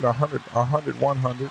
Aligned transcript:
100, 0.00 0.42
100, 0.42 1.00
100. 1.00 1.50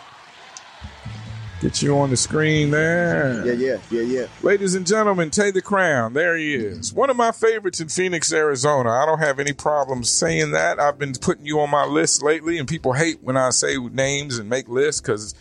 Get 1.62 1.82
you 1.82 1.98
on 1.98 2.12
the 2.12 2.18
screen 2.18 2.70
there. 2.70 3.44
Yeah, 3.44 3.54
yeah, 3.54 3.78
yeah, 3.90 4.02
yeah. 4.02 4.28
Ladies 4.44 4.76
and 4.76 4.86
gentlemen, 4.86 5.32
Tay 5.32 5.50
the 5.50 5.64
Crown. 5.64 6.14
There 6.14 6.38
he 6.38 6.54
is. 6.54 6.94
One 6.94 7.10
of 7.10 7.18
my 7.18 7.32
favorites 7.32 7.80
in 7.80 7.90
Phoenix, 7.90 8.32
Arizona. 8.32 8.92
I 8.92 9.08
don't 9.08 9.18
have 9.18 9.40
any 9.40 9.54
problems 9.54 10.12
saying 10.12 10.52
that. 10.52 10.80
I've 10.80 11.00
been 11.00 11.14
putting 11.14 11.48
you 11.48 11.60
on 11.60 11.72
my 11.72 11.86
list 11.86 12.22
lately, 12.22 12.60
and 12.60 12.68
people 12.68 12.94
hate 12.94 13.24
when 13.24 13.36
I 13.36 13.50
say 13.50 13.78
names 13.78 14.38
and 14.38 14.48
make 14.48 14.70
lists 14.70 15.02
because, 15.02 15.34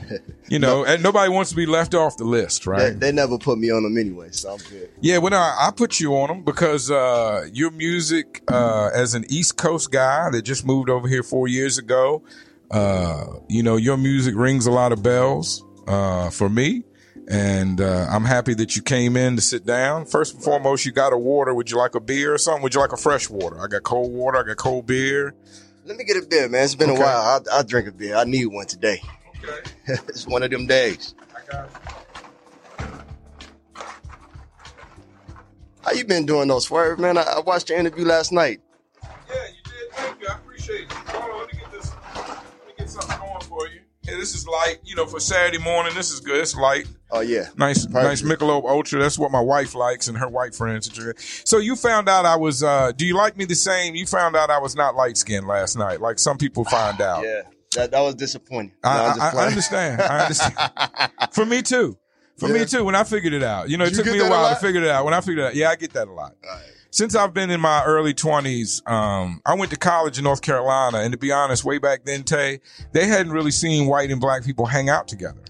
you 0.50 0.58
know, 0.58 0.84
and 0.84 1.02
nobody 1.02 1.30
wants 1.30 1.48
to 1.50 1.56
be 1.56 1.64
left 1.64 1.94
off 1.94 2.18
the 2.18 2.24
list, 2.24 2.66
right? 2.66 3.00
they 3.00 3.12
never 3.12 3.38
put 3.38 3.56
me 3.56 3.70
on 3.70 3.82
them 3.82 3.96
anyway, 3.96 4.28
so 4.30 4.52
I'm 4.52 4.58
good. 4.68 4.90
Yeah, 5.00 5.18
well, 5.18 5.32
I, 5.32 5.68
I 5.68 5.70
put 5.70 6.00
you 6.00 6.16
on 6.16 6.28
them 6.28 6.42
because 6.42 6.90
uh, 6.90 7.48
your 7.50 7.70
music, 7.70 8.42
uh, 8.48 8.90
as 8.92 9.14
an 9.14 9.24
East 9.30 9.56
Coast 9.56 9.90
guy 9.90 10.28
that 10.32 10.42
just 10.42 10.66
moved 10.66 10.90
over 10.90 11.08
here 11.08 11.22
four 11.22 11.48
years 11.48 11.78
ago, 11.78 12.22
uh, 12.72 13.24
you 13.48 13.62
know, 13.62 13.76
your 13.76 13.96
music 13.96 14.34
rings 14.36 14.66
a 14.66 14.70
lot 14.70 14.92
of 14.92 15.02
bells 15.02 15.62
uh, 15.86 16.30
for 16.30 16.48
me. 16.48 16.84
And 17.28 17.80
uh, 17.80 18.06
I'm 18.10 18.24
happy 18.24 18.52
that 18.54 18.74
you 18.74 18.82
came 18.82 19.16
in 19.16 19.36
to 19.36 19.42
sit 19.42 19.64
down. 19.64 20.06
First 20.06 20.34
and 20.34 20.42
foremost, 20.42 20.84
you 20.84 20.90
got 20.92 21.12
a 21.12 21.16
water. 21.18 21.54
Would 21.54 21.70
you 21.70 21.76
like 21.78 21.94
a 21.94 22.00
beer 22.00 22.34
or 22.34 22.38
something? 22.38 22.62
Would 22.62 22.74
you 22.74 22.80
like 22.80 22.92
a 22.92 22.96
fresh 22.96 23.30
water? 23.30 23.60
I 23.62 23.68
got 23.68 23.84
cold 23.84 24.12
water. 24.12 24.38
I 24.38 24.42
got 24.42 24.56
cold 24.56 24.86
beer. 24.86 25.34
Let 25.84 25.96
me 25.96 26.04
get 26.04 26.16
a 26.16 26.26
beer, 26.26 26.48
man. 26.48 26.64
It's 26.64 26.74
been 26.74 26.90
Okay. 26.90 27.00
a 27.00 27.04
while. 27.04 27.42
I, 27.52 27.58
I 27.58 27.62
drink 27.62 27.86
a 27.88 27.92
beer. 27.92 28.16
I 28.16 28.24
need 28.24 28.46
one 28.46 28.66
today. 28.66 29.00
Okay, 29.44 29.70
it's 30.08 30.26
one 30.26 30.42
of 30.42 30.50
them 30.50 30.66
days. 30.66 31.14
I 31.34 31.50
got 31.50 31.66
it. 31.66 31.72
How 35.84 35.92
you 35.92 36.04
been 36.04 36.26
doing 36.26 36.48
those 36.48 36.66
swerve, 36.66 36.98
man? 36.98 37.18
I, 37.18 37.22
I 37.22 37.40
watched 37.40 37.68
your 37.68 37.78
interview 37.78 38.04
last 38.04 38.32
night. 38.32 38.60
Yeah, 39.02 39.08
you 39.46 39.62
did. 39.64 39.92
Thank 39.92 40.20
you. 40.20 40.28
I 40.28 40.34
appreciate 40.34 40.82
it. 40.82 40.92
Yeah, 44.12 44.18
this 44.18 44.34
is 44.34 44.46
light. 44.46 44.78
You 44.84 44.94
know, 44.94 45.06
for 45.06 45.18
Saturday 45.20 45.56
morning, 45.58 45.94
this 45.94 46.10
is 46.12 46.20
good. 46.20 46.40
It's 46.40 46.54
light. 46.54 46.86
Oh 47.10 47.20
yeah. 47.20 47.48
Nice, 47.56 47.86
Perfect. 47.86 48.04
nice 48.04 48.22
Michelob 48.22 48.64
Ultra. 48.64 49.00
That's 49.00 49.18
what 49.18 49.30
my 49.30 49.40
wife 49.40 49.74
likes 49.74 50.08
and 50.08 50.18
her 50.18 50.28
white 50.28 50.54
friends. 50.54 50.90
So 51.44 51.58
you 51.58 51.76
found 51.76 52.08
out 52.08 52.26
I 52.26 52.36
was. 52.36 52.62
uh 52.62 52.92
Do 52.92 53.06
you 53.06 53.16
like 53.16 53.36
me 53.38 53.46
the 53.46 53.54
same? 53.54 53.94
You 53.94 54.04
found 54.06 54.36
out 54.36 54.50
I 54.50 54.58
was 54.58 54.76
not 54.76 54.94
light 54.94 55.16
skinned 55.16 55.46
last 55.46 55.76
night, 55.76 56.00
like 56.02 56.18
some 56.18 56.36
people 56.36 56.64
find 56.64 57.00
out. 57.10 57.24
Yeah. 57.24 57.42
That 57.76 57.90
that 57.92 58.00
was 58.00 58.14
disappointing. 58.16 58.72
No, 58.84 58.90
I, 58.90 59.16
I, 59.18 59.30
I 59.34 59.46
understand. 59.46 60.02
I 60.02 60.18
understand. 60.24 60.54
For 61.32 61.46
me 61.46 61.62
too. 61.62 61.96
For 62.38 62.48
me 62.48 62.66
too. 62.66 62.84
When 62.84 62.94
I 62.94 63.04
figured 63.04 63.32
it 63.32 63.42
out, 63.42 63.70
you 63.70 63.78
know, 63.78 63.84
it 63.84 63.92
You 63.96 64.02
took 64.02 64.12
me 64.12 64.18
a 64.18 64.28
while 64.28 64.48
to 64.54 64.60
figure 64.60 64.82
it 64.82 64.88
out. 64.90 65.04
When 65.06 65.14
I 65.14 65.20
figured 65.20 65.38
it 65.38 65.44
out, 65.46 65.54
yeah, 65.54 65.70
I 65.70 65.76
get 65.76 65.92
that 65.94 66.08
a 66.08 66.12
lot. 66.12 66.34
Since 66.92 67.14
I've 67.14 67.32
been 67.32 67.48
in 67.48 67.58
my 67.58 67.82
early 67.84 68.12
twenties, 68.12 68.82
um, 68.84 69.40
I 69.46 69.54
went 69.54 69.70
to 69.70 69.78
college 69.78 70.18
in 70.18 70.24
North 70.24 70.42
Carolina, 70.42 70.98
and 70.98 71.10
to 71.12 71.18
be 71.18 71.32
honest, 71.32 71.64
way 71.64 71.78
back 71.78 72.04
then, 72.04 72.22
Tay, 72.22 72.60
they 72.92 73.06
hadn't 73.06 73.32
really 73.32 73.50
seen 73.50 73.86
white 73.86 74.10
and 74.10 74.20
black 74.20 74.44
people 74.44 74.66
hang 74.66 74.90
out 74.90 75.08
together. 75.08 75.40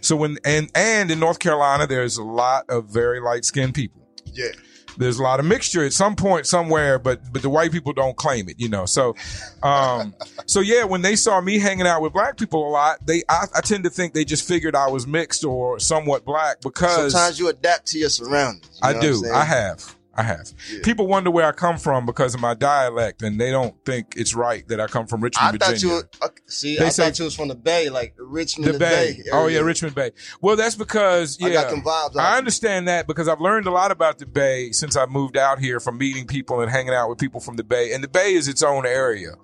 So 0.00 0.16
when 0.16 0.38
and 0.44 0.68
and 0.74 1.08
in 1.12 1.20
North 1.20 1.38
Carolina, 1.38 1.86
there's 1.86 2.16
a 2.16 2.24
lot 2.24 2.64
of 2.68 2.86
very 2.86 3.20
light 3.20 3.44
skinned 3.44 3.72
people. 3.74 4.04
Yeah. 4.26 4.50
There's 4.98 5.20
a 5.20 5.22
lot 5.22 5.38
of 5.38 5.46
mixture 5.46 5.84
at 5.84 5.92
some 5.92 6.16
point 6.16 6.46
somewhere, 6.46 6.98
but 6.98 7.32
but 7.32 7.42
the 7.42 7.50
white 7.50 7.70
people 7.70 7.92
don't 7.92 8.16
claim 8.16 8.48
it, 8.48 8.56
you 8.58 8.68
know. 8.68 8.84
So, 8.84 9.14
um, 9.62 10.12
so 10.46 10.58
yeah, 10.58 10.82
when 10.82 11.02
they 11.02 11.14
saw 11.14 11.40
me 11.40 11.60
hanging 11.60 11.86
out 11.86 12.02
with 12.02 12.12
black 12.12 12.36
people 12.36 12.68
a 12.68 12.70
lot, 12.70 13.06
they 13.06 13.22
I, 13.28 13.46
I 13.54 13.60
tend 13.60 13.84
to 13.84 13.90
think 13.90 14.12
they 14.12 14.24
just 14.24 14.46
figured 14.46 14.74
I 14.74 14.88
was 14.88 15.06
mixed 15.06 15.44
or 15.44 15.78
somewhat 15.78 16.24
black 16.24 16.60
because 16.62 17.12
Sometimes 17.12 17.38
you 17.38 17.48
adapt 17.48 17.86
to 17.92 17.98
your 18.00 18.10
surroundings. 18.10 18.80
you 18.82 18.88
I 18.88 18.92
know 18.94 18.98
what 18.98 19.06
I'm 19.06 19.22
do. 19.22 19.32
I 19.32 19.44
have. 19.44 19.96
I 20.20 20.22
have. 20.24 20.52
Yeah. 20.72 20.80
People 20.84 21.06
wonder 21.06 21.30
where 21.30 21.46
I 21.46 21.52
come 21.52 21.78
from 21.78 22.04
because 22.06 22.34
of 22.34 22.40
my 22.40 22.54
dialect, 22.54 23.22
and 23.22 23.40
they 23.40 23.50
don't 23.50 23.74
think 23.84 24.14
it's 24.16 24.34
right 24.34 24.66
that 24.68 24.80
I 24.80 24.86
come 24.86 25.06
from 25.06 25.22
Richmond, 25.22 25.48
I 25.48 25.52
Virginia. 25.52 25.72
thought 25.74 25.82
you 25.82 25.88
were, 26.20 26.26
okay, 26.28 26.42
see. 26.46 26.76
They 26.76 26.84
I 26.86 26.88
say- 26.90 27.04
thought 27.04 27.18
you 27.18 27.24
was 27.24 27.34
from 27.34 27.48
the 27.48 27.54
Bay, 27.54 27.88
like 27.88 28.14
Richmond, 28.18 28.74
the 28.74 28.78
Bay. 28.78 29.22
Oh 29.32 29.46
yeah. 29.46 29.60
Richmond 29.60 29.94
Bay. 29.94 30.10
Well, 30.40 30.56
that's 30.56 30.74
because 30.76 31.38
yeah, 31.40 31.48
I 31.48 31.52
got 31.52 31.70
them 31.70 31.82
vibes. 31.82 32.16
I 32.16 32.38
understand 32.38 32.88
that 32.88 33.06
because 33.06 33.28
I've 33.28 33.40
learned 33.40 33.66
a 33.66 33.70
lot 33.70 33.90
about 33.90 34.18
the 34.18 34.26
Bay 34.26 34.72
since 34.72 34.96
I 34.96 35.06
moved 35.06 35.36
out 35.36 35.58
here 35.58 35.80
from 35.80 35.98
meeting 35.98 36.26
people 36.26 36.60
and 36.60 36.70
hanging 36.70 36.92
out 36.94 37.08
with 37.08 37.18
people 37.18 37.40
from 37.40 37.56
the 37.56 37.64
Bay. 37.64 37.92
And 37.92 38.04
the 38.04 38.08
Bay 38.08 38.34
is 38.34 38.48
its 38.48 38.62
own 38.62 38.84
area. 38.86 39.34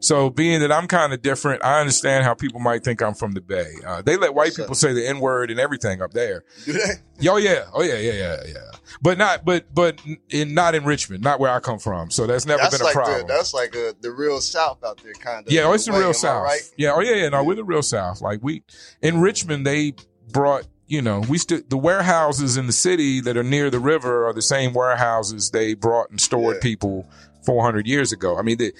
So 0.00 0.30
being 0.30 0.60
that 0.60 0.72
I'm 0.72 0.86
kind 0.86 1.12
of 1.12 1.20
different, 1.22 1.62
I 1.62 1.78
understand 1.78 2.24
how 2.24 2.32
people 2.34 2.58
might 2.58 2.82
think 2.82 3.02
I'm 3.02 3.14
from 3.14 3.32
the 3.32 3.40
Bay. 3.42 3.70
Uh, 3.86 4.00
they 4.00 4.16
let 4.16 4.34
white 4.34 4.54
people 4.54 4.74
say 4.74 4.92
the 4.94 5.06
N 5.06 5.20
word 5.20 5.50
and 5.50 5.60
everything 5.60 6.00
up 6.00 6.12
there. 6.12 6.42
Do 6.64 6.72
they? 6.72 7.28
Oh 7.28 7.36
yeah, 7.36 7.66
oh 7.74 7.82
yeah, 7.82 7.96
yeah, 7.98 8.12
yeah, 8.12 8.36
yeah. 8.48 8.70
But 9.02 9.18
not, 9.18 9.44
but 9.44 9.72
but 9.74 10.00
in 10.30 10.54
not 10.54 10.74
in 10.74 10.84
Richmond, 10.84 11.22
not 11.22 11.38
where 11.38 11.50
I 11.52 11.60
come 11.60 11.78
from. 11.78 12.10
So 12.10 12.26
that's 12.26 12.46
never 12.46 12.62
That's 12.62 12.76
been 12.78 12.80
a 12.80 12.84
like 12.84 12.94
problem. 12.94 13.26
the, 13.26 13.32
that's 13.34 13.52
like 13.52 13.76
uh 13.76 13.92
the 14.00 14.10
real 14.10 14.40
South 14.40 14.82
out 14.82 15.00
there, 15.02 15.12
kind 15.12 15.46
of. 15.46 15.52
Yeah, 15.52 15.64
oh, 15.64 15.74
it's 15.74 15.84
the 15.84 15.92
way, 15.92 15.98
real 16.00 16.14
South. 16.14 16.44
Right? 16.44 16.62
Yeah, 16.78 16.92
oh 16.94 17.00
yeah, 17.00 17.16
yeah. 17.16 17.28
No, 17.28 17.44
we're 17.44 17.56
the 17.56 17.64
real 17.64 17.82
South. 17.82 18.22
Like 18.22 18.40
we 18.42 18.62
in 19.02 19.20
Richmond, 19.20 19.66
they 19.66 19.92
brought. 20.32 20.66
You 20.86 21.02
know, 21.02 21.20
we 21.28 21.38
stood 21.38 21.70
the 21.70 21.76
warehouses 21.76 22.56
in 22.56 22.66
the 22.66 22.72
city 22.72 23.20
that 23.20 23.36
are 23.36 23.44
near 23.44 23.70
the 23.70 23.78
river 23.78 24.26
are 24.26 24.32
the 24.32 24.42
same 24.42 24.72
warehouses 24.72 25.50
they 25.50 25.74
brought 25.74 26.10
and 26.10 26.20
stored 26.20 26.56
Yeah. 26.56 26.62
people 26.62 27.06
400 27.46 27.86
years 27.86 28.10
ago. 28.10 28.36
I 28.36 28.42
mean, 28.42 28.58
the 28.58 28.72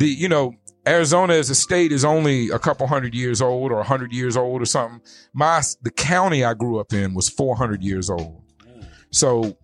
the 0.00 0.08
you 0.08 0.28
know 0.28 0.54
Arizona 0.86 1.34
as 1.34 1.50
a 1.50 1.54
state 1.54 1.92
is 1.92 2.04
only 2.04 2.48
a 2.48 2.58
couple 2.58 2.86
hundred 2.88 3.14
years 3.14 3.40
old 3.40 3.70
or 3.70 3.76
100 3.76 4.12
years 4.12 4.36
old 4.36 4.60
or 4.62 4.64
something. 4.66 5.00
My 5.32 5.62
the 5.82 5.90
county 5.90 6.44
I 6.44 6.54
grew 6.54 6.80
up 6.80 6.92
in 6.92 7.14
was 7.14 7.28
400 7.28 7.82
years 7.84 8.10
old. 8.10 8.42
So 9.12 9.56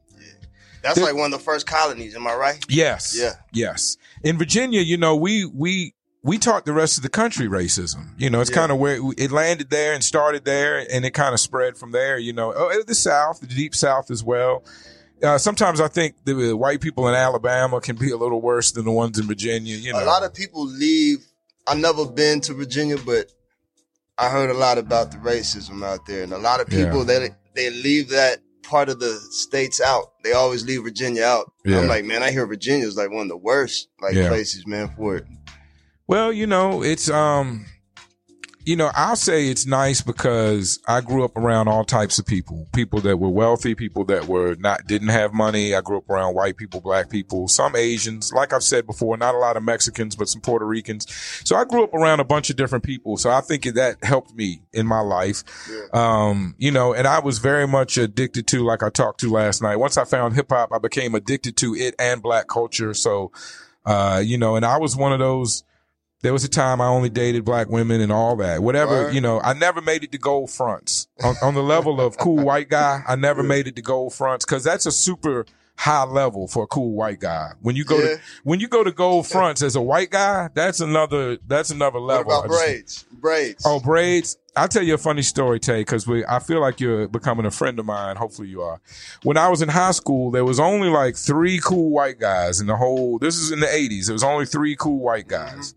That's 0.83 0.97
There- 0.97 1.05
like 1.07 1.17
one 1.17 1.33
of 1.33 1.39
the 1.41 1.45
first 1.45 1.67
colonies. 1.67 2.15
Am 2.15 2.27
I 2.29 2.35
right? 2.37 2.65
Yes. 2.69 3.17
Yeah. 3.19 3.33
Yes. 3.53 3.97
In 4.23 4.39
Virginia, 4.39 4.81
you 4.83 4.97
know, 4.97 5.17
we 5.17 5.45
we 5.45 5.95
we 6.23 6.39
taught 6.39 6.65
the 6.65 6.73
rest 6.73 6.97
of 6.97 7.03
the 7.03 7.09
country 7.09 7.47
racism. 7.49 8.11
You 8.19 8.31
know, 8.31 8.41
it's 8.41 8.51
Yeah. 8.51 8.57
kind 8.57 8.73
of 8.73 8.79
where 8.79 8.99
it 9.17 9.31
landed 9.33 9.71
there 9.71 9.95
and 9.95 10.05
started 10.05 10.45
there, 10.45 10.87
and 10.93 11.05
it 11.05 11.11
kind 11.13 11.35
of 11.35 11.41
spread 11.41 11.77
from 11.77 11.91
there. 11.93 12.19
You 12.19 12.33
know, 12.33 12.53
oh, 12.55 12.69
eh, 12.69 12.83
the 12.87 12.95
South, 12.95 13.41
the 13.41 13.47
deep 13.49 13.75
South 13.75 14.11
as 14.11 14.23
well. 14.23 14.63
Uh, 15.23 15.39
sometimes 15.39 15.81
I 15.81 15.89
think 15.89 16.15
the 16.25 16.53
white 16.55 16.81
people 16.81 17.09
in 17.09 17.15
Alabama 17.15 17.81
can 17.81 17.97
be 17.97 18.11
a 18.11 18.17
little 18.17 18.41
worse 18.43 18.73
than 18.73 18.85
the 18.85 18.91
ones 18.91 19.19
in 19.19 19.27
Virginia. 19.27 19.75
You 19.77 19.93
know, 19.93 20.03
A 20.03 20.05
lot 20.05 20.23
of 20.23 20.35
people 20.35 20.67
leave. 20.67 21.25
I've 21.67 21.79
never 21.79 22.05
been 22.07 22.41
to 22.43 22.55
Virginia, 22.55 22.97
but 23.05 23.33
I 24.19 24.29
heard 24.29 24.51
a 24.51 24.55
lot 24.55 24.79
about 24.79 25.11
the 25.11 25.19
racism 25.19 25.85
out 25.85 26.07
there, 26.07 26.23
and 26.23 26.33
a 26.33 26.39
lot 26.39 26.61
of 26.61 26.69
people 26.69 27.05
that 27.05 27.35
they 27.55 27.71
leave 27.71 28.11
that 28.11 28.39
part 28.63 28.89
of 28.89 28.99
the 29.01 29.15
states 29.31 29.81
out. 29.81 30.13
They 30.23 30.33
always 30.33 30.65
leave 30.65 30.83
Virginia 30.83 31.23
out. 31.25 31.53
Yeah. 31.65 31.81
I'm 31.81 31.89
like, 31.89 32.05
man, 32.05 32.23
I 32.23 32.31
hear 32.31 32.47
Virginia 32.47 32.87
is 32.87 32.97
like 32.97 33.11
one 33.11 33.23
of 33.23 33.29
the 33.29 33.37
worst 33.37 33.89
like 34.01 34.15
Yeah. 34.15 34.29
places, 34.29 34.67
man, 34.67 34.93
for 34.97 35.17
it. 35.17 35.25
Well, 36.07 36.33
you 36.33 36.47
know, 36.47 36.83
it's 36.83 37.09
um 37.11 37.67
you 38.67 38.75
know, 38.75 38.91
I'll 38.95 39.15
say 39.15 39.47
it's 39.47 39.65
nice 39.65 40.01
because 40.01 40.81
I 40.89 41.01
grew 41.01 41.25
up 41.25 41.37
around 41.37 41.69
all 41.69 41.85
types 41.85 42.19
of 42.19 42.27
people. 42.27 42.67
People 42.75 43.01
that 43.03 43.17
were 43.17 43.29
wealthy, 43.29 43.77
people 43.77 44.05
that 44.07 44.27
were 44.27 44.57
not 44.57 44.89
didn't 44.89 45.09
have 45.09 45.33
money. 45.33 45.73
I 45.73 45.81
grew 45.81 45.99
up 45.99 46.11
around 46.11 46.35
white 46.35 46.57
people, 46.57 46.81
black 46.81 47.09
people, 47.09 47.47
some 47.47 47.77
Asians, 47.77 48.33
like 48.33 48.53
I've 48.53 48.65
said 48.65 48.85
before, 48.85 49.17
not 49.17 49.37
a 49.37 49.39
lot 49.39 49.57
of 49.57 49.63
Mexicans, 49.63 50.17
but 50.17 50.29
some 50.29 50.41
Puerto 50.41 50.67
Ricans. 50.67 51.07
So 51.45 51.55
I 51.55 51.65
grew 51.65 51.85
up 51.85 51.95
around 51.95 52.19
a 52.19 52.25
bunch 52.25 52.51
of 52.51 52.57
different 52.57 52.83
people. 52.83 53.17
So 53.17 53.31
I 53.31 53.41
think 53.41 53.63
that 53.63 54.03
helped 54.03 54.35
me 54.35 54.63
in 54.73 54.85
my 54.85 55.01
life. 55.01 55.45
Um, 55.95 56.57
you 56.59 56.73
know, 56.73 56.93
and 56.93 57.07
I 57.07 57.21
was 57.21 57.39
very 57.39 57.69
much 57.69 57.97
addicted 57.97 58.49
to, 58.49 58.65
like 58.65 58.83
I 58.83 58.91
talked 58.91 59.21
to 59.21 59.31
last 59.31 59.63
night. 59.63 59.77
Once 59.77 59.97
I 59.97 60.05
found 60.05 60.35
hip 60.35 60.51
hop, 60.51 60.73
I 60.73 60.79
became 60.79 61.15
addicted 61.15 61.57
to 61.59 61.77
it 61.77 61.95
and 62.01 62.21
black 62.21 62.49
culture. 62.49 62.95
So, 62.95 63.31
uh, 63.85 64.21
you 64.25 64.39
know, 64.39 64.57
and 64.57 64.67
I 64.67 64.79
was 64.79 64.97
one 64.97 65.13
of 65.13 65.21
those, 65.21 65.63
there 66.27 66.33
was 66.33 66.43
a 66.43 66.49
time 66.49 66.81
I 66.81 66.89
only 66.89 67.09
dated 67.09 67.45
black 67.45 67.69
women 67.69 68.01
and 68.01 68.11
all 68.11 68.35
that. 68.37 68.61
Whatever, 68.61 69.05
Word. 69.05 69.15
you 69.15 69.21
know, 69.21 69.41
I 69.41 69.53
never 69.53 69.81
made 69.81 70.03
it 70.03 70.11
to 70.11 70.19
gold 70.19 70.51
fronts 70.51 71.07
on, 71.23 71.37
on 71.41 71.55
the 71.55 71.63
level 71.63 72.01
of 72.01 72.17
cool 72.19 72.39
white 72.45 72.69
guy. 72.69 73.03
I 73.07 73.15
never 73.15 73.45
made 73.45 73.69
it 73.69 73.77
to 73.77 73.83
gold 73.83 74.13
fronts 74.13 74.45
because 74.45 74.65
that's 74.65 74.87
a 74.87 74.93
super 74.93 75.47
high 75.79 76.03
level 76.05 76.49
for 76.49 76.65
a 76.65 76.67
cool 76.67 76.93
white 76.95 77.21
guy. 77.21 77.53
When 77.63 77.77
you 77.77 77.85
go 77.85 77.99
Yeah. 77.99 78.17
to 78.17 78.21
when 78.43 78.59
you 78.59 78.67
go 78.67 78.83
to 78.83 78.91
gold 78.91 79.29
fronts 79.29 79.63
as 79.63 79.77
a 79.77 79.81
white 79.81 80.11
guy, 80.11 80.49
that's 80.53 80.81
another 80.81 81.39
that's 81.47 81.71
another 81.71 82.01
What 82.01 82.07
level. 82.07 82.33
about 82.33 82.49
just- 82.49 82.59
braids? 82.67 83.05
Braids. 83.21 83.63
Oh, 83.65 83.79
braids. 83.79 84.37
I'll 84.57 84.69
tell 84.69 84.83
you 84.83 84.95
a 84.95 84.99
funny 84.99 85.21
story, 85.21 85.61
Tay, 85.61 85.83
because 85.83 86.07
we 86.07 86.25
I 86.25 86.39
feel 86.39 86.61
like 86.61 86.81
you're 86.81 87.07
becoming 87.09 87.45
a 87.45 87.51
friend 87.51 87.79
of 87.79 87.85
mine. 87.85 88.17
Hopefully 88.17 88.49
you 88.49 88.63
are. 88.63 88.81
When 89.23 89.37
I 89.37 89.49
was 89.49 89.61
in 89.63 89.69
high 89.69 89.91
school, 89.93 90.31
there 90.31 90.47
was 90.47 90.59
only 90.59 90.89
like 90.89 91.15
three 91.15 91.61
cool 91.63 91.91
white 91.91 92.19
guys 92.19 92.59
in 92.59 92.67
the 92.67 92.77
whole 92.77 93.19
this 93.19 93.37
is 93.37 93.53
in 93.53 93.61
the 93.61 93.71
eighties. 93.73 94.07
There 94.07 94.15
was 94.15 94.25
only 94.25 94.47
three 94.47 94.75
cool 94.77 94.99
white 94.99 95.29
guys. 95.29 95.75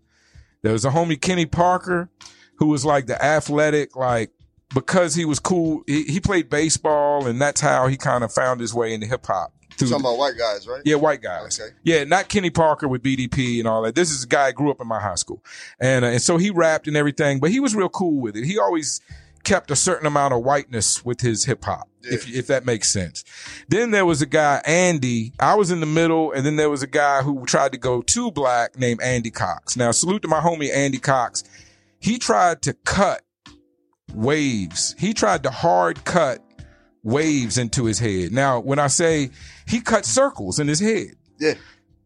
There 0.62 0.72
was 0.72 0.84
a 0.84 0.90
homie 0.90 1.20
Kenny 1.20 1.46
Parker, 1.46 2.08
who 2.56 2.66
was 2.66 2.84
like 2.84 3.06
the 3.06 3.22
athletic, 3.22 3.96
like 3.96 4.30
because 4.74 5.14
he 5.14 5.24
was 5.24 5.40
cool, 5.40 5.82
he, 5.86 6.04
he 6.04 6.20
played 6.20 6.48
baseball 6.50 7.26
and 7.26 7.40
that's 7.40 7.60
how 7.60 7.86
he 7.86 7.96
kind 7.96 8.22
of 8.22 8.32
found 8.32 8.60
his 8.60 8.72
way 8.74 8.92
into 8.92 9.06
hip 9.06 9.26
hop. 9.26 9.52
Talking 9.70 10.00
about 10.00 10.18
white 10.18 10.36
guys, 10.36 10.68
right? 10.68 10.82
Yeah, 10.84 10.96
white 10.96 11.22
guys. 11.22 11.58
Okay. 11.58 11.74
Yeah, 11.84 12.04
not 12.04 12.28
Kenny 12.28 12.50
Parker 12.50 12.86
with 12.86 13.02
BDP 13.02 13.60
and 13.60 13.68
all 13.68 13.80
that. 13.82 13.94
This 13.94 14.10
is 14.10 14.24
a 14.24 14.26
guy 14.26 14.48
who 14.48 14.52
grew 14.52 14.70
up 14.70 14.80
in 14.80 14.86
my 14.86 15.00
high 15.00 15.14
school, 15.14 15.42
and 15.80 16.04
uh, 16.04 16.08
and 16.08 16.20
so 16.20 16.36
he 16.36 16.50
rapped 16.50 16.86
and 16.86 16.98
everything, 16.98 17.40
but 17.40 17.50
he 17.50 17.60
was 17.60 17.74
real 17.74 17.88
cool 17.88 18.20
with 18.20 18.36
it. 18.36 18.44
He 18.44 18.58
always 18.58 19.00
kept 19.44 19.70
a 19.70 19.76
certain 19.76 20.06
amount 20.06 20.34
of 20.34 20.42
whiteness 20.42 21.04
with 21.04 21.20
his 21.20 21.44
hip 21.44 21.64
hop, 21.64 21.88
if 22.02 22.28
if 22.32 22.46
that 22.48 22.64
makes 22.64 22.88
sense. 22.90 23.24
Then 23.68 23.90
there 23.90 24.06
was 24.06 24.22
a 24.22 24.26
guy 24.26 24.60
Andy. 24.66 25.32
I 25.40 25.54
was 25.54 25.70
in 25.70 25.80
the 25.80 25.86
middle, 25.86 26.32
and 26.32 26.44
then 26.44 26.56
there 26.56 26.70
was 26.70 26.82
a 26.82 26.86
guy 26.86 27.22
who 27.22 27.44
tried 27.46 27.72
to 27.72 27.78
go 27.78 28.02
too 28.02 28.30
black 28.30 28.78
named 28.78 29.00
Andy 29.02 29.30
Cox. 29.30 29.76
Now 29.76 29.90
salute 29.90 30.22
to 30.22 30.28
my 30.28 30.40
homie 30.40 30.74
Andy 30.74 30.98
Cox. 30.98 31.44
he 32.00 32.18
tried 32.18 32.62
to 32.62 32.72
cut 32.84 33.22
waves. 34.14 34.94
He 34.98 35.12
tried 35.14 35.42
to 35.44 35.50
hard 35.50 36.04
cut 36.04 36.42
waves 37.02 37.58
into 37.58 37.84
his 37.84 37.98
head. 37.98 38.32
Now, 38.32 38.60
when 38.60 38.78
I 38.78 38.88
say 38.88 39.30
he 39.66 39.80
cut 39.80 40.04
circles 40.04 40.58
in 40.58 40.68
his 40.68 40.80
head. 40.80 41.16
Yeah. 41.38 41.54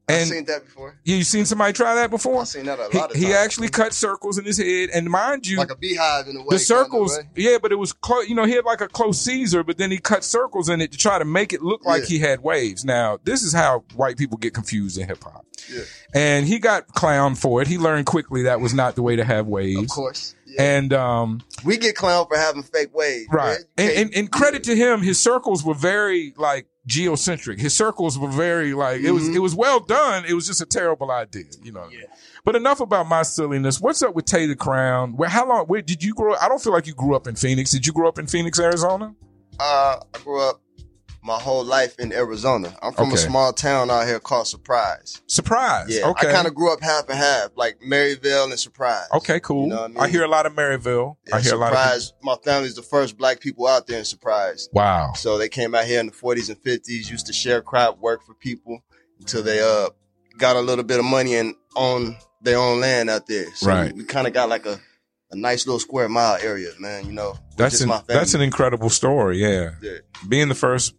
I've 0.09 0.27
seen 0.27 0.45
that 0.45 0.65
before. 0.65 0.99
Yeah, 1.05 1.17
you 1.17 1.25
seen 1.25 1.47
somebody 1.47 1.73
try 1.73 1.95
that 1.95 2.11
before? 2.11 2.43
I've 2.43 2.49
seen 2.49 2.67
that 2.67 2.79
a 2.79 2.83
lot 2.83 2.93
he, 2.93 2.99
of 2.99 3.11
times. 3.11 3.25
He 3.25 3.33
actually 3.33 3.69
cut 3.69 3.95
circles 3.95 4.39
in 4.39 4.45
his 4.45 4.59
head, 4.59 4.91
and 4.93 5.09
mind 5.09 5.47
you, 5.47 5.57
like 5.57 5.71
a 5.71 5.77
beehive 5.77 6.29
in 6.29 6.37
a 6.37 6.41
way. 6.41 6.47
The 6.51 6.59
circles, 6.59 7.17
kind 7.17 7.29
of 7.31 7.39
yeah, 7.39 7.59
but 7.61 7.73
it 7.73 7.77
was 7.77 7.93
close. 7.93 8.29
You 8.29 8.35
know, 8.35 8.45
he 8.45 8.53
had 8.53 8.65
like 8.65 8.81
a 8.83 8.89
close 8.89 9.21
Caesar, 9.23 9.63
but 9.63 9.79
then 9.79 9.91
he 9.91 9.99
cut 9.99 10.23
circles 10.23 10.69
in 10.69 10.81
it 10.81 10.93
to 10.93 10.99
try 10.99 11.19
to 11.19 11.25
make 11.25 11.53
it 11.53 11.63
look 11.63 11.85
like 11.87 12.03
yeah. 12.03 12.09
he 12.09 12.19
had 12.19 12.43
waves. 12.43 12.85
Now, 12.85 13.19
this 13.25 13.43
is 13.43 13.53
how 13.53 13.85
white 13.95 14.19
people 14.19 14.37
get 14.37 14.53
confused 14.53 14.99
in 14.99 15.07
hip 15.07 15.25
hop. 15.25 15.47
Yeah. 15.73 15.83
And 16.15 16.47
he 16.47 16.59
got 16.59 16.89
clowned 16.89 17.39
for 17.39 17.63
it. 17.63 17.69
He 17.69 17.79
learned 17.79 18.07
quickly 18.07 18.43
that 18.43 18.61
was 18.61 18.75
not 18.75 18.97
the 18.97 19.03
way 19.03 19.17
to 19.17 19.25
have 19.25 19.47
waves. 19.47 19.83
Of 19.83 19.89
course. 19.89 20.35
Yeah. 20.55 20.63
And 20.63 20.93
um, 20.93 21.43
we 21.65 21.77
get 21.77 21.97
clowned 21.97 22.29
for 22.29 22.37
having 22.37 22.63
fake 22.63 22.95
waves, 22.95 23.29
right? 23.31 23.59
And, 23.77 23.91
and, 23.91 24.15
and, 24.15 24.31
credit 24.31 24.65
to 24.65 24.77
him, 24.77 25.03
his 25.03 25.21
circles 25.21 25.65
were 25.65 25.75
very 25.75 26.33
like 26.37 26.67
geocentric. 26.87 27.59
His 27.59 27.75
circles 27.75 28.19
were 28.19 28.29
very 28.29 28.75
like 28.75 28.99
mm-hmm. 28.99 29.07
it 29.07 29.11
was 29.11 29.25
mm-hmm. 29.25 29.37
it 29.37 29.39
was 29.41 29.55
well 29.55 29.81
done. 29.81 30.25
It 30.27 30.35
was 30.35 30.47
just 30.47 30.61
a 30.61 30.67
terrible 30.67 31.11
idea, 31.11 31.45
you 31.63 31.73
know. 31.73 31.89
Yeah. 31.91 32.07
But 32.45 32.57
enough 32.57 32.81
about 32.81 33.09
my 33.09 33.23
silliness. 33.23 33.81
What's 33.81 34.03
up 34.03 34.15
with 34.15 34.27
Tay 34.27 34.47
the 34.47 34.57
Crown? 34.57 35.17
Where 35.17 35.29
how 35.29 35.49
long 35.49 35.67
where 35.67 35.83
did 35.83 36.03
you 36.03 36.15
grow? 36.15 36.35
I 36.37 36.49
don't 36.49 36.63
feel 36.63 36.73
like 36.73 36.87
you 36.87 36.95
grew 36.95 37.15
up 37.17 37.27
in 37.27 37.37
Phoenix. 37.37 37.71
Did 37.71 37.87
you 37.87 37.93
grow 37.93 38.09
up 38.09 38.19
in 38.19 38.27
Phoenix, 38.27 38.61
Arizona? 38.61 39.15
Uh 39.59 39.97
I 40.15 40.19
grew 40.19 40.41
up 40.41 40.61
my 41.25 41.39
whole 41.39 41.65
life 41.65 41.99
in 41.99 42.13
Arizona. 42.13 42.77
I'm 42.83 42.93
from 42.93 43.09
okay. 43.09 43.15
a 43.15 43.19
small 43.19 43.53
town 43.55 43.91
out 43.91 44.07
here 44.07 44.21
called 44.21 44.47
Surprise. 44.47 45.23
Surprise. 45.27 45.87
Yeah. 45.89 46.09
Okay. 46.09 46.29
I 46.29 46.33
kind 46.33 46.47
of 46.47 46.55
grew 46.55 46.71
up 46.71 46.83
half 46.83 47.09
and 47.09 47.17
half, 47.17 47.49
like 47.57 47.81
Maryville 47.81 48.51
and 48.51 48.59
Surprise. 48.59 49.07
Okay, 49.15 49.41
cool. 49.41 49.65
You 49.65 49.71
know 49.71 49.85
I, 49.85 49.89
mean? 49.89 49.97
I, 49.99 50.09
hear 50.09 50.23
a 50.23 50.29
lot 50.29 50.45
of 50.45 50.53
Maryville. 50.53 51.17
Yeah, 51.27 51.37
I 51.37 51.41
hear 51.41 51.51
Surprise, 51.51 51.53
a 51.53 51.57
lot 51.57 51.73
of 51.73 52.03
Surprise. 52.03 52.13
My 52.23 52.37
family's 52.45 52.75
the 52.75 52.83
first 52.83 53.17
black 53.17 53.41
people 53.41 53.67
out 53.67 53.87
there 53.87 53.99
in 53.99 54.05
Surprise. 54.05 54.69
Wow. 54.75 55.15
So 55.15 55.39
they 55.39 55.49
came 55.49 55.75
out 55.75 55.87
here 55.87 55.99
in 55.99 56.07
the 56.07 56.13
40s 56.13 56.51
and 56.51 56.63
50s, 56.63 57.11
used 57.11 57.27
to 57.27 57.33
share 57.33 57.63
crop, 57.63 57.99
work 58.01 58.23
for 58.23 58.35
people 58.35 58.85
until 59.19 59.43
they 59.43 59.61
uh 59.61 59.89
got 60.37 60.57
a 60.57 60.61
little 60.61 60.85
bit 60.85 60.99
of 60.99 61.07
money 61.07 61.37
and 61.37 61.55
own 61.75 62.19
their 62.43 62.59
own 62.59 62.81
land 62.81 63.09
out 63.09 63.27
there. 63.27 63.47
So 63.55 63.69
right. 63.69 63.95
we, 63.95 64.03
we 64.03 64.05
kind 64.05 64.27
of 64.27 64.35
got 64.35 64.51
like 64.51 64.67
a 64.67 64.79
a 65.31 65.37
nice 65.37 65.67
little 65.67 65.81
square 65.81 66.09
mile 66.09 66.39
area, 66.43 66.69
man. 66.79 67.07
You 67.07 67.13
know, 67.13 67.39
that's 67.57 67.81
an, 67.81 67.91
that's 68.07 68.35
an 68.35 68.43
incredible 68.43 68.91
story. 68.91 69.39
Yeah. 69.39 69.73
yeah. 69.81 69.99
being 70.29 70.49
the 70.49 70.55
first 70.55 70.95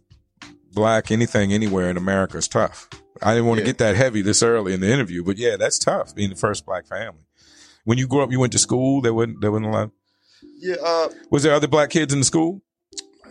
black 0.76 1.10
anything 1.10 1.52
anywhere 1.52 1.90
in 1.90 1.96
America 1.96 2.36
is 2.36 2.46
tough. 2.46 2.88
I 3.20 3.32
didn't 3.32 3.46
want 3.46 3.58
to 3.58 3.62
yeah. 3.62 3.70
get 3.70 3.78
that 3.78 3.96
heavy 3.96 4.22
this 4.22 4.42
early 4.42 4.74
in 4.74 4.80
the 4.80 4.92
interview, 4.92 5.24
but 5.24 5.38
yeah, 5.38 5.56
that's 5.56 5.78
tough 5.78 6.14
being 6.14 6.30
the 6.30 6.36
first 6.36 6.64
black 6.64 6.86
family. 6.86 7.22
When 7.84 7.98
you 7.98 8.06
grew 8.06 8.22
up, 8.22 8.30
you 8.30 8.38
went 8.38 8.52
to 8.52 8.58
school. 8.58 9.00
There 9.00 9.14
wasn't 9.14 9.40
there 9.40 9.50
wasn't 9.50 9.66
a 9.66 9.70
lot. 9.70 9.90
Yeah. 10.58 10.76
Uh, 10.80 11.08
was 11.30 11.42
there 11.42 11.54
other 11.54 11.66
black 11.66 11.90
kids 11.90 12.12
in 12.12 12.20
the 12.20 12.24
school? 12.24 12.60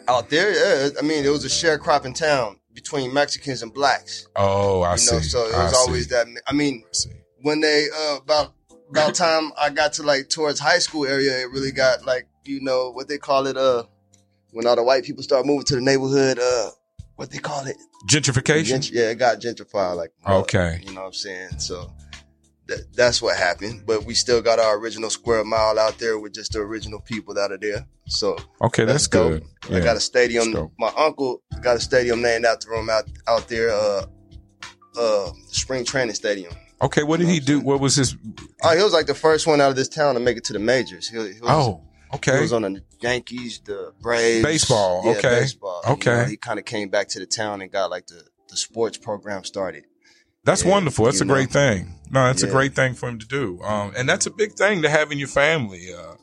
Out 0.07 0.30
there, 0.30 0.51
yeah. 0.51 0.89
I 1.00 1.01
mean, 1.01 1.24
it 1.24 1.30
was 1.30 1.45
a 1.45 1.47
sharecropping 1.47 2.15
town 2.15 2.59
between 2.74 3.13
Mexicans 3.13 3.62
and 3.63 3.74
blacks. 3.74 4.27
Oh, 4.36 4.81
I 4.81 4.94
you 4.94 4.97
see. 4.97 5.15
Know, 5.15 5.21
so 5.21 5.39
it 5.45 5.53
was 5.53 5.74
I 5.74 5.77
always 5.77 6.09
see. 6.09 6.15
that. 6.15 6.27
I 6.47 6.53
mean, 6.53 6.83
I 6.83 7.09
when 7.42 7.62
they 7.62 7.88
uh, 7.95 8.18
about 8.18 8.53
about 8.89 9.13
time 9.25 9.51
I 9.57 9.69
got 9.69 9.94
to 9.94 10.03
like 10.03 10.30
towards 10.30 10.59
high 10.59 10.80
school 10.80 11.06
area, 11.06 11.42
it 11.42 11.51
really 11.51 11.71
got 11.71 12.06
like 12.06 12.27
you 12.44 12.62
know 12.62 12.92
what 12.92 13.07
they 13.07 13.19
call 13.19 13.45
it. 13.45 13.56
Uh, 13.56 13.83
when 14.51 14.65
all 14.65 14.75
the 14.75 14.83
white 14.83 15.03
people 15.03 15.21
start 15.21 15.45
moving 15.45 15.65
to 15.65 15.75
the 15.75 15.81
neighborhood. 15.81 16.39
Uh, 16.39 16.69
what 17.16 17.32
they 17.32 17.40
call 17.40 17.66
it? 17.66 17.78
Gentrification? 18.08 18.66
Gent- 18.66 18.92
yeah, 18.92 19.10
it 19.10 19.16
got 19.16 19.40
gentrified. 19.40 19.96
Like, 19.96 20.12
okay. 20.28 20.82
You 20.86 20.94
know 20.94 21.02
what 21.02 21.08
I'm 21.08 21.14
saying? 21.14 21.60
So 21.60 21.92
that, 22.68 22.94
that's 22.94 23.22
what 23.22 23.38
happened. 23.38 23.84
But 23.86 24.06
we 24.06 24.14
still 24.14 24.42
got 24.42 24.60
our 24.60 24.78
original 24.78 25.10
square 25.10 25.44
mile 25.44 25.80
out 25.80 25.98
there 25.98 26.20
with 26.20 26.34
just 26.34 26.54
the 26.54 26.60
original 26.60 27.00
people 27.02 27.34
that 27.36 27.52
are 27.52 27.58
there. 27.58 27.88
So 28.08 28.38
okay, 28.62 28.86
that's, 28.86 29.08
that's 29.08 29.08
good. 29.08 29.44
Yeah. 29.70 29.78
I 29.78 29.80
got 29.82 29.98
a 29.98 30.02
stadium. 30.02 30.72
My 30.78 30.92
uncle 30.98 31.42
got 31.62 31.78
a 31.78 31.80
stadium 31.80 32.22
named 32.22 32.46
after 32.46 32.74
him 32.74 32.90
out 32.90 33.10
out 33.28 33.48
there. 33.48 33.72
Uh, 33.72 34.06
uh, 34.98 35.32
spring 35.48 35.84
training 35.84 36.16
stadium. 36.16 36.54
Okay, 36.82 37.04
what 37.04 37.18
did 37.18 37.24
you 37.24 37.28
know 37.28 37.34
he 37.34 37.40
do? 37.40 37.60
What 37.62 37.80
was 37.80 37.96
his? 37.96 38.16
Oh, 38.64 38.76
he 38.76 38.84
was 38.84 38.94
like 38.94 39.08
the 39.08 39.16
first 39.16 39.48
one 39.48 39.62
out 39.62 39.70
of 39.70 39.76
this 39.76 39.88
town 39.88 40.14
to 40.16 40.20
make 40.20 40.38
it 40.38 40.44
to 40.46 40.54
the 40.54 40.60
majors. 40.60 41.08
He, 41.08 41.18
he 41.18 41.40
was, 41.42 41.50
oh, 41.50 41.82
Okay. 42.13 42.36
He 42.36 42.42
was 42.42 42.54
on 42.54 42.62
the 42.62 42.84
Yankees, 43.02 43.60
the 43.66 43.94
Braves. 44.02 44.46
Baseball. 44.46 45.02
Yeah, 45.06 45.12
okay. 45.12 45.40
Baseball. 45.42 45.81
Okay. 45.90 46.12
You 46.12 46.18
know, 46.18 46.25
he 46.25 46.38
kind 46.38 46.60
of 46.60 46.66
came 46.66 46.90
back 46.90 47.07
to 47.10 47.19
the 47.19 47.25
town 47.25 47.62
and 47.62 47.72
got 47.72 47.90
like 47.90 48.07
the, 48.07 48.24
the 48.50 48.57
sports 48.57 48.98
program 48.98 49.44
started. 49.44 49.86
That's 50.44 50.63
yeah, 50.63 50.72
wonderful. 50.72 51.06
That's 51.06 51.22
a 51.22 51.25
great 51.25 51.50
thing. 51.50 51.96
No, 52.12 52.25
that's 52.25 52.44
yeah. 52.44 52.50
a 52.50 52.52
great 52.52 52.75
thing 52.75 52.94
for 52.94 53.10
him 53.10 53.19
to 53.19 53.28
do. 53.28 53.62
Um, 53.63 53.94
and 53.98 54.07
that's 54.07 54.28
a 54.28 54.31
big 54.31 54.54
thing 54.54 54.84
to 54.84 54.90
have 54.90 55.12
in 55.12 55.18
your 55.18 55.28
family. 55.28 55.94
Uh, 55.94 56.16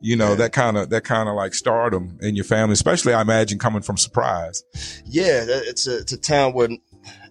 you 0.00 0.16
know, 0.16 0.36
that 0.36 0.52
kind 0.52 0.76
of, 0.76 0.90
that 0.90 1.04
kind 1.04 1.28
of 1.28 1.34
like 1.34 1.54
stardom 1.54 2.18
in 2.22 2.34
your 2.34 2.44
family, 2.44 2.72
especially 2.72 3.12
I 3.12 3.20
imagine 3.20 3.58
coming 3.58 3.82
from 3.82 3.96
Surprise. 3.96 4.64
Yeah. 5.04 5.44
It's 5.46 5.86
a, 5.86 5.98
it's 5.98 6.12
a 6.12 6.18
town 6.18 6.54
where 6.54 6.68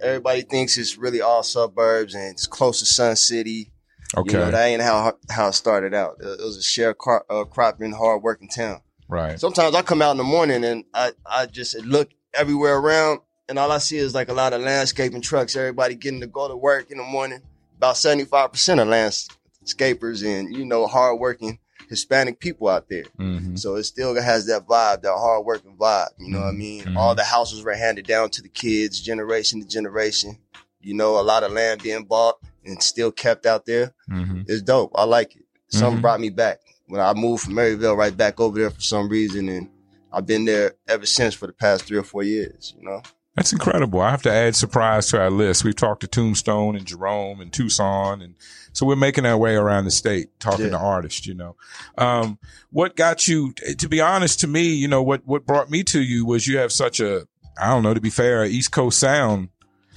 everybody 0.02 0.42
thinks 0.42 0.78
it's 0.78 0.98
really 0.98 1.22
all 1.22 1.44
suburbs 1.44 2.14
and 2.14 2.32
it's 2.32 2.46
close 2.46 2.80
to 2.80 2.86
Sun 2.86 3.16
City 3.16 3.72
Okay. 4.16 4.32
You 4.32 4.38
know, 4.38 4.52
that 4.52 4.66
ain't 4.66 4.82
how 4.82 5.18
how 5.30 5.50
it 5.50 5.54
started 5.54 5.94
out. 5.94 6.18
It 6.20 6.40
was 6.40 6.58
a 6.58 6.62
sharecropping, 6.62 7.94
uh, 7.94 7.98
hard 7.98 8.22
working 8.22 8.50
town. 8.50 8.82
Right. 9.10 9.40
Sometimes 9.40 9.76
I 9.76 9.82
come 9.82 10.02
out 10.02 10.12
in 10.12 10.18
the 10.18 10.24
morning 10.24 10.64
and 10.64 10.86
I, 10.94 11.12
I 11.26 11.46
just 11.46 11.76
look 11.86 12.10
everywhere 12.34 12.78
around 12.78 13.22
and 13.50 13.58
all 13.58 13.72
I 13.72 13.78
see 13.78 13.98
is 13.98 14.14
like 14.14 14.30
a 14.30 14.34
lot 14.34 14.54
of 14.54 14.62
landscaping 14.62 15.22
trucks, 15.22 15.56
everybody 15.56 15.96
getting 15.96 16.22
to 16.22 16.28
go 16.28 16.48
to 16.48 16.56
work 16.56 16.92
in 16.92 16.98
the 16.98 17.04
morning. 17.04 17.42
About 17.78 17.96
75% 17.96 18.82
of 18.82 18.88
landscapers 18.88 20.26
and, 20.26 20.54
you 20.56 20.66
know, 20.66 20.88
hardworking 20.88 21.60
Hispanic 21.90 22.40
people 22.40 22.68
out 22.68 22.90
there. 22.90 23.04
Mm-hmm. 23.20 23.56
So 23.56 23.76
it 23.76 23.84
still 23.84 24.20
has 24.20 24.48
that 24.48 24.68
vibe, 24.68 25.04
that 25.04 25.14
hardworking 25.14 25.78
vibe. 25.78 26.10
You 26.18 26.32
know 26.32 26.40
mm-hmm. 26.40 26.44
what 26.44 26.48
I 26.48 26.50
mm-hmm. 26.50 26.60
mean? 26.60 26.84
Mm-hmm. 26.84 26.98
All 26.98 27.16
the 27.16 27.24
houses 27.24 27.64
were 27.64 27.76
handed 27.76 28.08
down 28.08 28.30
to 28.32 28.42
the 28.42 28.50
kids, 28.50 29.00
generation 29.00 29.62
to 29.62 29.68
generation. 29.68 30.40
You 30.82 30.96
know, 30.96 31.20
a 31.20 31.22
lot 31.22 31.44
of 31.44 31.52
land 31.52 31.84
being 31.84 32.06
bought 32.06 32.40
and 32.68 32.82
still 32.84 33.12
kept 33.12 33.46
out 33.46 33.66
there. 33.66 33.94
Mm-hmm. 34.10 34.42
It's 34.48 34.62
dope. 34.62 34.92
I 34.96 35.06
like 35.06 35.36
it. 35.36 35.44
Something 35.70 35.94
Mm-hmm. 35.94 36.02
brought 36.02 36.20
me 36.20 36.30
back 36.30 36.60
when 36.88 37.02
I 37.02 37.14
moved 37.14 37.44
from 37.44 37.54
Maryville 37.54 37.98
right 37.98 38.16
back 38.16 38.40
over 38.40 38.60
there 38.60 38.70
for 38.70 38.80
some 38.82 39.10
reason, 39.10 39.50
and 39.50 39.70
I've 40.14 40.26
been 40.26 40.46
there 40.46 40.76
ever 40.88 41.06
since 41.06 41.34
for 41.34 41.48
the 41.48 41.54
past 41.54 41.84
three 41.86 41.98
or 41.98 42.04
four 42.04 42.24
years. 42.24 42.74
You 42.78 42.86
know, 42.88 43.02
That's 43.36 43.52
incredible. 43.52 44.00
I 44.02 44.10
have 44.12 44.22
to 44.24 44.32
add 44.32 44.56
surprise 44.56 45.08
to 45.08 45.20
our 45.20 45.30
list. 45.30 45.64
We've 45.66 45.76
talked 45.76 46.02
to 46.02 46.08
Tombstone 46.08 46.76
and 46.78 46.86
Jerome 46.86 47.42
and 47.42 47.52
Tucson, 47.52 48.22
and 48.22 48.36
so 48.72 48.86
we're 48.86 48.96
making 48.96 49.26
our 49.26 49.38
way 49.38 49.56
around 49.56 49.84
the 49.86 49.92
state 49.92 50.40
talking 50.40 50.66
Yeah. 50.66 50.72
to 50.72 50.78
artists. 50.78 51.28
You 51.28 51.34
know, 51.34 51.56
um, 51.98 52.40
what 52.72 52.96
got 52.96 53.28
you? 53.28 53.52
To 53.78 53.90
be 53.90 54.00
honest, 54.00 54.40
to 54.42 54.48
me, 54.48 54.74
you 54.74 54.88
know, 54.88 55.04
what 55.04 55.22
what 55.28 55.46
brought 55.46 55.70
me 55.70 55.84
to 55.86 56.02
you 56.02 56.26
was 56.26 56.48
you 56.48 56.58
have 56.60 56.72
such 56.72 57.00
a 57.02 57.28
I 57.60 57.68
don't 57.68 57.84
know. 57.84 57.94
To 57.94 58.00
be 58.02 58.10
fair, 58.10 58.46
East 58.46 58.72
Coast 58.72 59.00
sound. 59.00 59.50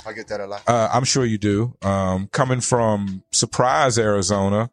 I 0.07 0.13
get 0.13 0.29
that 0.29 0.41
a 0.41 0.47
lot. 0.47 0.63
Uh, 0.67 0.89
I'm 0.93 1.05
sure 1.05 1.25
you 1.25 1.39
do. 1.39 1.77
Um, 1.83 2.29
coming 2.29 2.61
from 2.61 3.23
Surprise, 3.33 3.99
Arizona, 3.99 4.71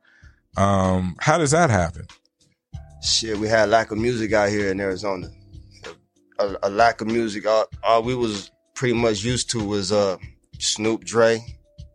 um, 0.56 1.16
how 1.20 1.38
does 1.38 1.52
that 1.52 1.70
happen? 1.70 2.08
Shit, 3.04 3.38
we 3.38 3.48
had 3.48 3.70
lack 3.70 3.92
of 3.92 3.98
music 3.98 4.34
out 4.34 4.50
here 4.50 4.72
in 4.72 4.80
Arizona. 4.80 5.30
A, 6.40 6.56
a 6.64 6.70
lack 6.70 7.02
of 7.02 7.08
music. 7.08 7.46
All, 7.48 7.66
all 7.84 8.04
we 8.04 8.16
was 8.16 8.52
pretty 8.74 8.94
much 8.94 9.24
used 9.24 9.50
to 9.52 9.64
was 9.64 9.92
uh 9.92 10.18
Snoop, 10.60 11.04
Dre, 11.04 11.44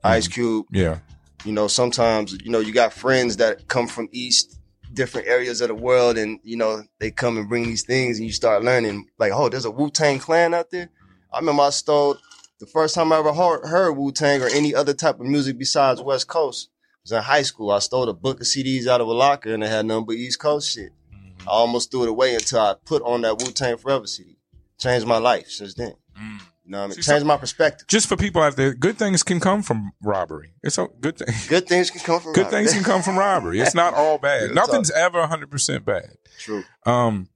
Ice 0.05 0.29
Cube. 0.29 0.67
Yeah. 0.71 0.99
You 1.45 1.53
know, 1.53 1.69
sometimes 1.69 2.33
you 2.45 2.51
know 2.51 2.61
you 2.61 2.73
got 2.73 2.93
friends 2.93 3.37
that 3.39 3.69
come 3.69 3.89
from 3.89 4.09
East, 4.13 4.61
different 4.93 5.27
areas 5.27 5.61
of 5.61 5.69
the 5.69 5.75
world, 5.75 6.19
and 6.19 6.39
you 6.43 6.57
know 6.57 6.83
they 6.99 7.11
come 7.11 7.37
and 7.37 7.49
bring 7.49 7.65
these 7.65 7.85
things, 7.85 8.19
and 8.19 8.27
you 8.27 8.33
start 8.33 8.63
learning 8.63 9.09
like, 9.19 9.33
oh, 9.33 9.49
there's 9.49 9.65
a 9.65 9.71
Wu 9.71 9.91
Tang 9.91 10.19
Clan 10.19 10.55
out 10.55 10.71
there. 10.71 10.89
I 11.33 11.39
remember 11.39 11.63
I 11.63 11.71
stole 11.71 12.17
the 12.63 12.67
first 12.69 12.95
time 12.95 13.13
I 13.13 13.19
ever 13.19 13.33
heard, 13.33 13.67
heard 13.67 13.95
Wu 13.95 14.13
Tang 14.13 14.41
or 14.41 14.47
any 14.47 14.73
other 14.73 14.95
type 14.95 15.19
of 15.19 15.27
music 15.27 15.59
besides 15.59 16.01
West 16.01 16.29
Coast 16.29 16.71
was 17.03 17.11
in 17.11 17.21
high 17.21 17.43
school. 17.43 17.73
I 17.73 17.81
stole 17.81 18.09
a 18.09 18.15
book 18.15 18.41
of 18.41 18.47
CDs 18.47 18.87
out 18.87 19.01
of 19.01 19.09
a 19.09 19.13
locker 19.13 19.53
and 19.53 19.65
it 19.65 19.69
had 19.69 19.85
nothing 19.85 20.07
but 20.07 20.15
East 20.15 20.39
Coast 20.39 20.73
shit. 20.73 20.93
I 21.41 21.51
almost 21.51 21.91
threw 21.91 22.05
it 22.05 22.09
away 22.09 22.37
until 22.37 22.61
I 22.61 22.77
put 22.85 23.03
on 23.03 23.23
that 23.23 23.41
Wu 23.41 23.51
Tang 23.51 23.77
Forever 23.79 24.07
CD. 24.07 24.37
Changed 24.79 25.09
my 25.09 25.17
life 25.19 25.49
since 25.49 25.75
then. 25.75 25.95
Mm. 26.17 26.41
You 26.65 26.71
know 26.71 26.79
what 26.79 26.85
I 26.85 26.87
mean? 26.87 27.03
See, 27.03 27.03
Changed 27.03 27.27
my 27.27 27.37
perspective. 27.37 27.89
Just 27.89 28.09
for 28.09 28.17
people 28.17 28.41
out 28.41 28.55
there, 28.55 28.75
good 28.75 28.97
things 28.97 29.25
can 29.25 29.41
come 29.41 29.65
from 29.65 29.91
robbery. 30.01 30.55
It's 30.63 30.79
a 30.79 30.87
good 31.01 31.19
thing. 31.19 31.35
Good 31.49 31.67
things 31.67 31.91
can 31.91 32.01
come 32.03 32.21
from 32.21 32.33
Good 32.33 32.45
robbery. 32.45 32.61
things 32.61 32.75
can 32.75 32.85
come 32.85 33.03
from 33.03 33.19
robbery. 33.19 33.59
It's 33.59 33.75
not 33.83 33.95
all 33.95 34.19
bad. 34.19 34.55
Nothing's 34.55 34.93
ever 34.93 35.21
100% 35.21 35.85
bad. 35.85 36.11
True. 36.39 36.63
Um, 36.87 37.29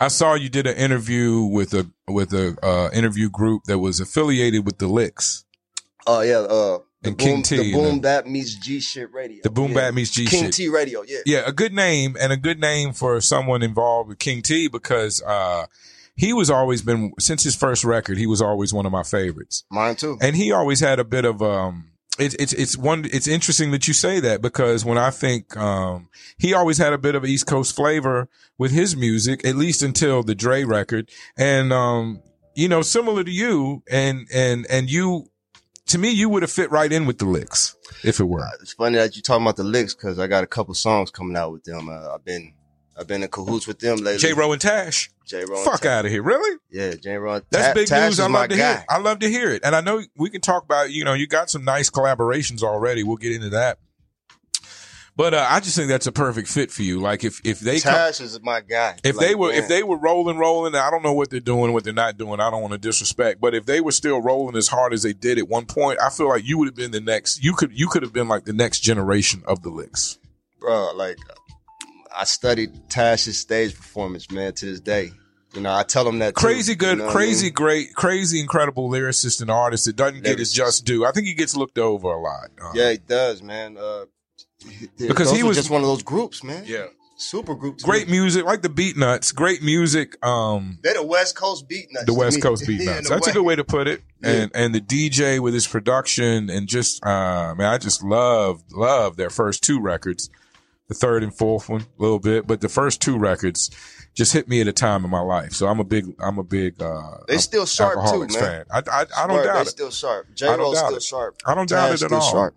I 0.00 0.08
saw 0.08 0.34
you 0.34 0.48
did 0.48 0.66
an 0.66 0.76
interview 0.76 1.42
with 1.42 1.72
a 1.74 1.90
with 2.08 2.32
a 2.32 2.56
uh, 2.62 2.90
interview 2.92 3.30
group 3.30 3.64
that 3.64 3.78
was 3.78 4.00
affiliated 4.00 4.64
with 4.66 4.78
the 4.78 4.86
Liks, 4.88 5.44
Oh 6.06 6.20
yeah, 6.20 6.38
uh 6.38 6.78
the 7.02 7.10
And 7.10 7.18
King 7.18 7.34
boom, 7.36 7.42
T, 7.42 7.56
the 7.56 7.72
boom 7.72 8.00
that 8.02 8.26
meets 8.26 8.54
G 8.54 8.80
shit 8.80 9.12
radio. 9.12 9.40
the 9.42 9.50
Boom 9.50 9.70
yeah. 9.72 9.74
Bap 9.88 9.94
meets 9.94 10.10
G 10.10 10.26
King 10.26 10.44
shit. 10.44 10.52
T 10.54 10.68
radio, 10.68 11.02
yeah. 11.06 11.18
Yeah, 11.26 11.42
a 11.46 11.52
good 11.52 11.72
name 11.72 12.16
and 12.20 12.32
a 12.32 12.36
good 12.36 12.58
name 12.60 12.92
for 12.92 13.20
someone 13.20 13.62
involved 13.62 14.08
with 14.08 14.18
King 14.18 14.42
T 14.42 14.68
because 14.68 15.22
uh, 15.22 15.66
he 16.14 16.32
was 16.32 16.48
always 16.50 16.82
been 16.82 17.12
since 17.18 17.42
his 17.42 17.54
first 17.54 17.84
record. 17.84 18.18
He 18.18 18.26
was 18.26 18.40
always 18.42 18.72
one 18.72 18.86
of 18.86 18.92
my 18.92 19.02
favorites, 19.02 19.64
Mine 19.70 19.96
too. 19.96 20.16
and 20.20 20.34
he 20.36 20.52
always 20.52 20.80
had 20.80 20.98
a 20.98 21.04
bit 21.04 21.24
of 21.24 21.42
um, 21.42 21.90
it's 22.18 22.34
it's 22.36 22.52
it's 22.52 22.76
one 22.76 23.04
it's 23.12 23.28
interesting 23.28 23.70
that 23.72 23.86
you 23.86 23.94
say 23.94 24.20
that 24.20 24.40
because 24.42 24.84
when 24.84 24.98
I 24.98 25.10
think 25.10 25.56
um 25.56 26.08
he 26.38 26.54
always 26.54 26.78
had 26.78 26.92
a 26.92 26.98
bit 26.98 27.14
of 27.14 27.24
East 27.24 27.46
Coast 27.46 27.74
flavor 27.74 28.28
with 28.58 28.70
his 28.70 28.96
music, 28.96 29.46
at 29.46 29.56
least 29.56 29.82
until 29.82 30.22
the 30.22 30.34
Dre 30.34 30.64
record. 30.64 31.10
And 31.36 31.72
um, 31.72 32.22
you 32.54 32.68
know, 32.68 32.82
similar 32.82 33.24
to 33.24 33.30
you 33.30 33.82
and 33.90 34.26
and 34.32 34.66
and 34.70 34.90
you 34.90 35.30
to 35.86 35.98
me 35.98 36.10
you 36.10 36.28
would 36.28 36.42
have 36.42 36.50
fit 36.50 36.70
right 36.70 36.90
in 36.90 37.06
with 37.06 37.18
the 37.18 37.26
Liks 37.26 37.76
if 38.02 38.20
it 38.20 38.24
were. 38.24 38.42
Uh, 38.42 38.50
it's 38.60 38.72
funny 38.72 38.96
that 38.96 39.16
you 39.16 39.22
talking 39.22 39.44
about 39.44 39.56
the 39.56 39.64
Liks 39.64 39.94
because 39.94 40.18
I 40.18 40.26
got 40.26 40.44
a 40.44 40.48
couple 40.48 40.74
songs 40.74 41.10
coming 41.10 41.36
out 41.36 41.52
with 41.52 41.64
them. 41.64 41.88
Uh, 41.88 42.14
I've 42.14 42.24
been 42.24 42.54
I've 42.98 43.06
been 43.06 43.22
in 43.22 43.28
cahoots 43.28 43.66
with 43.66 43.78
them 43.78 43.98
lately. 43.98 44.18
J-Ro 44.18 44.52
and 44.52 44.60
Tash. 44.60 45.10
J-Ro. 45.26 45.62
Fuck 45.64 45.84
out 45.84 46.06
of 46.06 46.10
here, 46.10 46.22
really? 46.22 46.58
Yeah, 46.70 46.94
J-Ro. 46.94 47.40
That's 47.50 47.68
Ta- 47.68 47.74
big 47.74 47.86
Tash 47.88 48.10
news. 48.12 48.20
I 48.20 48.28
love 48.28 48.48
to 48.48 48.56
guy. 48.56 48.62
hear. 48.72 48.78
It. 48.78 48.84
I 48.88 48.98
love 48.98 49.18
to 49.18 49.28
hear 49.28 49.50
it, 49.50 49.62
and 49.64 49.74
I 49.76 49.80
know 49.82 50.02
we 50.16 50.30
can 50.30 50.40
talk 50.40 50.64
about. 50.64 50.90
You 50.90 51.04
know, 51.04 51.12
you 51.12 51.26
got 51.26 51.50
some 51.50 51.64
nice 51.64 51.90
collaborations 51.90 52.62
already. 52.62 53.02
We'll 53.02 53.16
get 53.18 53.32
into 53.32 53.50
that. 53.50 53.78
But 55.18 55.32
uh, 55.32 55.46
I 55.48 55.60
just 55.60 55.74
think 55.76 55.88
that's 55.88 56.06
a 56.06 56.12
perfect 56.12 56.46
fit 56.46 56.70
for 56.70 56.82
you. 56.82 57.00
Like 57.00 57.24
if 57.24 57.40
if 57.42 57.58
they 57.60 57.80
come, 57.80 57.94
Tash 57.94 58.20
is 58.20 58.38
my 58.42 58.60
guy. 58.60 58.96
if 59.02 59.16
Like, 59.16 59.26
they 59.28 59.34
were 59.34 59.48
man. 59.48 59.58
if 59.62 59.68
they 59.68 59.82
were 59.82 59.96
rolling 59.96 60.36
rolling, 60.36 60.74
I 60.74 60.90
don't 60.90 61.02
know 61.02 61.14
what 61.14 61.30
they're 61.30 61.40
doing, 61.40 61.72
what 61.72 61.84
they're 61.84 61.94
not 61.94 62.18
doing. 62.18 62.38
I 62.38 62.50
don't 62.50 62.60
want 62.60 62.72
to 62.72 62.78
disrespect, 62.78 63.40
but 63.40 63.54
if 63.54 63.64
they 63.64 63.80
were 63.80 63.92
still 63.92 64.20
rolling 64.20 64.56
as 64.56 64.68
hard 64.68 64.92
as 64.92 65.02
they 65.02 65.14
did 65.14 65.38
at 65.38 65.48
one 65.48 65.64
point, 65.64 65.98
I 66.02 66.10
feel 66.10 66.28
like 66.28 66.44
you 66.46 66.58
would 66.58 66.68
have 66.68 66.74
been 66.74 66.90
the 66.90 67.00
next. 67.00 67.42
You 67.42 67.54
could 67.54 67.72
you 67.78 67.88
could 67.88 68.02
have 68.02 68.12
been 68.12 68.28
like 68.28 68.44
the 68.44 68.52
next 68.52 68.80
generation 68.80 69.42
of 69.46 69.62
the 69.62 69.70
Liks. 69.70 70.18
bro, 70.60 70.92
like 70.94 71.16
I 72.16 72.24
studied 72.24 72.88
Tash's 72.88 73.38
stage 73.38 73.74
performance, 73.76 74.30
man, 74.30 74.52
to 74.54 74.66
this 74.66 74.80
day. 74.80 75.12
You 75.54 75.60
know, 75.62 75.72
I 75.74 75.84
tell 75.84 76.06
him 76.06 76.18
that 76.18 76.34
too, 76.36 76.40
Crazy 76.46 76.72
you 76.72 76.76
good, 76.76 76.98
know 76.98 77.04
what 77.04 77.10
I 77.10 77.14
crazy 77.14 77.46
mean? 77.46 77.52
great, 77.54 77.94
crazy 77.94 78.40
incredible 78.40 78.90
lyricist 78.90 79.40
and 79.40 79.50
artist 79.50 79.86
that 79.86 79.96
doesn't 79.96 80.22
get 80.22 80.38
his 80.38 80.52
just 80.52 80.84
due. 80.84 81.06
I 81.06 81.12
think 81.12 81.26
he 81.26 81.34
gets 81.34 81.56
looked 81.56 81.78
over 81.78 82.08
a 82.08 82.20
lot. 82.20 82.48
Uh, 82.62 82.72
Yeah, 82.74 82.90
he 82.92 82.98
does, 82.98 83.42
man. 83.42 83.76
Uh, 83.78 84.04
Because 84.98 85.30
he 85.30 85.42
was- 85.42 85.56
just 85.56 85.70
one 85.70 85.80
of 85.82 85.86
those 85.88 86.02
groups, 86.02 86.42
man. 86.44 86.64
yeah. 86.66 86.86
super 87.18 87.54
group. 87.54 87.80
Great 87.80 88.08
me. 88.08 88.18
music, 88.18 88.44
like 88.44 88.60
the 88.60 88.68
Beatnuts. 88.68 89.34
Great 89.34 89.62
music. 89.62 90.22
Um, 90.26 90.78
They're 90.82 90.92
the 90.94 91.02
West 91.02 91.34
Coast 91.34 91.66
Beatnuts. 91.66 92.04
the 92.04 92.12
West. 92.12 92.42
Coast 92.42 92.66
Beat 92.66 92.82
Nuts. 92.84 93.08
That's 93.08 93.26
a 93.28 93.32
good 93.32 93.42
way 93.44 93.56
to 93.56 93.64
put 93.64 93.88
it. 93.88 94.02
Yeah. 94.22 94.30
And 94.32 94.50
and 94.54 94.74
the 94.74 94.82
DJ 94.82 95.40
with 95.40 95.54
his 95.54 95.66
production 95.66 96.50
and 96.50 96.68
just 96.68 97.02
uh 97.06 97.54
man, 97.56 97.72
I 97.72 97.78
just 97.78 98.02
love 98.04 98.62
love 98.70 99.16
their 99.16 99.30
first 99.30 99.62
two 99.64 99.80
records. 99.80 100.28
The 100.88 100.94
third 100.94 101.22
and 101.24 101.34
fourth 101.34 101.68
one 101.68 101.80
a 101.80 102.02
little 102.02 102.20
bit, 102.20 102.46
but 102.46 102.60
the 102.60 102.68
first 102.68 103.02
two 103.02 103.18
records 103.18 103.70
just 104.14 104.32
hit 104.32 104.48
me 104.48 104.60
at 104.60 104.68
a 104.68 104.72
time 104.72 105.04
in 105.04 105.10
my 105.10 105.20
life. 105.20 105.52
So 105.52 105.66
I'm 105.66 105.80
a 105.80 105.84
big 105.84 106.06
I'm 106.20 106.38
a 106.38 106.44
big 106.44 106.80
uh 106.80 107.18
They 107.26 107.38
still 107.38 107.66
sharp 107.66 107.94
too, 108.12 108.20
man. 108.20 108.28
fan. 108.28 108.64
I 108.72 108.78
I, 108.90 109.06
I 109.18 109.26
don't 109.26 109.36
Word, 109.36 109.44
doubt 109.44 109.54
they 109.54 109.60
it. 109.62 109.66
still 109.68 109.90
sharp. 109.90 110.26
J 110.34 110.46
Ro's 110.56 110.78
still 110.78 110.94
it. 110.96 111.02
sharp. 111.02 111.36
I 111.44 111.54
don't 111.54 111.68
doubt 111.68 111.88
it 111.90 111.92
at 111.94 111.98
still 111.98 112.14
all. 112.18 112.30
Sharp, 112.30 112.54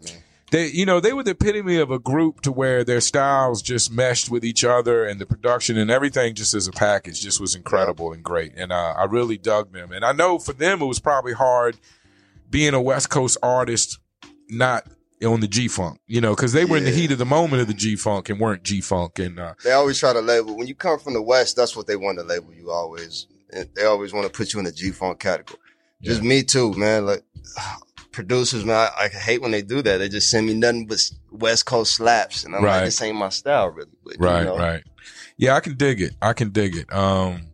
they 0.52 0.68
you 0.68 0.86
know 0.86 1.00
they 1.00 1.12
were 1.14 1.24
the 1.24 1.32
epitome 1.32 1.78
of 1.78 1.90
a 1.92 1.98
group 2.00 2.42
to 2.42 2.52
where 2.52 2.84
their 2.84 3.02
styles 3.02 3.62
just 3.64 3.92
meshed 3.92 4.30
with 4.30 4.46
each 4.46 4.64
other 4.64 5.06
and 5.06 5.20
the 5.20 5.26
production 5.26 5.78
and 5.78 5.90
everything 5.92 6.34
just 6.36 6.54
as 6.54 6.68
a 6.68 6.72
package 6.72 7.22
just 7.22 7.40
was 7.42 7.56
incredible 7.56 8.12
and 8.14 8.24
great 8.24 8.54
and 8.58 8.72
uh, 8.72 8.94
i 8.98 9.04
really 9.06 9.38
dug 9.38 9.72
them 9.74 9.92
and 9.92 10.04
i 10.04 10.12
know 10.12 10.40
for 10.40 10.54
them 10.54 10.82
it 10.82 10.86
was 10.86 11.00
probably 11.00 11.34
hard 11.34 11.78
being 12.50 12.74
a 12.74 12.82
west 12.82 13.12
coast 13.12 13.38
artist 13.44 14.00
not 14.50 14.88
on 15.24 15.40
the 15.42 15.48
g-funk 15.48 16.00
you 16.08 16.22
know 16.22 16.34
because 16.36 16.54
they 16.54 16.64
were 16.66 16.78
in 16.78 16.86
the 16.86 16.92
heat 16.92 17.12
of 17.12 17.18
the 17.18 17.26
moment 17.26 17.62
of 17.62 17.68
the 17.68 17.74
g-funk 17.74 18.30
and 18.30 18.40
weren't 18.40 18.64
g-funk 18.64 19.20
and 19.20 19.40
uh, 19.40 19.54
They 19.64 19.72
always 19.74 20.00
try 20.00 20.14
to 20.14 20.22
label 20.22 20.56
when 20.58 20.68
you 20.68 20.76
come 20.76 20.98
from 21.00 21.14
the 21.14 21.22
West. 21.22 21.56
That's 21.58 21.76
what 21.76 21.88
they 21.88 21.96
want 21.98 22.18
to 22.20 22.24
label 22.24 22.54
you 22.54 22.72
always. 22.72 23.28
And 23.52 23.68
They 23.76 23.84
always 23.86 24.14
want 24.14 24.26
to 24.28 24.32
put 24.32 24.54
you 24.54 24.60
in 24.60 24.66
the 24.66 24.72
G 24.72 24.92
Funk 24.92 25.20
category. 25.20 25.60
Just 26.02 26.22
me 26.24 26.44
too, 26.44 26.74
man. 26.76 27.06
Like 27.06 27.24
producers, 28.12 28.64
man, 28.64 28.76
I, 28.98 29.06
I 29.06 29.08
hate 29.10 29.42
when 29.42 29.52
they 29.52 29.62
do 29.62 29.82
that. 29.82 29.98
They 29.98 30.08
just 30.08 30.30
send 30.32 30.48
me 30.48 30.54
nothing 30.54 30.86
but 30.86 31.00
West 31.32 31.66
Coast 31.66 31.96
slaps, 31.96 32.44
and 32.46 32.56
I'm 32.56 32.64
Right. 32.64 32.78
like, 32.78 32.86
this 32.86 33.02
ain't 33.02 33.18
my 33.18 33.30
style, 33.30 33.70
really. 33.70 33.90
But, 34.04 34.14
you 34.14 34.20
right 34.20 34.46
know, 34.46 34.58
right 34.58 34.84
yeah 35.38 35.56
i 35.56 35.60
can 35.60 35.76
dig 35.76 36.02
it 36.02 36.14
i 36.22 36.34
can 36.34 36.50
dig 36.50 36.76
it 36.76 36.92
um 36.94 37.48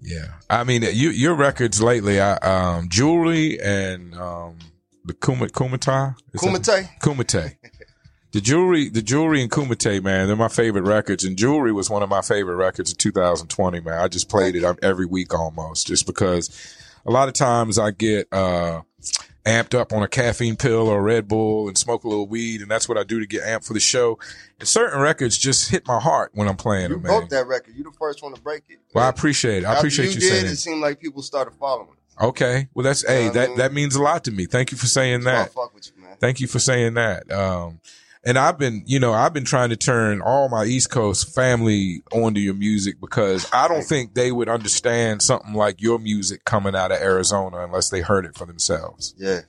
yeah 0.00 0.34
i 0.50 0.62
mean 0.64 0.82
you, 0.82 1.10
your 1.10 1.34
records 1.34 1.82
lately 1.82 2.20
i 2.20 2.34
um 2.36 2.88
jewelry 2.88 3.60
and 3.60 4.14
um 4.14 4.56
the 5.04 5.14
Kuma, 5.14 5.46
kumite 5.48 6.14
Kumite. 6.36 6.88
Kumite. 7.00 7.56
The 8.32 8.40
jewelry, 8.40 8.88
the 8.88 9.02
jewelry 9.02 9.42
and 9.42 9.50
Kumite, 9.50 10.02
man, 10.02 10.26
they're 10.26 10.36
my 10.36 10.48
favorite 10.48 10.84
records. 10.84 11.22
And 11.24 11.36
jewelry 11.36 11.70
was 11.72 11.90
one 11.90 12.02
of 12.02 12.08
my 12.08 12.22
favorite 12.22 12.56
records 12.56 12.90
in 12.90 12.96
2020, 12.96 13.80
man. 13.80 13.98
I 14.00 14.08
just 14.08 14.28
played 14.30 14.56
it 14.56 14.64
every 14.82 15.04
week 15.06 15.34
almost, 15.34 15.86
just 15.86 16.06
because 16.06 16.48
a 17.04 17.10
lot 17.10 17.28
of 17.28 17.34
times 17.34 17.78
I 17.78 17.90
get 17.90 18.32
uh 18.32 18.82
amped 19.44 19.74
up 19.74 19.92
on 19.92 20.02
a 20.04 20.08
caffeine 20.08 20.54
pill 20.56 20.88
or 20.88 21.00
a 21.00 21.02
Red 21.02 21.26
Bull 21.26 21.66
and 21.66 21.76
smoke 21.76 22.04
a 22.04 22.08
little 22.08 22.28
weed, 22.28 22.62
and 22.62 22.70
that's 22.70 22.88
what 22.88 22.96
I 22.96 23.02
do 23.02 23.18
to 23.20 23.26
get 23.26 23.42
amped 23.42 23.66
for 23.66 23.74
the 23.74 23.80
show. 23.80 24.18
And 24.60 24.68
certain 24.68 25.00
records 25.00 25.36
just 25.36 25.68
hit 25.70 25.86
my 25.86 25.98
heart 25.98 26.30
when 26.32 26.48
I'm 26.48 26.56
playing 26.56 26.90
You 26.90 26.94
them, 26.96 27.02
broke 27.02 27.22
man. 27.22 27.28
that 27.40 27.46
record. 27.48 27.74
You're 27.74 27.90
the 27.90 27.96
first 27.98 28.22
one 28.22 28.32
to 28.34 28.40
break 28.40 28.62
it. 28.68 28.78
Well, 28.94 29.04
I 29.04 29.08
appreciate 29.08 29.64
it. 29.64 29.66
I 29.66 29.70
After 29.72 29.78
appreciate 29.80 30.04
you, 30.06 30.12
you 30.14 30.20
did, 30.20 30.28
saying 30.30 30.46
it 30.46 30.52
it. 30.52 30.56
seemed 30.56 30.80
like 30.80 31.00
people 31.00 31.22
started 31.22 31.54
following. 31.54 31.96
Okay, 32.20 32.68
well 32.74 32.84
that's 32.84 33.06
hey, 33.06 33.28
what 33.28 33.36
I 33.36 33.38
that 33.40 33.48
mean? 33.48 33.58
that 33.58 33.72
means 33.72 33.96
a 33.96 34.02
lot 34.02 34.24
to 34.24 34.30
me. 34.30 34.46
Thank 34.46 34.70
you 34.70 34.78
for 34.78 34.86
saying 34.86 35.24
that. 35.24 35.52
fuck 35.52 35.74
with 35.74 35.90
you, 35.94 36.02
man. 36.02 36.16
Thank 36.20 36.40
you 36.40 36.46
for 36.46 36.58
saying 36.58 36.94
that. 36.94 37.30
Um, 37.32 37.80
and 38.24 38.38
I've 38.38 38.56
been, 38.56 38.84
you 38.86 39.00
know, 39.00 39.12
I've 39.12 39.32
been 39.32 39.44
trying 39.44 39.70
to 39.70 39.76
turn 39.76 40.20
all 40.20 40.48
my 40.48 40.64
East 40.64 40.90
Coast 40.90 41.34
family 41.34 42.02
onto 42.12 42.38
your 42.40 42.54
music 42.54 43.00
because 43.00 43.48
I 43.52 43.66
don't 43.66 43.82
think 43.82 44.14
they 44.14 44.30
would 44.30 44.48
understand 44.48 45.22
something 45.22 45.54
like 45.54 45.82
your 45.82 45.98
music 45.98 46.44
coming 46.44 46.76
out 46.76 46.92
of 46.92 47.00
Arizona 47.00 47.64
unless 47.64 47.88
they 47.90 48.00
heard 48.00 48.24
it 48.24 48.36
for 48.36 48.46
themselves. 48.46 49.14
Yeah. 49.18 49.40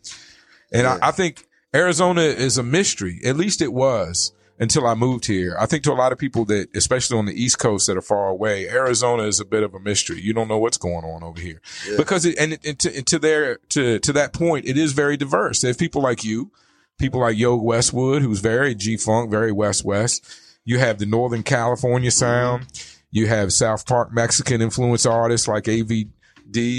And 0.72 0.84
Yeah. 0.84 0.98
I, 1.04 1.10
I 1.10 1.12
think 1.12 1.46
Arizona 1.76 2.22
is 2.22 2.58
a 2.58 2.64
mystery. 2.64 3.20
At 3.24 3.36
least 3.36 3.62
it 3.62 3.72
was 3.74 4.32
until 4.60 4.86
I 4.88 4.94
moved 4.94 5.26
here. 5.26 5.56
I 5.60 5.66
think 5.66 5.84
to 5.84 5.92
a 5.92 5.94
lot 5.96 6.12
of 6.12 6.18
people 6.18 6.46
that, 6.46 6.70
especially 6.76 7.18
on 7.18 7.26
the 7.26 7.34
East 7.34 7.60
Coast 7.60 7.88
that 7.88 7.98
are 7.98 8.02
far 8.02 8.28
away, 8.30 8.70
Arizona 8.70 9.24
is 9.24 9.40
a 9.40 9.46
bit 9.46 9.64
of 9.64 9.74
a 9.74 9.80
mystery. 9.80 10.22
You 10.22 10.34
don't 10.34 10.48
know 10.48 10.60
what's 10.60 10.78
going 10.78 11.04
on 11.04 11.24
over 11.24 11.40
here 11.42 11.60
Yeah. 11.90 11.98
because 11.98 12.26
it, 12.26 12.38
and, 12.40 12.54
it, 12.54 12.66
and 12.66 12.80
to, 12.80 12.96
and 12.98 13.08
to 13.08 13.20
their, 13.20 13.58
to, 13.70 14.00
to 14.00 14.14
that 14.14 14.32
point, 14.34 14.66
it 14.68 14.78
is 14.78 14.94
very 14.94 15.18
diverse. 15.18 15.62
There's 15.62 15.78
people 15.78 16.02
like 16.02 16.24
you, 16.24 16.52
people 17.00 17.20
like 17.22 17.38
Yo 17.38 17.56
Westwood, 17.56 18.22
who's 18.22 18.40
very 18.40 18.76
G 18.76 18.96
Funk, 18.98 19.32
very 19.32 19.52
West 19.52 19.84
West. 19.84 20.26
You 20.66 20.80
have 20.80 21.00
the 21.00 21.06
Northern 21.08 21.44
California 21.44 22.12
sound. 22.12 22.68
You 23.12 23.28
have 23.28 23.52
South 23.54 23.86
Park 23.86 24.14
Mexican 24.14 24.62
influence 24.62 25.06
artists 25.06 25.48
like 25.48 25.66
AVD 25.66 26.08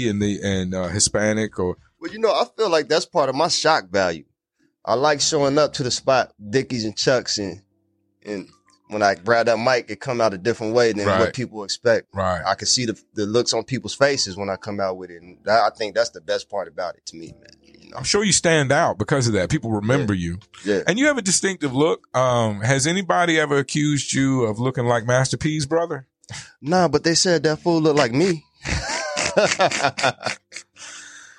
and 0.09 0.21
the, 0.21 0.39
and, 0.43 0.73
uh, 0.73 0.87
Hispanic 0.87 1.59
or, 1.59 1.77
Well, 1.99 2.11
you 2.11 2.19
know, 2.19 2.31
I 2.31 2.45
feel 2.57 2.69
like 2.69 2.87
that's 2.87 3.05
part 3.05 3.29
of 3.29 3.35
my 3.35 3.47
shock 3.49 3.89
value. 3.89 4.23
I 4.83 4.93
like 4.93 5.19
showing 5.19 5.57
up 5.57 5.73
to 5.73 5.83
the 5.83 5.91
spot, 5.91 6.33
Dickies 6.49 6.85
and 6.85 6.95
Chucks, 6.95 7.37
and 7.39 7.61
and 8.25 8.49
when 8.87 9.01
I 9.01 9.15
grab 9.15 9.47
that 9.47 9.57
mic, 9.57 9.89
it 9.89 9.99
come 9.99 10.21
out 10.21 10.33
a 10.33 10.37
different 10.37 10.75
way 10.75 10.93
than 10.93 11.07
Right. 11.07 11.19
what 11.19 11.33
people 11.33 11.63
expect. 11.63 12.07
right. 12.13 12.41
I 12.45 12.55
can 12.55 12.67
see 12.67 12.85
the 12.85 12.99
the 13.15 13.25
looks 13.25 13.53
on 13.53 13.63
people's 13.63 13.95
faces 13.95 14.37
when 14.37 14.49
I 14.49 14.55
come 14.57 14.79
out 14.79 14.97
with 14.97 15.09
it, 15.11 15.21
and 15.21 15.37
that, 15.45 15.61
I 15.63 15.69
think 15.75 15.95
that's 15.95 16.11
the 16.11 16.21
best 16.21 16.49
part 16.49 16.67
about 16.67 16.95
it 16.95 17.05
to 17.07 17.15
me, 17.15 17.33
man. 17.39 17.49
You 17.61 17.89
know, 17.91 17.97
I'm 17.97 18.03
sure 18.03 18.23
you 18.23 18.31
stand 18.31 18.71
out 18.71 18.97
because 18.97 19.27
of 19.27 19.33
that. 19.33 19.49
People 19.49 19.71
remember 19.71 20.13
you. 20.13 20.39
yeah. 20.63 20.81
And 20.87 20.97
you 20.99 21.07
have 21.07 21.17
a 21.17 21.21
distinctive 21.21 21.73
look. 21.73 22.07
Um, 22.15 22.61
has 22.61 22.87
anybody 22.87 23.39
ever 23.39 23.57
accused 23.57 24.13
you 24.13 24.43
of 24.45 24.59
looking 24.59 24.85
like 24.85 25.05
Master 25.05 25.37
P's 25.37 25.65
brother? 25.65 26.07
Nah, 26.61 26.87
but 26.87 27.03
they 27.03 27.15
said 27.15 27.43
that 27.43 27.59
fool 27.59 27.81
looked 27.81 27.97
like 27.97 28.11
me. 28.11 28.43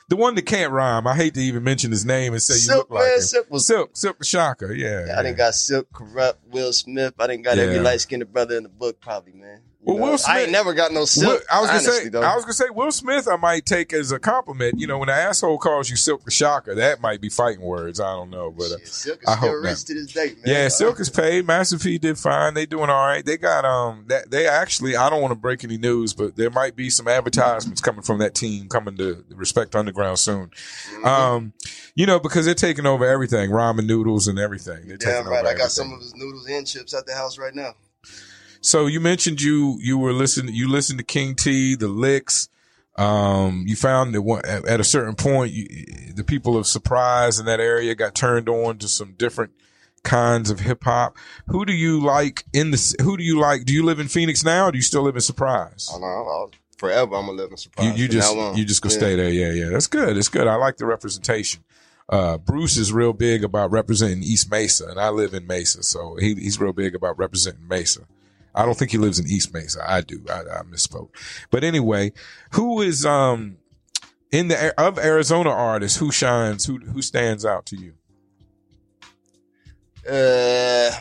The 0.09 0.17
one 0.17 0.37
that 0.37 0.43
can't 0.43 0.73
rhyme. 0.73 1.07
I 1.07 1.17
hate 1.17 1.35
to 1.35 1.41
even 1.41 1.65
mention 1.65 1.91
his 1.91 2.05
name 2.05 2.33
and 2.33 2.41
say 2.41 2.55
you 2.55 2.61
Silk, 2.61 2.91
look 2.91 3.01
like 3.01 3.07
man, 3.07 3.17
him. 3.17 3.23
Silk 3.23 3.51
was. 3.51 3.67
Silk, 3.67 3.97
Silk 3.97 4.19
the 4.19 4.25
Shocker. 4.25 4.73
Yeah. 4.73 5.17
I 5.19 5.23
didn't 5.23 5.37
got 5.37 5.55
Silk, 5.55 5.93
Corrupt, 5.93 6.39
Will 6.49 6.73
Smith. 6.73 7.15
I 7.19 7.27
didn't 7.27 7.43
got 7.43 7.59
every 7.59 7.81
light 7.81 8.01
skinned 8.01 8.33
brother 8.33 8.57
in 8.57 8.63
the 8.63 8.69
book, 8.69 9.01
probably, 9.01 9.33
man. 9.33 9.63
Well, 9.87 9.97
know, 9.99 10.03
Will 10.05 10.13
I 10.15 10.17
Smith- 10.17 10.37
ain't 10.39 10.51
never 10.51 10.75
got 10.75 10.93
no 10.93 11.05
Silk. 11.05 11.41
Will- 11.41 11.47
I 11.51 11.61
was 11.61 11.71
gonna 11.71 11.81
say, 11.83 12.09
though. 12.09 12.23
I 12.23 12.35
was 12.35 12.45
gonna 12.45 12.55
say, 12.55 12.71
Will 12.71 12.91
Smith. 12.91 13.29
I 13.29 13.37
might 13.37 13.65
take 13.65 13.93
as 13.93 14.11
a 14.11 14.19
compliment. 14.19 14.81
You 14.81 14.87
know, 14.89 14.99
when 14.99 15.09
an 15.09 15.15
asshole 15.17 15.59
calls 15.59 15.89
you 15.89 15.97
Silk 15.97 16.25
the 16.25 16.31
Shocker, 16.33 16.75
that 16.75 17.01
might 17.01 17.21
be 17.21 17.29
fighting 17.29 17.61
words. 17.63 18.01
I 18.01 18.13
don't 18.13 18.31
know, 18.31 18.51
but 18.51 18.65
uh, 18.65 18.79
Shit, 18.79 18.89
Silk 18.89 19.23
is 19.23 19.29
I 19.29 19.37
still 19.37 19.49
hope 19.53 19.63
rich 19.63 19.71
not. 19.71 19.77
to 19.79 19.95
this 19.95 20.13
day, 20.13 20.27
man. 20.27 20.37
yeah, 20.45 20.69
Silk 20.69 20.99
is 20.99 21.09
paid. 21.09 21.47
Master 21.47 21.79
P 21.79 21.99
did 21.99 22.19
fine. 22.19 22.55
They 22.55 22.67
doing 22.67 22.91
all 22.91 23.07
right. 23.07 23.25
They 23.25 23.37
got 23.37 23.65
um 23.65 24.05
that 24.09 24.31
they 24.31 24.49
actually. 24.49 24.97
I 24.97 25.09
don't 25.09 25.23
want 25.23 25.31
to 25.33 25.39
break 25.39 25.63
any 25.63 25.79
news, 25.79 26.15
but 26.15 26.37
there 26.37 26.51
might 26.51 26.75
be 26.75 26.91
some 26.91 27.07
advertisements 27.07 27.81
coming 27.81 28.03
from 28.03 28.19
that 28.19 28.35
team 28.35 28.69
coming 28.69 28.97
to 28.97 29.25
Respect 29.35 29.77
Underground 29.77 30.19
soon. 30.19 30.51
Mhm. 30.97 31.05
Um, 31.07 31.53
you 31.95 32.07
know, 32.07 32.19
because 32.19 32.45
they're 32.45 32.55
taking 32.55 32.87
over 32.87 33.05
everything, 33.07 33.51
ramen 33.51 33.87
noodles 33.87 34.27
and 34.27 34.39
everything. 34.39 34.89
They're 34.89 34.97
Damn 34.97 35.19
taking 35.25 35.31
right. 35.31 35.47
I 35.47 35.55
got 35.55 35.71
some 35.71 35.93
of 35.93 36.01
his 36.01 36.15
noodles 36.17 36.47
and 36.49 36.67
chips 36.67 36.93
at 36.93 37.07
the 37.07 37.15
house 37.15 37.39
right 37.39 37.55
now. 37.55 37.75
So 38.67 38.87
you 38.89 38.99
mentioned 38.99 39.41
you 39.41 39.79
you 39.81 39.97
were 39.97 40.13
listening 40.13 40.53
you 40.53 40.69
listened 40.69 40.99
to 40.99 41.05
King 41.05 41.37
T, 41.37 41.77
the 41.77 41.87
Liks. 41.87 42.49
Um, 42.97 43.63
you 43.65 43.77
found 43.77 44.13
that 44.17 44.23
one, 44.23 44.45
at, 44.45 44.67
at 44.67 44.81
a 44.81 44.85
certain 44.85 45.15
point, 45.15 45.53
you, 45.53 45.69
the 46.13 46.25
people 46.25 46.57
of 46.57 46.67
Surprise 46.67 47.39
in 47.39 47.47
that 47.47 47.61
area 47.61 47.95
got 47.95 48.17
turned 48.17 48.49
on 48.49 48.79
to 48.79 48.89
some 48.89 49.13
different 49.13 49.53
kinds 50.03 50.51
of 50.51 50.59
hip 50.59 50.83
hop. 50.83 51.17
Who 51.47 51.65
do 51.65 51.73
you 51.73 52.01
like 52.03 52.45
in 52.53 52.73
the? 52.73 52.97
Who 53.03 53.17
do 53.17 53.23
you 53.23 53.39
like? 53.39 53.67
Do 53.67 53.73
you 53.73 53.85
live 53.85 54.01
in 54.01 54.09
Phoenix 54.09 54.43
now? 54.43 54.67
or 54.67 54.73
Do 54.73 54.79
you 54.79 54.83
still 54.83 55.03
live 55.03 55.15
in 55.15 55.21
Surprise? 55.21 55.89
I 55.95 56.01
know. 56.01 56.07
I'll, 56.07 56.51
forever, 56.77 57.15
I'm 57.15 57.27
gonna 57.27 57.39
live 57.39 57.53
in 57.53 57.59
surprise. 57.59 57.97
You, 57.97 58.03
you 58.03 58.09
just 58.09 58.35
you 58.57 58.65
just 58.65 58.83
go 58.83 58.89
Yeah. 58.89 58.97
stay 58.97 59.15
there. 59.15 59.31
Yeah, 59.31 59.53
yeah. 59.53 59.69
That's 59.69 59.87
good. 59.87 60.17
That's 60.17 60.29
good. 60.29 60.49
I 60.49 60.57
like 60.57 60.79
the 60.79 60.87
representation. 60.87 61.63
Uh, 62.09 62.37
Bruce 62.39 62.77
is 62.77 62.93
real 62.93 63.13
big 63.13 63.45
about 63.45 63.71
representing 63.71 64.25
East 64.25 64.51
Mesa, 64.51 64.87
and 64.89 64.99
I 64.99 65.11
live 65.11 65.35
in 65.35 65.47
Mesa, 65.47 65.85
so 65.85 66.17
he, 66.17 66.35
he's 66.35 66.61
real 66.61 66.73
big 66.73 66.97
about 66.97 67.17
representing 67.17 67.69
Mesa. 67.69 68.01
I 68.57 68.65
don't 68.65 68.77
think 68.77 68.91
he 68.91 68.99
lives 68.99 69.19
in 69.19 69.27
East 69.27 69.53
Mesa. 69.53 69.85
I 69.87 70.01
do. 70.01 70.25
I, 70.31 70.41
I 70.41 70.63
misspoke. 70.63 71.11
But 71.51 71.63
anyway, 71.63 72.13
who 72.53 72.81
is 72.81 73.05
um 73.07 73.59
in 74.33 74.49
the 74.49 74.75
of 74.81 74.99
Arizona 74.99 75.51
artists 75.51 75.99
who 75.99 76.11
shines? 76.11 76.65
Who 76.65 76.79
who 76.79 77.03
stands 77.03 77.45
out 77.45 77.67
to 77.67 77.77
you? 77.77 77.95
Uh, 80.09 80.93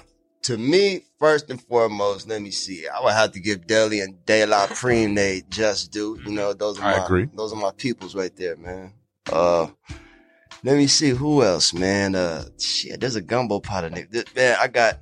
to 0.43 0.57
me, 0.57 1.05
first 1.19 1.49
and 1.49 1.61
foremost, 1.61 2.27
let 2.27 2.41
me 2.41 2.51
see. 2.51 2.87
I 2.87 3.03
would 3.03 3.13
have 3.13 3.31
to 3.33 3.39
give 3.39 3.67
Deli 3.67 3.99
and 4.01 4.23
De 4.25 4.45
La 4.45 4.67
Prime 4.67 5.15
they 5.15 5.43
just 5.49 5.91
do. 5.91 6.19
You 6.25 6.31
know, 6.31 6.53
those 6.53 6.79
are 6.79 6.83
I 6.85 6.97
my 6.97 7.05
agree. 7.05 7.29
those 7.33 7.53
are 7.53 7.59
my 7.59 7.71
peoples 7.71 8.15
right 8.15 8.35
there, 8.35 8.55
man. 8.57 8.93
Uh, 9.31 9.67
let 10.63 10.77
me 10.77 10.87
see 10.87 11.09
who 11.09 11.43
else, 11.43 11.73
man. 11.73 12.15
Uh, 12.15 12.45
shit, 12.59 12.99
there's 12.99 13.15
a 13.15 13.21
gumbo 13.21 13.59
pot 13.59 13.83
of 13.85 13.93
nigga. 13.93 14.35
Man, 14.35 14.57
I 14.59 14.67
got 14.67 14.99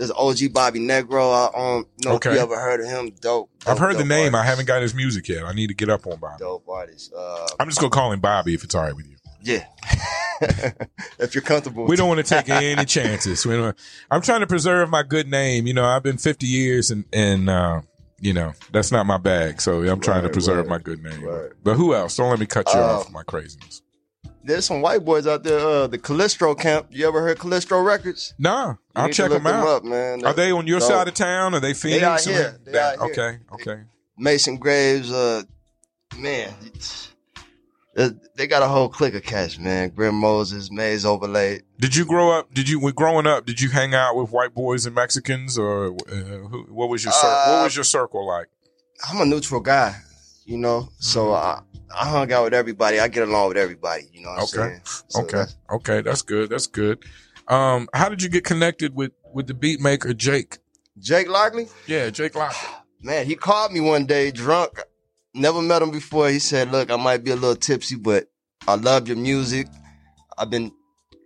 there's 0.00 0.10
OG 0.10 0.52
Bobby 0.52 0.80
Negro. 0.80 1.30
I 1.54 1.76
um, 1.76 1.86
know 2.04 2.12
Okay. 2.14 2.30
if 2.30 2.36
you 2.36 2.40
ever 2.42 2.58
heard 2.58 2.80
of 2.80 2.86
him. 2.86 3.10
Dope. 3.20 3.50
I've 3.60 3.76
dope, 3.76 3.78
heard 3.78 3.94
the 3.96 3.98
dope 3.98 4.08
name. 4.08 4.34
I 4.34 4.42
haven't 4.42 4.66
got 4.66 4.80
his 4.82 4.94
music 4.94 5.28
yet. 5.28 5.44
I 5.44 5.52
need 5.52 5.66
to 5.68 5.74
get 5.74 5.90
up 5.90 6.06
on 6.06 6.18
Bobby. 6.18 6.36
Dope 6.38 6.66
artist. 6.68 7.12
Uh, 7.16 7.46
I'm 7.60 7.68
just 7.68 7.78
gonna 7.80 7.90
call 7.90 8.10
him 8.12 8.20
Bobby 8.20 8.54
if 8.54 8.64
it's 8.64 8.74
all 8.74 8.82
right 8.82 8.96
with 8.96 9.06
you. 9.06 9.16
yeah. 9.42 9.66
if 11.18 11.34
you're 11.34 11.42
comfortable. 11.42 11.84
We 11.84 11.96
don't 11.96 12.08
want 12.08 12.24
to 12.24 12.34
take 12.34 12.48
any 12.48 12.84
chances. 12.86 13.44
We 13.44 13.54
don't, 13.56 13.76
I'm 14.10 14.22
trying 14.22 14.40
to 14.40 14.46
preserve 14.46 14.88
my 14.88 15.02
good 15.02 15.28
name. 15.28 15.66
You 15.66 15.74
know, 15.74 15.84
I've 15.84 16.02
been 16.02 16.16
50 16.16 16.46
years 16.46 16.90
and, 16.90 17.04
and, 17.12 17.50
uh, 17.50 17.82
you 18.20 18.32
know, 18.32 18.52
that's 18.72 18.90
not 18.92 19.04
my 19.06 19.18
bag. 19.18 19.60
So 19.60 19.82
I'm 19.82 20.00
trying 20.00 20.22
to 20.22 20.28
preserve 20.30 20.66
right, 20.66 20.68
my 20.68 20.78
good 20.78 21.02
name. 21.02 21.22
right. 21.24 21.50
But 21.62 21.74
who 21.74 21.94
else? 21.94 22.16
Don't 22.16 22.30
let 22.30 22.38
me 22.40 22.46
cut 22.46 22.72
you 22.72 22.80
Uh, 22.80 23.00
off 23.00 23.10
my 23.10 23.22
craziness. 23.22 23.82
There's 24.42 24.64
some 24.64 24.80
white 24.80 25.04
boys 25.04 25.26
out 25.26 25.42
there. 25.44 25.58
Uh, 25.58 25.86
the 25.86 25.98
Calistro 25.98 26.58
camp. 26.58 26.86
You 26.90 27.06
ever 27.06 27.20
heard 27.20 27.38
Calistro 27.38 27.84
Records? 27.84 28.34
Nah, 28.38 28.74
I'll 28.96 29.10
check 29.10 29.30
them 29.30 29.46
out. 29.46 29.66
up, 29.68 29.84
man. 29.84 30.24
Are 30.24 30.32
they 30.32 30.50
on 30.50 30.66
your 30.66 30.80
Dope. 30.80 30.88
side 30.88 31.08
of 31.08 31.14
town? 31.14 31.54
Are 31.54 31.60
they 31.60 31.74
Phoenix? 31.74 32.02
out 32.02 32.20
here. 32.22 32.58
They 32.64 32.72
That- 32.72 32.98
out 33.00 33.10
here. 33.14 33.38
okay, 33.54 33.70
okay. 33.72 33.82
Mason 34.16 34.56
Graves, 34.56 35.10
uh, 35.12 35.42
man, 36.16 36.52
uh, 37.96 38.10
they 38.36 38.46
got 38.46 38.62
a 38.62 38.66
whole 38.68 38.88
clique 38.88 39.14
of 39.14 39.22
cats, 39.22 39.58
man. 39.58 39.90
Grim 39.90 40.14
Moses, 40.14 40.70
Maze 40.70 41.04
Overlay. 41.04 41.60
Did 41.78 41.96
you 41.96 42.04
grow 42.04 42.30
up? 42.30 42.52
Did 42.54 42.68
you 42.68 42.78
when 42.80 42.94
growing 42.94 43.26
up? 43.26 43.46
Did 43.46 43.60
you 43.60 43.68
hang 43.70 43.94
out 43.94 44.16
with 44.16 44.30
white 44.30 44.54
boys 44.54 44.86
and 44.86 44.94
Mexicans, 44.94 45.58
or 45.58 45.86
uh, 45.88 46.14
who, 46.14 46.66
what 46.70 46.88
was 46.88 47.04
your 47.04 47.12
cir- 47.12 47.26
what 47.28 47.60
Uh, 47.60 47.64
was 47.64 47.74
your 47.74 47.84
circle 47.84 48.26
like? 48.26 48.46
I'm 49.08 49.20
a 49.20 49.24
neutral 49.26 49.60
guy, 49.60 49.96
you 50.44 50.58
know, 50.58 50.90
so 50.98 51.26
Mhm. 51.28 51.62
I, 51.94 52.08
hung 52.08 52.32
out 52.32 52.44
with 52.44 52.54
everybody. 52.54 53.00
I 53.00 53.08
get 53.08 53.26
along 53.28 53.48
with 53.48 53.56
everybody, 53.56 54.08
you 54.12 54.22
know 54.22 54.30
what 54.30 54.54
Okay. 54.54 54.62
I'm 54.62 54.68
saying? 54.68 54.80
So 55.08 55.20
Okay, 55.22 55.36
that's- 55.38 55.56
okay, 55.70 56.00
that's 56.02 56.22
good. 56.22 56.50
That's 56.50 56.66
good. 56.66 57.04
Um, 57.48 57.88
how 57.92 58.08
did 58.08 58.22
you 58.22 58.28
get 58.28 58.44
connected 58.44 58.94
with 58.94 59.12
with 59.32 59.46
the 59.46 59.54
beat 59.54 59.80
maker 59.80 60.12
Jake? 60.14 60.58
Jake 60.98 61.28
Lockley, 61.28 61.68
Yeah, 61.86 62.10
Jake 62.10 62.34
Locker. 62.34 62.56
man, 63.02 63.26
he 63.26 63.34
called 63.36 63.72
me 63.72 63.80
one 63.80 64.06
day 64.06 64.30
drunk. 64.30 64.80
Never 65.34 65.62
met 65.62 65.82
him 65.82 65.90
before. 65.90 66.28
He 66.28 66.38
said, 66.40 66.70
look, 66.72 66.90
I 66.90 66.96
might 66.96 67.22
be 67.24 67.30
a 67.30 67.36
little 67.36 67.54
tipsy, 67.56 67.94
but 67.96 68.26
I 68.66 68.74
love 68.74 69.06
your 69.08 69.16
music. 69.16 69.68
I've 70.36 70.50
been 70.50 70.72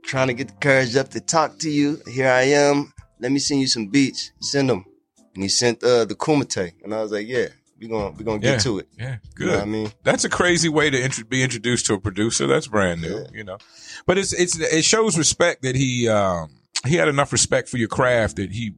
trying 0.04 0.28
to 0.28 0.34
get 0.34 0.48
the 0.48 0.54
courage 0.54 0.94
up 0.96 1.08
to 1.10 1.20
talk 1.20 1.58
to 1.60 1.70
you. 1.70 1.98
Here 2.06 2.28
I 2.28 2.42
am. 2.42 2.92
Let 3.20 3.32
me 3.32 3.38
send 3.38 3.60
you 3.62 3.66
some 3.66 3.86
beats. 3.88 4.32
Send 4.40 4.68
them. 4.68 4.84
And 5.34 5.42
he 5.42 5.48
sent 5.48 5.82
uh, 5.82 6.04
the 6.04 6.14
Kumite. 6.14 6.74
And 6.84 6.94
I 6.94 7.00
was 7.02 7.12
like, 7.12 7.26
yeah, 7.26 7.46
we're 7.80 7.88
going 7.88 8.16
we 8.16 8.24
gonna 8.24 8.38
get 8.38 8.52
Yeah. 8.52 8.58
to 8.58 8.78
it. 8.78 8.88
Yeah, 8.98 9.12
You 9.12 9.18
good. 9.34 9.46
know 9.48 9.52
what 9.54 9.62
I 9.62 9.66
mean? 9.66 9.92
That's 10.02 10.24
a 10.24 10.28
crazy 10.28 10.68
way 10.68 10.90
to 10.90 11.00
int- 11.02 11.28
be 11.28 11.42
introduced 11.42 11.86
to 11.86 11.94
a 11.94 12.00
producer. 12.00 12.46
That's 12.46 12.66
brand 12.66 13.02
new, 13.02 13.18
Yeah. 13.18 13.24
you 13.32 13.44
know. 13.44 13.58
But 14.06 14.18
it's 14.18 14.32
it's 14.32 14.58
it 14.58 14.84
shows 14.84 15.16
respect 15.18 15.62
that 15.62 15.74
he 15.76 16.08
um 16.08 16.50
he 16.86 16.96
had 16.96 17.08
enough 17.08 17.32
respect 17.32 17.68
for 17.68 17.78
your 17.78 17.88
craft 17.88 18.36
that 18.36 18.52
he 18.52 18.74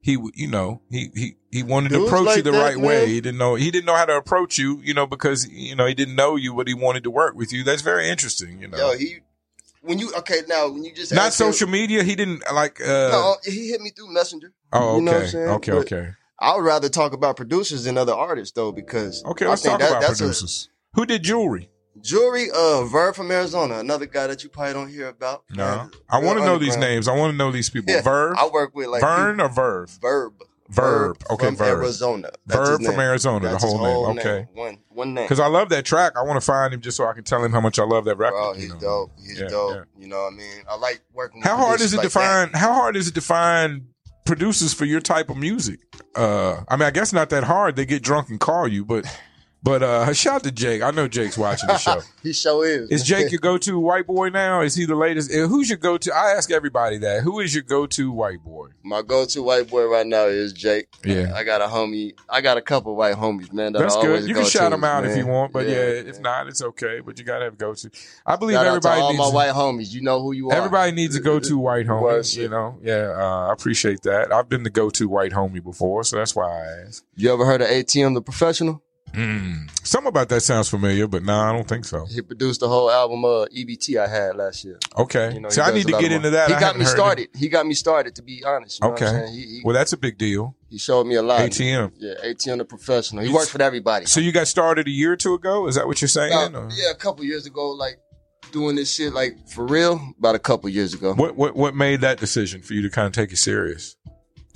he 0.00 0.16
you 0.34 0.48
know 0.48 0.82
he 0.90 1.10
he 1.14 1.36
he 1.50 1.62
wanted 1.62 1.88
to 1.90 1.96
Dudes 1.96 2.08
approach 2.12 2.36
you 2.36 2.42
the 2.42 2.50
that, 2.52 2.58
right 2.62 2.76
man. 2.76 2.84
way. 2.86 3.06
He 3.06 3.20
didn't 3.20 3.38
know 3.38 3.54
he 3.54 3.70
didn't 3.70 3.86
know 3.86 3.96
how 3.96 4.04
to 4.04 4.16
approach 4.16 4.58
you, 4.58 4.80
you 4.82 4.94
know, 4.94 5.06
because 5.06 5.48
you 5.48 5.74
know 5.74 5.86
he 5.86 5.94
didn't 5.94 6.14
know 6.16 6.36
you, 6.36 6.54
but 6.54 6.68
he 6.68 6.74
wanted 6.74 7.04
to 7.04 7.10
work 7.10 7.34
with 7.34 7.52
you. 7.52 7.64
That's 7.64 7.82
very 7.82 8.08
interesting, 8.08 8.60
you 8.60 8.68
know. 8.68 8.78
Yo, 8.78 8.96
he, 8.98 9.18
when 9.80 9.98
you, 9.98 10.12
okay, 10.18 10.42
now, 10.48 10.68
when 10.68 10.84
you 10.84 10.92
just 10.92 11.12
Not 11.12 11.26
asked 11.28 11.40
him- 11.40 11.52
social 11.52 11.68
media. 11.68 12.02
He 12.02 12.14
didn't 12.16 12.42
like. 12.52 12.80
uh 12.80 13.08
no, 13.10 13.36
he 13.44 13.68
hit 13.68 13.80
me 13.80 13.90
through 13.90 14.12
Messenger. 14.12 14.52
Oh, 14.72 14.78
okay, 14.90 14.96
you 14.98 15.02
know 15.02 15.12
what 15.12 15.22
I'm 15.22 15.28
saying? 15.28 15.48
okay, 15.48 15.72
But- 15.72 15.78
okay, 15.92 16.08
I 16.40 16.54
would 16.56 16.64
rather 16.64 16.88
talk 16.88 17.12
about 17.12 17.36
producers 17.36 17.84
than 17.84 17.98
other 17.98 18.12
artists, 18.12 18.54
though, 18.54 18.72
because 18.72 19.24
okay. 19.24 19.46
I 19.46 19.50
Let's 19.50 19.62
think 19.62 19.72
talk 19.72 19.80
that- 19.80 19.90
about 19.90 20.00
that's 20.02 20.20
a- 20.20 20.24
producers. 20.24 20.68
Who 20.94 21.04
did 21.06 21.22
jewelry? 21.22 21.70
Jewelry, 22.00 22.48
uh, 22.54 22.84
Verb 22.84 23.16
from 23.16 23.30
Arizona, 23.32 23.78
another 23.78 24.06
guy 24.06 24.28
that 24.28 24.44
you 24.44 24.48
probably 24.48 24.72
don't 24.72 24.88
hear 24.88 25.08
about. 25.08 25.42
No, 25.50 25.90
I 26.08 26.20
want 26.20 26.38
to 26.38 26.44
know 26.44 26.56
these 26.56 26.76
names. 26.76 27.08
I 27.08 27.16
want 27.16 27.32
to 27.32 27.36
know 27.36 27.50
these 27.50 27.70
people. 27.70 27.92
Yeah, 27.92 28.02
Verve, 28.02 28.36
I 28.38 28.46
work 28.46 28.72
with 28.74 28.86
like 28.86 29.00
Vern, 29.00 29.40
or 29.40 29.48
Verve? 29.48 29.90
Verb. 30.00 30.34
Verb. 30.70 31.16
Okay, 31.30 31.46
from 31.46 31.56
Verb. 31.56 31.78
Arizona. 31.78 32.30
That's 32.46 32.68
Verb 32.68 32.82
from. 32.82 33.00
Arizona. 33.00 33.48
That's 33.48 33.62
the 33.64 33.70
his 33.70 33.76
whole, 33.78 34.08
name. 34.14 34.18
Okay. 34.20 34.46
One 34.52 34.78
one 34.90 35.14
name. 35.14 35.24
Because 35.24 35.40
I 35.40 35.46
love 35.46 35.70
that 35.70 35.84
track. 35.86 36.12
I 36.14 36.22
want 36.22 36.36
to 36.38 36.44
find 36.44 36.72
him 36.74 36.80
just 36.82 36.96
so 36.98 37.06
I 37.06 37.14
can 37.14 37.24
tell 37.24 37.42
him 37.42 37.50
how 37.52 37.60
much 37.60 37.78
I 37.78 37.84
love 37.84 38.04
that 38.04 38.16
record. 38.16 38.36
Bro, 38.36 38.52
you 38.54 38.60
he's 38.60 38.74
know. 38.74 38.78
dope. 38.80 39.10
He's 39.18 39.40
Yeah, 39.40 39.48
dope. 39.48 39.74
yeah. 39.76 39.82
You 40.02 40.08
know 40.08 40.22
what 40.24 40.34
I 40.34 40.36
mean? 40.36 40.62
I 40.68 40.76
like 40.76 41.00
working. 41.14 41.40
How 41.42 41.56
with 41.56 41.64
hard 41.66 41.80
is 41.80 41.94
it 41.94 41.96
producers 41.96 42.12
to 42.12 42.18
like 42.20 42.28
that. 42.28 42.52
find? 42.52 42.56
How 42.56 42.74
hard 42.74 42.96
is 42.96 43.08
it 43.08 43.14
to 43.14 43.20
find 43.22 43.86
producers 44.28 44.74
for 44.74 44.84
your 44.84 45.00
type 45.00 45.30
of 45.30 45.36
music? 45.36 45.80
Uh, 46.14 46.62
I 46.68 46.76
mean, 46.76 46.86
I 46.86 46.90
guess 46.90 47.12
not 47.12 47.30
that 47.30 47.44
hard. 47.44 47.74
They 47.74 47.86
get 47.86 48.02
drunk 48.02 48.28
and 48.28 48.38
call 48.38 48.68
you, 48.68 48.84
but 48.84 49.04
but 49.62 49.82
uh, 49.82 50.12
shout 50.12 50.36
out 50.36 50.44
to 50.44 50.52
Jake. 50.52 50.82
I 50.82 50.90
know 50.90 51.08
Jake's 51.08 51.36
watching 51.36 51.66
the 51.66 51.76
show. 51.78 52.00
he 52.22 52.32
show 52.32 52.62
is. 52.62 52.90
Is 52.90 53.02
Jake 53.04 53.32
your 53.32 53.40
go-to 53.40 53.78
white 53.78 54.06
boy 54.06 54.28
now? 54.28 54.60
Is 54.60 54.74
he 54.74 54.84
the 54.86 54.94
latest? 54.94 55.32
uh, 55.32 55.46
Who's 55.48 55.68
your 55.68 55.78
go-to? 55.78 56.14
I 56.14 56.30
ask 56.36 56.50
everybody 56.50 56.98
that. 56.98 57.22
Who 57.22 57.40
is 57.40 57.54
your 57.54 57.64
go-to 57.64 58.10
white 58.12 58.42
boy? 58.44 58.68
My 58.84 59.02
go-to 59.02 59.42
white 59.42 59.68
boy 59.68 59.86
right 59.86 60.06
now 60.06 60.24
is 60.26 60.52
Jake. 60.52 60.88
Yeah. 61.04 61.32
I 61.34 61.44
got 61.44 61.60
a 61.60 61.66
homie. 61.66 62.14
I 62.28 62.40
got 62.40 62.56
a 62.56 62.62
couple 62.62 62.94
white 62.96 63.16
homies, 63.16 63.52
man. 63.52 63.72
That 63.72 63.80
That's 63.80 63.96
good. 63.96 64.28
You 64.28 64.34
can 64.34 64.44
shout 64.44 64.70
them 64.70 64.84
out 64.84 65.04
if 65.04 65.16
you 65.16 65.26
want, 65.26 65.52
but 65.52 65.66
yeah, 65.66 65.74
if 65.76 66.14
man. 66.14 66.22
not, 66.22 66.46
it's 66.48 66.62
okay. 66.62 67.00
But 67.04 67.18
you 67.18 67.24
gotta 67.24 67.44
have 67.44 67.54
a 67.54 67.56
go-to. 67.56 67.90
I 68.24 68.36
believe 68.36 68.54
Shout 68.56 68.66
everybody 68.66 69.00
all 69.00 69.10
needs. 69.12 69.18
my 69.20 69.28
white 69.30 69.52
homies. 69.54 69.92
You 69.92 70.02
know 70.02 70.22
who 70.22 70.32
you 70.32 70.50
are. 70.50 70.54
Everybody 70.54 70.92
needs 70.92 71.16
a 71.16 71.20
go-to 71.20 71.58
white 71.58 71.86
homie. 71.86 72.36
You 72.36 72.48
know, 72.48 72.78
yeah, 72.82 73.12
uh, 73.16 73.48
I 73.48 73.52
appreciate 73.52 74.02
that. 74.02 74.32
I've 74.32 74.48
been 74.48 74.62
the 74.62 74.70
go-to 74.70 75.08
white 75.08 75.32
homie 75.32 75.62
before, 75.62 76.04
so 76.04 76.16
that's 76.16 76.34
why 76.36 76.44
I 76.50 76.86
asked. 76.86 77.04
You 77.16 77.32
ever 77.32 77.44
heard 77.44 77.60
of 77.60 77.68
ATM 77.68 78.14
the 78.14 78.22
Professional? 78.22 78.82
Mm. 79.12 79.70
Something 79.86 80.08
about 80.08 80.28
that 80.28 80.42
sounds 80.42 80.68
familiar, 80.68 81.06
but 81.06 81.22
no, 81.22 81.34
I 81.34 81.52
don't 81.52 81.66
think 81.66 81.84
so. 81.84 82.04
He 82.06 82.20
produced 82.22 82.60
the 82.60 82.68
whole 82.68 82.90
album 82.90 83.24
uh, 83.24 83.46
EBT 83.46 83.96
I 83.98 84.06
had 84.06 84.36
last 84.36 84.64
year. 84.64 84.78
Okay, 84.96 85.34
You 85.34 85.40
know, 85.40 85.48
so 85.48 85.62
I 85.62 85.72
need 85.72 85.86
to 85.86 85.98
get 85.98 86.12
into 86.12 86.30
that. 86.30 86.48
He 86.48 86.54
I 86.54 86.60
got 86.60 86.78
me 86.78 86.84
started. 86.84 87.28
He 87.34 87.48
got 87.48 87.66
me 87.66 87.74
started. 87.74 88.14
To 88.16 88.22
be 88.22 88.44
honest, 88.44 88.82
Okay. 88.82 89.26
He, 89.30 89.40
he, 89.40 89.62
Well, 89.64 89.74
that's 89.74 89.92
a 89.92 89.96
big 89.96 90.18
deal. 90.18 90.54
he 90.68 90.78
showed 90.78 91.06
me 91.06 91.14
a 91.14 91.22
lot. 91.22 91.40
ATM. 91.40 91.92
Yeah, 91.96 92.14
ATM 92.24 92.58
the 92.58 92.64
Professional. 92.64 93.24
He 93.24 93.32
works 93.32 93.48
for 93.48 93.60
everybody. 93.62 94.06
So 94.06 94.20
you 94.20 94.32
got 94.32 94.46
started 94.46 94.86
a 94.86 94.90
year 94.90 95.12
or 95.12 95.16
two 95.16 95.34
ago? 95.34 95.66
Is 95.68 95.74
that 95.76 95.86
what 95.86 96.00
you're 96.00 96.08
saying? 96.08 96.32
About- 96.32 96.72
yeah, 96.76 96.90
a 96.90 96.94
couple 96.94 97.24
years 97.24 97.46
ago, 97.46 97.70
like 97.70 97.98
doing 98.52 98.76
this 98.76 98.94
shit 98.94 99.12
like 99.12 99.48
for 99.48 99.66
real. 99.66 100.00
About 100.18 100.34
a 100.34 100.38
couple 100.38 100.68
years 100.70 100.94
ago. 100.94 101.14
What 101.14 101.36
what 101.36 101.56
what 101.56 101.74
made 101.74 102.00
that 102.02 102.18
decision 102.18 102.62
for 102.62 102.74
you 102.74 102.82
to 102.82 102.90
kind 102.90 103.06
of 103.06 103.12
take 103.12 103.32
it 103.32 103.36
serious? 103.38 103.96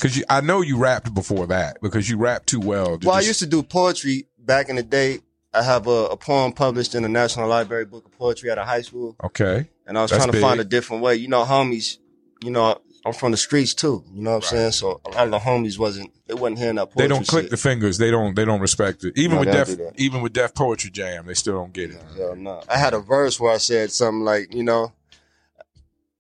Because 0.01 0.25
I 0.29 0.41
know 0.41 0.63
you 0.63 0.79
rapped 0.79 1.15
before 1.15 1.47
that 1.47 1.77
because 1.81 2.11
you 2.11 2.17
rapped 2.17 2.49
too 2.49 2.59
well. 2.59 2.99
Well, 3.03 3.15
I 3.15 3.21
used 3.21 3.39
to 3.39 3.47
do 3.47 3.63
poetry 3.63 4.27
back 4.45 4.69
in 4.69 4.77
the 4.77 4.83
day. 4.83 5.21
I 5.55 5.63
have 5.63 5.87
a, 5.87 6.07
a 6.07 6.17
poem 6.17 6.53
published 6.53 6.95
in 6.95 7.03
the 7.03 7.11
National 7.11 7.47
Library 7.47 7.85
Book 7.85 8.07
of 8.07 8.13
Poetry 8.13 8.51
at 8.51 8.57
a 8.57 8.65
high 8.65 8.81
school, 8.81 9.17
okay. 9.23 9.69
and 9.87 9.99
I 9.99 10.03
was 10.03 10.11
That's 10.11 10.25
trying 10.25 10.33
to 10.33 10.41
find 10.41 10.61
a 10.61 10.65
different 10.65 11.03
way. 11.03 11.17
You 11.17 11.29
know, 11.29 11.45
homies. 11.45 11.99
You 12.43 12.51
know, 12.51 12.81
I'm 13.05 13.13
from 13.13 13.33
the 13.33 13.37
streets 13.37 13.75
too. 13.75 14.03
You 14.13 14.23
know 14.23 14.31
what 14.37 14.45
I'm 14.45 14.49
saying? 14.49 14.73
So 14.73 15.01
a 15.05 15.11
lot 15.11 15.25
of 15.27 15.31
the 15.31 15.39
homies 15.39 15.79
wasn't. 15.79 16.11
They 16.27 16.35
wasn't 16.35 16.59
hearing 16.59 16.77
that 16.77 16.87
poetry. 16.87 17.03
They 17.03 17.09
don't 17.09 17.27
click 17.27 17.45
shit. 17.45 17.51
the 17.51 17.57
fingers. 17.59 17.99
They 17.99 18.11
don't. 18.11 18.35
They 18.35 18.45
don't 18.47 18.61
respect 18.61 19.05
it. 19.05 19.19
Even 19.19 19.35
No, 19.35 19.41
with 19.41 19.49
they 19.51 19.55
Def, 19.59 19.67
don't 19.69 19.77
do 19.77 19.85
that. 19.85 20.01
even 20.01 20.23
with 20.23 20.33
Def 20.33 20.55
Poetry 20.55 20.91
Jam, 20.91 21.27
they 21.27 21.35
still 21.35 21.55
don't 21.55 21.73
get 21.73 21.91
it. 21.91 22.01
Hell 22.17 22.35
no. 22.37 22.63
I 22.69 22.79
had 22.79 22.95
a 22.95 23.01
verse 23.01 23.39
where 23.39 23.53
I 23.53 23.59
said 23.59 23.93
something 23.93 24.25
like, 24.25 24.55
you 24.55 24.63
know, 24.63 24.93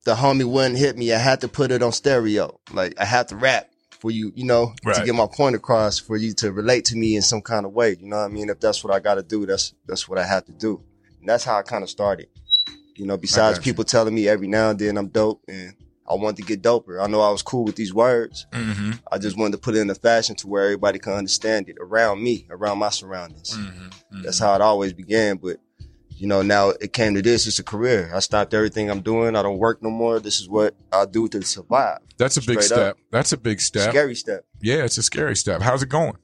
the 0.04 0.14
homie 0.14 0.44
wouldn't 0.44 0.78
hit 0.78 0.98
me. 0.98 1.12
I 1.12 1.18
had 1.18 1.40
to 1.40 1.48
put 1.48 1.70
it 1.70 1.82
on 1.82 1.92
stereo. 1.92 2.60
Like 2.72 3.00
I 3.00 3.04
had 3.04 3.28
to 3.28 3.36
rap 3.36 3.70
for 4.02 4.10
you, 4.10 4.32
you 4.34 4.44
know, 4.44 4.74
to 4.92 5.04
get 5.04 5.14
my 5.14 5.28
point 5.32 5.54
across 5.54 5.96
for 6.00 6.16
you 6.16 6.34
to 6.34 6.50
relate 6.50 6.84
to 6.86 6.96
me 6.96 7.14
in 7.14 7.22
some 7.22 7.40
kind 7.40 7.64
of 7.64 7.72
way. 7.72 7.96
You 8.00 8.08
know 8.08 8.16
what 8.16 8.24
I 8.24 8.28
mean? 8.28 8.50
If 8.50 8.58
that's 8.58 8.82
what 8.82 8.92
I 8.92 8.98
got 8.98 9.14
to 9.14 9.22
do, 9.22 9.46
that's 9.46 9.74
that's 9.86 10.08
what 10.08 10.18
I 10.18 10.26
have 10.26 10.44
to 10.46 10.52
do. 10.52 10.82
And 11.20 11.28
that's 11.28 11.44
how 11.44 11.56
I 11.56 11.62
kind 11.62 11.84
of 11.84 11.88
started. 11.88 12.26
You 12.96 13.06
know, 13.06 13.16
besides 13.16 13.58
you. 13.58 13.62
people 13.62 13.84
telling 13.84 14.12
me 14.12 14.26
every 14.26 14.48
now 14.48 14.70
and 14.70 14.78
then 14.78 14.98
I'm 14.98 15.06
dope 15.06 15.44
and 15.46 15.74
I 16.10 16.14
wanted 16.14 16.38
to 16.38 16.42
get 16.42 16.62
doper. 16.62 17.00
I 17.00 17.06
know 17.06 17.20
I 17.20 17.30
was 17.30 17.42
cool 17.42 17.64
with 17.64 17.76
these 17.76 17.94
words. 17.94 18.44
Mm-hmm. 18.50 18.90
I 19.10 19.18
just 19.18 19.38
wanted 19.38 19.52
to 19.52 19.58
put 19.58 19.76
it 19.76 19.80
in 19.80 19.88
a 19.88 19.94
fashion 19.94 20.34
to 20.36 20.48
where 20.48 20.64
everybody 20.64 20.98
can 20.98 21.12
understand 21.12 21.68
it 21.68 21.76
around 21.80 22.20
me, 22.20 22.48
around 22.50 22.78
my 22.78 22.90
surroundings. 22.90 23.56
Mm-hmm. 23.56 24.22
That's 24.22 24.40
how 24.40 24.52
it 24.56 24.60
always 24.60 24.92
began. 24.92 25.36
But 25.36 25.58
you 26.22 26.28
know, 26.28 26.40
now 26.40 26.68
it 26.68 26.92
came 26.92 27.16
to 27.16 27.20
this. 27.20 27.48
It's 27.48 27.58
a 27.58 27.64
career. 27.64 28.08
I 28.14 28.20
stopped 28.20 28.54
everything 28.54 28.88
I'm 28.88 29.00
doing. 29.00 29.34
I 29.34 29.42
don't 29.42 29.58
work 29.58 29.82
no 29.82 29.90
more. 29.90 30.20
This 30.20 30.40
is 30.40 30.48
what 30.48 30.72
I 30.92 31.04
do 31.04 31.26
to 31.26 31.42
survive. 31.42 31.98
That's 32.16 32.36
a 32.36 32.40
big 32.40 32.62
Straight 32.62 32.64
step. 32.66 32.90
up. 32.92 32.96
That's 33.10 33.32
a 33.32 33.36
big 33.36 33.60
step. 33.60 33.90
Scary 33.90 34.14
step. 34.14 34.44
Yeah, 34.60 34.84
it's 34.84 34.96
a 34.98 35.02
scary 35.02 35.34
step. 35.34 35.62
How's 35.62 35.82
it 35.82 35.88
going? 35.88 36.16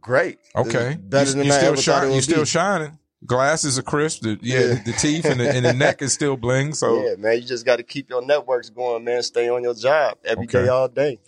Great. 0.00 0.38
Okay, 0.56 0.96
Better 0.98 1.28
you, 1.28 1.36
than 1.36 1.46
you 1.48 1.52
I 1.52 1.56
still 1.56 1.72
ever 1.72 1.76
thought 1.76 1.80
it 1.80 1.82
shining. 1.82 2.14
You 2.14 2.22
still 2.22 2.40
be. 2.40 2.46
shining. 2.46 2.98
Glasses 3.26 3.78
are 3.78 3.82
crisp. 3.82 4.22
The, 4.22 4.38
yeah, 4.40 4.58
yeah. 4.58 4.66
The, 4.68 4.82
the, 4.86 4.92
teeth 4.92 5.26
and 5.26 5.38
the, 5.38 5.50
and 5.50 5.66
the 5.66 5.72
neck 5.74 6.00
is 6.00 6.14
still 6.14 6.38
bling. 6.38 6.72
So 6.72 7.04
yeah, 7.04 7.16
man, 7.16 7.36
you 7.36 7.42
just 7.42 7.66
got 7.66 7.76
to 7.76 7.82
keep 7.82 8.08
your 8.08 8.24
networks 8.24 8.70
going, 8.70 9.04
man. 9.04 9.22
Stay 9.22 9.50
on 9.50 9.62
your 9.62 9.74
job 9.74 10.16
every 10.24 10.46
okay. 10.46 10.62
day, 10.62 10.68
all 10.68 10.88
day. 10.88 11.18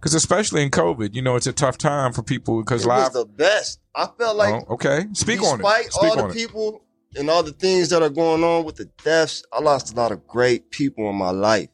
Because 0.00 0.14
especially 0.14 0.64
in 0.64 0.70
COVID, 0.70 1.14
you 1.14 1.22
know, 1.22 1.36
it's 1.36 1.46
a 1.46 1.52
tough 1.52 1.78
time 1.78 2.12
for 2.12 2.24
people 2.24 2.58
because 2.58 2.84
live 2.84 3.14
was 3.14 3.24
the 3.24 3.26
best. 3.26 3.78
I 3.94 4.08
felt 4.18 4.36
like 4.36 4.64
oh, 4.68 4.74
okay. 4.74 5.06
Speak 5.12 5.40
on 5.40 5.60
it. 5.60 5.62
Despite 5.62 5.90
all 6.02 6.16
the 6.16 6.28
it. 6.30 6.34
people 6.34 6.84
and 7.16 7.30
all 7.30 7.42
the 7.42 7.52
things 7.52 7.90
that 7.90 8.02
are 8.02 8.10
going 8.10 8.42
on 8.44 8.64
with 8.64 8.76
the 8.76 8.86
deaths, 9.04 9.44
I 9.52 9.60
lost 9.60 9.92
a 9.92 9.96
lot 9.96 10.12
of 10.12 10.26
great 10.26 10.70
people 10.70 11.08
in 11.10 11.16
my 11.16 11.30
life. 11.30 11.68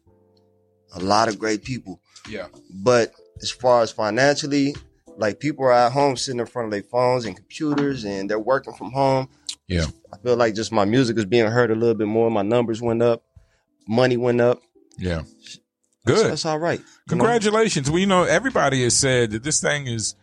A 0.94 1.00
lot 1.00 1.28
of 1.28 1.38
great 1.38 1.64
people. 1.64 2.00
Yeah. 2.28 2.48
But 2.82 3.12
as 3.42 3.50
far 3.50 3.82
as 3.82 3.92
financially, 3.92 4.74
like 5.16 5.40
people 5.40 5.64
are 5.64 5.72
at 5.72 5.92
home 5.92 6.16
sitting 6.16 6.40
in 6.40 6.46
front 6.46 6.66
of 6.66 6.72
their 6.72 6.82
phones 6.82 7.24
and 7.24 7.36
computers 7.36 8.04
and 8.04 8.28
they're 8.28 8.38
working 8.38 8.74
from 8.74 8.90
home. 8.90 9.28
Yeah. 9.68 9.86
I 10.12 10.16
feel 10.18 10.36
like 10.36 10.54
just 10.54 10.72
my 10.72 10.84
music 10.84 11.16
is 11.16 11.24
being 11.24 11.46
heard 11.46 11.70
a 11.70 11.74
little 11.74 11.94
bit 11.94 12.08
more. 12.08 12.30
My 12.30 12.42
numbers 12.42 12.82
went 12.82 13.02
up. 13.02 13.22
Money 13.86 14.16
went 14.16 14.40
up. 14.40 14.60
Yeah. 14.98 15.22
Good. 16.06 16.16
That's, 16.16 16.28
that's 16.28 16.46
all 16.46 16.58
right. 16.58 16.80
Congratulations. 17.08 17.88
You 17.88 17.92
know? 17.92 17.98
You 17.98 18.06
know, 18.06 18.22
everybody 18.24 18.82
has 18.82 18.96
said 18.96 19.30
that 19.30 19.42
this 19.42 19.60
thing 19.60 19.86
is 19.86 20.14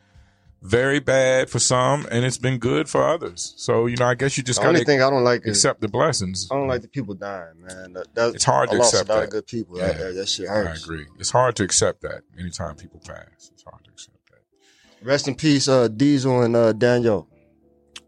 very 0.68 1.00
bad 1.00 1.50
for 1.50 1.60
some 1.60 2.06
and 2.12 2.26
it's 2.26 2.38
been 2.38 2.58
good 2.58 2.90
for 2.90 3.02
others. 3.08 3.54
So, 3.58 3.86
you 3.86 3.96
know, 3.96 4.06
I 4.06 4.16
guess 4.16 4.38
you 4.38 4.44
just 4.44 4.62
got 4.62 4.74
to 4.74 4.84
thing 4.84 5.02
I 5.02 5.10
don't 5.10 5.24
like 5.24 5.46
accept 5.46 5.80
is, 5.80 5.82
the 5.82 5.88
blessings. 5.88 6.48
I 6.52 6.56
don't 6.56 6.68
like 6.68 6.82
the 6.82 6.90
people 6.90 7.16
dying, 7.16 7.62
man. 7.62 7.94
That, 8.14 8.36
it's 8.36 8.44
hard 8.44 8.70
to 8.72 8.78
accept 8.78 9.10
a 9.10 9.14
lot 9.14 9.20
that. 9.20 9.24
of 9.26 9.30
good 9.32 9.48
people 9.48 9.78
yeah. 9.78 9.94
There. 9.94 10.14
That 10.14 10.28
shit 10.28 10.48
hurts. 10.48 10.82
I 10.82 10.84
agree. 10.84 11.06
It's 11.20 11.32
hard 11.32 11.56
to 11.58 11.64
accept 11.64 12.02
that 12.02 12.22
anytime 12.38 12.76
people 12.76 13.00
pass. 13.00 13.52
It's 13.54 13.64
hard 13.64 13.84
to 13.86 13.92
accept 13.92 14.18
that. 14.32 15.06
Rest 15.06 15.28
in 15.28 15.36
peace, 15.36 15.68
uh, 15.68 15.88
Diesel 15.88 16.42
and 16.42 16.56
uh, 16.56 16.74
Daniel. 16.74 17.28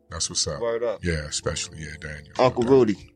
That's 0.09 0.29
what's 0.29 0.45
up. 0.47 0.59
Word 0.59 0.83
up. 0.83 1.03
Yeah, 1.03 1.25
especially, 1.27 1.79
yeah, 1.79 1.95
Daniel. 2.01 2.33
Uncle 2.39 2.63
Rudy. 2.63 3.13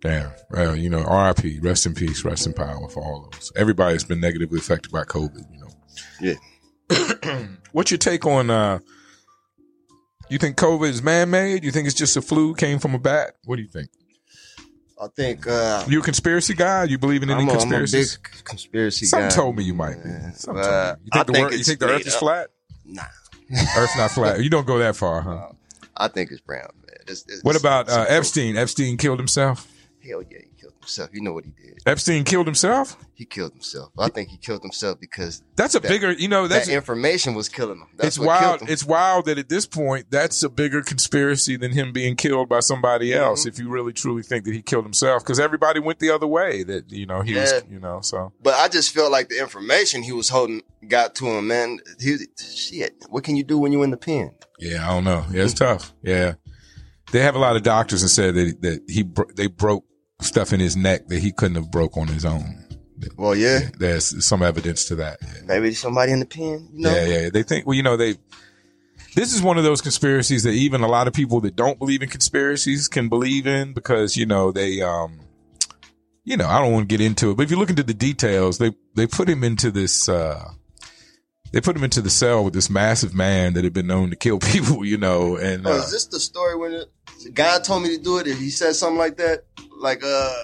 Damn. 0.00 0.30
Well, 0.50 0.76
you 0.76 0.88
know, 0.88 1.02
RIP, 1.02 1.62
rest 1.62 1.84
in 1.84 1.94
peace, 1.94 2.24
rest 2.24 2.46
in 2.46 2.52
power 2.52 2.88
for 2.88 3.02
all 3.02 3.26
of 3.26 3.36
us. 3.36 3.50
Everybody's 3.56 4.04
been 4.04 4.20
negatively 4.20 4.58
affected 4.60 4.92
by 4.92 5.02
COVID, 5.02 5.44
you 5.52 5.60
know. 5.60 5.68
Yeah. 6.20 6.34
What's 7.72 7.90
your 7.90 7.98
take 7.98 8.26
on 8.26 8.50
uh 8.50 8.78
you 10.28 10.38
think 10.38 10.56
COVID 10.56 10.88
is 10.88 11.02
man 11.02 11.30
made? 11.30 11.64
You 11.64 11.70
think 11.70 11.86
it's 11.86 11.96
just 11.96 12.16
a 12.16 12.22
flu 12.22 12.54
came 12.54 12.78
from 12.78 12.94
a 12.94 12.98
bat? 12.98 13.34
What 13.44 13.56
do 13.56 13.62
you 13.62 13.68
think? 13.68 13.88
I 15.00 15.08
think 15.14 15.46
uh 15.46 15.84
you 15.88 16.00
a 16.00 16.02
conspiracy 16.02 16.54
guy? 16.54 16.84
You 16.84 16.98
believe 16.98 17.22
in 17.22 17.30
any 17.30 17.42
I'm 17.42 17.48
a, 17.48 17.52
conspiracies? 17.52 18.16
I'm 18.16 18.20
a 18.20 18.36
big 18.36 18.44
conspiracy 18.44 19.06
Something 19.06 19.28
guy. 19.28 19.34
told 19.34 19.56
me 19.56 19.64
you 19.64 19.74
might 19.74 20.02
be. 20.02 20.10
Something 20.34 20.64
uh, 20.64 20.94
told 20.94 20.98
me. 20.98 21.04
You 21.04 21.10
think, 21.12 21.26
the, 21.26 21.32
think, 21.32 21.52
you 21.52 21.64
think 21.64 21.78
the 21.80 21.88
earth 21.88 22.06
is 22.06 22.14
flat? 22.16 22.48
Nah. 22.84 23.02
Earth's 23.76 23.96
not 23.96 24.10
flat. 24.10 24.40
You 24.40 24.50
don't 24.50 24.66
go 24.66 24.78
that 24.78 24.96
far, 24.96 25.20
huh? 25.22 25.30
Uh, 25.30 25.52
I 25.96 26.08
think 26.08 26.32
it's 26.32 26.40
brown, 26.40 26.68
man. 26.74 26.96
It's, 27.06 27.24
it's, 27.28 27.44
what 27.44 27.58
about 27.58 27.88
uh, 27.88 28.04
Epstein? 28.08 28.56
Epstein 28.56 28.96
killed 28.96 29.20
himself? 29.20 29.72
Hell 30.04 30.22
yeah, 30.28 30.38
himself. 30.86 31.10
You 31.12 31.20
know 31.20 31.32
what 31.32 31.44
he 31.44 31.50
did. 31.50 31.78
Epstein 31.84 32.24
killed 32.24 32.46
himself? 32.46 32.96
He 33.14 33.24
killed 33.24 33.52
himself. 33.52 33.92
I 33.98 34.08
think 34.08 34.28
he 34.28 34.36
killed 34.36 34.62
himself 34.62 35.00
because 35.00 35.42
that's 35.56 35.74
a 35.74 35.80
that, 35.80 35.88
bigger, 35.88 36.12
you 36.12 36.28
know, 36.28 36.48
that's 36.48 36.66
that 36.66 36.72
a, 36.72 36.76
information 36.76 37.34
was 37.34 37.48
killing 37.48 37.78
him. 37.78 37.88
That's 37.96 38.16
it's 38.16 38.18
wild. 38.18 38.68
It's 38.68 38.84
wild 38.84 39.26
that 39.26 39.38
at 39.38 39.48
this 39.48 39.66
point, 39.66 40.06
that's 40.10 40.42
a 40.42 40.48
bigger 40.48 40.82
conspiracy 40.82 41.56
than 41.56 41.72
him 41.72 41.92
being 41.92 42.16
killed 42.16 42.48
by 42.48 42.60
somebody 42.60 43.10
mm-hmm. 43.10 43.22
else. 43.22 43.40
Mm-hmm. 43.40 43.48
If 43.48 43.58
you 43.58 43.68
really 43.68 43.92
truly 43.92 44.22
think 44.22 44.44
that 44.44 44.54
he 44.54 44.62
killed 44.62 44.84
himself, 44.84 45.22
because 45.22 45.40
everybody 45.40 45.80
went 45.80 45.98
the 45.98 46.10
other 46.10 46.26
way. 46.26 46.62
That 46.62 46.90
you 46.90 47.06
know 47.06 47.22
he 47.22 47.34
yeah. 47.34 47.40
was, 47.40 47.64
you 47.70 47.80
know. 47.80 48.00
So, 48.00 48.32
but 48.42 48.54
I 48.54 48.68
just 48.68 48.94
felt 48.94 49.10
like 49.10 49.28
the 49.28 49.40
information 49.40 50.02
he 50.02 50.12
was 50.12 50.28
holding 50.28 50.62
got 50.86 51.14
to 51.16 51.26
him, 51.26 51.48
man. 51.48 51.80
He 51.98 52.18
shit. 52.38 53.04
What 53.08 53.24
can 53.24 53.36
you 53.36 53.44
do 53.44 53.58
when 53.58 53.72
you're 53.72 53.84
in 53.84 53.90
the 53.90 53.96
pen? 53.96 54.32
Yeah, 54.58 54.88
I 54.88 54.94
don't 54.94 55.04
know. 55.04 55.24
Yeah, 55.30 55.44
it's 55.44 55.54
tough. 55.54 55.94
Yeah, 56.02 56.34
they 57.12 57.20
have 57.20 57.34
a 57.34 57.38
lot 57.38 57.56
of 57.56 57.62
doctors 57.62 58.02
and 58.02 58.10
said 58.10 58.34
that 58.34 58.62
that 58.62 58.82
he 58.88 59.04
they 59.34 59.46
broke 59.46 59.84
stuff 60.20 60.52
in 60.52 60.60
his 60.60 60.76
neck 60.76 61.08
that 61.08 61.20
he 61.20 61.32
couldn't 61.32 61.56
have 61.56 61.70
broke 61.70 61.96
on 61.96 62.08
his 62.08 62.24
own. 62.24 62.64
Well, 63.16 63.34
yeah, 63.34 63.60
there's 63.78 64.24
some 64.24 64.42
evidence 64.42 64.86
to 64.86 64.96
that. 64.96 65.18
Yeah. 65.22 65.42
Maybe 65.44 65.74
somebody 65.74 66.12
in 66.12 66.20
the 66.20 66.26
pen. 66.26 66.68
You 66.72 66.82
know? 66.82 66.94
Yeah, 66.94 67.04
yeah. 67.04 67.30
They 67.30 67.42
think 67.42 67.66
well, 67.66 67.74
you 67.74 67.82
know, 67.82 67.96
they. 67.96 68.16
This 69.14 69.34
is 69.34 69.42
one 69.42 69.56
of 69.56 69.64
those 69.64 69.80
conspiracies 69.80 70.42
that 70.42 70.52
even 70.52 70.82
a 70.82 70.88
lot 70.88 71.06
of 71.08 71.14
people 71.14 71.40
that 71.40 71.56
don't 71.56 71.78
believe 71.78 72.02
in 72.02 72.08
conspiracies 72.08 72.86
can 72.86 73.08
believe 73.08 73.46
in 73.46 73.72
because 73.72 74.14
you 74.16 74.26
know 74.26 74.52
they, 74.52 74.82
um, 74.82 75.20
you 76.24 76.36
know, 76.36 76.46
I 76.46 76.60
don't 76.60 76.72
want 76.72 76.88
to 76.88 76.96
get 76.96 77.04
into 77.04 77.30
it, 77.30 77.36
but 77.36 77.44
if 77.44 77.50
you 77.50 77.56
look 77.58 77.70
into 77.70 77.82
the 77.82 77.94
details, 77.94 78.58
they 78.58 78.72
they 78.94 79.06
put 79.06 79.28
him 79.28 79.44
into 79.44 79.70
this. 79.70 80.08
uh 80.08 80.52
they 81.52 81.60
put 81.60 81.76
him 81.76 81.84
into 81.84 82.02
the 82.02 82.10
cell 82.10 82.44
with 82.44 82.54
this 82.54 82.68
massive 82.68 83.14
man 83.14 83.54
that 83.54 83.64
had 83.64 83.72
been 83.72 83.86
known 83.86 84.10
to 84.10 84.16
kill 84.16 84.38
people, 84.52 84.84
you 84.84 84.98
know, 84.98 85.36
and 85.36 85.66
oh, 85.66 85.72
uh, 85.72 85.76
is 85.76 85.90
this 85.90 86.06
the 86.06 86.20
story 86.20 86.56
when 86.56 86.72
it, 86.72 86.90
God 87.32 87.64
told 87.64 87.82
me 87.82 87.96
to 87.96 88.02
do 88.02 88.18
it? 88.18 88.26
If 88.26 88.38
he 88.38 88.50
said 88.50 88.74
something 88.74 88.98
like 88.98 89.16
that, 89.18 89.44
like 89.78 90.02
uh, 90.04 90.34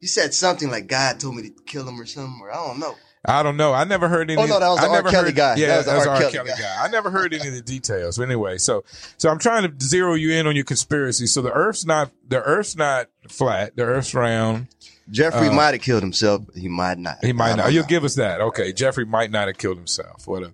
he 0.00 0.06
said 0.06 0.34
something 0.34 0.70
like 0.70 0.86
God 0.86 1.20
told 1.20 1.36
me 1.36 1.42
to 1.42 1.50
kill 1.66 1.88
him 1.88 2.00
or 2.00 2.06
something, 2.06 2.40
or 2.42 2.52
I 2.52 2.66
don't 2.66 2.78
know. 2.78 2.94
I 3.24 3.42
don't 3.42 3.56
know. 3.56 3.74
I 3.74 3.84
never 3.84 4.08
heard 4.08 4.30
any. 4.30 4.40
Oh 4.40 4.46
no, 4.46 4.60
that 4.60 4.68
was 4.68 4.80
the 4.80 4.86
I 4.86 4.96
R. 4.96 5.02
Kelly 5.02 5.26
heard, 5.26 5.34
guy. 5.34 5.56
Yeah, 5.56 5.82
that 5.82 5.94
was 5.94 6.04
the 6.04 6.10
R. 6.10 6.14
R. 6.14 6.20
Kelly, 6.20 6.32
Kelly 6.32 6.50
guy. 6.50 6.58
guy. 6.60 6.84
I 6.84 6.88
never 6.88 7.10
heard 7.10 7.34
any 7.34 7.48
of 7.48 7.54
the 7.54 7.62
details. 7.62 8.16
But 8.16 8.24
anyway, 8.24 8.58
so 8.58 8.84
so 9.16 9.28
I'm 9.28 9.38
trying 9.38 9.64
to 9.64 9.84
zero 9.84 10.14
you 10.14 10.32
in 10.32 10.46
on 10.46 10.54
your 10.54 10.64
conspiracy. 10.64 11.26
So 11.26 11.42
the 11.42 11.52
Earth's 11.52 11.84
not 11.84 12.10
the 12.26 12.40
Earth's 12.42 12.76
not 12.76 13.08
flat. 13.28 13.76
The 13.76 13.84
Earth's 13.84 14.14
round. 14.14 14.68
Jeffrey 15.10 15.48
uh, 15.48 15.52
might 15.52 15.74
have 15.74 15.82
killed 15.82 16.02
himself. 16.02 16.42
He 16.54 16.68
might 16.68 16.98
not. 16.98 17.24
He 17.24 17.32
might 17.32 17.56
not. 17.56 17.72
You'll 17.72 17.84
give 17.84 18.04
us 18.04 18.14
that. 18.16 18.40
Okay, 18.40 18.72
Jeffrey 18.72 19.06
might 19.06 19.30
not 19.30 19.48
have 19.48 19.58
killed 19.58 19.78
himself. 19.78 20.26
What? 20.26 20.44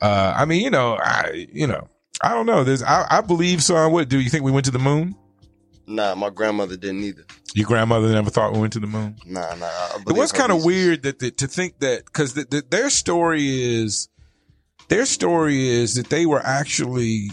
Uh, 0.00 0.34
I 0.36 0.44
mean, 0.44 0.62
you 0.64 0.70
know, 0.70 0.98
I 1.00 1.46
you 1.52 1.66
know, 1.66 1.88
I 2.20 2.30
don't 2.30 2.46
know. 2.46 2.64
There's 2.64 2.82
I, 2.82 3.06
I 3.08 3.20
believe 3.20 3.62
so. 3.62 3.76
I 3.76 3.86
would. 3.86 4.08
do 4.08 4.18
you 4.18 4.30
think 4.30 4.44
we 4.44 4.52
went 4.52 4.64
to 4.64 4.72
the 4.72 4.78
moon? 4.78 5.14
Nah, 5.88 6.14
my 6.14 6.28
grandmother 6.30 6.76
didn't 6.76 7.02
either. 7.02 7.24
Your 7.54 7.66
grandmother 7.66 8.12
never 8.12 8.30
thought 8.30 8.52
we 8.52 8.60
went 8.60 8.74
to 8.74 8.80
the 8.80 8.86
moon. 8.86 9.16
Nah, 9.24 9.54
nah. 9.54 9.70
It 10.06 10.12
was 10.12 10.32
kind 10.32 10.52
of 10.52 10.64
weird 10.64 11.02
that 11.02 11.18
the, 11.18 11.30
to 11.32 11.46
think 11.46 11.78
that 11.78 12.04
because 12.04 12.34
the, 12.34 12.44
the, 12.44 12.62
their 12.68 12.90
story 12.90 13.46
is 13.46 14.08
their 14.88 15.06
story 15.06 15.68
is 15.68 15.94
that 15.94 16.10
they 16.10 16.26
were 16.26 16.44
actually 16.44 17.30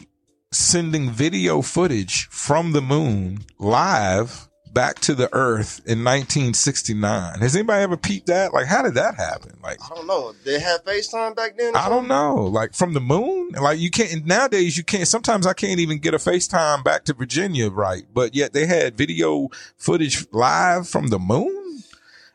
sending 0.52 1.12
video 1.12 1.62
footage 1.62 2.28
from 2.28 2.72
the 2.72 2.82
moon 2.82 3.40
live 3.60 4.48
back 4.76 5.00
to 5.00 5.16
the 5.16 5.34
earth 5.34 5.80
in 5.86 6.04
1969. 6.04 7.40
Has 7.40 7.56
anybody 7.56 7.82
ever 7.82 7.98
peeped 7.98 8.28
that? 8.28 8.54
Like, 8.54 8.68
how 8.68 8.84
did 8.84 8.94
that 8.96 9.16
happen? 9.16 9.58
Like, 9.64 9.80
I 9.82 9.96
don't 9.96 10.06
know. 10.06 10.34
They 10.44 10.60
had 10.60 10.84
FaceTime 10.86 11.36
back 11.36 11.58
then? 11.58 11.76
I 11.76 11.90
don't 11.90 12.08
know. 12.08 12.36
Like 12.36 12.76
from 12.76 12.94
the 12.94 13.00
moon? 13.00 13.54
Like 13.54 13.80
you 13.80 13.90
can't, 13.90 14.26
nowadays 14.26 14.78
you 14.78 14.84
can't, 14.84 15.08
sometimes 15.08 15.48
I 15.48 15.54
can't 15.54 15.80
even 15.80 15.98
get 15.98 16.14
a 16.14 16.18
FaceTime 16.18 16.84
back 16.84 17.06
to 17.06 17.14
Virginia 17.14 17.72
right. 17.72 18.04
But 18.14 18.36
yet 18.36 18.54
they 18.54 18.66
had 18.68 18.96
video 18.98 19.48
footage 19.78 20.28
live 20.32 20.88
from 20.88 21.08
the 21.08 21.20
moon? 21.20 21.82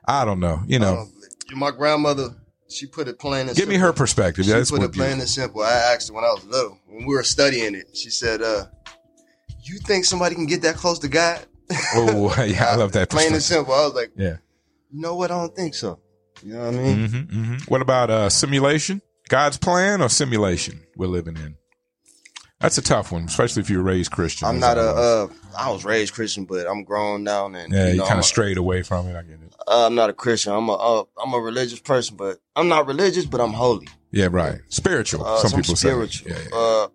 I 0.07 0.24
don't 0.24 0.40
know. 0.40 0.62
You 0.66 0.79
know. 0.79 1.07
Uh, 1.53 1.55
my 1.55 1.70
grandmother, 1.70 2.31
she 2.68 2.87
put 2.87 3.07
it 3.07 3.18
plain 3.18 3.40
and 3.42 3.50
Give 3.50 3.57
simple. 3.59 3.74
me 3.74 3.79
her 3.79 3.92
perspective. 3.92 4.46
She 4.46 4.50
That's 4.50 4.70
put 4.70 4.83
it 4.83 4.92
plain 4.92 5.20
and 5.20 5.29
simple. 5.29 5.62
I 5.62 5.72
asked 5.72 6.09
her 6.09 6.14
when 6.14 6.24
I 6.24 6.33
was 6.33 6.44
little, 6.46 6.79
when 6.87 7.07
we 7.07 7.14
were 7.14 7.22
studying 7.22 7.74
it, 7.74 7.94
she 7.94 8.09
said, 8.09 8.40
uh, 8.40 8.64
you 9.62 9.79
think 9.79 10.07
somebody 10.07 10.35
can 10.35 10.46
get 10.46 10.62
that 10.62 10.76
close 10.76 10.98
to 11.00 11.09
God? 11.09 11.44
Oh, 11.94 12.35
yeah, 12.46 12.70
I 12.70 12.76
love 12.76 12.92
that. 12.92 13.11
Plain 13.11 13.33
and 13.33 13.42
simple. 13.42 13.74
I 13.74 13.85
was 13.85 13.94
like, 13.94 14.12
yeah. 14.16 14.37
You 14.92 15.00
know 15.00 15.14
what? 15.14 15.30
I 15.30 15.38
don't 15.38 15.54
think 15.54 15.74
so. 15.74 16.00
You 16.42 16.54
know 16.54 16.66
what 16.66 16.74
I 16.74 16.78
mean? 16.78 16.96
Mm-hmm, 16.96 17.40
mm-hmm. 17.40 17.54
What 17.70 17.83
about 17.83 18.11
uh, 18.11 18.28
simulation? 18.30 19.02
God's 19.28 19.59
plan 19.59 20.02
or 20.02 20.09
simulation 20.09 20.83
we're 20.96 21.06
living 21.06 21.37
in? 21.37 21.56
That's 22.61 22.76
a 22.76 22.83
tough 22.83 23.11
one, 23.11 23.24
especially 23.24 23.62
if 23.62 23.70
you're 23.70 23.83
raised 23.83 24.11
Christian. 24.11 24.46
I'm 24.46 24.61
not 24.61 24.76
a. 24.76 24.83
Uh, 24.83 25.28
I 25.59 25.70
was 25.70 25.85
raised 25.85 26.12
Christian, 26.12 26.44
but 26.44 26.66
I'm 26.66 26.85
grown 26.85 27.24
now, 27.24 27.46
and 27.46 27.72
yeah, 27.72 27.88
you, 27.88 27.96
know, 27.96 28.06
kind 28.06 28.18
of 28.18 28.24
strayed 28.26 28.59
away 28.59 28.83
from 28.83 29.09
it. 29.09 29.16
I 29.16 29.22
get 29.22 29.40
it. 29.40 29.54
Uh, 29.66 29.87
I'm 29.87 29.94
not 29.94 30.11
a 30.11 30.12
Christian. 30.12 30.52
I'm 30.52 30.68
a. 30.68 30.74
am 30.74 31.35
uh, 31.35 31.38
a 31.38 31.40
religious 31.40 31.80
person, 31.80 32.16
but 32.16 32.38
I'm 32.54 32.68
not 32.68 32.87
religious, 32.87 33.24
but 33.24 33.40
I'm 33.40 33.54
holy. 33.54 33.88
Yeah, 34.11 34.28
right. 34.30 34.61
Spiritual. 34.68 35.24
Uh, 35.24 35.38
some 35.38 35.59
people 35.59 35.74
spiritual. 35.74 36.30
say. 36.30 36.37
Yeah, 36.37 36.48
yeah. 36.50 36.56
Uh, 36.56 36.88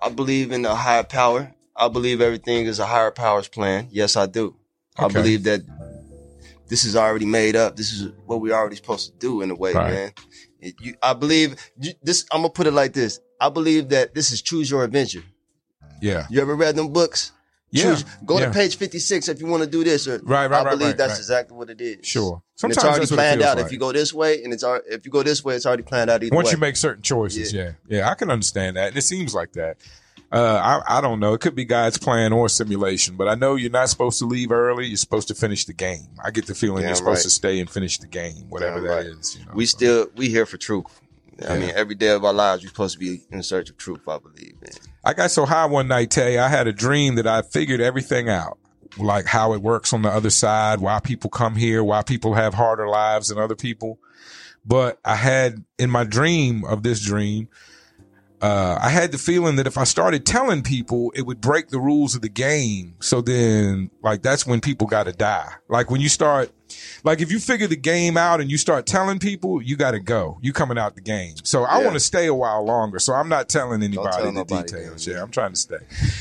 I 0.00 0.08
believe 0.08 0.52
in 0.52 0.64
a 0.64 0.74
higher 0.74 1.04
power. 1.04 1.52
I 1.76 1.88
believe 1.88 2.20
everything 2.20 2.66
is 2.66 2.78
a 2.78 2.86
higher 2.86 3.10
power's 3.10 3.48
plan. 3.48 3.88
Yes, 3.90 4.16
I 4.16 4.26
do. 4.26 4.56
Okay. 4.98 5.04
I 5.04 5.08
believe 5.08 5.44
that 5.44 5.62
this 6.68 6.84
is 6.84 6.96
already 6.96 7.26
made 7.26 7.56
up. 7.56 7.76
This 7.76 7.92
is 7.92 8.12
what 8.26 8.40
we 8.40 8.52
are 8.52 8.60
already 8.60 8.76
supposed 8.76 9.12
to 9.12 9.18
do 9.18 9.42
in 9.42 9.50
a 9.50 9.54
way, 9.54 9.72
right. 9.72 9.92
man. 9.92 10.12
It, 10.60 10.74
you, 10.80 10.94
I 11.02 11.14
believe 11.14 11.56
you, 11.80 11.92
this. 12.02 12.24
I'm 12.32 12.42
gonna 12.42 12.50
put 12.50 12.66
it 12.66 12.72
like 12.72 12.92
this. 12.92 13.20
I 13.40 13.48
believe 13.48 13.90
that 13.90 14.14
this 14.14 14.32
is 14.32 14.40
choose 14.40 14.70
your 14.70 14.84
adventure. 14.84 15.22
Yeah. 16.00 16.26
You 16.30 16.40
ever 16.40 16.54
read 16.54 16.76
them 16.76 16.92
books? 16.92 17.32
Yeah. 17.70 17.84
Choose, 17.84 18.04
go 18.24 18.38
yeah. 18.38 18.46
to 18.46 18.52
page 18.52 18.76
56 18.76 19.28
if 19.28 19.40
you 19.40 19.46
want 19.46 19.64
to 19.64 19.68
do 19.68 19.82
this. 19.82 20.06
Or, 20.06 20.20
right, 20.22 20.48
right, 20.48 20.66
I 20.66 20.70
believe 20.70 20.88
right, 20.88 20.96
that's 20.96 21.18
exactly 21.18 21.56
what 21.56 21.70
it 21.70 21.80
is. 21.80 22.06
Sure. 22.06 22.40
Sometimes 22.54 22.76
it's 22.76 22.84
already 22.84 23.06
planned 23.06 23.42
out. 23.42 23.58
If 23.58 23.72
you 23.72 23.78
go 23.78 23.90
this 23.90 24.14
way, 24.14 24.44
and 24.44 24.52
it's 24.52 24.62
if 24.88 25.04
you 25.04 25.10
go 25.10 25.24
this 25.24 25.44
way, 25.44 25.56
it's 25.56 25.66
already 25.66 25.82
planned 25.82 26.08
out. 26.08 26.22
Either 26.22 26.34
Once 26.34 26.46
way. 26.46 26.52
you 26.52 26.58
make 26.58 26.76
certain 26.76 27.02
choices, 27.02 27.52
yeah. 27.52 27.72
yeah, 27.88 27.98
yeah, 27.98 28.10
I 28.10 28.14
can 28.14 28.30
understand 28.30 28.76
that, 28.76 28.88
and 28.88 28.96
it 28.96 29.02
seems 29.02 29.34
like 29.34 29.54
that. 29.54 29.78
Uh, 30.34 30.80
I, 30.88 30.98
I 30.98 31.00
don't 31.00 31.20
know. 31.20 31.32
It 31.34 31.40
could 31.40 31.54
be 31.54 31.64
God's 31.64 31.96
plan 31.96 32.32
or 32.32 32.48
simulation, 32.48 33.14
but 33.14 33.28
I 33.28 33.36
know 33.36 33.54
you're 33.54 33.70
not 33.70 33.88
supposed 33.88 34.18
to 34.18 34.24
leave 34.24 34.50
early. 34.50 34.86
You're 34.86 34.96
supposed 34.96 35.28
to 35.28 35.34
finish 35.34 35.64
the 35.64 35.72
game. 35.72 36.08
I 36.24 36.32
get 36.32 36.46
the 36.46 36.56
feeling 36.56 36.80
Damn 36.80 36.88
you're 36.88 36.96
supposed 36.96 37.18
right. 37.18 37.22
to 37.22 37.30
stay 37.30 37.60
and 37.60 37.70
finish 37.70 37.98
the 37.98 38.08
game, 38.08 38.46
whatever 38.48 38.80
Damn 38.80 38.84
that 38.84 38.94
right. 38.96 39.06
is. 39.06 39.38
You 39.38 39.46
know, 39.46 39.52
we 39.54 39.64
so. 39.64 39.76
still 39.76 40.06
we 40.16 40.28
here 40.28 40.44
for 40.44 40.56
truth. 40.56 41.00
I 41.48 41.58
mean, 41.58 41.70
every 41.74 41.94
day 41.94 42.10
of 42.10 42.24
our 42.24 42.32
lives, 42.32 42.64
we're 42.64 42.68
supposed 42.68 42.94
to 42.94 42.98
be 42.98 43.22
in 43.30 43.44
search 43.44 43.70
of 43.70 43.76
truth. 43.76 44.08
I 44.08 44.18
believe. 44.18 44.60
Man. 44.60 44.72
I 45.04 45.14
got 45.14 45.30
so 45.30 45.46
high 45.46 45.66
one 45.66 45.86
night, 45.86 46.10
Tay, 46.10 46.36
I 46.38 46.48
had 46.48 46.66
a 46.66 46.72
dream 46.72 47.14
that 47.14 47.28
I 47.28 47.42
figured 47.42 47.80
everything 47.80 48.28
out. 48.28 48.58
Like 48.98 49.26
how 49.26 49.52
it 49.54 49.62
works 49.62 49.92
on 49.92 50.02
the 50.02 50.08
other 50.08 50.30
side, 50.30 50.80
why 50.80 50.98
people 51.00 51.30
come 51.30 51.54
here, 51.54 51.82
why 51.82 52.02
people 52.02 52.34
have 52.34 52.54
harder 52.54 52.88
lives 52.88 53.28
than 53.28 53.38
other 53.38 53.56
people. 53.56 54.00
But 54.64 54.98
I 55.04 55.14
had 55.14 55.64
in 55.78 55.90
my 55.90 56.04
dream 56.04 56.64
of 56.64 56.82
this 56.82 57.00
dream, 57.04 57.48
uh, 58.44 58.78
I 58.78 58.90
had 58.90 59.10
the 59.10 59.16
feeling 59.18 59.56
that 59.56 59.66
if 59.66 59.78
I 59.78 59.84
started 59.84 60.26
telling 60.26 60.62
people, 60.62 61.10
it 61.16 61.22
would 61.22 61.40
break 61.40 61.68
the 61.68 61.78
rules 61.80 62.14
of 62.14 62.20
the 62.20 62.28
game. 62.28 62.94
So 63.00 63.22
then, 63.22 63.90
like, 64.02 64.20
that's 64.22 64.46
when 64.46 64.60
people 64.60 64.86
got 64.86 65.04
to 65.04 65.12
die. 65.12 65.50
Like, 65.68 65.90
when 65.90 66.02
you 66.02 66.10
start, 66.10 66.50
like, 67.04 67.22
if 67.22 67.32
you 67.32 67.38
figure 67.38 67.66
the 67.66 67.76
game 67.76 68.18
out 68.18 68.42
and 68.42 68.50
you 68.50 68.58
start 68.58 68.84
telling 68.84 69.18
people, 69.18 69.62
you 69.62 69.76
got 69.76 69.92
to 69.92 69.98
go. 70.00 70.38
You 70.42 70.52
coming 70.52 70.76
out 70.76 70.94
the 70.94 71.00
game. 71.00 71.36
So 71.42 71.62
I 71.64 71.78
Yeah. 71.78 71.84
want 71.84 71.94
to 71.94 72.00
stay 72.00 72.26
a 72.26 72.34
while 72.34 72.62
longer. 72.66 72.98
So 72.98 73.14
I'm 73.14 73.30
not 73.30 73.48
telling 73.48 73.82
anybody 73.82 74.22
tell 74.22 74.32
the 74.32 74.44
details. 74.44 75.06
Yeah, 75.06 75.22
I'm 75.22 75.30
trying 75.30 75.52
to 75.52 75.58
stay. 75.58 75.78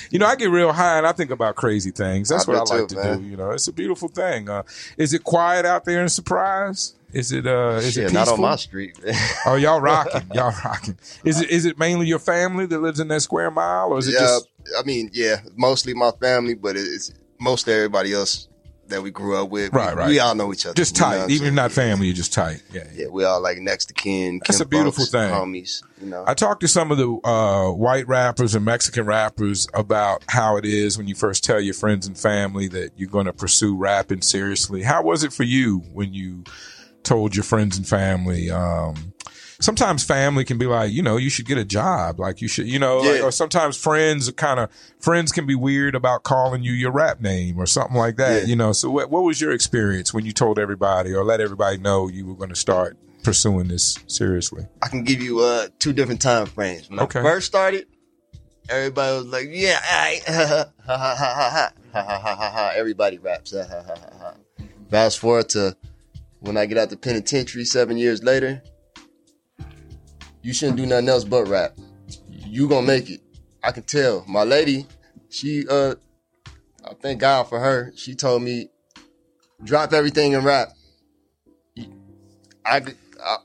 You 0.10 0.20
know, 0.20 0.26
I 0.26 0.36
get 0.38 0.50
real 0.50 0.72
high 0.72 0.98
and 1.00 1.06
I 1.06 1.12
think 1.12 1.30
about 1.30 1.56
crazy 1.56 1.92
things. 1.92 2.30
That's 2.30 2.48
I 2.48 2.52
what 2.52 2.58
I 2.72 2.76
like 2.78 2.88
too, 2.88 2.96
to 2.96 3.04
man. 3.04 3.22
do. 3.22 3.26
You 3.28 3.36
know, 3.36 3.52
it's 3.52 3.68
a 3.68 3.74
beautiful 3.74 4.08
thing. 4.08 4.48
Uh, 4.50 4.64
is 4.98 5.14
it 5.14 5.26
quiet 5.26 5.66
out 5.66 5.84
there 5.84 6.02
in 6.02 6.08
Surprise? 6.08 6.94
Is 7.14 7.32
it, 7.32 7.46
uh, 7.46 7.80
is 7.82 7.94
Shit, 7.94 8.06
it 8.06 8.14
not 8.14 8.28
on 8.28 8.42
my 8.42 8.56
street. 8.56 9.00
Oh, 9.46 9.56
y'all 9.56 9.80
rocking. 9.80 10.24
Y'all 10.34 10.54
rocking. 10.64 10.98
Is 11.24 11.42
it 11.42 11.50
is 11.50 11.66
it 11.66 11.78
mainly 11.78 12.08
your 12.08 12.20
family 12.20 12.66
that 12.66 12.80
lives 12.80 13.00
in 13.00 13.08
that 13.10 13.22
square 13.22 13.52
mile 13.52 13.92
or 13.92 14.00
is 14.00 14.08
it 14.08 14.14
yeah, 14.14 14.20
just 14.20 14.48
I 14.80 14.84
mean, 14.84 15.10
yeah, 15.14 15.42
mostly 15.56 15.94
my 15.94 16.12
family, 16.12 16.56
but 16.56 16.76
it's 16.76 17.12
most 17.40 17.68
everybody 17.68 18.14
else 18.14 18.48
that 18.88 19.02
we 19.02 19.12
grew 19.12 19.42
up 19.42 19.50
with. 19.50 19.74
Right, 19.74 19.96
we, 19.96 20.00
right. 20.00 20.08
We 20.08 20.20
all 20.20 20.36
know 20.36 20.54
each 20.54 20.66
other. 20.66 20.76
just 20.76 20.96
tight? 20.96 21.30
Even 21.30 21.50
if 21.50 21.54
not 21.54 21.72
family, 21.72 22.08
you're 22.08 22.16
just 22.16 22.34
tight. 22.34 22.62
Yeah. 22.72 22.84
yeah. 22.94 23.04
Yeah, 23.04 23.08
we 23.08 23.24
all 23.24 23.42
like 23.42 23.58
next 23.58 23.86
to 23.86 23.94
kin. 23.94 24.40
That's 24.46 24.60
a 24.60 24.66
beautiful 24.66 25.06
thing. 25.06 25.30
Homies, 25.32 25.84
you 26.02 26.08
know. 26.08 26.24
I 26.26 26.34
talked 26.34 26.62
to 26.62 26.68
some 26.68 26.92
of 26.92 26.98
the 26.98 27.10
uh, 27.28 27.72
white 27.72 28.08
rappers 28.08 28.56
and 28.56 28.64
Mexican 28.66 29.06
rappers 29.06 29.68
about 29.74 30.24
how 30.30 30.58
it 30.58 30.66
is 30.66 30.98
when 30.98 31.08
you 31.08 31.16
first 31.16 31.44
tell 31.44 31.60
your 31.60 31.74
friends 31.74 32.08
and 32.08 32.18
family 32.18 32.68
that 32.70 32.92
you're 32.96 33.10
going 33.10 33.26
to 33.26 33.34
pursue 33.34 33.76
rapping 33.76 34.22
seriously. 34.22 34.84
How 34.84 35.04
was 35.04 35.24
it 35.24 35.34
for 35.34 35.44
you 35.44 35.80
when 35.92 36.14
you 36.14 36.44
told 37.04 37.36
your 37.36 37.44
friends 37.44 37.78
and 37.78 37.88
family. 37.88 38.50
Um, 38.50 39.14
sometimes 39.60 40.04
family 40.04 40.44
can 40.46 40.58
be 40.58 40.66
like, 40.66 40.92
you 40.92 41.02
know, 41.02 41.18
you 41.18 41.30
should 41.30 41.46
get 41.46 41.58
a 41.58 41.66
job. 41.66 42.20
Like 42.20 42.42
you 42.42 42.48
should, 42.48 42.68
you 42.68 42.80
know, 42.80 43.02
yeah. 43.04 43.12
like, 43.12 43.24
or 43.24 43.32
sometimes 43.32 43.78
friends 43.78 44.30
kind 44.32 44.60
of 44.60 44.70
friends 45.00 45.32
can 45.32 45.46
be 45.46 45.56
weird 45.56 45.96
about 45.96 46.24
calling 46.24 46.64
you 46.64 46.74
your 46.74 46.92
rap 46.92 47.22
name 47.22 47.58
or 47.58 47.66
something 47.66 47.98
like 47.98 48.18
that, 48.18 48.44
yeah. 48.44 48.48
you 48.48 48.56
know. 48.56 48.74
So 48.74 48.90
what, 48.90 49.10
what 49.10 49.24
was 49.24 49.40
your 49.40 49.52
experience 49.52 50.14
when 50.14 50.26
you 50.26 50.34
told 50.34 50.60
everybody 50.60 51.14
or 51.14 51.24
let 51.24 51.42
everybody 51.42 51.78
know 51.78 52.08
you 52.08 52.26
were 52.26 52.36
going 52.36 52.50
to 52.50 52.56
start 52.56 52.98
pursuing 53.24 53.68
this 53.70 53.98
seriously? 54.08 54.68
I 54.82 54.90
can 54.90 55.04
give 55.04 55.22
you 55.22 55.40
uh, 55.40 55.68
two 55.80 55.94
different 55.94 56.22
time 56.22 56.46
frames. 56.48 56.90
When 56.90 57.00
okay. 57.00 57.20
I 57.20 57.24
first 57.24 57.48
started, 57.48 57.88
everybody 58.70 59.18
was 59.18 59.26
like, 59.28 59.48
yeah, 59.50 59.80
everybody 62.76 63.18
raps. 63.18 63.54
Fast 64.90 65.20
forward 65.20 65.50
to 65.50 65.76
when 66.44 66.58
I 66.58 66.66
get 66.66 66.78
out 66.78 66.90
the 66.90 66.98
penitentiary 66.98 67.64
seven 67.64 67.98
years 67.98 68.22
later. 68.22 68.62
You 70.42 70.54
shouldn't 70.54 70.78
do 70.78 70.86
nothing 70.86 71.08
else 71.08 71.24
but 71.24 71.48
rap. 71.48 71.78
You 72.30 72.68
gonna 72.68 72.86
make 72.86 73.10
it. 73.10 73.22
I 73.64 73.72
can 73.72 73.84
tell. 73.84 74.26
My 74.28 74.44
lady, 74.44 74.86
she 75.30 75.66
uh, 75.70 75.96
I 76.86 76.94
thank 77.02 77.22
God 77.22 77.44
for 77.44 77.62
her. 77.62 77.94
She 77.96 78.14
told 78.14 78.44
me, 78.44 78.68
drop 79.64 79.94
everything 79.94 80.36
and 80.36 80.44
rap. 80.44 80.74
I, 82.66 82.82
I 83.24 83.38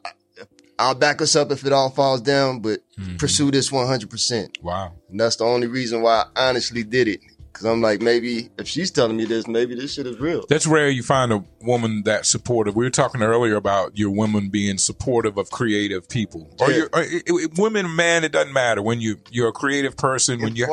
I'll 0.81 0.95
back 0.97 1.23
us 1.23 1.37
up 1.37 1.53
if 1.53 1.65
it 1.65 1.73
all 1.73 1.91
falls 1.91 2.21
down, 2.21 2.61
but 2.61 2.81
pursue 3.19 3.51
this 3.51 3.71
100%. 3.71 4.63
Wow. 4.63 4.93
And 5.09 5.19
that's 5.21 5.37
the 5.37 5.45
only 5.45 5.67
reason 5.69 6.03
why 6.03 6.25
I 6.37 6.49
honestly 6.49 6.83
did 6.83 7.09
it. 7.09 7.21
Cause 7.59 7.65
I'm 7.65 7.81
like, 7.83 8.01
maybe 8.01 8.51
if 8.57 8.69
she's 8.69 8.91
telling 8.93 9.17
me 9.17 9.25
this, 9.25 9.49
maybe 9.49 9.75
this 9.75 9.93
shit 9.95 10.07
is 10.07 10.21
real. 10.21 10.45
That's 10.49 10.65
rare 10.67 10.89
you 10.89 11.03
find 11.03 11.33
a 11.33 11.43
woman 11.61 12.03
that 12.05 12.25
supportive. 12.25 12.77
We 12.77 12.85
were 12.85 12.91
talking 12.91 13.21
earlier 13.21 13.57
about 13.57 13.99
your 13.99 14.11
women 14.11 14.49
being 14.49 14.79
supportive 14.79 15.37
of 15.37 15.51
creative 15.51 16.09
people. 16.09 16.49
Or 16.61 16.71
Yeah. 16.71 16.77
you're, 16.77 16.89
or 16.93 17.03
it- 17.03 17.23
it- 17.27 17.59
women, 17.59 17.97
man, 17.97 18.23
it 18.23 18.31
doesn't 18.31 18.53
matter. 18.53 18.81
When 18.81 19.01
you, 19.01 19.19
you're 19.33 19.49
a 19.49 19.53
creative 19.53 19.97
person, 19.97 20.41
when 20.41 20.55
you, 20.55 20.67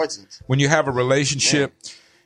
when 0.45 0.59
you 0.59 0.67
have 0.67 0.87
a 0.87 0.91
relationship, 0.91 1.73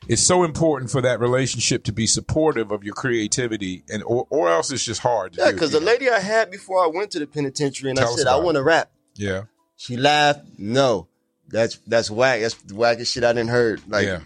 it's 0.10 0.22
so 0.22 0.44
important 0.44 0.92
for 0.92 1.02
that 1.04 1.20
relationship 1.22 1.86
to 1.86 1.94
be 1.94 2.06
supportive 2.06 2.72
of 2.72 2.84
your 2.84 2.96
creativity 2.96 3.84
and, 3.90 4.04
or, 4.04 4.28
or 4.30 4.50
else 4.50 4.72
it's 4.72 4.84
just 4.84 5.00
hard 5.02 5.38
Yeah, 5.38 5.52
because 5.52 5.72
the 5.72 5.80
lady 5.80 6.10
I 6.10 6.20
had 6.20 6.52
before 6.52 6.84
I 6.84 6.88
went 6.88 7.12
to 7.12 7.20
the 7.20 7.28
penitentiary 7.28 7.92
and 7.92 8.00
Tell 8.00 8.12
I 8.14 8.16
said, 8.18 8.28
I 8.28 8.36
want 8.38 8.56
to 8.56 8.64
rap. 8.64 8.92
yeah. 9.16 9.44
She 9.78 9.96
laughed. 9.96 10.42
No, 10.58 11.08
that's 11.48 11.78
that's 11.88 12.12
whack. 12.12 12.42
That's 12.42 12.56
the 12.56 12.74
wackest 12.74 13.14
shit 13.14 13.24
I 13.24 13.32
didn't 13.32 13.50
heard. 13.52 13.82
Like, 13.88 14.06
Yeah. 14.06 14.20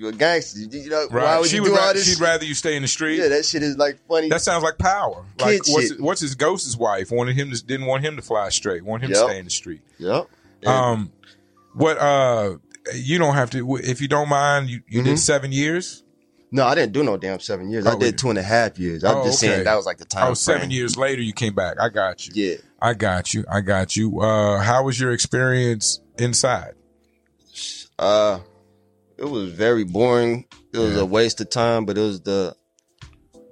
You 0.00 0.08
a 0.08 0.12
gangster. 0.12 0.58
You, 0.60 0.68
you 0.70 0.90
know, 0.90 1.06
why 1.10 1.16
Right. 1.22 1.38
would 1.40 1.48
She 1.48 1.56
you 1.56 1.62
would 1.62 1.68
do 1.68 1.78
all 1.78 1.92
this? 1.94 2.04
she'd 2.06 2.12
shit? 2.12 2.20
rather 2.20 2.44
you 2.44 2.54
stay 2.54 2.74
in 2.76 2.82
the 2.82 2.88
street. 2.88 3.18
Yeah, 3.18 3.28
that 3.28 3.44
shit 3.44 3.62
is 3.62 3.76
like 3.76 3.98
funny. 4.08 4.28
That 4.28 4.40
sounds 4.42 4.64
like 4.64 4.78
power. 4.78 5.24
Like 5.38 5.62
Kid 5.62 5.72
what's 5.72 5.88
shit. 5.88 6.00
what's 6.00 6.20
his 6.20 6.34
ghost's 6.34 6.76
wife 6.76 7.10
wanted 7.10 7.36
him 7.36 7.50
to 7.52 7.64
didn't 7.64 7.86
want 7.86 8.04
him 8.04 8.16
to 8.16 8.22
fly 8.22 8.48
straight, 8.48 8.84
want 8.84 9.02
him 9.04 9.10
to 9.10 9.16
stay 9.16 9.38
in 9.38 9.44
the 9.44 9.50
street. 9.50 9.82
yep. 9.98 10.26
Um, 10.66 11.12
what 11.74 11.98
uh, 11.98 12.56
you 12.94 13.18
don't 13.18 13.34
have 13.34 13.50
to 13.50 13.76
if 13.76 14.00
you 14.00 14.08
don't 14.08 14.28
mind. 14.28 14.68
You 14.70 14.80
you 14.88 15.02
did 15.02 15.14
Mhm. 15.14 15.18
seven 15.18 15.52
years. 15.52 16.02
No, 16.52 16.66
I 16.66 16.74
didn't 16.74 16.92
do 16.92 17.04
no 17.04 17.16
damn 17.16 17.38
seven 17.38 17.70
years. 17.70 17.86
Oh, 17.86 17.92
I 17.92 17.94
did 17.96 18.18
two 18.18 18.28
and 18.28 18.36
a 18.38 18.42
half 18.42 18.76
years. 18.76 19.04
I'm 19.04 19.18
Oh, 19.18 19.24
just 19.24 19.38
okay. 19.42 19.52
saying 19.52 19.64
that 19.66 19.76
was 19.76 19.86
like 19.86 19.98
the 19.98 20.04
time. 20.04 20.32
Oh, 20.32 20.34
seven 20.34 20.70
years 20.72 20.96
later 20.96 21.22
you 21.22 21.32
came 21.32 21.54
back. 21.54 21.76
I 21.80 21.88
got 21.90 22.26
you. 22.26 22.32
Yeah. 22.34 22.56
I 22.82 22.94
got 22.94 23.32
you. 23.32 23.44
I 23.48 23.60
got 23.60 23.94
you. 23.94 24.20
Uh, 24.20 24.58
how 24.58 24.82
was 24.82 24.98
your 24.98 25.12
experience 25.12 26.00
inside? 26.18 26.72
Uh, 27.98 28.40
it 29.20 29.28
was 29.30 29.52
very 29.52 29.84
boring. 29.84 30.46
It 30.72 30.78
was 30.78 30.94
Yeah. 30.96 31.02
a 31.02 31.04
waste 31.04 31.40
of 31.40 31.50
time, 31.50 31.84
but 31.84 31.96
it 31.98 32.00
was 32.00 32.20
the 32.22 32.56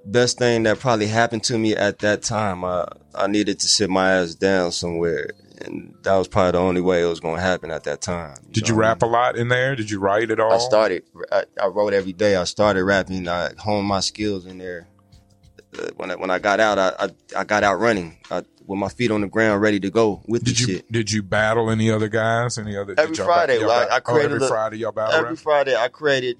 best 0.05 0.39
thing 0.39 0.63
that 0.63 0.79
probably 0.79 1.07
happened 1.07 1.45
to 1.45 1.59
me 1.59 1.75
at 1.77 1.99
that 2.01 2.23
time. 2.23 2.65
I 2.65 2.87
I 3.15 3.27
needed 3.27 3.59
to 3.61 3.67
sit 3.69 3.91
my 3.91 4.13
ass 4.13 4.35
down 4.35 4.71
somewhere, 4.73 5.31
and 5.65 5.93
that 6.05 6.15
was 6.17 6.29
probably 6.29 6.53
the 6.53 6.59
only 6.59 6.81
way 6.81 7.03
it 7.03 7.07
was 7.07 7.21
going 7.21 7.37
to 7.37 7.43
happen 7.43 7.71
at 7.71 7.85
that 7.85 8.01
time. 8.01 8.37
Did 8.53 8.69
you 8.69 8.75
rap 8.77 9.03
a 9.03 9.07
lot 9.07 9.37
in 9.37 9.49
there? 9.49 9.75
Did 9.75 9.91
you 9.91 9.99
write 9.99 10.31
at 10.31 10.39
all? 10.41 10.53
I 10.53 10.59
started. 10.59 11.03
I, 11.33 11.45
I 11.61 11.67
wrote 11.67 11.93
every 11.93 12.13
day. 12.13 12.37
I 12.37 12.45
started 12.45 12.85
rapping. 12.85 13.27
I 13.29 13.51
honed 13.59 13.87
my 13.89 14.01
skills 14.01 14.47
in 14.47 14.59
there. 14.59 14.87
Uh, 15.79 15.89
when 15.97 16.11
I, 16.13 16.15
when 16.17 16.31
I 16.31 16.39
got 16.39 16.61
out, 16.61 16.79
I, 16.79 16.93
I 16.99 17.41
I 17.41 17.45
got 17.45 17.63
out 17.65 17.79
running 17.79 18.17
I, 18.31 18.43
with 18.69 18.79
my 18.79 18.89
feet 18.89 19.11
on 19.11 19.23
the 19.23 19.29
ground, 19.29 19.61
ready 19.63 19.81
to 19.81 19.91
go 19.91 20.23
with 20.29 20.45
Did 20.45 20.57
the 20.57 20.61
you 20.61 20.67
shit. 20.67 20.93
did 20.93 21.11
you 21.11 21.23
battle 21.23 21.71
any 21.71 21.91
other 21.91 22.09
guys? 22.09 22.59
Any 22.59 22.77
other 22.77 22.95
Every 22.97 23.17
Friday, 23.17 23.59
y'all 23.61 23.71
I- 23.71 23.85
I 23.87 23.97
oh, 23.97 24.01
created 24.01 24.33
every 24.35 24.47
a- 24.47 24.49
Friday 24.49 24.77
y'all 24.79 24.93
battle 24.93 25.15
Every 25.15 25.31
rap? 25.31 25.39
Friday, 25.39 25.75
I 25.77 25.89
created 25.89 26.37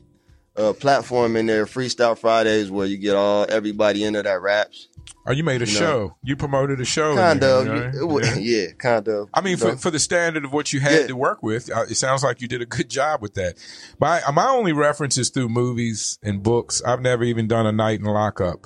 a 0.57 0.75
platform 0.75 1.37
in 1.37 1.47
there, 1.47 1.67
Freestyle 1.67 2.19
Fridays, 2.19 2.71
where 2.71 2.87
you 2.87 2.97
get 2.99 3.15
all 3.17 3.47
everybody 3.49 4.05
into 4.05 4.23
that 4.23 4.41
raps. 4.43 4.89
Oh, 5.27 5.33
you 5.33 5.45
made 5.45 5.61
a 5.63 5.67
you 5.67 5.75
know. 5.75 5.79
show. 5.79 6.17
You 6.23 6.37
promoted 6.37 6.81
a 6.81 6.85
show. 6.87 7.15
Kind 7.15 7.43
of, 7.45 7.67
right? 7.67 7.95
it 7.95 8.05
wa- 8.05 8.21
Yeah. 8.21 8.35
yeah, 8.37 8.67
kind 8.79 9.07
of. 9.09 9.29
I 9.35 9.41
mean, 9.43 9.57
for, 9.59 9.69
know. 9.69 9.77
for 9.77 9.91
the 9.91 9.99
standard 9.99 10.45
of 10.45 10.53
what 10.53 10.73
you 10.73 10.81
had 10.81 11.03
Yeah. 11.03 11.07
to 11.09 11.17
work 11.17 11.43
with, 11.43 11.71
uh, 11.71 11.83
it 11.83 11.97
sounds 11.97 12.25
like 12.25 12.41
you 12.41 12.49
did 12.49 12.63
a 12.63 12.67
good 12.67 12.89
job 12.89 13.21
with 13.23 13.35
that. 13.35 13.57
My 14.01 14.21
my 14.33 14.49
only 14.49 14.73
reference 14.73 15.17
is 15.19 15.29
through 15.31 15.51
movies 15.51 16.19
and 16.23 16.43
books. 16.43 16.83
I've 16.85 17.03
never 17.03 17.25
even 17.25 17.47
done 17.47 17.67
a 17.67 17.73
night 17.73 18.01
in 18.01 18.07
lockup. 18.07 18.65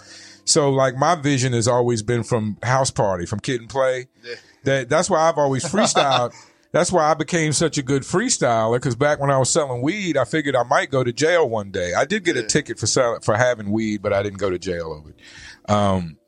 So, 0.53 0.71
like, 0.71 0.97
my 0.97 1.15
vision 1.15 1.55
has 1.55 1.67
always 1.67 2.03
been 2.03 2.23
from 2.23 2.59
House 2.63 2.91
Party, 2.91 3.25
from 3.25 3.41
Kid 3.41 3.61
and 3.61 3.71
Play. 3.71 4.09
Yeah. 4.23 4.35
That 4.65 4.89
that's 4.89 5.09
why 5.09 5.29
I've 5.29 5.39
always 5.39 5.65
freestyled. 5.65 6.35
that's 6.73 6.93
why 6.93 7.11
I 7.11 7.15
became 7.15 7.53
such 7.53 7.79
a 7.79 7.83
good 7.83 8.03
freestyler. 8.03 8.77
Because 8.77 8.95
back 8.95 9.19
when 9.19 9.31
I 9.31 9.39
was 9.39 9.51
selling 9.51 9.83
weed, 9.83 10.17
I 10.17 10.25
figured 10.25 10.55
I 10.55 10.63
might 10.63 10.91
go 10.91 11.03
to 11.03 11.13
jail 11.13 11.49
one 11.49 11.71
day. 11.71 11.95
I 11.95 12.05
did 12.05 12.25
get 12.25 12.37
a 12.37 12.43
ticket 12.43 12.79
for 12.79 12.87
selling 12.87 13.21
for 13.21 13.35
having 13.35 13.71
weed, 13.71 14.03
but 14.03 14.13
I 14.13 14.23
didn't 14.23 14.39
go 14.39 14.51
to 14.51 14.59
jail 14.59 14.93
over 14.93 15.11
it. 15.11 15.71
Um, 15.71 16.19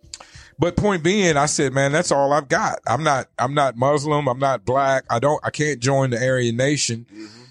but 0.59 0.77
point 0.77 1.03
being, 1.03 1.37
I 1.37 1.47
said, 1.47 1.73
man, 1.73 1.93
that's 1.93 2.11
all 2.11 2.33
I've 2.33 2.49
got. 2.49 2.79
I'm 2.87 3.03
not, 3.03 3.29
I'm 3.39 3.55
not 3.55 3.77
Muslim. 3.77 4.29
I'm 4.29 4.39
not 4.39 4.65
black. 4.65 5.05
I 5.11 5.19
don't, 5.19 5.41
I 5.45 5.51
can't 5.51 5.81
join 5.81 6.11
the 6.11 6.25
Aryan 6.25 6.57
Nation. 6.57 7.07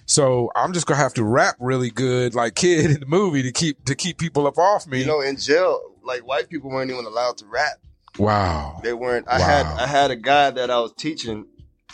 So 0.06 0.52
I'm 0.56 0.74
just 0.74 0.86
gonna 0.86 1.00
have 1.00 1.14
to 1.16 1.24
rap 1.24 1.56
really 1.60 1.90
good, 1.90 2.36
like 2.36 2.56
kid 2.56 2.92
in 2.92 3.00
the 3.00 3.06
movie, 3.06 3.44
to 3.44 3.52
keep 3.52 3.86
to 3.86 3.96
keep 3.96 4.18
people 4.18 4.48
up 4.48 4.58
off 4.58 4.86
me. 4.86 5.00
you 5.00 5.06
know, 5.06 5.22
in 5.22 5.38
jail, 5.38 5.82
like 6.04 6.26
white 6.28 6.50
people 6.50 6.70
weren't 6.70 6.92
even 6.92 7.06
allowed 7.06 7.38
to 7.38 7.46
rap. 7.46 7.80
wow. 8.20 8.80
They 8.84 8.94
weren't. 8.94 9.28
I 9.28 9.40
Wow. 9.40 9.46
had 9.46 9.66
I 9.66 9.88
had 9.88 10.12
a 10.12 10.16
guy 10.16 10.52
that 10.52 10.70
I 10.70 10.80
was 10.80 10.94
teaching. 10.94 11.48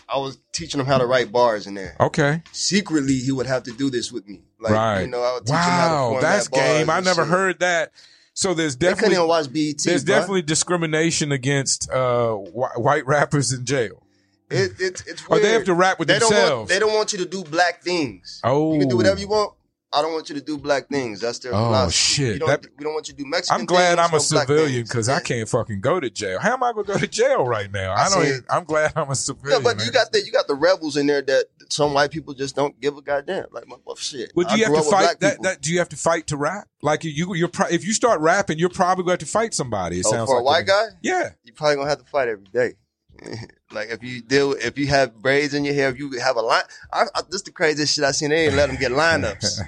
I 0.07 0.17
was 0.17 0.39
teaching 0.53 0.79
him 0.79 0.87
how 0.87 0.97
to 0.97 1.05
write 1.05 1.31
bars 1.31 1.67
in 1.67 1.75
there. 1.75 1.95
Okay. 1.99 2.41
Secretly, 2.51 3.19
he 3.19 3.31
would 3.31 3.45
have 3.45 3.63
to 3.63 3.71
do 3.71 3.91
this 3.91 4.11
with 4.11 4.27
me. 4.27 4.41
Like, 4.59 4.73
right. 4.73 5.01
You 5.01 5.07
know, 5.07 5.21
I 5.21 5.33
would 5.35 5.45
teach 5.45 5.53
him 5.53 5.59
how 5.61 5.87
to 6.09 6.13
wow. 6.15 6.19
That's 6.21 6.47
game. 6.47 6.89
I 6.89 6.99
never 6.99 7.21
shit. 7.21 7.29
heard 7.29 7.59
that. 7.59 7.91
So 8.33 8.53
there's 8.53 8.75
definitely 8.75 9.17
watch 9.19 9.51
BET. 9.53 9.75
there's 9.85 10.03
bruh. 10.03 10.07
definitely 10.07 10.41
discrimination 10.41 11.31
against 11.31 11.91
uh 11.91 12.33
wh- 12.35 12.79
white 12.79 13.05
rappers 13.05 13.51
in 13.53 13.65
jail. 13.65 14.01
it, 14.49 14.71
it, 14.79 15.03
it's 15.05 15.23
Or 15.27 15.39
they 15.39 15.51
have 15.51 15.65
to 15.65 15.73
rap 15.75 15.99
with 15.99 16.07
they 16.07 16.17
don't 16.19 16.31
want 16.31 16.41
themselves. 16.41 16.69
they 16.71 16.79
don't 16.79 16.93
want 16.95 17.11
you 17.13 17.19
to 17.19 17.25
do 17.25 17.43
black 17.43 17.83
things. 17.83 18.39
oh. 18.43 18.73
You 18.73 18.79
can 18.79 18.89
do 18.89 18.97
whatever 18.97 19.19
you 19.19 19.27
want. 19.27 19.53
I 19.91 20.03
don't 20.03 20.13
want 20.13 20.29
you 20.29 20.35
to 20.35 20.41
do 20.41 20.55
black 20.57 20.87
things. 20.87 21.19
That's 21.19 21.39
their 21.39 21.51
Oh, 21.51 21.65
philosophy. 21.65 21.93
shit. 21.97 22.33
You 22.33 22.39
don't- 22.39 22.49
That- 22.61 22.65
we 22.77 22.83
don't 22.83 22.93
want 22.93 23.07
you 23.07 23.15
to 23.15 23.23
do 23.23 23.27
Mexican 23.27 23.59
I'm 23.61 23.65
glad 23.65 23.95
things, 23.95 23.99
I'm 24.07 24.09
a 24.11 24.13
no 24.13 24.19
civilian 24.19 24.83
because 24.83 25.09
I 25.09 25.19
can't 25.19 25.49
fucking 25.49 25.81
go 25.81 25.99
to 25.99 26.09
jail. 26.11 26.39
How 26.39 26.53
am 26.53 26.63
I 26.63 26.73
gonna 26.73 26.83
go 26.83 26.97
to 26.99 27.07
jail 27.07 27.43
right 27.47 27.71
now? 27.71 27.93
I, 27.93 28.05
I 28.05 28.09
don't. 28.09 28.25
Even. 28.27 28.45
I'm 28.51 28.63
glad 28.65 28.93
I'm 28.95 29.09
a 29.09 29.15
civilian. 29.15 29.63
Yeah, 29.63 29.73
but 29.73 29.83
you 29.83 29.91
got 29.91 30.11
the 30.11 30.23
you 30.23 30.31
got 30.31 30.45
the 30.47 30.53
rebels 30.53 30.95
in 30.95 31.07
there 31.07 31.23
that 31.23 31.45
some 31.69 31.93
white 31.95 32.11
people 32.11 32.35
just 32.35 32.55
don't 32.55 32.79
give 32.79 32.97
a 32.97 33.01
goddamn. 33.01 33.45
Like, 33.51 33.67
my 33.67 33.77
well, 33.83 33.95
shit. 33.95 34.31
Would 34.35 34.47
I 34.47 34.55
you 34.57 34.65
have 34.65 34.75
to 34.75 34.83
fight 34.83 35.19
that, 35.21 35.41
that? 35.41 35.61
Do 35.61 35.71
you 35.73 35.79
have 35.79 35.89
to 35.89 35.97
fight 35.97 36.27
to 36.27 36.37
rap? 36.37 36.67
Like 36.83 37.03
you, 37.03 37.33
you're 37.35 37.47
pro- 37.47 37.67
if 37.67 37.83
you 37.85 37.93
start 37.93 38.21
rapping, 38.21 38.59
you're 38.59 38.69
probably 38.69 39.03
going 39.05 39.17
to 39.17 39.23
have 39.23 39.27
to 39.27 39.31
fight 39.31 39.53
somebody. 39.55 39.99
It 40.01 40.05
Oh, 40.05 40.11
sounds 40.11 40.29
for 40.29 40.35
like 40.35 40.41
a 40.41 40.45
white 40.45 40.67
guy, 40.67 40.85
Yeah, 41.01 41.29
you're 41.43 41.55
probably 41.55 41.77
gonna 41.77 41.89
have 41.89 41.99
to 41.99 42.05
fight 42.09 42.27
every 42.29 42.45
day. 42.53 42.75
like 43.71 43.89
if 43.89 44.03
you 44.03 44.21
deal, 44.21 44.53
if 44.53 44.77
you 44.77 44.87
have 44.87 45.21
braids 45.21 45.53
in 45.53 45.63
your 45.63 45.73
hair, 45.73 45.89
if 45.89 45.99
you 45.99 46.11
have 46.19 46.37
a 46.37 46.41
line. 46.41 46.63
I, 46.91 47.03
I, 47.15 47.21
this 47.29 47.43
the 47.43 47.51
craziest 47.51 47.93
shit 47.93 48.03
I 48.03 48.11
seen. 48.11 48.29
They 48.29 48.45
didn't 48.45 48.57
let 48.57 48.67
them 48.67 48.77
get 48.77 48.91
lineups. 48.93 49.59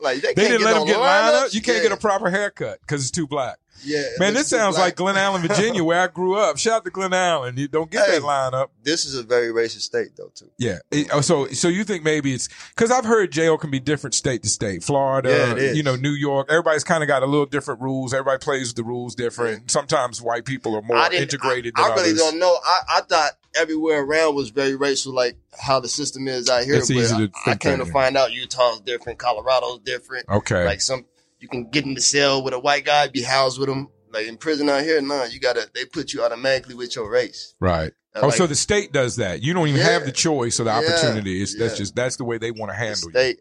Like 0.00 0.20
they, 0.20 0.28
they 0.28 0.34
can't 0.34 0.36
didn't 0.36 0.58
get 0.58 0.64
let 0.64 0.76
him 0.76 0.86
get 0.86 0.96
lineups. 0.96 1.44
lineup. 1.46 1.54
You 1.54 1.62
can't 1.62 1.76
yeah. 1.78 1.82
get 1.84 1.92
a 1.92 1.96
proper 1.96 2.30
haircut 2.30 2.80
because 2.80 3.02
it's 3.02 3.10
too 3.10 3.26
black. 3.26 3.58
Yeah, 3.84 4.02
Man, 4.18 4.34
this 4.34 4.48
sounds 4.48 4.78
like 4.78 4.94
Glen 4.94 5.16
Allen, 5.16 5.42
Virginia, 5.42 5.82
where 5.82 6.00
I 6.00 6.06
grew 6.06 6.36
up. 6.36 6.56
Shout 6.56 6.74
out 6.74 6.84
to 6.84 6.90
Glen 6.90 7.12
Allen. 7.12 7.56
You 7.56 7.66
don't 7.66 7.90
get 7.90 8.06
Hey. 8.06 8.18
that 8.18 8.22
lineup. 8.22 8.68
This 8.84 9.04
is 9.04 9.16
a 9.16 9.24
very 9.24 9.48
racist 9.48 9.80
state, 9.80 10.10
though, 10.16 10.30
too. 10.34 10.50
Yeah. 10.56 10.78
Oh, 11.12 11.20
so, 11.20 11.46
so 11.48 11.66
you 11.66 11.82
think 11.82 12.04
maybe 12.04 12.32
it's 12.32 12.48
because 12.76 12.92
I've 12.92 13.04
heard 13.04 13.32
jail 13.32 13.58
can 13.58 13.70
be 13.70 13.80
different 13.80 14.14
state 14.14 14.42
to 14.44 14.48
state. 14.48 14.84
Florida, 14.84 15.56
Yeah, 15.58 15.72
you 15.72 15.82
know, 15.82 15.96
New 15.96 16.12
York. 16.12 16.46
Everybody's 16.48 16.84
kind 16.84 17.02
of 17.02 17.08
got 17.08 17.22
a 17.24 17.26
little 17.26 17.46
different 17.46 17.80
rules. 17.80 18.14
Everybody 18.14 18.38
plays 18.38 18.68
with 18.68 18.76
the 18.76 18.84
rules 18.84 19.16
different. 19.16 19.70
Sometimes 19.70 20.22
white 20.22 20.44
people 20.44 20.76
are 20.76 20.82
more 20.82 21.12
integrated 21.12 21.72
I, 21.76 21.82
than 21.82 21.90
I 21.90 21.94
really 21.96 22.10
others. 22.10 22.18
don't 22.20 22.38
know. 22.38 22.56
I, 22.64 22.80
I 22.98 23.00
thought 23.00 23.32
everywhere 23.56 24.02
around 24.04 24.34
was 24.36 24.50
very 24.50 24.76
racial, 24.76 25.12
like 25.12 25.36
how 25.60 25.80
the 25.80 25.88
system 25.88 26.28
is 26.28 26.48
out 26.48 26.64
here. 26.64 26.76
It's 26.76 26.90
easy 26.90 27.16
to 27.28 27.32
I, 27.46 27.50
I 27.52 27.56
came 27.56 27.78
to 27.78 27.86
find 27.86 28.16
out 28.16 28.32
Utah's 28.32 28.80
different, 28.80 29.18
Colorado's 29.18 29.80
different. 29.80 30.28
Okay. 30.28 30.64
Like 30.64 30.80
some, 30.80 31.04
you 31.42 31.48
can 31.48 31.68
get 31.68 31.84
in 31.84 31.92
the 31.94 32.00
cell 32.00 32.42
with 32.42 32.54
a 32.54 32.58
white 32.58 32.84
guy, 32.86 33.08
be 33.08 33.22
housed 33.22 33.58
with 33.60 33.68
him. 33.68 33.88
Like 34.12 34.26
in 34.26 34.36
prison 34.36 34.68
out 34.68 34.82
here, 34.82 35.00
no, 35.02 35.24
you 35.24 35.40
gotta. 35.40 35.68
They 35.74 35.84
put 35.86 36.12
you 36.12 36.22
automatically 36.22 36.74
with 36.74 36.94
your 36.96 37.10
race. 37.10 37.54
right. 37.60 37.92
Oh, 38.14 38.26
like, 38.26 38.36
so 38.36 38.46
the 38.46 38.54
state 38.54 38.92
does 38.92 39.16
that. 39.16 39.42
You 39.42 39.54
don't 39.54 39.68
even 39.68 39.80
Yeah. 39.80 39.88
have 39.92 40.04
the 40.04 40.12
choice 40.12 40.60
or 40.60 40.64
the 40.64 40.70
Yeah. 40.70 40.78
opportunity. 40.80 41.42
It's, 41.42 41.56
That's 41.58 41.78
just 41.78 41.94
that's 41.96 42.16
the 42.16 42.24
way 42.24 42.36
they 42.36 42.50
want 42.50 42.70
to 42.70 42.76
the 42.78 42.84
handle 42.84 43.10
you. 43.10 43.36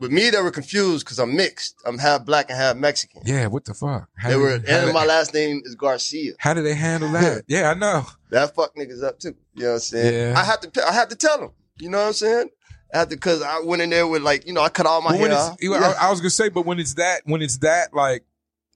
with 0.00 0.10
me, 0.10 0.30
they 0.30 0.40
were 0.40 0.50
confused 0.50 1.04
because 1.06 1.20
I'm 1.20 1.36
mixed. 1.36 1.76
I'm 1.86 1.96
half 1.98 2.24
black 2.24 2.50
and 2.50 2.58
half 2.58 2.74
Mexican. 2.74 3.22
Yeah. 3.24 3.46
What 3.46 3.66
the 3.66 3.72
fuck? 3.74 4.08
How 4.18 4.30
They 4.30 4.36
were, 4.36 4.54
and 4.54 4.64
did- 4.66 4.92
my 4.92 5.04
last 5.04 5.32
name 5.32 5.62
is 5.64 5.76
Garcia. 5.76 6.32
How 6.40 6.54
do 6.54 6.62
they 6.62 6.74
handle 6.74 7.08
that? 7.12 7.44
yeah, 7.46 7.70
I 7.70 7.74
know. 7.74 8.04
That 8.30 8.52
fuck 8.56 8.74
niggas 8.74 9.04
up 9.04 9.20
too. 9.20 9.36
You 9.54 9.62
know 9.62 9.68
what 9.68 9.74
I'm 9.74 9.80
saying? 9.80 10.32
Yeah. 10.32 10.40
I 10.40 10.42
have 10.42 10.60
to. 10.62 10.84
I 10.88 10.92
have 10.92 11.08
to 11.10 11.16
tell 11.16 11.38
them. 11.38 11.50
You 11.78 11.90
know 11.90 11.98
what 11.98 12.06
I'm 12.08 12.12
saying? 12.14 12.50
To 12.94 13.06
because 13.06 13.42
I 13.42 13.60
went 13.60 13.82
in 13.82 13.90
there 13.90 14.06
with 14.06 14.22
like 14.22 14.46
you 14.46 14.52
know 14.52 14.62
I 14.62 14.68
cut 14.68 14.86
all 14.86 15.02
my 15.02 15.10
But 15.18 15.30
hair. 15.30 15.38
off. 15.38 15.56
Yeah. 15.60 15.94
I, 16.00 16.06
I 16.06 16.10
was 16.10 16.20
gonna 16.20 16.30
say, 16.30 16.48
but 16.48 16.64
when 16.66 16.78
it's 16.78 16.94
that, 16.94 17.22
when 17.24 17.42
it's 17.42 17.58
that, 17.58 17.92
like, 17.94 18.24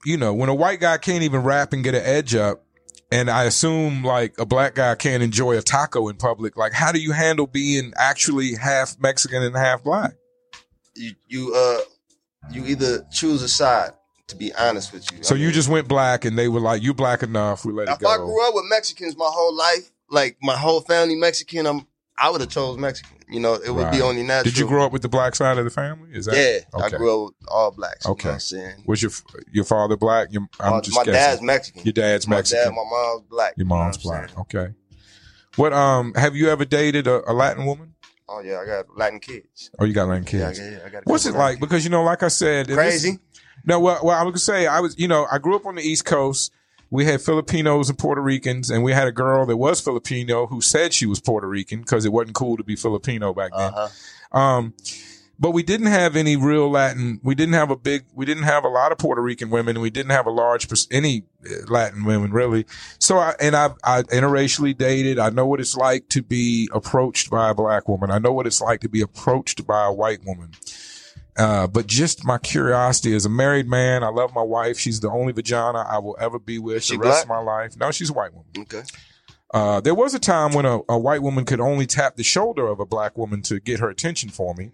you 0.04 0.16
know, 0.16 0.34
when 0.34 0.48
a 0.48 0.54
white 0.54 0.80
guy 0.80 0.98
can't 0.98 1.22
even 1.22 1.42
rap 1.42 1.72
and 1.72 1.82
get 1.84 1.94
an 1.94 2.02
edge 2.04 2.34
up, 2.34 2.62
and 3.12 3.30
I 3.30 3.44
assume 3.44 4.02
like 4.04 4.38
a 4.38 4.44
black 4.46 4.74
guy 4.74 4.94
can't 4.94 5.22
enjoy 5.22 5.56
a 5.56 5.62
taco 5.62 6.08
in 6.08 6.16
public, 6.16 6.56
like, 6.56 6.72
how 6.72 6.92
do 6.92 7.00
you 7.00 7.12
handle 7.12 7.46
being 7.46 7.92
actually 7.96 8.54
half 8.54 8.96
Mexican 9.00 9.42
and 9.42 9.56
half 9.56 9.82
black? 9.82 10.14
you 10.96 11.12
you 11.28 11.54
uh 11.54 11.78
you 12.50 12.66
either 12.66 13.06
choose 13.12 13.42
a 13.42 13.48
side. 13.48 13.90
To 14.28 14.36
be 14.36 14.54
honest 14.54 14.92
with 14.92 15.10
you, 15.10 15.24
So 15.24 15.34
I 15.34 15.38
you 15.38 15.50
just 15.50 15.68
went 15.68 15.88
black, 15.88 16.24
and 16.24 16.38
they 16.38 16.46
were 16.46 16.60
like, 16.60 16.82
"You 16.84 16.94
black 16.94 17.24
enough, 17.24 17.64
we 17.64 17.72
let 17.72 17.88
it 17.88 17.92
if 18.00 18.06
I 18.06 18.16
grew 18.16 18.46
up 18.48 18.54
with 18.54 18.64
Mexicans 18.70 19.16
my 19.16 19.28
whole 19.28 19.52
life, 19.56 19.90
like 20.08 20.36
my 20.40 20.56
whole 20.56 20.82
family 20.82 21.16
Mexican, 21.16 21.66
I'm 21.66 21.84
I 22.20 22.30
would 22.30 22.40
have 22.40 22.50
chose 22.50 22.76
Mexican. 22.78 23.16
You 23.28 23.40
know, 23.40 23.54
it 23.54 23.70
would 23.70 23.84
Right. 23.84 23.92
be 23.92 24.02
only 24.02 24.22
natural. 24.22 24.44
Did 24.50 24.58
you 24.58 24.66
grow 24.66 24.84
up 24.84 24.92
with 24.92 25.02
the 25.02 25.08
black 25.08 25.34
side 25.36 25.56
of 25.56 25.64
the 25.64 25.70
family? 25.70 26.10
Is 26.12 26.26
that 26.26 26.36
Yeah, 26.36 26.80
I 26.84 26.90
grew 26.90 27.26
up 27.26 27.34
with 27.40 27.48
all 27.48 27.70
blacks. 27.70 28.04
You 28.04 28.10
Okay. 28.12 28.28
know 28.28 28.34
I'm 28.34 28.40
saying? 28.40 28.82
was 28.86 29.02
your 29.02 29.12
your 29.52 29.64
father 29.64 29.96
black? 29.96 30.28
Your, 30.32 30.42
I'm 30.58 30.72
my 30.72 30.80
just 30.80 30.96
my 30.96 31.04
guessing. 31.04 31.12
dad's 31.14 31.42
Mexican. 31.42 31.82
Your 31.84 31.92
dad's 31.92 32.26
my 32.26 32.36
Mexican. 32.36 32.64
dad, 32.64 32.70
my 32.74 32.84
mom's 32.90 33.22
black. 33.30 33.54
Your 33.56 33.64
You 33.64 33.68
know 33.68 33.76
mom's 33.76 33.98
black. 33.98 34.28
saying? 34.30 34.40
Okay. 34.40 34.74
What 35.56 35.72
um 35.72 36.12
have 36.14 36.34
you 36.36 36.48
ever 36.50 36.64
dated 36.64 37.06
a, 37.06 37.30
a 37.30 37.32
Latin 37.32 37.64
woman? 37.66 37.94
Oh 38.28 38.40
yeah, 38.40 38.58
I 38.60 38.66
got 38.66 38.96
Latin 38.96 39.20
kids. 39.20 39.70
Oh, 39.78 39.84
you 39.84 39.92
got 39.94 40.08
Latin 40.08 40.24
Yeah, 40.30 40.44
I 40.44 40.48
kids. 40.48 40.58
got, 40.60 40.64
yeah, 40.72 40.78
I 40.84 40.88
got 40.88 41.02
What's 41.06 41.26
it 41.26 41.32
like? 41.32 41.38
Latin 41.38 41.60
Because 41.60 41.84
you 41.84 41.90
know, 41.90 42.02
like 42.02 42.22
I 42.22 42.28
said, 42.28 42.66
kids. 42.66 42.78
and 42.78 42.86
this- 42.88 43.02
Crazy. 43.02 43.18
no, 43.64 43.80
well, 43.80 44.00
well, 44.02 44.16
I 44.18 44.22
was 44.24 44.32
gonna 44.32 44.38
say 44.40 44.66
I 44.66 44.80
was, 44.80 44.98
you 44.98 45.08
know, 45.08 45.26
I 45.30 45.38
grew 45.38 45.54
up 45.56 45.66
on 45.66 45.76
the 45.76 45.82
East 45.82 46.04
Coast. 46.04 46.52
We 46.90 47.04
had 47.04 47.20
Filipinos 47.20 47.88
and 47.88 47.98
Puerto 47.98 48.20
Ricans, 48.20 48.68
and 48.70 48.82
we 48.82 48.92
had 48.92 49.06
a 49.06 49.12
girl 49.12 49.46
that 49.46 49.56
was 49.56 49.80
Filipino 49.80 50.46
who 50.46 50.60
said 50.60 50.92
she 50.92 51.06
was 51.06 51.20
Puerto 51.20 51.48
Rican 51.48 51.80
because 51.80 52.04
it 52.04 52.12
wasn't 52.12 52.34
cool 52.34 52.56
to 52.56 52.64
be 52.64 52.76
Filipino 52.76 53.32
back 53.32 53.52
then. 53.56 53.72
Uh 53.74 53.88
huh. 54.32 54.38
Um, 54.38 54.74
but 55.40 55.52
we 55.52 55.62
didn't 55.62 55.86
have 55.86 56.16
any 56.16 56.36
real 56.36 56.70
Latin. 56.70 57.18
We 57.22 57.34
didn't 57.34 57.54
have 57.54 57.70
a 57.70 57.76
big. 57.76 58.04
We 58.14 58.26
didn't 58.26 58.42
have 58.42 58.62
a 58.62 58.68
lot 58.68 58.92
of 58.92 58.98
Puerto 58.98 59.22
Rican 59.22 59.48
women. 59.48 59.76
and 59.76 59.82
We 59.82 59.88
didn't 59.88 60.10
have 60.10 60.26
a 60.26 60.30
large 60.30 60.68
any 60.90 61.22
uh, 61.46 61.64
Latin 61.66 62.04
women 62.04 62.30
really. 62.30 62.66
So 62.98 63.16
I 63.16 63.34
and 63.40 63.56
I 63.56 63.70
I 63.82 64.02
interracially 64.02 64.76
dated. 64.76 65.18
I 65.18 65.30
know 65.30 65.46
what 65.46 65.58
it's 65.58 65.74
like 65.74 66.08
to 66.10 66.22
be 66.22 66.68
approached 66.74 67.30
by 67.30 67.50
a 67.50 67.54
black 67.54 67.88
woman. 67.88 68.10
I 68.10 68.18
know 68.18 68.32
what 68.32 68.46
it's 68.46 68.60
like 68.60 68.80
to 68.82 68.88
be 68.90 69.00
approached 69.00 69.66
by 69.66 69.86
a 69.86 69.92
white 69.92 70.24
woman. 70.26 70.50
Uh, 71.40 71.66
but 71.66 71.86
just 71.86 72.22
my 72.22 72.36
curiosity 72.36 73.14
as 73.14 73.24
a 73.24 73.30
married 73.30 73.66
man, 73.66 74.04
I 74.04 74.08
love 74.08 74.34
my 74.34 74.42
wife. 74.42 74.78
She's 74.78 75.00
the 75.00 75.08
only 75.08 75.32
vagina 75.32 75.86
I 75.88 75.96
will 75.96 76.14
ever 76.20 76.38
be 76.38 76.58
with 76.58 76.86
the 76.86 76.98
rest 76.98 77.00
black? 77.00 77.22
of 77.22 77.28
my 77.30 77.38
life. 77.38 77.78
No, 77.78 77.90
she's 77.90 78.10
a 78.10 78.12
white 78.12 78.34
woman. 78.34 78.50
Okay. 78.58 78.82
Uh, 79.54 79.80
there 79.80 79.94
was 79.94 80.12
a 80.12 80.18
time 80.18 80.52
when 80.52 80.66
a, 80.66 80.80
a 80.86 80.98
white 80.98 81.22
woman 81.22 81.46
could 81.46 81.58
only 81.58 81.86
tap 81.86 82.16
the 82.16 82.22
shoulder 82.22 82.66
of 82.66 82.78
a 82.78 82.84
black 82.84 83.16
woman 83.16 83.40
to 83.40 83.58
get 83.58 83.80
her 83.80 83.88
attention 83.88 84.28
for 84.28 84.54
me. 84.54 84.72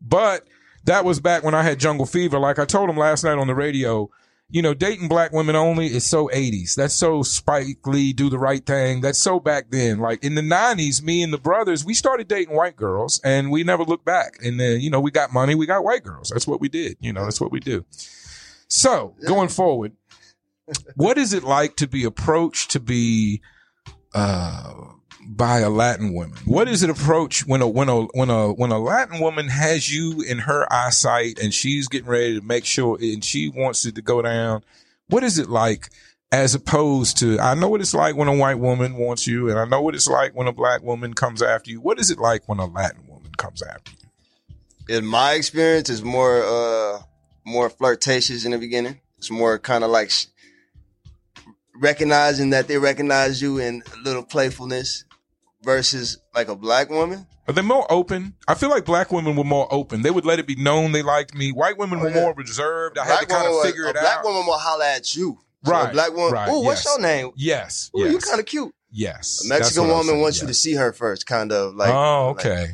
But 0.00 0.46
that 0.84 1.04
was 1.04 1.18
back 1.18 1.42
when 1.42 1.56
I 1.56 1.64
had 1.64 1.80
jungle 1.80 2.06
fever. 2.06 2.38
Like 2.38 2.60
I 2.60 2.64
told 2.64 2.88
him 2.88 2.96
last 2.96 3.24
night 3.24 3.36
on 3.36 3.48
the 3.48 3.54
radio, 3.56 4.08
you 4.50 4.62
know, 4.62 4.72
dating 4.72 5.08
black 5.08 5.32
women 5.32 5.56
only 5.56 5.86
is 5.86 6.06
so 6.06 6.28
80s. 6.28 6.74
That's 6.74 6.94
so 6.94 7.22
Spike 7.22 7.86
Lee, 7.86 8.14
do 8.14 8.30
the 8.30 8.38
right 8.38 8.64
thing. 8.64 9.02
That's 9.02 9.18
so 9.18 9.38
back 9.38 9.70
then. 9.70 9.98
Like 9.98 10.24
in 10.24 10.34
the 10.36 10.42
90s, 10.42 11.02
me 11.02 11.22
and 11.22 11.32
the 11.32 11.38
brothers, 11.38 11.84
we 11.84 11.92
started 11.92 12.28
dating 12.28 12.56
white 12.56 12.76
girls 12.76 13.20
and 13.22 13.50
we 13.50 13.62
never 13.62 13.84
looked 13.84 14.06
back. 14.06 14.38
And 14.42 14.58
then, 14.58 14.80
you 14.80 14.90
know, 14.90 15.00
we 15.00 15.10
got 15.10 15.32
money, 15.32 15.54
we 15.54 15.66
got 15.66 15.84
white 15.84 16.02
girls. 16.02 16.30
That's 16.30 16.46
what 16.46 16.60
we 16.60 16.68
did. 16.70 16.96
You 17.00 17.12
know, 17.12 17.24
that's 17.24 17.40
what 17.40 17.52
we 17.52 17.60
do. 17.60 17.84
So 18.68 19.14
going 19.26 19.48
forward, 19.48 19.92
what 20.96 21.18
is 21.18 21.34
it 21.34 21.44
like 21.44 21.76
to 21.76 21.86
be 21.86 22.04
approached 22.04 22.70
to 22.70 22.80
be 22.80 23.42
uh 24.14 24.72
by 25.28 25.58
a 25.58 25.68
Latin 25.68 26.14
woman? 26.14 26.38
What 26.46 26.68
is 26.68 26.82
it 26.82 26.88
approach 26.88 27.46
when 27.46 27.60
a 27.60 27.68
when 27.68 27.90
a 27.90 28.02
when 28.06 28.30
a 28.30 28.50
when 28.50 28.72
a 28.72 28.78
Latin 28.78 29.20
woman 29.20 29.48
has 29.48 29.92
you 29.92 30.22
in 30.22 30.38
her 30.38 30.66
eyesight 30.72 31.38
and 31.38 31.52
she's 31.52 31.86
getting 31.86 32.08
ready 32.08 32.40
to 32.40 32.46
make 32.46 32.64
sure 32.64 32.96
and 33.00 33.22
she 33.22 33.50
wants 33.50 33.84
it 33.84 33.94
to 33.96 34.02
go 34.02 34.22
down? 34.22 34.64
What 35.08 35.22
is 35.22 35.38
it 35.38 35.50
like 35.50 35.90
as 36.32 36.54
opposed 36.54 37.18
to 37.18 37.38
I 37.38 37.54
know 37.54 37.68
what 37.68 37.82
it's 37.82 37.94
like 37.94 38.16
when 38.16 38.28
a 38.28 38.34
white 38.34 38.58
woman 38.58 38.94
wants 38.94 39.26
you 39.26 39.50
and 39.50 39.58
I 39.58 39.66
know 39.66 39.82
what 39.82 39.94
it's 39.94 40.08
like 40.08 40.34
when 40.34 40.48
a 40.48 40.52
black 40.52 40.82
woman 40.82 41.12
comes 41.12 41.42
after 41.42 41.70
you. 41.70 41.80
What 41.80 41.98
is 41.98 42.10
it 42.10 42.18
like 42.18 42.48
when 42.48 42.58
a 42.58 42.66
Latin 42.66 43.06
woman 43.06 43.32
comes 43.36 43.62
after 43.62 43.92
you? 43.92 44.96
In 44.96 45.04
my 45.04 45.32
experience, 45.34 45.90
it's 45.90 46.02
more 46.02 46.42
uh 46.42 47.02
more 47.44 47.68
flirtatious 47.68 48.46
in 48.46 48.52
the 48.52 48.58
beginning. 48.58 49.00
It's 49.18 49.30
more 49.30 49.58
kind 49.58 49.84
of 49.84 49.90
like 49.90 50.10
recognizing 51.74 52.50
that 52.50 52.66
they 52.66 52.78
recognize 52.78 53.42
you 53.42 53.58
in 53.58 53.82
a 53.94 54.02
little 54.02 54.22
playfulness 54.22 55.04
versus 55.68 56.16
like 56.34 56.48
a 56.48 56.56
black 56.56 56.88
woman. 56.88 57.26
Are 57.46 57.52
they 57.52 57.60
more 57.60 57.86
open? 57.92 58.34
I 58.48 58.54
feel 58.54 58.70
like 58.70 58.86
black 58.86 59.12
women 59.12 59.36
were 59.36 59.44
more 59.44 59.68
open. 59.70 60.00
They 60.00 60.10
would 60.10 60.24
let 60.24 60.38
it 60.38 60.46
be 60.46 60.54
known 60.56 60.92
they 60.92 61.02
liked 61.02 61.34
me. 61.34 61.50
White 61.52 61.76
women 61.76 61.98
Oh, 61.98 62.04
were 62.04 62.08
yeah. 62.08 62.20
more 62.22 62.32
reserved. 62.34 62.96
I 62.96 63.04
had 63.04 63.20
to 63.20 63.26
kind 63.26 63.46
of 63.46 63.62
figure 63.62 63.84
a 63.84 63.90
it 63.90 63.92
black 63.92 64.04
out. 64.04 64.22
Black 64.22 64.24
woman 64.24 64.46
will 64.46 64.56
holler 64.58 64.84
at 64.86 65.14
you. 65.14 65.38
So 65.66 65.72
Right, 65.72 65.90
A 65.90 65.92
black 65.92 66.12
woman. 66.14 66.32
right, 66.32 66.48
oh, 66.50 66.60
what's 66.60 66.86
yes. 66.86 66.94
your 66.96 67.02
name? 67.06 67.32
Yes. 67.36 67.90
Ooh, 67.94 68.00
yes. 68.04 68.12
you 68.12 68.18
kind 68.18 68.40
of 68.40 68.46
cute. 68.46 68.74
Yes. 68.90 69.44
A 69.44 69.48
Mexican 69.48 69.82
was 69.82 69.90
woman 69.90 70.06
saying, 70.06 70.20
wants 70.22 70.40
you 70.40 70.46
to 70.48 70.54
see 70.54 70.72
her 70.74 70.92
first, 70.94 71.26
kind 71.26 71.52
of 71.52 71.74
like. 71.74 71.90
oh, 71.92 72.28
like- 72.28 72.46
okay. 72.46 72.66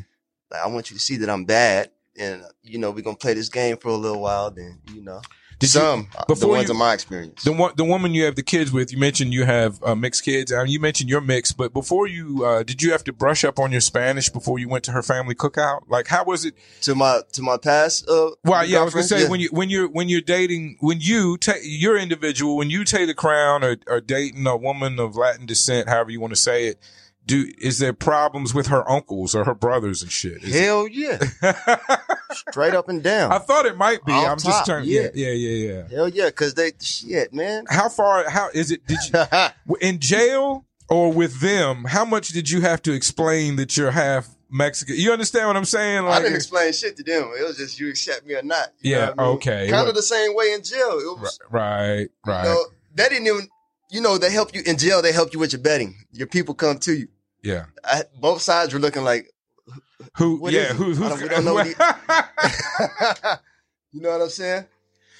like, 0.52 0.60
I 0.62 0.68
want 0.68 0.90
you 0.90 0.96
to 0.96 1.02
see 1.02 1.16
that 1.16 1.28
I'm 1.30 1.44
bad, 1.46 1.90
and 2.16 2.42
you 2.62 2.78
know 2.78 2.92
we're 2.92 3.02
gonna 3.02 3.16
play 3.16 3.34
this 3.34 3.48
game 3.48 3.76
for 3.78 3.88
a 3.88 3.96
little 3.96 4.20
while. 4.20 4.50
Then 4.52 4.78
you 4.94 5.02
know, 5.02 5.20
Did 5.58 5.68
some 5.70 6.08
uh, 6.18 6.24
before 6.26 6.40
the 6.40 6.48
ones 6.48 6.68
you- 6.68 6.74
in 6.74 6.78
my 6.78 6.92
experience. 6.92 7.44
the 7.44 7.52
one, 7.52 7.72
the 7.76 7.84
woman 7.84 8.12
you 8.14 8.24
have 8.24 8.34
the 8.34 8.42
kids 8.42 8.72
with, 8.72 8.92
you 8.92 8.98
mentioned 8.98 9.32
you 9.32 9.44
have 9.44 9.82
uh, 9.82 9.94
mixed 9.94 10.24
kids. 10.24 10.50
and 10.52 10.68
you 10.68 10.80
mentioned 10.80 11.08
you're 11.08 11.20
mixed, 11.20 11.56
but 11.56 11.72
before 11.72 12.06
you, 12.06 12.44
uh, 12.44 12.62
did 12.62 12.82
you 12.82 12.92
have 12.92 13.04
to 13.04 13.12
brush 13.12 13.44
up 13.44 13.58
on 13.58 13.70
your 13.72 13.80
Spanish 13.80 14.28
before 14.28 14.58
you 14.58 14.68
went 14.68 14.84
to 14.84 14.92
her 14.92 15.02
family 15.02 15.34
cookout? 15.34 15.82
Like, 15.88 16.08
how 16.08 16.24
was 16.24 16.44
it? 16.44 16.54
to 16.82 16.94
my 16.94 17.20
to 17.32 17.42
my 17.42 17.56
past. 17.56 18.08
Uh, 18.08 18.30
Well, 18.44 18.64
yeah, 18.66 18.80
I 18.80 18.82
was 18.82 18.94
gonna 18.94 19.04
say 19.04 19.22
yeah. 19.22 19.28
when 19.30 19.40
you 19.40 19.48
when 19.52 19.70
you're 19.70 19.88
when 19.88 20.08
you're 20.08 20.20
dating 20.20 20.76
when 20.80 21.00
you 21.00 21.36
ta- 21.38 21.54
you're 21.62 21.96
individual 21.98 22.56
when 22.56 22.70
you 22.70 22.84
take 22.84 23.06
the 23.06 23.14
Crown 23.14 23.62
or, 23.64 23.76
or 23.86 24.00
dating 24.00 24.46
a 24.46 24.56
woman 24.56 24.98
of 24.98 25.16
Latin 25.16 25.46
descent, 25.46 25.88
however 25.88 26.10
you 26.10 26.20
want 26.20 26.32
to 26.34 26.40
say 26.40 26.66
it. 26.66 26.78
Do 27.26 27.50
is 27.58 27.78
there 27.78 27.92
problems 27.92 28.54
with 28.54 28.66
her 28.66 28.88
uncles 28.90 29.34
or 29.34 29.44
her 29.44 29.54
brothers 29.54 30.02
and 30.02 30.10
shit? 30.10 30.44
Is 30.44 30.54
Hell 30.54 30.86
yeah, 30.86 31.18
straight 32.32 32.74
up 32.74 32.88
and 32.88 33.02
down. 33.02 33.32
I 33.32 33.38
thought 33.38 33.64
it 33.64 33.78
might 33.78 34.04
be. 34.04 34.12
Off 34.12 34.28
I'm 34.28 34.36
just 34.36 34.46
top, 34.46 34.66
trying. 34.66 34.84
Yeah, 34.84 35.08
yeah. 35.14 35.28
yeah, 35.28 35.30
yeah, 35.30 35.72
yeah. 35.72 35.88
Hell 35.88 36.08
yeah, 36.08 36.26
because 36.26 36.54
they 36.54 36.72
shit, 36.82 37.32
man. 37.32 37.64
How 37.68 37.88
far? 37.88 38.28
How 38.28 38.50
is 38.52 38.70
it? 38.70 38.86
Did 38.86 38.98
you 39.12 39.76
in 39.80 40.00
jail? 40.00 40.66
or 40.88 41.12
with 41.12 41.40
them, 41.40 41.84
how 41.84 42.04
much 42.04 42.28
did 42.28 42.50
you 42.50 42.60
have 42.60 42.82
to 42.82 42.92
explain 42.92 43.56
that 43.56 43.76
you're 43.76 43.90
half 43.90 44.28
Mexican? 44.50 44.96
You 44.96 45.12
understand 45.12 45.46
what 45.48 45.56
I'm 45.56 45.64
saying? 45.64 46.04
Like, 46.04 46.20
I 46.20 46.22
didn't 46.22 46.36
explain 46.36 46.72
shit 46.72 46.96
to 46.96 47.02
them. 47.02 47.32
It 47.38 47.42
was 47.42 47.56
just 47.56 47.80
you 47.80 47.88
accept 47.88 48.26
me 48.26 48.34
or 48.34 48.42
not. 48.42 48.68
yeah. 48.82 49.12
I 49.16 49.22
mean? 49.22 49.34
Okay. 49.36 49.68
Kind 49.70 49.88
of 49.88 49.94
the 49.94 50.02
same 50.02 50.34
way 50.34 50.52
in 50.52 50.62
jail. 50.62 50.98
It 50.98 51.20
was 51.20 51.38
right. 51.50 52.08
Right. 52.26 52.44
You 52.44 52.48
know, 52.50 52.64
they 52.94 53.08
didn't 53.08 53.26
even. 53.26 53.48
You 53.90 54.00
know, 54.00 54.18
they 54.18 54.30
help 54.32 54.54
you 54.54 54.62
in 54.66 54.76
jail. 54.76 55.02
They 55.02 55.12
help 55.12 55.32
you 55.32 55.38
with 55.38 55.52
your 55.52 55.62
betting. 55.62 55.94
Your 56.10 56.26
people 56.26 56.54
come 56.54 56.78
to 56.78 56.94
you. 56.96 57.08
Yeah. 57.44 57.66
I, 57.84 58.02
both 58.18 58.42
sides 58.42 58.72
were 58.72 58.80
looking 58.80 59.04
like, 59.04 59.30
who? 60.16 60.50
yeah. 60.50 60.72
Who? 60.72 60.94
Who's? 60.94 61.22
we 61.22 61.28
don't 61.28 61.44
know. 61.44 61.54
What 61.54 61.66
he, 61.66 61.72
you 63.92 64.00
know 64.00 64.10
what 64.10 64.22
I'm 64.22 64.28
saying? 64.28 64.66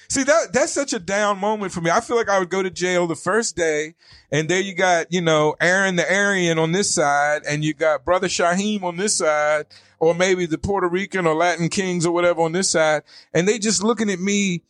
See 0.07 0.23
that 0.23 0.53
that's 0.53 0.71
such 0.71 0.93
a 0.93 0.99
down 0.99 1.39
moment 1.39 1.71
for 1.71 1.81
me. 1.81 1.89
I 1.89 1.99
feel 1.99 2.15
like 2.15 2.29
I 2.29 2.37
would 2.37 2.49
go 2.49 2.61
to 2.61 2.69
jail 2.69 3.07
the 3.07 3.15
first 3.15 3.55
day, 3.55 3.95
and 4.31 4.47
there 4.47 4.61
you 4.61 4.75
got 4.75 5.11
you 5.11 5.21
know 5.21 5.55
Aaron 5.59 5.95
the 5.95 6.03
Aryan 6.03 6.59
on 6.59 6.71
this 6.71 6.93
side, 6.93 7.41
and 7.47 7.63
you 7.63 7.73
got 7.73 8.05
Brother 8.05 8.27
Shaheem 8.27 8.83
on 8.83 8.97
this 8.97 9.15
side, 9.15 9.65
or 9.99 10.13
maybe 10.13 10.45
the 10.45 10.59
Puerto 10.59 10.87
Rican 10.87 11.25
or 11.25 11.33
Latin 11.33 11.69
Kings 11.69 12.05
or 12.05 12.13
whatever 12.13 12.41
on 12.41 12.51
this 12.51 12.69
side, 12.69 13.01
and 13.33 13.47
they 13.47 13.57
just 13.57 13.83
looking 13.83 14.11
at 14.11 14.19
me, 14.19 14.61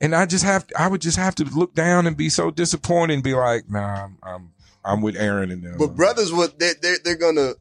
and 0.00 0.14
I 0.14 0.26
just 0.26 0.44
have 0.44 0.66
I 0.76 0.88
would 0.88 1.00
just 1.00 1.18
have 1.18 1.36
to 1.36 1.44
look 1.44 1.74
down 1.74 2.08
and 2.08 2.16
be 2.16 2.28
so 2.28 2.50
disappointed 2.50 3.14
and 3.14 3.22
be 3.22 3.34
like, 3.34 3.70
nah, 3.70 4.04
I'm 4.04 4.18
I'm, 4.24 4.50
I'm 4.84 5.02
with 5.02 5.16
Aaron 5.16 5.50
and 5.50 5.62
them. 5.62 5.76
But 5.78 5.96
brothers 5.96 6.32
would 6.32 6.58
they 6.58 6.72
they 6.80 6.96
they're 7.04 7.16
gonna 7.16 7.52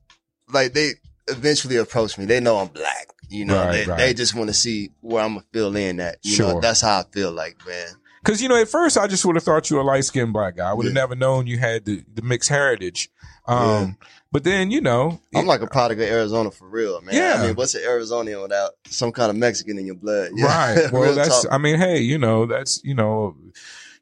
like 0.52 0.74
they 0.74 0.92
eventually 1.28 1.78
approach 1.78 2.18
me. 2.18 2.26
They 2.26 2.40
know 2.40 2.58
I'm 2.58 2.68
black. 2.68 3.08
You 3.30 3.46
know, 3.46 3.58
right, 3.58 3.72
they, 3.72 3.86
right. 3.86 3.98
they, 3.98 4.14
just 4.16 4.34
want 4.34 4.50
to 4.50 4.56
see 4.56 4.90
where 5.02 5.24
I'm 5.24 5.36
gonna 5.36 5.46
fill 5.54 5.76
in 5.76 6.00
at. 6.00 6.18
You 6.24 6.34
sure. 6.34 6.54
know, 6.54 6.60
that's 6.62 6.82
how 6.82 7.02
I 7.02 7.04
feel 7.12 7.32
like, 7.32 7.58
man. 7.68 7.90
Cause 8.24 8.42
you 8.42 8.50
know, 8.50 8.60
at 8.60 8.68
first 8.68 8.98
I 8.98 9.08
just 9.08 9.24
would 9.24 9.36
have 9.36 9.44
thought 9.44 9.70
you 9.70 9.78
were 9.78 9.84
a 9.84 9.86
light 9.86 10.04
skinned 10.04 10.34
black 10.34 10.58
guy. 10.58 10.70
I 10.70 10.74
would 10.74 10.86
have 10.88 10.96
yeah. 10.96 11.02
never 11.02 11.16
known 11.16 11.48
you 11.48 11.58
had 11.58 11.86
the, 11.86 12.04
the 12.14 12.22
mixed 12.22 12.50
heritage. 12.50 13.10
Um, 13.48 13.60
yeah. 14.02 14.08
but 14.32 14.44
then, 14.44 14.72
you 14.72 14.82
know, 14.82 15.22
I'm 15.34 15.46
it, 15.46 15.48
like 15.48 15.62
a 15.62 15.68
product 15.68 16.02
of 16.02 16.08
Arizona 16.08 16.52
for 16.52 16.68
real, 16.68 17.02
man. 17.02 17.16
Yeah. 17.16 17.36
I 17.38 17.48
mean, 17.48 17.56
what's 17.56 17.76
an 17.76 17.82
Arizonian 17.82 18.42
without 18.42 18.72
some 18.88 19.12
kind 19.12 19.30
of 19.30 19.38
Mexican 19.38 19.78
in 19.78 19.86
your 19.86 19.96
blood? 19.96 20.32
Yeah. 20.36 20.46
Right. 20.80 20.92
Well, 20.92 21.16
that's, 21.16 21.44
talk. 21.44 21.54
I 21.54 21.58
mean, 21.58 21.80
hey, 21.80 22.00
you 22.00 22.18
know, 22.18 22.46
that's, 22.46 22.84
you 22.84 22.94
know, 22.94 23.36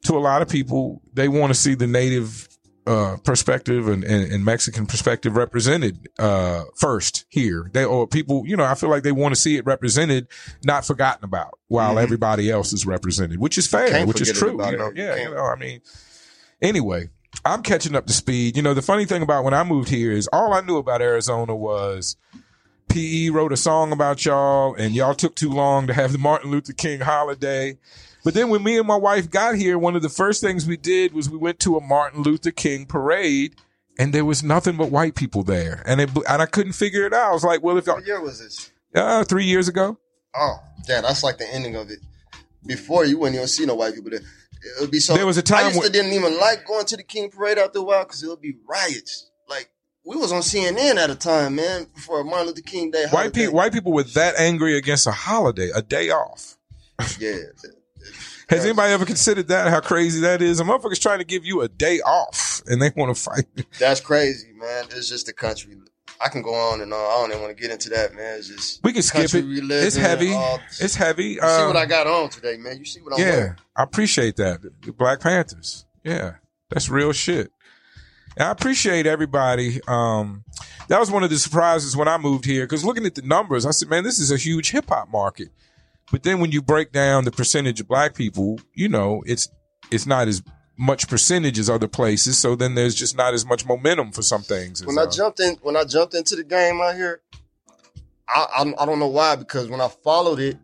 to 0.03 0.17
a 0.17 0.19
lot 0.19 0.41
of 0.41 0.49
people, 0.49 1.01
they 1.13 1.27
want 1.27 1.53
to 1.53 1.59
see 1.59 1.75
the 1.75 1.87
native 1.87 2.49
uh, 2.87 3.17
perspective 3.17 3.87
and, 3.87 4.03
and, 4.03 4.31
and, 4.31 4.45
Mexican 4.45 4.85
perspective 4.85 5.35
represented 5.35 6.07
uh, 6.17 6.63
first 6.75 7.25
here. 7.29 7.69
They 7.73 7.83
or 7.83 8.07
people, 8.07 8.43
you 8.47 8.55
know, 8.55 8.63
I 8.63 8.75
feel 8.75 8.89
like 8.89 9.03
they 9.03 9.11
want 9.11 9.35
to 9.35 9.39
see 9.39 9.57
it 9.57 9.65
represented, 9.65 10.27
not 10.63 10.85
forgotten 10.85 11.25
about, 11.25 11.59
while 11.67 11.91
mm-hmm. 11.91 12.03
everybody 12.03 12.49
else 12.49 12.71
is 12.71 12.85
represented, 12.85 13.39
which 13.39 13.57
is 13.57 13.67
fair, 13.67 14.05
which 14.05 14.21
is 14.21 14.31
true. 14.31 14.51
You 14.69 14.77
know, 14.77 14.91
yeah, 14.95 15.17
you 15.17 15.29
know, 15.29 15.43
I 15.43 15.55
mean, 15.57 15.81
anyway, 16.61 17.09
I'm 17.43 17.61
catching 17.61 17.95
up 17.95 18.07
to 18.07 18.13
speed. 18.13 18.55
You 18.55 18.63
know, 18.63 18.73
the 18.73 18.81
funny 18.81 19.05
thing 19.05 19.21
about 19.21 19.43
when 19.43 19.53
I 19.53 19.63
moved 19.63 19.89
here 19.89 20.11
is 20.11 20.27
all 20.31 20.53
I 20.53 20.61
knew 20.61 20.77
about 20.77 21.01
Arizona 21.01 21.55
was 21.55 22.15
PE 22.89 23.29
wrote 23.29 23.51
a 23.51 23.57
song 23.57 23.91
about 23.91 24.25
y'all, 24.25 24.75
and 24.75 24.95
y'all 24.95 25.13
took 25.13 25.35
too 25.35 25.49
long 25.49 25.87
to 25.87 25.93
have 25.93 26.13
the 26.13 26.17
Martin 26.17 26.51
Luther 26.51 26.73
King 26.73 27.01
holiday. 27.01 27.77
But 28.27 28.33
then 28.33 28.49
when 28.49 28.61
me 28.61 28.77
and 28.77 28.85
my 28.85 28.97
wife 28.97 29.29
got 29.29 29.55
here, 29.55 29.77
one 29.77 29.95
of 29.95 30.01
the 30.01 30.09
first 30.09 30.41
things 30.41 30.67
we 30.67 30.75
did 30.75 31.13
was 31.13 31.29
we 31.29 31.37
went 31.37 31.61
to 31.61 31.77
a 31.77 31.81
Martin 31.81 32.23
Luther 32.23 32.51
King 32.51 32.85
parade 32.85 33.55
and 33.97 34.11
there 34.11 34.25
was 34.25 34.43
nothing 34.43 34.75
but 34.75 34.91
white 34.91 35.15
people 35.15 35.43
there. 35.43 35.81
And 35.85 36.01
it, 36.01 36.09
and 36.13 36.41
I 36.41 36.45
couldn't 36.45 36.73
figure 36.73 37.05
it 37.05 37.13
out. 37.13 37.29
I 37.29 37.31
was 37.31 37.45
like, 37.45 37.63
well, 37.63 37.77
if 37.77 37.87
what 37.87 38.05
year 38.05 38.19
was 38.19 38.39
this? 38.39 38.69
Uh, 38.93 39.23
three 39.23 39.45
years 39.45 39.69
ago. 39.69 39.97
Oh, 40.35 40.57
yeah, 40.89 40.99
that's 40.99 41.23
like 41.23 41.37
the 41.37 41.47
ending 41.53 41.77
of 41.77 41.89
it. 41.89 41.99
Before 42.65 43.05
you 43.05 43.17
wouldn't 43.17 43.37
even 43.37 43.47
see 43.47 43.65
no 43.65 43.75
white 43.75 43.95
people 43.95 44.09
there. 44.09 44.19
It 44.19 44.81
would 44.81 44.91
be 44.91 44.99
so. 44.99 45.13
There 45.13 45.25
was 45.25 45.37
a 45.37 45.41
time 45.41 45.67
I 45.67 45.69
used 45.69 45.83
to 45.83 45.89
didn't 45.89 46.11
even 46.11 46.37
like 46.37 46.67
going 46.67 46.85
to 46.87 46.97
the 46.97 47.03
King 47.03 47.31
Parade 47.31 47.57
after 47.57 47.79
a 47.79 47.81
while 47.81 48.03
because 48.03 48.23
it 48.23 48.27
would 48.27 48.41
be 48.41 48.57
riots. 48.67 49.31
Like 49.47 49.69
we 50.03 50.17
was 50.17 50.33
on 50.33 50.41
CNN 50.41 50.97
at 50.97 51.09
a 51.09 51.15
time, 51.15 51.55
man, 51.55 51.87
for 52.05 52.25
Martin 52.25 52.47
Luther 52.47 52.59
King 52.59 52.91
Day. 52.91 53.05
White 53.09 53.33
people, 53.33 53.53
white 53.53 53.71
people 53.71 53.93
were 53.93 54.03
that 54.03 54.35
angry 54.37 54.77
against 54.77 55.07
a 55.07 55.13
holiday, 55.13 55.69
a 55.73 55.81
day 55.81 56.09
off. 56.09 56.57
Yeah, 57.19 57.37
has 58.49 58.63
anybody 58.63 58.93
ever 58.93 59.05
considered 59.05 59.47
that? 59.49 59.69
How 59.69 59.81
crazy 59.81 60.21
that 60.21 60.41
is? 60.41 60.59
A 60.59 60.63
motherfucker's 60.63 60.99
trying 60.99 61.19
to 61.19 61.25
give 61.25 61.45
you 61.45 61.61
a 61.61 61.67
day 61.67 61.99
off 61.99 62.61
and 62.67 62.81
they 62.81 62.91
want 62.95 63.15
to 63.15 63.21
fight. 63.21 63.45
That's 63.79 63.99
crazy, 63.99 64.51
man. 64.53 64.85
It's 64.91 65.09
just 65.09 65.25
the 65.25 65.33
country. 65.33 65.77
I 66.19 66.29
can 66.29 66.41
go 66.41 66.53
on 66.53 66.81
and 66.81 66.91
on. 66.93 66.99
I 66.99 67.21
don't 67.21 67.29
even 67.31 67.43
want 67.43 67.55
to 67.55 67.61
get 67.61 67.71
into 67.71 67.89
that, 67.89 68.15
man. 68.15 68.37
It's 68.39 68.47
just 68.47 68.83
we 68.83 68.93
can 68.93 69.01
skip 69.01 69.33
it. 69.33 69.45
It's 69.45 69.95
heavy. 69.95 70.31
It's 70.79 70.95
heavy. 70.95 71.25
You 71.25 71.41
um, 71.41 71.59
see 71.59 71.67
what 71.67 71.75
I 71.75 71.85
got 71.85 72.07
on 72.07 72.29
today, 72.29 72.57
man. 72.57 72.77
You 72.77 72.85
see 72.85 73.01
what 73.01 73.13
I'm 73.13 73.19
yeah, 73.19 73.31
wearing. 73.31 73.55
I 73.75 73.83
appreciate 73.83 74.35
that. 74.37 74.61
The 74.61 74.93
Black 74.93 75.19
Panthers. 75.19 75.85
Yeah, 76.03 76.35
that's 76.69 76.89
real 76.89 77.11
shit. 77.11 77.51
And 78.35 78.47
I 78.47 78.51
appreciate 78.51 79.05
everybody. 79.05 79.79
Um, 79.87 80.43
that 80.87 80.99
was 80.99 81.11
one 81.11 81.23
of 81.23 81.29
the 81.29 81.37
surprises 81.37 81.97
when 81.97 82.07
I 82.07 82.17
moved 82.17 82.45
here 82.45 82.65
because 82.65 82.85
looking 82.85 83.05
at 83.05 83.15
the 83.15 83.23
numbers, 83.23 83.65
I 83.65 83.71
said, 83.71 83.89
man, 83.89 84.03
this 84.03 84.19
is 84.19 84.31
a 84.31 84.37
huge 84.37 84.71
hip 84.71 84.89
hop 84.89 85.09
market. 85.09 85.49
But 86.11 86.23
then 86.23 86.39
when 86.39 86.51
you 86.51 86.61
break 86.61 86.91
down 86.91 87.25
the 87.25 87.31
percentage 87.31 87.81
of 87.81 87.87
black 87.87 88.15
people, 88.15 88.59
you 88.73 88.87
know, 88.87 89.23
it's 89.25 89.49
it's 89.91 90.05
not 90.05 90.27
as 90.27 90.41
much 90.77 91.07
percentage 91.07 91.59
as 91.59 91.69
other 91.69 91.87
places. 91.87 92.37
So 92.37 92.55
then 92.55 92.75
there's 92.75 92.95
just 92.95 93.17
not 93.17 93.33
as 93.33 93.45
much 93.45 93.65
momentum 93.65 94.11
for 94.11 94.21
some 94.21 94.41
things. 94.41 94.85
When 94.85 94.97
I 94.97 95.03
uh, 95.03 95.11
jumped 95.11 95.39
in, 95.39 95.55
when 95.61 95.75
I 95.75 95.83
jumped 95.83 96.13
into 96.13 96.35
the 96.35 96.43
game 96.43 96.79
out 96.79 96.95
here, 96.95 97.21
I, 98.27 98.47
I, 98.57 98.83
I 98.83 98.85
don't 98.85 98.99
know 98.99 99.07
why 99.07 99.35
because 99.35 99.67
when 99.69 99.81
I 99.81 99.87
followed 99.87 100.39
it 100.39 100.57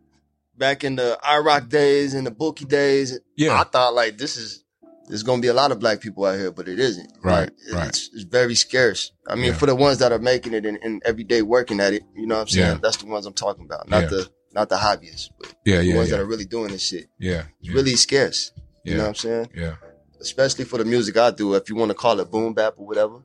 back 0.57 0.83
in 0.83 0.95
the 0.95 1.17
IROC 1.23 1.69
days 1.69 2.13
and 2.13 2.25
the 2.27 2.31
Bookie 2.31 2.65
days, 2.65 3.19
yeah, 3.35 3.59
I 3.59 3.63
thought 3.63 3.93
like 3.93 4.17
this 4.17 4.37
is 4.37 4.63
there's 5.07 5.23
gonna 5.23 5.41
be 5.41 5.47
a 5.49 5.53
lot 5.53 5.71
of 5.71 5.79
black 5.79 5.99
people 5.99 6.25
out 6.25 6.37
here, 6.37 6.51
but 6.51 6.67
it 6.67 6.79
isn't. 6.79 7.11
Right, 7.21 7.49
like, 7.67 7.73
right. 7.73 7.87
It's, 7.89 8.09
it's, 8.13 8.23
very 8.23 8.55
scarce. 8.55 9.11
I 9.27 9.35
mean, 9.35 9.45
yeah. 9.45 9.53
for 9.53 9.65
the 9.65 9.75
ones 9.75 9.97
that 9.99 10.11
are 10.11 10.19
making 10.19 10.53
it 10.53 10.65
and, 10.65 10.77
and 10.81 11.01
every 11.05 11.23
day 11.23 11.41
working 11.41 11.79
at 11.79 11.93
it, 11.93 12.03
you 12.15 12.27
know 12.27 12.35
what 12.35 12.41
I'm 12.41 12.47
saying? 12.47 12.73
Yeah. 12.75 12.79
That's 12.81 12.97
the 12.97 13.07
ones 13.07 13.25
I'm 13.25 13.33
talking 13.33 13.65
about, 13.65 13.89
not 13.89 14.03
yeah. 14.03 14.09
the 14.09 14.29
not 14.53 14.69
the 14.69 14.75
hobbyists, 14.75 15.29
but 15.39 15.53
yeah, 15.65 15.77
the 15.77 15.85
yeah, 15.85 15.95
ones 15.95 16.09
yeah. 16.09 16.17
that 16.17 16.23
are 16.23 16.27
really 16.27 16.45
doing 16.45 16.71
this 16.71 16.87
shit. 16.87 17.07
Yeah, 17.19 17.43
it's 17.59 17.69
yeah. 17.69 17.73
really 17.73 17.95
scarce. 17.95 18.51
You 18.83 18.95
know 18.95 19.03
what 19.03 19.09
I'm 19.09 19.15
saying? 19.15 19.49
Yeah. 19.55 19.75
Especially 20.19 20.65
for 20.65 20.77
the 20.77 20.85
music 20.85 21.17
I 21.17 21.31
do, 21.31 21.53
if 21.55 21.69
you 21.69 21.75
want 21.75 21.89
to 21.89 21.95
call 21.95 22.19
it 22.19 22.29
boom 22.29 22.53
bap 22.53 22.73
or 22.77 22.85
whatever. 22.85 23.23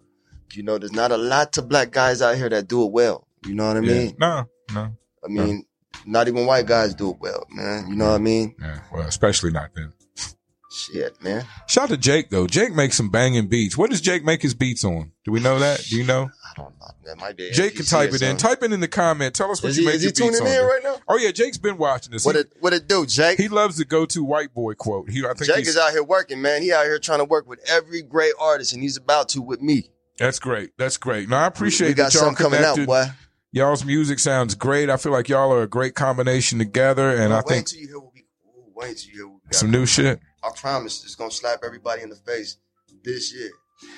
You 0.55 0.63
know, 0.63 0.79
there's 0.79 0.93
not 0.93 1.13
a 1.13 1.17
lot 1.17 1.57
of 1.59 1.69
black 1.69 1.91
guys 1.91 2.23
out 2.23 2.37
here 2.37 2.49
that 2.49 2.69
do 2.69 2.85
it 2.85 2.93
well. 2.93 3.27
You 3.45 3.55
know 3.55 3.69
what 3.69 3.77
I 3.77 3.81
mean? 3.81 4.17
No, 4.19 4.49
no. 4.73 4.97
I 5.25 5.29
mean, 5.29 5.65
no. 6.07 6.21
not 6.21 6.29
even 6.29 6.47
white 6.47 6.67
guys 6.67 6.95
do 6.95 7.11
it 7.11 7.17
well, 7.21 7.47
man. 7.51 7.89
You 7.89 7.97
know 7.97 8.07
what 8.07 8.15
I 8.15 8.19
mean? 8.19 8.55
Yeah. 8.61 8.81
Well, 8.93 9.07
especially 9.07 9.51
not 9.51 9.75
them. 9.75 9.93
Shit, 10.79 11.21
man. 11.23 11.45
Shout 11.67 11.85
out 11.85 11.91
to 11.91 11.97
Jake 11.97 12.31
though. 12.31 12.47
Jake 12.47 12.73
makes 12.75 12.97
some 12.97 13.11
banging 13.11 13.49
beats. 13.49 13.77
What 13.77 13.91
does 13.91 14.01
Jake 14.01 14.25
make 14.25 14.43
his 14.43 14.55
beats 14.55 14.85
on? 14.85 15.13
Do 15.25 15.33
we 15.33 15.41
know 15.41 15.59
that? 15.59 15.85
Do 15.89 15.97
you 15.97 16.05
know? 16.05 16.31
I 16.45 16.53
don't 16.57 16.79
know. 16.79 16.87
That 17.05 17.19
might 17.19 17.37
be. 17.37 17.51
Jake 17.51 17.75
can 17.77 17.85
type 17.85 18.13
it 18.13 18.23
in. 18.23 18.37
Type 18.37 18.63
it 18.63 18.73
in 18.73 18.81
the 18.81 18.89
comment. 18.89 19.35
Tell 19.35 19.51
us 19.51 19.63
what 19.63 19.71
is 19.71 19.79
you 19.79 19.83
he, 19.83 19.87
make 19.87 19.97
is 19.97 20.05
your 20.05 20.13
he 20.13 20.31
beats 20.31 20.39
tuning 20.39 20.53
on. 20.53 20.63
in 20.63 20.69
right 20.69 20.81
now? 20.85 20.97
Oh 21.09 21.19
yeah, 21.19 21.33
Jake's 21.33 21.59
been 21.59 21.79
watching 21.79 22.13
this. 22.13 22.25
What 22.25 22.37
he, 22.37 22.43
it 22.43 22.53
what 22.61 22.73
it 22.73 22.87
do, 22.87 23.05
Jake? 23.07 23.39
He 23.39 23.49
loves 23.49 23.77
the 23.77 23.85
go-to 23.85 24.23
white 24.23 24.55
boy 24.55 24.75
quote. 24.75 25.11
He 25.11 25.25
I 25.25 25.35
think 25.35 25.51
Jake 25.51 25.67
is 25.67 25.77
out 25.77 25.91
here 25.91 26.05
working, 26.05 26.41
man. 26.41 26.63
He 26.63 26.73
out 26.73 26.85
here 26.85 26.99
trying 26.99 27.19
to 27.19 27.25
work 27.25 27.49
with 27.49 27.61
every 27.69 28.03
great 28.03 28.35
artist, 28.41 28.73
and 28.73 28.83
he's 28.83 28.97
about 28.97 29.29
to 29.31 29.43
with 29.43 29.61
me. 29.61 29.91
That's 30.19 30.39
great. 30.39 30.71
That's 30.79 30.97
great. 30.97 31.29
Now 31.29 31.45
I 31.45 31.47
appreciate 31.47 31.89
we 31.89 31.95
got 31.95 32.13
that 32.13 32.15
y'all 32.15 32.25
something 32.25 32.45
coming 32.45 32.59
connected. 32.59 32.83
out, 32.83 32.87
boy. 32.87 33.13
Y'all's 33.51 33.85
music 33.85 34.19
sounds 34.19 34.55
great. 34.55 34.91
I 34.91 34.97
feel 34.99 35.13
like 35.13 35.29
y'all 35.29 35.53
are 35.53 35.63
a 35.63 35.69
great 35.69 35.95
combination 35.95 36.59
together, 36.59 37.11
and 37.11 37.31
well, 37.31 37.33
I 37.33 37.37
wait 37.37 37.49
think 37.49 37.67
till 37.69 37.81
you 37.81 37.89
hear 37.89 37.99
what 37.99 38.13
we, 38.15 38.25
wait 38.75 38.99
till 38.99 39.09
you 39.11 39.15
hear 39.17 39.27
what 39.29 39.41
we 39.43 39.49
got 39.51 39.55
some 39.55 39.71
new 39.71 39.87
shit. 39.87 40.21
I 40.43 40.51
promise 40.57 41.05
it's 41.05 41.15
gonna 41.15 41.31
slap 41.31 41.61
everybody 41.65 42.03
in 42.03 42.11
the 42.11 42.17
face 42.17 42.57
this 43.05 43.35
year. 43.35 43.51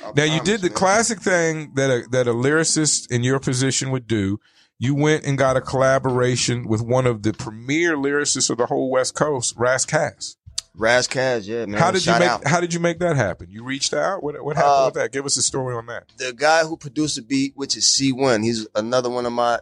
I 0.03 0.07
Now 0.07 0.13
promise, 0.13 0.35
you 0.35 0.41
did 0.43 0.61
the 0.61 0.69
man. 0.69 0.77
classic 0.77 1.21
thing 1.21 1.73
that 1.75 1.91
a, 1.91 2.09
that 2.11 2.27
a 2.29 2.33
lyricist 2.33 3.11
in 3.11 3.23
your 3.25 3.39
position 3.41 3.91
would 3.91 4.07
do. 4.07 4.39
You 4.79 4.95
went 4.95 5.25
and 5.27 5.37
got 5.37 5.57
a 5.59 5.61
collaboration 5.61 6.67
with 6.67 6.81
one 6.81 7.07
of 7.07 7.23
the 7.23 7.33
premier 7.35 7.97
lyricists 7.97 8.49
of 8.51 8.57
the 8.59 8.67
whole 8.67 8.91
West 8.91 9.15
Coast, 9.15 9.55
Ras 9.59 9.85
Kass. 9.85 10.37
Ras 10.75 11.07
Kass, 11.07 11.47
yeah, 11.47 11.67
man. 11.67 11.79
How 11.81 11.91
did 11.91 12.07
you 12.07 12.13
make 12.13 12.23
out. 12.23 12.47
How 12.47 12.61
did 12.61 12.73
you 12.73 12.81
make 12.81 12.99
that 13.01 13.17
happen? 13.17 13.49
You 13.51 13.65
reached 13.65 13.93
out. 13.93 14.23
What 14.23 14.43
What 14.43 14.57
happened 14.57 14.73
Uh, 14.73 14.85
with 14.87 14.95
that? 14.95 15.13
Give 15.13 15.27
us 15.27 15.37
a 15.37 15.43
story 15.43 15.75
on 15.75 15.87
that. 15.87 16.05
the 16.17 16.33
guy 16.33 16.65
who 16.65 16.77
produced 16.79 17.17
the 17.17 17.23
beat, 17.23 17.53
which 17.57 17.77
is 17.77 17.85
C1. 17.85 18.43
He's 18.45 18.67
another 18.75 19.11
one 19.11 19.27
of 19.27 19.33
my 19.33 19.59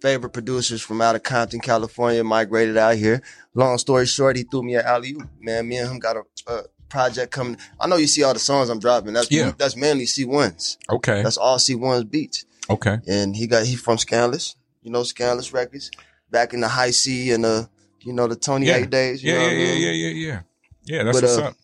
favorite 0.00 0.30
producers 0.30 0.82
from 0.82 1.00
out 1.00 1.16
of 1.16 1.22
Compton, 1.22 1.60
California, 1.60 2.22
migrated 2.24 2.76
out 2.76 2.96
here. 2.96 3.22
Long 3.54 3.78
story 3.78 4.06
short, 4.06 4.36
he 4.36 4.42
threw 4.44 4.62
me 4.62 4.74
an 4.76 4.84
alley. 4.84 5.16
Man, 5.40 5.66
me 5.68 5.78
and 5.78 5.90
him 5.90 5.98
got 5.98 6.16
a, 6.16 6.22
a 6.52 6.62
project 6.88 7.32
coming. 7.32 7.56
I 7.80 7.86
know 7.88 7.96
you 7.96 8.06
see 8.06 8.22
all 8.22 8.32
the 8.34 8.38
songs 8.38 8.68
I'm 8.68 8.78
dropping. 8.78 9.14
That's 9.14 9.30
Yeah. 9.30 9.52
that's 9.56 9.76
mainly 9.76 10.04
C1's. 10.06 10.78
Okay. 10.90 11.22
That's 11.22 11.36
all 11.36 11.58
C1's 11.58 12.04
beats. 12.04 12.44
Okay. 12.68 12.98
And 13.06 13.34
he 13.36 13.46
got 13.46 13.64
he 13.66 13.76
from 13.76 13.98
Scandalous. 13.98 14.56
You 14.82 14.90
know 14.90 15.02
Scandalous 15.02 15.52
Records. 15.52 15.90
Back 16.30 16.52
in 16.54 16.60
the 16.60 16.68
Hi-C 16.68 17.30
and 17.32 17.44
the 17.44 17.68
you 18.00 18.12
know 18.12 18.26
the 18.28 18.36
Tony 18.36 18.66
Yeah. 18.66 18.76
A 18.76 18.86
days. 18.86 19.22
You 19.22 19.32
Yeah. 19.32 19.38
know 19.38 19.42
Yeah. 19.44 19.48
what 19.48 19.54
I 19.54 19.58
Yeah. 19.58 19.72
mean? 19.72 19.80
Yeah. 19.82 19.90
Yeah. 19.90 20.08
Yeah. 20.28 20.40
Yeah. 20.84 21.02
That's 21.04 21.20
But, 21.20 21.24
what's 21.28 21.38
uh, 21.38 21.42
up. 21.46 21.56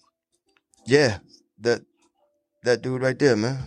Yeah, 0.87 1.19
that 1.61 1.83
that 2.65 2.83
dude 2.83 3.03
right 3.03 3.19
there, 3.19 3.37
man. 3.37 3.59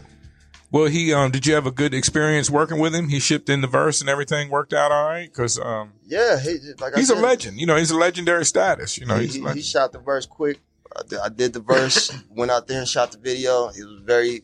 Well, 0.76 0.88
he 0.88 1.14
um. 1.14 1.32
Did 1.32 1.48
you 1.48 1.54
have 1.54 1.66
a 1.66 1.72
good 1.72 1.94
experience 1.94 2.50
working 2.50 2.80
with 2.80 2.94
him? 2.94 3.08
He 3.08 3.22
shipped 3.22 3.48
in 3.48 3.62
the 3.62 3.68
verse 3.68 4.02
and 4.02 4.10
everything 4.10 4.50
worked 4.50 4.74
out 4.74 4.92
all 4.92 5.06
right. 5.08 5.32
Because 5.32 5.58
um, 5.58 5.94
Yeah, 6.06 6.38
he, 6.38 6.58
like 6.82 6.94
I 6.94 7.00
he's 7.00 7.10
a 7.10 7.16
legend. 7.16 7.62
You 7.62 7.66
know, 7.66 7.78
he's 7.78 7.92
a 7.92 7.98
legendary 7.98 8.44
status. 8.44 8.98
You 8.98 9.06
know, 9.06 9.16
he, 9.16 9.28
he, 9.28 9.40
he 9.54 9.62
shot 9.62 9.94
the 9.94 10.00
verse 10.00 10.26
quick. 10.26 10.60
I 10.94 11.02
did, 11.08 11.20
I 11.20 11.30
did 11.30 11.54
the 11.54 11.62
verse, 11.62 12.12
went 12.30 12.52
out 12.52 12.68
there 12.68 12.80
and 12.80 12.88
shot 12.90 13.14
the 13.14 13.20
video. 13.20 13.70
It 13.70 13.86
was 13.86 14.02
very, 14.04 14.42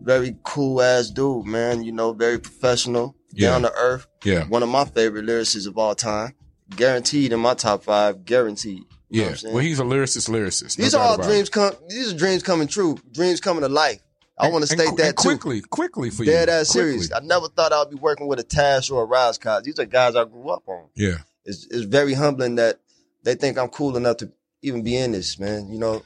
very 0.00 0.36
cool 0.42 0.80
ass 0.80 1.10
dude, 1.10 1.44
man. 1.44 1.84
You 1.84 1.92
know, 1.92 2.14
very 2.14 2.38
professional, 2.38 3.14
Yeah. 3.34 3.50
down 3.50 3.62
to 3.62 3.72
earth. 3.74 4.06
Yeah. 4.24 4.44
One 4.44 4.62
of 4.62 4.70
my 4.70 4.86
favorite 4.86 5.26
lyricists 5.26 5.66
of 5.66 5.76
all 5.76 5.94
time. 5.94 6.32
Guaranteed 6.76 7.30
in 7.34 7.40
my 7.40 7.52
top 7.52 7.84
five. 7.84 8.24
Guaranteed. 8.24 8.84
You 9.10 9.22
Yeah. 9.22 9.34
Well, 9.44 9.58
he's 9.58 9.80
a 9.80 9.84
lyricist, 9.84 10.30
lyricist. 10.30 10.78
No 10.78 10.84
these 10.84 10.94
are 10.94 11.02
all 11.02 11.20
it. 11.20 11.24
dreams 11.24 11.50
come. 11.50 11.74
These 11.90 12.14
are 12.14 12.16
dreams 12.16 12.42
coming 12.42 12.68
true. 12.68 12.98
Dreams 13.12 13.40
coming 13.42 13.60
to 13.60 13.68
life. 13.68 14.00
I 14.40 14.48
want 14.50 14.62
to 14.62 14.68
state 14.68 14.88
qu- 14.88 14.96
that 14.96 15.06
and 15.08 15.16
too. 15.18 15.28
quickly, 15.28 15.60
quickly 15.60 16.10
for 16.10 16.24
you. 16.24 16.30
Dead 16.32 16.48
ass 16.48 16.68
serious. 16.68 17.12
I 17.12 17.20
never 17.20 17.48
thought 17.48 17.72
I'd 17.72 17.90
be 17.90 17.96
working 17.96 18.28
with 18.28 18.38
a 18.38 18.44
Tash 18.44 18.90
or 18.90 19.02
a 19.02 19.06
Ras 19.06 19.38
Kass. 19.38 19.62
These 19.62 19.78
are 19.78 19.84
guys 19.84 20.14
I 20.16 20.24
grew 20.24 20.48
up 20.50 20.62
on. 20.68 20.84
Yeah. 20.94 21.18
It's 21.44 21.66
it's 21.70 21.84
very 21.84 22.14
humbling 22.14 22.56
that 22.56 22.80
they 23.24 23.34
think 23.34 23.58
I'm 23.58 23.68
cool 23.68 23.96
enough 23.96 24.18
to 24.18 24.30
even 24.62 24.82
be 24.82 24.96
in 24.96 25.12
this, 25.12 25.38
man. 25.38 25.72
You 25.72 25.78
know, 25.78 26.02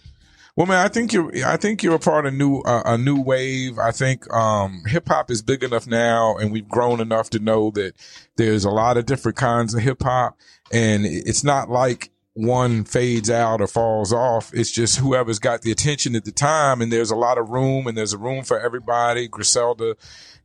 Well, 0.57 0.67
man, 0.67 0.79
I 0.85 0.89
think 0.89 1.13
you're. 1.13 1.31
I 1.45 1.57
think 1.57 1.83
you're 1.83 1.95
a 1.97 1.99
part 1.99 2.27
of 2.27 2.35
new 2.35 2.61
uh, 2.61 2.83
a 2.85 2.97
new 2.99 3.21
wave. 3.21 3.79
I 3.79 3.91
think 3.91 4.33
um, 4.33 4.83
hip 4.87 5.09
hop 5.09 5.31
is 5.31 5.43
big 5.43 5.65
enough 5.65 5.87
now, 5.87 6.37
and 6.37 6.53
we've 6.53 6.69
grown 6.69 7.01
enough 7.01 7.31
to 7.31 7.39
know 7.39 7.71
that 7.73 7.95
there's 8.37 8.65
a 8.65 8.71
lot 8.71 8.97
of 8.97 9.07
different 9.07 9.37
kinds 9.37 9.75
of 9.75 9.83
hip 9.83 10.03
hop, 10.03 10.39
and 10.71 11.05
it's 11.05 11.43
not 11.43 11.69
like 11.71 12.11
one 12.35 12.85
fades 12.85 13.29
out 13.31 13.61
or 13.61 13.67
falls 13.67 14.13
off. 14.13 14.53
It's 14.55 14.71
just 14.71 14.99
whoever's 14.99 15.39
got 15.39 15.63
the 15.63 15.71
attention 15.71 16.17
at 16.17 16.25
the 16.25 16.33
time, 16.33 16.81
and 16.81 16.93
there's 16.93 17.11
a 17.11 17.17
lot 17.17 17.39
of 17.39 17.51
room, 17.51 17.87
and 17.87 17.97
there's 17.97 18.13
a 18.13 18.19
room 18.19 18.45
for 18.45 18.59
everybody. 18.59 19.29
Griselda 19.29 19.97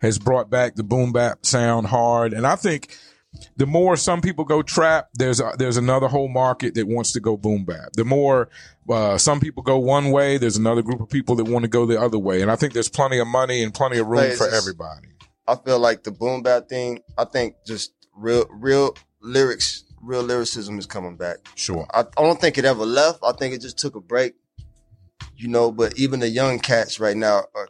has 0.02 0.20
brought 0.20 0.50
back 0.50 0.76
the 0.76 0.84
boom 0.84 1.12
bap 1.14 1.46
sound 1.46 1.88
hard, 1.88 2.34
and 2.34 2.46
I 2.46 2.56
think 2.56 2.96
the 3.56 3.66
more 3.66 3.96
some 3.96 4.22
people 4.22 4.46
go 4.46 4.62
trap, 4.62 5.10
there's 5.14 5.40
a, 5.40 5.54
there's 5.58 5.78
another 5.78 6.08
whole 6.08 6.28
market 6.28 6.74
that 6.76 6.88
wants 6.88 7.12
to 7.14 7.20
go 7.20 7.38
boom 7.38 7.66
bap. 7.66 7.94
The 7.94 8.06
more 8.06 8.50
uh, 8.90 9.18
some 9.18 9.40
people 9.40 9.64
go 9.64 9.78
one 9.78 10.12
way, 10.12 10.38
there's 10.38 10.58
another 10.58 10.82
group 10.82 11.02
of 11.02 11.10
people 11.10 11.36
that 11.36 11.46
want 11.46 11.64
to 11.64 11.70
go 11.70 11.86
the 11.86 12.02
other 12.02 12.20
way, 12.20 12.42
and 12.42 12.52
I 12.52 12.56
think 12.56 12.74
there's 12.74 12.90
plenty 12.90 13.20
of 13.20 13.28
money 13.28 13.64
and 13.64 13.74
plenty 13.74 13.98
of 13.98 14.08
room 14.08 14.32
for 14.32 14.50
just- 14.50 14.54
everybody. 14.54 15.08
I 15.50 15.56
feel 15.56 15.80
like 15.80 16.04
the 16.04 16.12
boom 16.12 16.44
bap 16.44 16.68
thing. 16.68 17.00
I 17.18 17.24
think 17.24 17.56
just 17.66 17.94
real 18.14 18.46
real 18.52 18.98
lyrics, 19.22 19.86
real 20.02 20.24
lyricism 20.24 20.80
is 20.80 20.86
coming 20.86 21.18
back. 21.18 21.38
Sure. 21.56 21.86
I, 21.94 22.02
I 22.02 22.22
don't 22.24 22.40
think 22.40 22.58
it 22.58 22.66
ever 22.66 22.86
left. 22.86 23.20
I 23.24 23.32
think 23.34 23.54
it 23.54 23.62
just 23.62 23.78
took 23.78 23.96
a 23.96 24.02
break. 24.02 24.36
You 25.36 25.48
know, 25.48 25.72
but 25.72 25.98
even 25.98 26.20
the 26.20 26.30
young 26.30 26.60
cats 26.60 27.00
right 27.00 27.16
now 27.16 27.44
are 27.54 27.68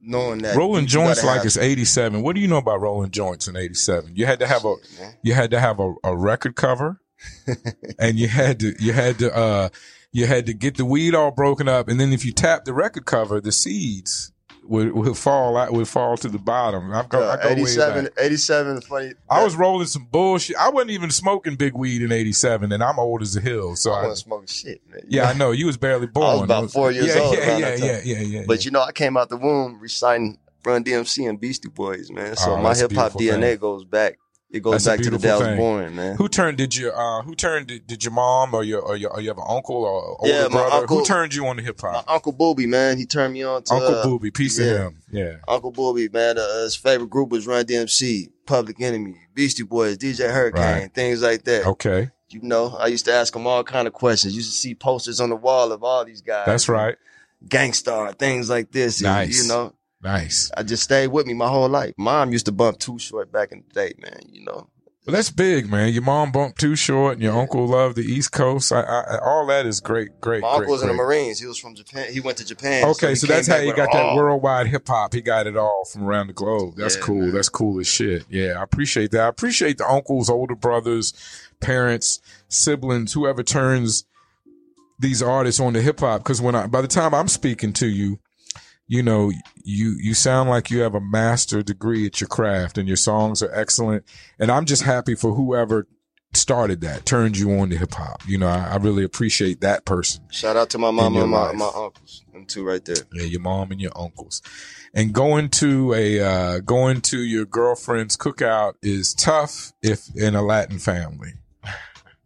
knowing 0.00 0.38
that 0.38 0.56
Rolling 0.56 0.86
joints 0.86 1.24
like 1.24 1.44
it's 1.44 1.56
87. 1.56 2.22
What 2.22 2.34
do 2.34 2.40
you 2.40 2.48
know 2.48 2.58
about 2.58 2.80
rolling 2.80 3.10
joints 3.10 3.48
in 3.48 3.56
87? 3.56 4.12
You 4.14 4.26
had 4.26 4.38
to 4.40 4.46
have 4.46 4.64
a 4.64 4.74
you 5.22 5.34
had 5.34 5.50
to 5.50 5.60
have 5.60 5.80
a, 5.80 5.94
a 6.04 6.16
record 6.16 6.56
cover 6.56 7.00
and 7.98 8.18
you 8.18 8.28
had 8.28 8.60
to 8.60 8.74
you 8.78 8.92
had 8.92 9.18
to 9.18 9.34
uh 9.34 9.68
you 10.12 10.26
had 10.26 10.46
to 10.46 10.54
get 10.54 10.76
the 10.76 10.84
weed 10.84 11.14
all 11.14 11.30
broken 11.30 11.68
up 11.68 11.88
and 11.88 11.98
then 11.98 12.12
if 12.12 12.24
you 12.24 12.32
tap 12.32 12.64
the 12.64 12.74
record 12.74 13.06
cover 13.06 13.40
the 13.40 13.52
seeds 13.52 14.32
would, 14.68 14.92
would 14.92 15.16
fall 15.16 15.56
out 15.56 15.72
would 15.72 15.88
fall 15.88 16.16
to 16.16 16.28
the 16.28 16.38
bottom 16.38 16.92
I 16.92 17.04
go, 17.06 17.28
I 17.30 17.42
go 17.42 17.48
87, 17.50 18.08
87 18.18 18.80
funny. 18.82 19.12
I 19.28 19.42
was 19.44 19.56
rolling 19.56 19.86
some 19.86 20.04
bullshit 20.10 20.56
I 20.56 20.70
wasn't 20.70 20.90
even 20.92 21.10
smoking 21.10 21.56
big 21.56 21.74
weed 21.74 22.02
in 22.02 22.12
87 22.12 22.72
and 22.72 22.82
I'm 22.82 22.98
old 22.98 23.22
as 23.22 23.36
a 23.36 23.40
hill 23.40 23.76
so 23.76 23.92
I 23.92 24.02
wasn't 24.02 24.18
smoking 24.18 24.46
shit, 24.48 24.80
man. 24.90 25.00
yeah 25.08 25.24
I 25.24 25.32
know 25.32 25.50
you 25.52 25.66
was 25.66 25.76
barely 25.76 26.06
born 26.06 26.26
I 26.26 26.34
was 26.34 26.42
about 26.42 26.70
four 26.70 26.90
years 26.92 27.14
yeah, 27.14 27.20
old 27.22 27.36
yeah 27.36 27.58
yeah, 27.58 27.74
yeah 27.76 28.00
yeah 28.04 28.20
yeah 28.20 28.44
But 28.46 28.64
you 28.64 28.70
know, 28.70 28.82
I 28.82 28.92
came 28.92 29.16
out 29.16 29.28
the 29.28 29.36
womb 29.36 29.80
reciting 29.80 30.38
Run 30.64 30.82
DMC 30.82 31.28
and 31.28 31.40
Beastie 31.40 31.68
Boys, 31.68 32.10
man. 32.10 32.36
So 32.36 32.54
Oh, 32.54 32.56
my 32.60 32.74
hip 32.74 32.92
hop 32.92 33.12
DNA 33.12 33.40
thing. 33.52 33.58
goes 33.58 33.84
back. 33.84 34.18
It 34.48 34.62
goes 34.62 34.84
That's 34.84 34.96
back 34.98 35.04
to 35.04 35.10
the 35.10 35.18
day 35.18 35.32
I 35.32 35.38
thing. 35.38 35.48
was 35.50 35.56
born, 35.58 35.96
man. 35.96 36.16
Who 36.16 36.28
turned? 36.28 36.56
Did 36.56 36.76
your 36.76 36.96
uh, 36.96 37.22
who 37.22 37.34
turned? 37.34 37.66
Did, 37.66 37.86
did 37.86 38.04
your 38.04 38.12
mom 38.12 38.54
or 38.54 38.62
your 38.62 38.80
or 38.80 38.96
your 38.96 39.10
or 39.10 39.20
you 39.20 39.28
have 39.28 39.38
an 39.38 39.44
uncle 39.48 39.74
or 39.84 40.20
older 40.20 40.32
Yeah, 40.32 40.42
my 40.44 40.48
brother? 40.48 40.76
uncle- 40.76 40.98
who 40.98 41.04
turned 41.04 41.34
you 41.34 41.46
on 41.48 41.56
to 41.56 41.62
hip 41.64 41.82
My 41.82 41.90
hop? 41.92 42.04
Uncle 42.08 42.30
Booby, 42.32 42.66
man, 42.66 42.96
he 42.96 43.06
turned 43.06 43.34
me 43.34 43.42
on 43.42 43.64
to 43.64 43.74
Uncle 43.74 43.94
uh, 43.96 44.02
Booby, 44.04 44.30
peace 44.30 44.56
yeah. 44.58 44.64
to 44.72 44.78
him. 44.82 45.02
Yeah. 45.10 45.36
Uncle 45.48 45.72
Booby, 45.72 46.08
man. 46.08 46.38
Uh, 46.38 46.62
his 46.62 46.76
favorite 46.76 47.10
group 47.10 47.30
was 47.30 47.46
Run 47.46 47.64
DMC, 47.64 48.30
Public 48.46 48.80
Enemy, 48.80 49.16
Beastie 49.34 49.64
Boys, 49.64 49.98
DJ 49.98 50.32
Hurricane, 50.32 50.62
Right. 50.82 50.94
things 50.94 51.22
like 51.22 51.42
that. 51.44 51.66
Okay, 51.66 52.10
You 52.30 52.40
know, 52.42 52.76
I 52.78 52.86
used 52.86 53.04
to 53.06 53.12
ask 53.12 53.34
him 53.34 53.48
all 53.48 53.64
kind 53.64 53.88
of 53.88 53.94
questions. 53.94 54.36
Used 54.36 54.52
to 54.52 54.56
see 54.56 54.76
posters 54.76 55.20
on 55.20 55.28
the 55.30 55.36
wall 55.36 55.72
of 55.72 55.82
all 55.82 56.04
these 56.04 56.22
guys. 56.22 56.46
that's 56.46 56.68
right. 56.68 56.94
Gang 57.48 57.72
Starr, 57.72 58.12
things 58.12 58.48
like 58.48 58.70
this. 58.70 59.00
And, 59.00 59.06
Nice. 59.08 59.42
You 59.42 59.48
know, 59.48 59.74
Nice. 60.02 60.50
I 60.56 60.62
just 60.62 60.82
stayed 60.82 61.08
with 61.08 61.26
me 61.26 61.34
my 61.34 61.48
whole 61.48 61.68
life. 61.68 61.94
Mom 61.98 62.32
used 62.32 62.46
to 62.46 62.52
bump 62.52 62.78
Too 62.78 62.98
Short 62.98 63.32
back 63.32 63.52
in 63.52 63.64
the 63.66 63.74
day, 63.74 63.94
man. 63.98 64.20
You 64.30 64.44
know, 64.44 64.68
Well, 65.06 65.14
that's 65.14 65.30
big, 65.30 65.70
man. 65.70 65.92
Your 65.92 66.02
mom 66.02 66.30
bumped 66.32 66.60
Too 66.60 66.76
Short, 66.76 67.14
and 67.14 67.22
your 67.22 67.32
uncle 67.36 67.66
loved 67.66 67.96
the 67.96 68.02
East 68.02 68.30
Coast. 68.30 68.72
I, 68.72 68.82
I, 68.82 69.18
all 69.24 69.46
that 69.46 69.64
is 69.66 69.80
great, 69.80 70.20
great, 70.20 70.42
my 70.42 70.48
great. 70.50 70.56
uncle 70.58 70.72
was 70.72 70.82
in 70.82 70.88
the. 70.88 70.94
Marines. 70.94 71.40
He 71.40 71.46
was 71.46 71.58
from 71.58 71.74
Japan. 71.74 72.12
He 72.12 72.20
went 72.20 72.38
to 72.38 72.44
Japan. 72.44 72.84
Okay, 72.90 73.10
he 73.10 73.14
so, 73.14 73.26
that's 73.26 73.48
how 73.48 73.56
you 73.56 73.74
got 73.74 73.90
that 73.92 74.02
all- 74.02 74.16
worldwide 74.16 74.66
hip 74.68 74.86
hop. 74.86 75.14
He 75.14 75.22
got 75.22 75.46
it 75.46 75.56
all 75.56 75.84
from 75.90 76.04
around 76.04 76.26
the 76.28 76.32
globe. 76.34 76.74
That's 76.76 76.96
Yeah, 76.96 77.02
cool. 77.02 77.20
man. 77.22 77.32
That's 77.32 77.48
cool 77.48 77.80
as 77.80 77.88
shit. 77.88 78.24
Yeah, 78.28 78.54
I 78.58 78.62
appreciate 78.62 79.10
that. 79.12 79.22
I 79.22 79.28
appreciate 79.28 79.78
the 79.78 79.88
uncles, 79.88 80.28
older 80.28 80.54
brothers, 80.54 81.14
parents, 81.60 82.20
siblings, 82.48 83.12
whoever 83.14 83.42
turns 83.42 84.04
these 84.98 85.22
artists 85.22 85.60
on 85.60 85.72
to 85.74 85.82
hip 85.82 86.00
hop. 86.00 86.22
Because 86.22 86.40
when 86.40 86.54
I, 86.54 86.66
by 86.66 86.80
the 86.80 86.88
time 86.88 87.14
I'm 87.14 87.28
speaking 87.28 87.72
to 87.74 87.86
you, 87.86 88.18
you 88.88 89.02
know, 89.02 89.32
you 89.64 89.96
you 90.00 90.14
sound 90.14 90.48
like 90.48 90.70
you 90.70 90.80
have 90.80 90.94
a 90.94 91.00
master 91.00 91.62
degree 91.62 92.06
at 92.06 92.20
your 92.20 92.28
craft, 92.28 92.78
and 92.78 92.86
your 92.86 92.96
songs 92.96 93.42
are 93.42 93.52
excellent. 93.52 94.04
And 94.38 94.50
I'm 94.50 94.64
just 94.64 94.82
happy 94.82 95.14
for 95.14 95.34
whoever 95.34 95.86
started 96.34 96.82
that, 96.82 97.06
turned 97.06 97.36
you 97.36 97.58
on 97.58 97.70
to 97.70 97.76
hip 97.76 97.94
hop. 97.94 98.22
You 98.26 98.38
know, 98.38 98.48
I, 98.48 98.72
I 98.72 98.76
really 98.76 99.04
appreciate 99.04 99.60
that 99.62 99.84
person. 99.84 100.22
Shout 100.30 100.56
out 100.56 100.70
to 100.70 100.78
my 100.78 100.90
mom 100.90 101.16
and 101.16 101.30
my, 101.30 101.52
my 101.52 101.70
uncles. 101.74 102.24
Them 102.32 102.44
two 102.46 102.64
right 102.64 102.84
there. 102.84 102.96
Yeah, 103.12 103.24
your 103.24 103.40
mom 103.40 103.72
and 103.72 103.80
your 103.80 103.92
uncles. 103.96 104.42
And 104.94 105.12
going 105.12 105.50
to 105.50 105.92
a 105.94 106.20
uh, 106.20 106.58
going 106.60 107.00
to 107.02 107.18
your 107.18 107.44
girlfriend's 107.44 108.16
cookout 108.16 108.74
is 108.82 109.14
tough 109.14 109.72
if 109.82 110.14
in 110.14 110.34
a 110.34 110.42
Latin 110.42 110.78
family. 110.78 111.34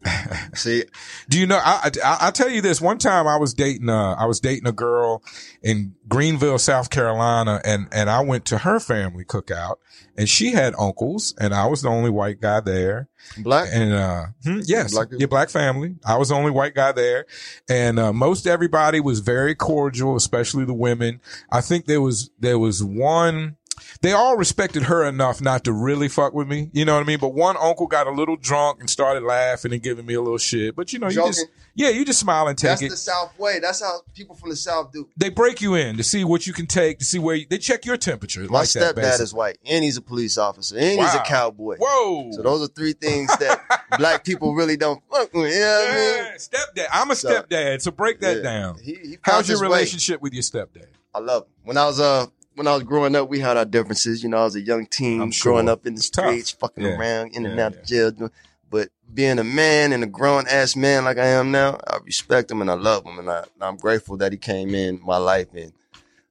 See, 0.55 0.85
Do 1.29 1.39
you 1.39 1.47
know? 1.47 1.59
I, 1.63 1.91
I 2.05 2.17
I 2.29 2.31
tell 2.31 2.49
you 2.49 2.61
this. 2.63 2.81
One 2.81 2.99
time 2.99 3.27
I 3.27 3.37
was 3.37 3.53
dating 3.55 3.89
uh 3.89 4.15
I 4.15 4.27
was 4.27 4.41
dating 4.41 4.67
a 4.67 4.73
girl 4.73 5.23
in 5.63 5.95
Greenville, 6.09 6.59
South 6.59 6.91
Carolina, 6.91 7.61
and 7.65 7.87
and 7.93 8.09
I 8.09 8.21
went 8.21 8.45
to 8.47 8.59
her 8.59 8.81
family 8.81 9.25
cookout, 9.25 9.77
and 10.17 10.29
she 10.29 10.53
had 10.53 10.75
uncles, 10.79 11.35
and 11.39 11.55
I 11.55 11.67
was 11.67 11.83
the 11.83 11.89
only 11.91 12.11
white 12.11 12.41
guy 12.41 12.61
there. 12.61 13.09
black. 13.39 13.69
And 13.73 13.93
uh 13.93 14.25
hmm, 14.43 14.61
yes, 14.65 14.93
Black 14.93 15.09
your 15.13 15.29
black 15.29 15.51
family. 15.51 15.97
I 16.05 16.17
was 16.17 16.31
the 16.31 16.35
only 16.35 16.51
white 16.51 16.75
guy 16.75 16.93
there. 16.93 17.27
And 17.69 17.99
uh 17.99 18.13
most 18.13 18.47
everybody 18.47 19.01
was 19.01 19.21
very 19.21 19.55
cordial, 19.55 20.17
especially 20.17 20.65
the 20.65 20.75
women. 20.75 21.21
I 21.53 21.61
think 21.61 21.85
there 21.85 22.01
was 22.01 22.31
there 22.39 22.59
was 22.59 22.83
one 22.83 23.57
they 24.03 24.13
all 24.13 24.37
respected 24.37 24.85
her 24.85 25.05
enough 25.05 25.41
not 25.41 25.65
to 25.65 25.73
really 25.73 26.09
fuck 26.09 26.33
with 26.35 26.49
me. 26.49 26.71
You 26.73 26.85
know 26.85 26.95
what 26.95 27.03
I 27.03 27.07
mean? 27.07 27.19
But 27.19 27.35
one 27.35 27.57
uncle 27.59 27.87
got 27.87 28.07
a 28.07 28.11
little 28.11 28.37
drunk 28.37 28.81
and 28.81 28.89
started 28.91 29.23
laughing 29.23 29.73
and 29.73 29.83
giving 29.83 30.07
me 30.07 30.15
a 30.15 30.21
little 30.21 30.39
shit. 30.39 30.75
But 30.77 30.93
you 30.93 30.99
know, 30.99 31.09
you 31.09 31.15
just 31.27 31.47
yeah, 31.75 31.89
you 31.91 32.05
just 32.05 32.19
smile 32.21 32.49
and 32.49 32.59
take 32.59 32.71
That's 32.71 32.83
it. 32.83 32.91
the 32.91 32.97
South 32.97 33.39
way. 33.39 33.59
That's 33.61 33.81
how 33.83 34.01
people 34.15 34.35
from 34.35 34.51
the 34.51 34.57
South 34.57 34.93
do. 34.93 35.09
they 35.17 35.29
break 35.31 35.61
you 35.61 35.75
in 35.75 35.97
to 35.97 36.03
see 36.03 36.25
what 36.25 36.47
you 36.47 36.53
can 36.53 36.67
take, 36.67 36.99
to 36.99 37.05
see 37.05 37.19
where 37.19 37.37
you, 37.37 37.47
they 37.49 37.59
check 37.59 37.85
your 37.85 37.97
temperature. 37.97 38.41
My 38.43 38.61
like 38.61 38.69
stepdad 38.69 38.97
basically. 38.97 39.23
is 39.25 39.35
white, 39.35 39.59
and 39.65 39.85
he's 39.85 39.97
a 39.97 40.03
police 40.03 40.37
officer, 40.37 40.77
and 40.77 41.01
he's 41.01 41.15
a 41.15 41.21
cowboy. 41.23 41.77
Whoa. 41.79 42.33
So 42.33 42.43
those 42.43 42.63
are 42.63 42.73
three 42.73 42.93
things 42.93 43.35
that 43.39 43.61
black 43.99 44.25
people 44.25 44.55
really 44.55 44.77
don't 44.77 45.03
fuck 45.11 45.33
with. 45.33 45.53
You 45.55 45.61
know 45.61 45.85
what 45.87 45.91
I 45.91 45.95
mean? 45.95 46.15
yeah, 46.17 46.35
stepdad. 46.37 46.87
I'm 46.93 47.11
a 47.11 47.15
So- 47.17 47.31
stepdad, 47.43 47.81
so 47.83 47.91
break 47.91 48.21
that 48.21 48.39
Yeah. 48.39 48.43
down. 48.43 48.79
He, 48.83 48.95
he 48.95 49.19
How's 49.23 49.49
your 49.49 49.61
relationship 49.61 50.21
with 50.21 50.33
your 50.33 50.43
stepdad? 50.43 50.87
I 51.15 51.19
love 51.21 51.43
him. 51.45 51.49
When 51.65 51.77
I 51.77 51.87
was 51.87 51.99
uh 52.01 52.27
when 52.55 52.67
I 52.67 52.75
was 52.75 52.83
growing 52.85 53.15
up, 53.17 53.29
we 53.29 53.41
had 53.41 53.57
our 53.57 53.65
differences. 53.65 54.23
You 54.23 54.29
know, 54.29 54.39
I 54.39 54.45
was 54.45 54.57
a 54.57 54.61
young 54.61 54.87
teen 54.87 55.21
I'm 55.23 55.31
sure. 55.31 55.53
growing 55.53 55.69
up 55.69 55.87
in 55.87 55.95
the 55.95 55.99
It's 55.99 56.11
tough. 56.11 56.27
streets, 56.27 56.51
fucking 56.51 56.85
Yeah. 56.85 56.97
around, 56.97 57.35
in 57.35 57.47
and 57.47 57.57
Yeah, 57.59 57.67
out 57.67 57.75
of 57.77 57.85
jail. 57.85 58.31
But 58.71 58.89
being 59.13 59.39
a 59.39 59.45
man 59.45 59.93
and 59.93 60.05
a 60.05 60.07
grown 60.07 60.47
ass 60.47 60.77
man 60.77 61.05
like 61.05 61.19
I 61.19 61.27
am 61.27 61.51
now, 61.51 61.79
I 61.87 61.99
respect 62.05 62.51
him 62.51 62.61
and 62.61 62.71
I 62.71 62.75
love 62.75 63.05
him, 63.05 63.19
and 63.19 63.29
I, 63.31 63.45
I'm 63.61 63.77
grateful 63.77 64.17
that 64.19 64.33
he 64.33 64.39
came 64.39 64.75
in 64.75 65.01
my 65.05 65.17
life 65.17 65.49
and 65.55 65.73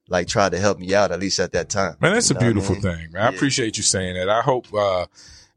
like 0.08 0.26
tried 0.26 0.52
to 0.52 0.58
help 0.58 0.78
me 0.78 0.94
out 0.94 1.12
at 1.12 1.20
least 1.20 1.38
at 1.38 1.52
that 1.52 1.68
time. 1.68 1.96
Man, 2.00 2.14
that's 2.14 2.30
You 2.30 2.36
a 2.36 2.40
know 2.40 2.40
I 2.40 2.44
beautiful 2.44 2.74
mean? 2.74 2.82
thing, 2.82 3.12
man. 3.12 3.22
I 3.22 3.28
Yeah. 3.30 3.36
appreciate 3.36 3.76
you 3.76 3.82
saying 3.82 4.14
that. 4.14 4.28
I 4.28 4.40
hope 4.40 4.72
uh, 4.74 5.06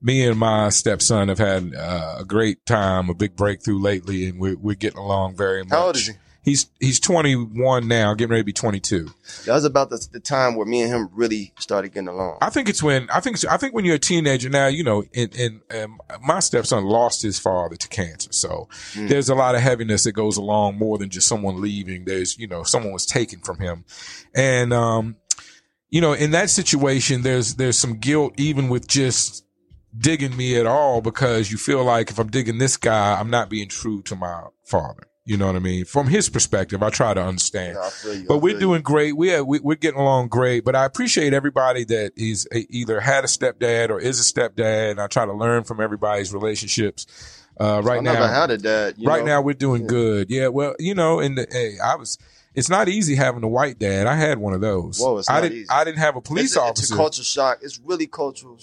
me 0.02 0.28
and 0.28 0.38
my 0.38 0.70
stepson 0.70 1.30
have 1.30 1.40
had 1.40 1.74
uh, 1.74 2.16
a 2.20 2.26
great 2.26 2.66
time, 2.66 3.10
a 3.10 3.14
big 3.14 3.36
breakthrough 3.36 3.80
lately, 3.80 4.28
and 4.28 4.40
we're, 4.40 4.58
we're 4.58 4.76
getting 4.76 5.00
along 5.00 5.36
very 5.38 5.64
much. 5.64 5.72
How 5.72 5.86
old 5.88 5.96
is 5.96 6.08
he? 6.08 6.14
He's 6.44 6.68
he's 6.80 7.00
21 7.00 7.88
now, 7.88 8.14
getting 8.14 8.32
ready 8.32 8.42
to 8.42 8.46
be 8.46 8.52
22. 8.54 9.10
That 9.46 9.54
was 9.54 9.64
about 9.64 9.90
the, 9.90 10.06
the 10.12 10.20
time 10.20 10.56
where 10.56 10.66
me 10.66 10.82
and 10.82 10.92
him 10.94 11.10
really 11.14 11.54
started 11.58 11.94
getting 11.94 12.10
along. 12.10 12.40
I 12.42 12.50
think 12.50 12.68
it's 12.68 12.84
when 12.84 13.10
I 13.10 13.22
think 13.22 13.38
I 13.50 13.56
think 13.56 13.74
when 13.74 13.86
you're 13.86 13.96
a 13.96 14.00
teenager 14.00 14.50
now, 14.50 14.68
you 14.68 14.84
know, 14.84 15.04
and, 15.16 15.34
and 15.36 15.62
um, 15.74 16.02
my 16.22 16.42
stepson 16.42 16.84
lost 16.84 17.22
his 17.22 17.40
father 17.40 17.78
to 17.78 17.88
cancer, 17.88 18.32
so 18.34 18.68
Mm. 18.94 19.08
there's 19.08 19.30
a 19.30 19.36
lot 19.36 19.56
of 19.56 19.62
heaviness 19.62 20.04
that 20.04 20.12
goes 20.12 20.36
along 20.38 20.78
more 20.78 20.98
than 20.98 21.10
just 21.10 21.28
someone 21.28 21.62
leaving. 21.62 22.06
There's 22.06 22.38
you 22.38 22.48
know 22.48 22.64
someone 22.64 22.92
was 22.92 23.06
taken 23.06 23.40
from 23.40 23.60
him, 23.60 23.86
and 24.36 24.74
um, 24.74 25.16
you 25.90 26.02
know, 26.02 26.12
in 26.14 26.32
that 26.32 26.50
situation, 26.50 27.22
there's 27.22 27.56
there's 27.56 27.78
some 27.78 28.00
guilt 28.00 28.34
even 28.38 28.68
with 28.68 28.88
just 28.88 29.46
digging 29.98 30.36
me 30.36 30.58
at 30.58 30.66
all 30.66 31.02
because 31.02 31.52
you 31.52 31.58
feel 31.58 31.84
like 31.84 32.10
if 32.10 32.20
I'm 32.20 32.30
digging 32.30 32.58
this 32.58 32.78
guy, 32.78 33.18
I'm 33.20 33.30
not 33.30 33.50
being 33.50 33.70
true 33.70 34.02
to 34.04 34.16
my 34.16 34.44
father. 34.66 35.04
You 35.26 35.38
know 35.38 35.48
what 35.48 35.56
I 35.56 35.60
mean? 35.60 35.86
From 35.86 36.08
his 36.08 36.28
perspective, 36.28 36.84
I 36.84 36.90
try 36.90 37.14
to 37.14 37.24
understand. 37.24 37.78
Yeah, 38.06 38.12
you. 38.12 38.26
But 38.28 38.40
we're 38.40 38.60
doing 38.60 38.82
great. 38.82 39.16
We, 39.16 39.34
are, 39.34 39.44
we 39.44 39.60
we're 39.60 39.76
getting 39.76 40.00
along 40.00 40.28
great. 40.28 40.66
But 40.66 40.76
I 40.76 40.84
appreciate 40.84 41.34
everybody 41.34 41.86
that 41.86 42.12
is 42.18 42.46
a, 42.54 42.66
either 42.70 43.00
had 43.00 43.24
a 43.24 43.28
stepdad 43.28 43.90
or 43.90 44.02
is 44.02 44.20
a 44.20 44.24
stepdad. 44.24 44.92
And 44.92 45.00
I 45.02 45.08
try 45.08 45.26
to 45.26 45.32
learn 45.34 45.64
from 45.64 45.80
everybody's 45.80 46.34
relationships. 46.34 47.08
Uh, 47.58 47.82
right 47.86 48.00
I 48.00 48.02
now, 48.02 48.14
never 48.14 48.28
had 48.28 48.52
a 48.52 48.58
dad. 48.58 48.96
right 49.02 49.20
know? 49.20 49.28
now 49.38 49.42
we're 49.42 49.54
doing 49.54 49.84
Yeah. 49.84 49.88
good. 49.88 50.30
Yeah. 50.30 50.48
Well, 50.50 50.76
you 50.78 50.94
know, 50.94 51.20
and 51.20 51.38
the, 51.38 51.48
hey, 51.50 51.78
I 51.84 51.96
was. 51.96 52.18
It's 52.56 52.70
not 52.70 52.88
easy 52.90 53.16
having 53.16 53.44
a 53.44 53.48
white 53.48 53.80
dad. 53.80 54.06
I 54.06 54.16
had 54.16 54.38
one 54.38 54.54
of 54.54 54.62
those. 54.62 55.00
Whoa, 55.00 55.18
it's 55.18 55.30
I 55.30 55.36
not 55.36 55.42
didn't. 55.44 55.58
easy. 55.58 55.70
I 55.72 55.84
didn't 55.86 56.00
have 56.00 56.16
a 56.16 56.22
police 56.22 56.52
it's 56.52 56.56
a, 56.58 56.62
officer. 56.62 56.84
It's 56.84 56.92
a 56.92 56.96
culture 56.96 57.24
shock. 57.24 57.60
It's 57.64 57.80
really 57.84 58.06
cultural. 58.08 58.60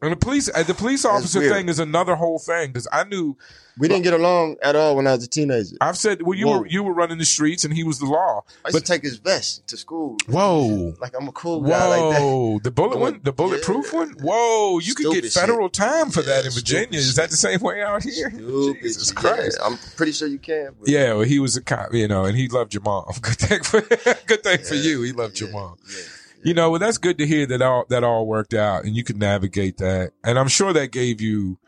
and 0.00 0.12
the 0.12 0.16
police, 0.16 0.48
uh, 0.54 0.62
the 0.62 0.72
police 0.72 1.04
officer 1.04 1.40
thing 1.40 1.68
is 1.68 1.78
another 1.78 2.14
whole 2.14 2.38
thing 2.38 2.68
because 2.68 2.88
I 2.90 3.04
knew 3.04 3.36
We 3.78 3.88
didn't 3.88 4.02
get 4.02 4.12
along 4.14 4.56
at 4.62 4.76
all 4.76 4.96
when 4.96 5.06
I 5.06 5.14
was 5.14 5.24
a 5.24 5.28
teenager. 5.28 5.76
I've 5.80 5.96
said, 5.96 6.22
well, 6.22 6.36
you 6.38 6.46
Whoa. 6.46 6.58
were 6.60 6.66
you 6.66 6.82
were 6.82 6.92
running 6.92 7.18
the 7.18 7.24
streets 7.24 7.64
and 7.64 7.72
he 7.72 7.84
was 7.84 7.98
the 7.98 8.06
law. 8.06 8.42
I 8.64 8.68
used 8.68 8.72
But 8.74 8.78
to 8.80 8.84
take 8.84 9.02
his 9.02 9.16
vest 9.18 9.66
to 9.68 9.76
school. 9.76 10.16
whoa, 10.28 10.94
Like 11.00 11.14
I'm 11.18 11.28
a 11.28 11.32
cool 11.32 11.60
guy 11.62 11.86
like 11.86 12.00
whoa, 12.20 12.58
the 12.62 12.70
bullet 12.70 12.90
Going- 12.94 13.00
one, 13.00 13.20
the 13.22 13.32
bulletproof 13.32 13.90
yeah. 13.92 13.98
one. 14.00 14.10
Whoa, 14.20 14.78
you 14.80 14.94
could 14.94 15.12
get 15.12 15.32
federal 15.32 15.68
shit. 15.68 15.72
time 15.74 16.10
for 16.10 16.22
that 16.22 16.44
in 16.44 16.52
Virginia. 16.52 16.98
Is 16.98 17.14
that 17.16 17.30
the 17.30 17.36
same 17.36 17.60
way 17.60 17.82
out 17.82 18.02
here? 18.02 18.30
Stupid. 18.30 18.82
Jesus. 18.82 19.12
Christ. 19.12 19.58
Yeah, 19.60 19.66
I'm 19.66 19.78
pretty 19.96 20.12
sure 20.12 20.28
you 20.28 20.38
can. 20.38 20.74
but- 20.78 20.88
Yeah, 20.88 21.14
well, 21.14 21.22
he 21.24 21.38
was 21.38 21.56
a 21.56 21.62
cop, 21.62 21.94
you 21.94 22.08
know, 22.08 22.24
and 22.24 22.36
he 22.36 22.48
loved 22.48 22.74
your 22.74 22.82
mom. 22.82 23.04
Good 23.22 23.36
thing 23.38 23.62
for 23.62 23.80
good 23.80 24.42
thing 24.42 24.58
for 24.58 24.74
you. 24.74 25.02
He 25.02 25.12
loved 25.12 25.38
your 25.40 25.50
mom. 25.50 25.76
yeah. 25.88 26.02
You 26.42 26.54
know, 26.54 26.70
well, 26.70 26.78
that's 26.78 26.96
good 26.96 27.18
to 27.18 27.26
hear 27.26 27.44
that 27.46 27.60
all 27.60 27.84
that 27.90 28.02
all 28.02 28.26
worked 28.26 28.54
out, 28.54 28.84
and 28.84 28.96
you 28.96 29.04
could 29.04 29.18
navigate 29.18 29.76
that. 29.76 30.12
And 30.24 30.38
I'm 30.38 30.48
sure 30.48 30.72
that 30.72 30.90
gave 30.90 31.20
you 31.20 31.58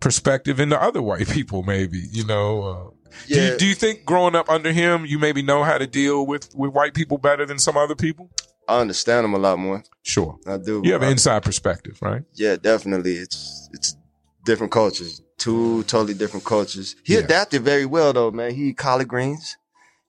perspective 0.00 0.58
into 0.60 0.80
other 0.80 1.02
white 1.02 1.28
people. 1.28 1.62
Maybe 1.62 1.98
you 2.10 2.24
know. 2.24 2.62
Uh, 2.62 2.90
do, 3.28 3.34
Yeah. 3.34 3.52
you, 3.52 3.58
do 3.58 3.66
you 3.66 3.74
think 3.74 4.04
growing 4.04 4.34
up 4.36 4.48
under 4.48 4.72
him, 4.72 5.04
you 5.04 5.18
maybe 5.18 5.42
know 5.42 5.64
how 5.64 5.78
to 5.78 5.86
deal 5.86 6.26
with 6.26 6.54
with 6.54 6.72
white 6.72 6.94
people 6.94 7.18
better 7.18 7.44
than 7.46 7.58
some 7.58 7.76
other 7.76 7.94
people? 7.96 8.30
I 8.68 8.80
understand 8.80 9.24
him 9.24 9.34
a 9.34 9.38
lot 9.38 9.58
more. 9.58 9.82
Sure, 10.02 10.38
I 10.46 10.56
do. 10.56 10.80
you 10.84 10.92
have 10.92 11.02
an 11.02 11.10
inside 11.10 11.42
perspective, 11.42 11.98
right? 12.00 12.22
yeah, 12.34 12.56
definitely. 12.56 13.14
It's 13.14 13.68
it's 13.72 13.96
different 14.44 14.72
cultures, 14.72 15.20
two 15.38 15.82
totally 15.84 16.14
different 16.14 16.44
cultures. 16.44 16.94
He 17.04 17.14
Yeah. 17.14 17.20
adapted 17.20 17.62
very 17.62 17.84
well 17.86 18.12
though, 18.12 18.30
man. 18.30 18.54
He 18.54 18.72
collard 18.74 19.08
greens. 19.08 19.56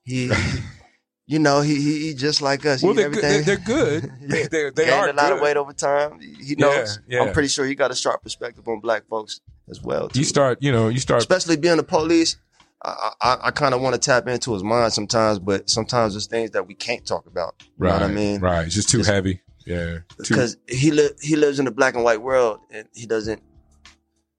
He, 0.04 0.30
you 1.26 1.38
know, 1.40 1.60
he 1.60 1.74
he 1.80 2.10
eat 2.10 2.18
just 2.18 2.40
like 2.40 2.64
us. 2.64 2.82
Well, 2.84 2.94
they're 2.94 3.10
good. 3.10 3.44
They're, 3.44 3.56
good. 3.56 4.10
They 4.28 4.46
they 4.46 4.70
Gained 4.70 4.90
are 4.90 5.08
a 5.08 5.12
lot 5.12 5.28
good. 5.28 5.32
of 5.36 5.40
weight 5.40 5.56
over 5.56 5.72
time. 5.72 6.20
He 6.20 6.54
knows. 6.54 7.00
Yeah, 7.08 7.18
yeah. 7.18 7.24
I'm 7.26 7.32
pretty 7.32 7.48
sure 7.48 7.64
he 7.66 7.74
got 7.74 7.90
a 7.90 7.96
sharp 7.96 8.22
perspective 8.22 8.66
on 8.68 8.78
black 8.80 9.08
folks 9.08 9.40
as 9.72 9.82
well. 9.82 10.08
Too. 10.08 10.20
You 10.20 10.24
start, 10.24 10.62
you 10.62 10.70
know, 10.70 10.88
you 10.88 11.00
start. 11.00 11.18
especially 11.20 11.56
being 11.56 11.76
the 11.78 11.82
police. 11.82 12.36
I 12.84 13.12
I, 13.20 13.38
I 13.44 13.50
kind 13.52 13.74
of 13.74 13.80
want 13.80 13.94
to 13.94 14.00
tap 14.00 14.26
into 14.28 14.52
his 14.54 14.62
mind 14.62 14.92
sometimes, 14.92 15.38
but 15.38 15.68
sometimes 15.70 16.14
there's 16.14 16.26
things 16.26 16.50
that 16.52 16.66
we 16.68 16.74
can't 16.74 17.04
talk 17.06 17.26
about. 17.26 17.54
You 17.60 17.66
know 17.84 17.90
right, 17.90 18.00
what 18.00 18.10
I 18.10 18.12
mean? 18.14 18.40
right. 18.40 18.66
It's 18.66 18.74
just 18.74 18.88
too 18.90 18.98
Just- 18.98 19.10
heavy. 19.10 19.40
Yeah, 19.64 19.98
too, 20.24 20.34
Because 20.34 20.56
he 20.68 20.90
li- 20.90 21.14
he 21.20 21.36
lives 21.36 21.60
in 21.60 21.68
a 21.68 21.70
black 21.70 21.94
and 21.94 22.02
white 22.02 22.20
world, 22.20 22.58
and 22.72 22.88
he 22.94 23.06
doesn't. 23.06 23.40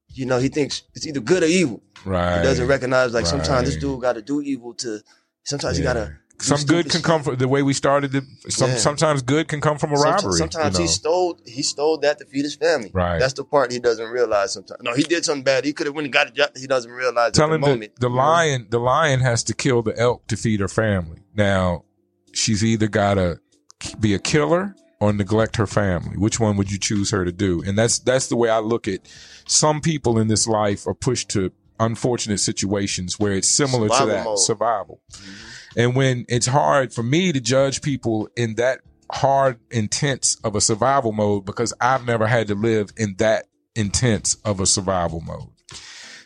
You 0.09 0.25
know, 0.25 0.38
he 0.38 0.49
thinks 0.49 0.84
it's 0.93 1.07
either 1.07 1.21
good 1.21 1.43
or 1.43 1.47
evil. 1.47 1.81
right. 2.05 2.38
He 2.39 2.43
doesn't 2.43 2.67
recognize 2.67 3.13
like 3.13 3.25
sometimes 3.25 3.67
this 3.69 3.77
dude 3.77 4.01
got 4.01 4.13
to 4.13 4.21
do 4.21 4.41
evil 4.41 4.73
to. 4.75 4.99
Sometimes 5.45 5.79
Yeah. 5.79 5.81
you 5.81 5.93
gotta. 5.93 6.17
Some 6.39 6.61
good 6.63 6.89
can 6.89 7.01
come 7.01 7.23
from 7.23 7.38
the 7.38 7.47
way 7.47 7.61
we 7.63 7.73
started. 7.73 8.11
The, 8.11 8.25
some 8.49 8.71
Yeah. 8.71 8.77
sometimes 8.77 9.21
good 9.21 9.47
can 9.47 9.61
come 9.61 9.77
from 9.77 9.91
a 9.91 9.95
robbery. 9.95 10.34
sometimes 10.34 10.77
you 10.77 10.84
he 10.86 10.88
stole 10.89 11.39
he 11.45 11.61
stole 11.63 11.97
that 11.99 12.19
to 12.19 12.25
feed 12.25 12.43
his 12.43 12.55
family. 12.55 12.91
Right. 12.93 13.19
That's 13.19 13.34
the 13.34 13.45
part 13.45 13.71
he 13.71 13.79
doesn't 13.79 14.09
realize 14.09 14.51
sometimes. 14.53 14.81
No, 14.84 14.93
he 14.93 15.03
did 15.03 15.23
something 15.23 15.43
bad. 15.43 15.63
He 15.63 15.71
could 15.73 15.86
have 15.88 15.95
when 15.95 16.05
he 16.05 16.11
got 16.11 16.27
a 16.27 16.31
job. 16.31 16.49
He 16.57 16.67
doesn't 16.67 16.91
realize 16.91 17.31
Tell 17.34 17.47
at 17.47 17.51
the 17.51 17.59
moment. 17.59 17.93
the 17.99 18.07
you 18.09 18.15
know? 18.15 18.21
lion, 18.21 18.67
the 18.69 18.79
lion 18.79 19.19
has 19.21 19.43
to 19.45 19.53
kill 19.53 19.81
the 19.84 19.97
elk 19.97 20.27
to 20.27 20.36
feed 20.36 20.59
her 20.59 20.67
family. 20.67 21.19
Now, 21.36 21.86
she's 22.34 22.63
either 22.63 22.88
got 22.88 23.13
to 23.15 23.39
be 23.99 24.13
a 24.13 24.19
killer 24.19 24.75
or 24.99 25.13
neglect 25.13 25.55
her 25.57 25.67
family. 25.67 26.17
Which 26.17 26.39
one 26.39 26.57
would 26.57 26.71
you 26.71 26.77
choose 26.79 27.11
her 27.11 27.23
to 27.23 27.31
do? 27.31 27.61
And 27.65 27.77
that's 27.77 27.99
that's 27.99 28.27
the 28.27 28.36
way 28.36 28.49
I 28.49 28.59
look 28.59 28.88
at. 28.88 29.01
Some 29.47 29.79
people 29.81 30.17
in 30.19 30.27
this 30.27 30.47
life 30.47 30.88
are 30.88 30.93
pushed 30.93 31.29
to 31.31 31.51
unfortunate 31.79 32.39
situations 32.39 33.19
where 33.19 33.34
it's 33.34 33.47
similar 33.49 33.88
to 33.89 34.05
that 34.07 34.25
mode. 34.25 34.39
survival. 34.39 34.99
Mm-hmm. 35.11 35.49
And 35.76 35.95
when 35.95 36.26
it's 36.30 36.45
hard 36.45 36.93
for 36.93 37.03
me 37.03 37.32
to 37.32 37.39
judge 37.39 37.82
people 37.82 38.30
in 38.36 38.55
that 38.55 38.82
hard 39.11 39.59
intense 39.71 40.38
of 40.43 40.55
a 40.55 40.61
survival 40.61 41.11
mode 41.11 41.45
because 41.45 41.74
I've 41.80 42.05
never 42.05 42.28
had 42.28 42.47
to 42.47 42.55
live 42.55 42.91
in 42.97 43.15
that 43.17 43.45
intense 43.76 44.36
of 44.45 44.59
a 44.59 44.65
survival 44.65 45.21
mode. 45.21 45.49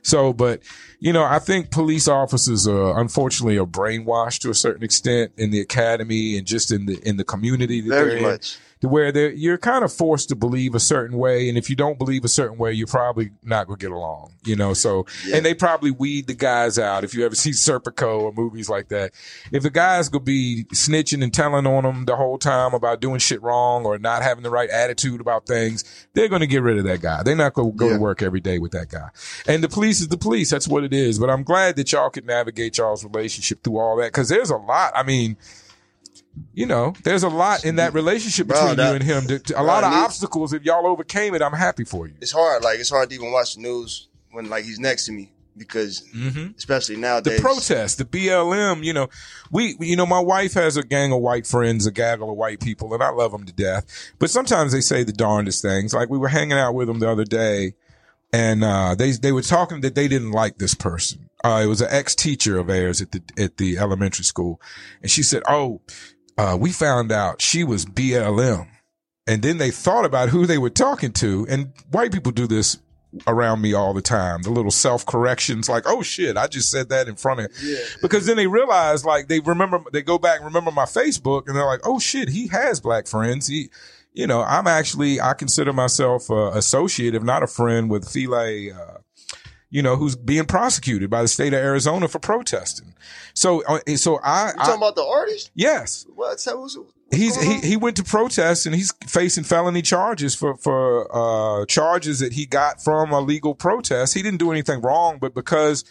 So, 0.02 0.32
but 0.32 0.64
you 1.00 1.12
know, 1.12 1.24
I 1.24 1.39
think 1.39 1.70
police 1.70 2.08
officers 2.08 2.68
are 2.68 3.00
unfortunately 3.00 3.58
are 3.58 3.66
brainwashed 3.66 4.39
to 4.41 4.50
a 4.50 4.56
certain 4.56 4.84
extent 4.84 5.34
in 5.38 5.52
the 5.52 5.60
academy 5.60 6.38
and 6.38 6.48
just 6.48 6.72
in 6.72 6.86
the 6.86 6.98
in 7.08 7.18
the 7.18 7.26
community 7.26 7.82
Very 7.82 8.18
in 8.18 8.24
much. 8.24 8.58
To 8.82 8.88
where 8.88 9.12
they're, 9.12 9.32
you're 9.32 9.58
kind 9.58 9.84
of 9.84 9.92
forced 9.92 10.30
to 10.30 10.36
believe 10.36 10.76
a 10.76 10.80
certain 10.80 11.18
way. 11.18 11.50
And 11.50 11.58
if 11.58 11.70
you 11.70 11.76
don't 11.76 11.98
believe 11.98 12.24
a 12.24 12.28
certain 12.28 12.58
way, 12.58 12.74
you're 12.74 12.88
probably 12.88 13.32
not 13.44 13.68
going 13.68 13.80
to 13.80 13.86
get 13.86 13.92
along, 13.92 14.34
you 14.46 14.56
know? 14.56 14.74
So, 14.74 15.06
Yeah. 15.26 15.38
and 15.38 15.46
they 15.46 15.54
probably 15.54 15.92
weed 15.92 16.28
the 16.28 16.34
guys 16.36 16.78
out. 16.78 17.04
If 17.04 17.14
you 17.14 17.26
ever 17.26 17.36
see 17.44 17.52
Serpico 17.52 18.22
or 18.22 18.32
movies 18.34 18.70
like 18.70 18.90
that, 18.90 19.12
if 19.52 19.64
the 19.64 19.70
guy's 19.70 20.10
to 20.10 20.20
be 20.20 20.66
snitching 20.74 21.24
and 21.24 21.34
telling 21.34 21.66
on 21.66 21.84
them 21.84 22.06
the 22.06 22.16
whole 22.16 22.38
time 22.38 22.74
about 22.74 23.02
doing 23.02 23.20
shit 23.20 23.42
wrong 23.42 23.86
or 23.86 23.98
not 23.98 24.22
having 24.22 24.44
the 24.44 24.50
right 24.52 24.70
attitude 24.70 25.22
about 25.22 25.48
things, 25.48 25.84
they're 26.14 26.30
going 26.30 26.42
to 26.42 26.48
get 26.48 26.62
rid 26.62 26.78
of 26.78 26.84
that 26.84 27.02
guy. 27.02 27.24
They're 27.24 27.36
not 27.36 27.54
going 27.54 27.72
to 27.72 27.78
go 27.78 27.88
Yeah. 27.88 27.94
to 27.96 28.00
work 28.00 28.22
every 28.22 28.40
day 28.42 28.60
with 28.60 28.72
that 28.74 28.90
guy. 28.90 29.10
And 29.48 29.64
the 29.64 29.70
police 29.70 30.02
is 30.02 30.08
the 30.10 30.18
police. 30.18 30.50
That's 30.50 30.68
what 30.68 30.84
it 30.84 30.94
is. 30.94 31.18
But 31.20 31.30
I'm 31.30 31.44
glad 31.44 31.76
that 31.78 31.92
y'all 31.92 32.10
could 32.10 32.26
navigate 32.26 32.78
y'all's 32.78 33.04
relationship 33.04 33.64
through 33.64 33.78
all 33.80 33.98
that. 33.98 34.12
Cause 34.14 34.30
there's 34.30 34.50
a 34.50 34.58
lot. 34.58 34.92
I 34.96 35.04
mean, 35.04 35.38
you 36.54 36.66
know, 36.66 36.94
there's 37.04 37.24
a 37.24 37.30
lot 37.30 37.66
in 37.66 37.76
that 37.78 37.94
relationship 37.94 38.48
Bro, 38.48 38.60
between 38.60 38.78
that- 38.78 38.90
you 38.90 38.96
and 38.96 39.04
him. 39.04 39.28
To, 39.28 39.40
to- 39.40 39.54
a 39.54 39.58
bro, 39.58 39.66
lot 39.66 39.84
of 39.84 39.92
me- 39.92 39.98
obstacles. 39.98 40.54
If 40.54 40.64
y'all 40.64 40.86
overcame 40.88 41.36
it, 41.36 41.42
I'm 41.42 41.54
happy 41.54 41.84
for 41.84 42.08
you. 42.08 42.14
It's 42.22 42.32
hard. 42.32 42.64
Like 42.64 42.80
it's 42.80 42.90
hard 42.90 43.10
to 43.10 43.16
even 43.16 43.32
watch 43.32 43.56
the 43.56 43.62
news 43.62 44.08
when 44.32 44.50
like 44.50 44.66
he's 44.66 44.80
next 44.80 45.06
to 45.06 45.12
me 45.12 45.32
because 45.58 46.04
Mm-hmm. 46.16 46.52
especially 46.58 46.98
nowadays 46.98 47.38
The 47.38 47.42
protest, 47.42 47.98
the 47.98 48.06
BLM, 48.06 48.84
you 48.84 48.94
know, 48.94 49.08
we, 49.52 49.76
you 49.80 49.96
know, 49.96 50.06
my 50.06 50.20
wife 50.20 50.54
has 50.54 50.78
a 50.78 50.84
gang 50.84 51.12
of 51.12 51.20
white 51.20 51.48
friends, 51.48 51.88
a 51.88 51.92
gaggle 51.92 52.30
of 52.30 52.38
white 52.38 52.60
people, 52.60 52.94
and 52.94 53.02
I 53.02 53.10
love 53.10 53.32
them 53.32 53.46
to 53.46 53.54
death. 53.54 53.86
But 54.20 54.30
sometimes 54.30 54.72
they 54.72 54.82
say 54.82 55.04
the 55.04 55.12
darndest 55.14 55.62
things. 55.64 55.94
Like 55.96 56.10
we 56.12 56.20
were 56.20 56.28
hanging 56.28 56.58
out 56.60 56.76
with 56.76 56.88
them 56.88 57.00
the 57.00 57.10
other 57.10 57.24
day, 57.26 57.74
and 58.32 58.64
uh, 58.64 58.94
they 58.96 59.12
they 59.12 59.32
were 59.32 59.42
talking 59.42 59.82
that 59.82 59.96
they 59.96 60.08
didn't 60.08 60.32
like 60.32 60.58
this 60.60 60.76
person. 60.76 61.30
Uh, 61.44 61.62
it 61.64 61.68
was 61.68 61.82
an 61.82 61.88
ex 61.90 62.14
teacher 62.14 62.58
of 62.60 62.68
theirs 62.68 63.02
at 63.02 63.12
the 63.12 63.22
at 63.38 63.58
the 63.58 63.78
elementary 63.80 64.26
school, 64.26 64.62
and 65.02 65.10
she 65.10 65.24
said, 65.24 65.42
"Oh, 65.48 65.82
uh, 66.38 66.58
we 66.60 66.72
found 66.72 67.12
out 67.12 67.42
she 67.42 67.64
was 67.64 67.86
BLM." 67.86 68.68
And 69.26 69.42
then 69.42 69.58
they 69.58 69.72
thought 69.72 70.06
about 70.06 70.30
who 70.30 70.46
they 70.46 70.58
were 70.58 70.70
talking 70.70 71.12
to, 71.14 71.46
and 71.50 71.74
white 71.92 72.14
people 72.14 72.32
do 72.32 72.48
this 72.48 72.78
around 73.26 73.62
me 73.62 73.74
all 73.74 73.94
the 73.94 74.02
time. 74.02 74.42
The 74.44 74.50
little 74.50 74.72
self 74.72 75.06
corrections, 75.06 75.70
like, 75.70 75.84
"Oh 75.86 76.02
shit, 76.02 76.38
I 76.38 76.48
just 76.48 76.70
said 76.72 76.90
that 76.90 77.08
in 77.08 77.16
front 77.16 77.42
of." 77.42 77.52
Yeah. 77.62 77.78
Because 78.02 78.26
then 78.26 78.38
they 78.38 78.48
realize, 78.48 79.06
like, 79.06 79.28
they 79.28 79.40
remember, 79.40 79.82
they 79.92 80.02
go 80.02 80.18
back 80.18 80.38
and 80.38 80.46
remember 80.46 80.72
my 80.72 80.86
Facebook, 80.86 81.48
and 81.48 81.56
they're 81.56 81.66
like, 81.66 81.82
"Oh 81.84 82.00
shit, 82.00 82.30
he 82.30 82.48
has 82.48 82.80
black 82.80 83.08
friends." 83.08 83.48
He, 83.48 83.70
you 84.14 84.28
know, 84.28 84.42
I'm 84.42 84.68
actually, 84.68 85.22
I 85.22 85.34
consider 85.34 85.74
myself 85.74 86.30
a 86.30 86.50
associate, 86.50 87.14
if 87.14 87.24
not 87.24 87.44
a 87.44 87.48
friend, 87.48 87.90
with 87.90 88.10
Philae, 88.10 88.72
uh, 88.72 88.98
you 89.70 89.82
know, 89.82 89.95
who's 89.95 90.15
being 90.15 90.45
prosecuted 90.45 91.09
by 91.09 91.22
the 91.22 91.28
state 91.28 91.53
of 91.53 91.59
Arizona 91.59 92.07
for 92.07 92.20
protesting. 92.20 92.93
So, 93.34 93.63
uh, 93.65 93.80
so 93.97 94.20
I, 94.24 94.47
You 94.47 94.53
talking 94.53 94.74
I 94.74 94.76
about 94.78 94.95
the 94.95 95.03
artist? 95.05 95.51
yes, 95.55 96.05
What? 96.15 96.39
Tell 96.39 96.63
us- 96.63 96.78
what's 96.78 96.91
he's 97.11 97.41
he, 97.41 97.59
he 97.61 97.78
went 97.78 97.95
to 97.95 98.03
protest 98.03 98.65
and 98.65 98.76
he's 98.76 98.91
facing 99.05 99.45
felony 99.45 99.82
charges 99.82 100.36
for 100.36 100.57
for 100.57 101.07
uh 101.61 101.65
charges 101.65 102.20
that 102.20 102.34
he 102.34 102.45
got 102.45 102.84
from 102.84 103.11
a 103.13 103.22
legal 103.22 103.55
protest 103.55 104.13
he 104.13 104.22
didn't 104.22 104.39
do 104.39 104.51
anything 104.51 104.82
wrong 104.82 105.18
but 105.18 105.34
because 105.34 105.86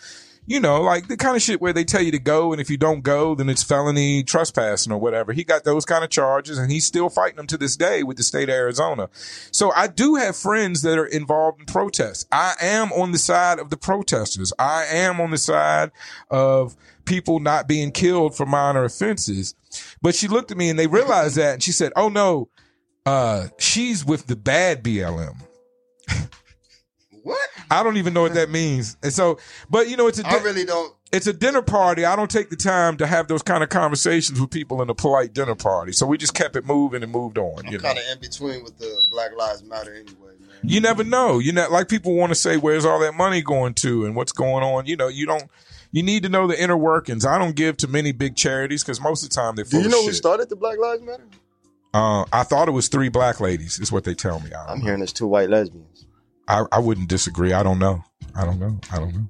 you 0.47 0.61
know 0.61 0.81
like 0.81 1.09
the 1.09 1.17
kind 1.17 1.37
of 1.37 1.43
shit 1.43 1.61
where 1.61 1.73
they 1.73 1.85
tell 1.85 2.03
you 2.03 2.13
to 2.13 2.19
go 2.19 2.53
and 2.53 2.61
if 2.61 2.71
you 2.71 2.77
don't 2.77 3.03
go 3.03 3.35
then 3.35 3.49
it's 3.49 3.63
felony 3.63 4.23
trespassing 4.23 4.93
or 4.93 4.99
whatever. 4.99 5.33
He 5.33 5.45
got 5.45 5.65
those 5.65 5.85
kind 5.85 6.05
of 6.05 6.11
charges 6.11 6.59
and 6.59 6.71
he's 6.71 6.87
still 6.87 7.09
fighting 7.09 7.37
them 7.37 7.47
to 7.49 7.57
this 7.57 7.77
day 7.77 8.03
with 8.03 8.17
the 8.17 8.23
state 8.23 8.49
of 8.49 8.55
arizona. 8.55 9.09
So 9.51 9.73
i 9.73 9.87
do 9.87 10.15
have 10.15 10.37
friends 10.37 10.83
that 10.83 10.99
are 10.99 11.07
involved 11.07 11.61
in 11.61 11.67
protests. 11.67 12.27
I 12.31 12.55
am 12.61 12.93
on 12.93 13.13
the 13.13 13.19
side 13.19 13.59
of 13.59 13.71
the 13.71 13.77
protesters. 13.77 14.53
I 14.59 14.85
am 14.85 15.21
on 15.21 15.31
the 15.31 15.39
side 15.39 15.91
of 16.31 16.77
people 17.05 17.41
not 17.41 17.67
being 17.67 17.91
killed 17.91 18.37
for 18.37 18.45
minor 18.45 18.85
offenses. 18.85 19.55
But 20.03 20.15
she 20.15 20.29
looked 20.29 20.51
at 20.51 20.57
me 20.57 20.69
and 20.69 20.79
they 20.79 20.87
realized 20.87 21.37
that 21.37 21.55
and 21.55 21.63
she 21.63 21.73
said, 21.73 21.93
Oh 21.97 22.09
no, 22.09 22.49
uh, 23.07 23.49
she's 23.59 24.05
with 24.05 24.27
the 24.27 24.37
bad 24.37 24.83
BLM. 24.83 25.43
What? 27.27 27.49
I 27.73 27.83
don't 27.83 27.97
even 27.97 28.15
know 28.15 28.23
what 28.23 28.35
that 28.35 28.51
means. 28.51 28.97
And 29.03 29.13
so, 29.13 29.39
but 29.69 29.89
you 29.89 29.97
know, 29.97 30.07
it's 30.07 30.21
a, 30.21 30.27
I 30.27 30.39
di- 30.39 30.45
really 30.45 30.65
don't. 30.65 30.95
it's 31.13 31.27
a 31.27 31.33
dinner 31.33 31.61
party. 31.61 32.05
I 32.05 32.15
don't 32.15 32.31
take 32.31 32.51
the 32.51 32.57
time 32.57 32.97
to 32.99 33.07
have 33.07 33.27
those 33.27 33.43
kind 33.43 33.65
of 33.65 33.69
conversations 33.69 34.41
with 34.41 34.51
people 34.51 34.81
in 34.81 34.89
a 34.91 34.95
polite 34.95 35.33
dinner 35.33 35.57
party. 35.57 35.91
So 35.91 36.07
we 36.07 36.19
just 36.19 36.35
kept 36.35 36.55
it 36.55 36.65
moving 36.65 37.03
and 37.03 37.11
moved 37.11 37.37
on. 37.37 37.67
I'm 37.67 37.73
You 37.73 37.79
know, 37.79 37.83
kind 37.83 37.99
of 37.99 38.05
in 38.13 38.21
between 38.21 38.63
with 38.63 38.79
the 38.79 39.03
Black 39.11 39.37
Lives 39.37 39.65
Matter 39.65 39.93
anyway, 39.93 40.35
man. 40.41 40.57
you 40.63 40.81
never 40.81 41.03
know. 41.03 41.41
You 41.41 41.53
know, 41.53 41.69
like 41.69 41.89
people 41.89 42.15
want 42.15 42.31
to 42.31 42.37
say, 42.37 42.57
where's 42.59 42.85
all 42.85 43.01
that 43.01 43.15
money 43.15 43.43
going 43.43 43.75
to 43.75 44.05
and 44.07 44.15
what's 44.15 44.31
going 44.33 44.63
on? 44.63 44.87
You 44.87 44.95
know, 44.97 45.09
you 45.09 45.27
don't, 45.27 45.51
you 45.91 46.05
need 46.05 46.23
to 46.23 46.29
know 46.29 46.47
the 46.47 46.63
inner 46.63 46.77
workings. 46.77 47.27
I 47.27 47.39
don't 47.39 47.57
give 47.57 47.77
to 47.79 47.89
many 47.89 48.13
big 48.13 48.37
charities 48.37 48.85
because 48.85 49.01
most 49.01 49.25
of 49.25 49.31
the 49.31 49.35
time 49.35 49.57
they're 49.57 49.65
full 49.65 49.81
Do 49.81 49.85
you 49.87 49.91
know 49.91 50.05
who 50.05 50.13
started 50.13 50.49
the 50.49 50.55
Black 50.57 50.79
Lives 50.79 51.03
Matter? 51.03 51.25
Uh, 51.93 52.25
I 52.33 52.45
thought 52.45 52.69
it 52.69 52.73
was 52.73 52.87
three 52.89 53.09
black 53.09 53.41
ladies. 53.41 53.81
Is 53.81 53.91
what 53.91 54.05
they 54.05 54.15
tell 54.15 54.39
me. 54.41 54.51
I'm 54.55 54.79
know. 54.79 54.85
hearing 54.85 55.01
it's 55.03 55.13
two 55.13 55.27
white 55.27 55.49
lesbians. 55.49 56.06
I, 56.49 56.65
I 56.73 56.79
wouldn't 56.79 57.09
disagree. 57.09 57.53
I 57.53 57.63
don't 57.63 57.79
know. 57.79 58.05
I 58.35 58.45
don't 58.45 58.59
know. 58.61 58.79
I 58.93 58.99
don't 58.99 59.15
know. 59.15 59.29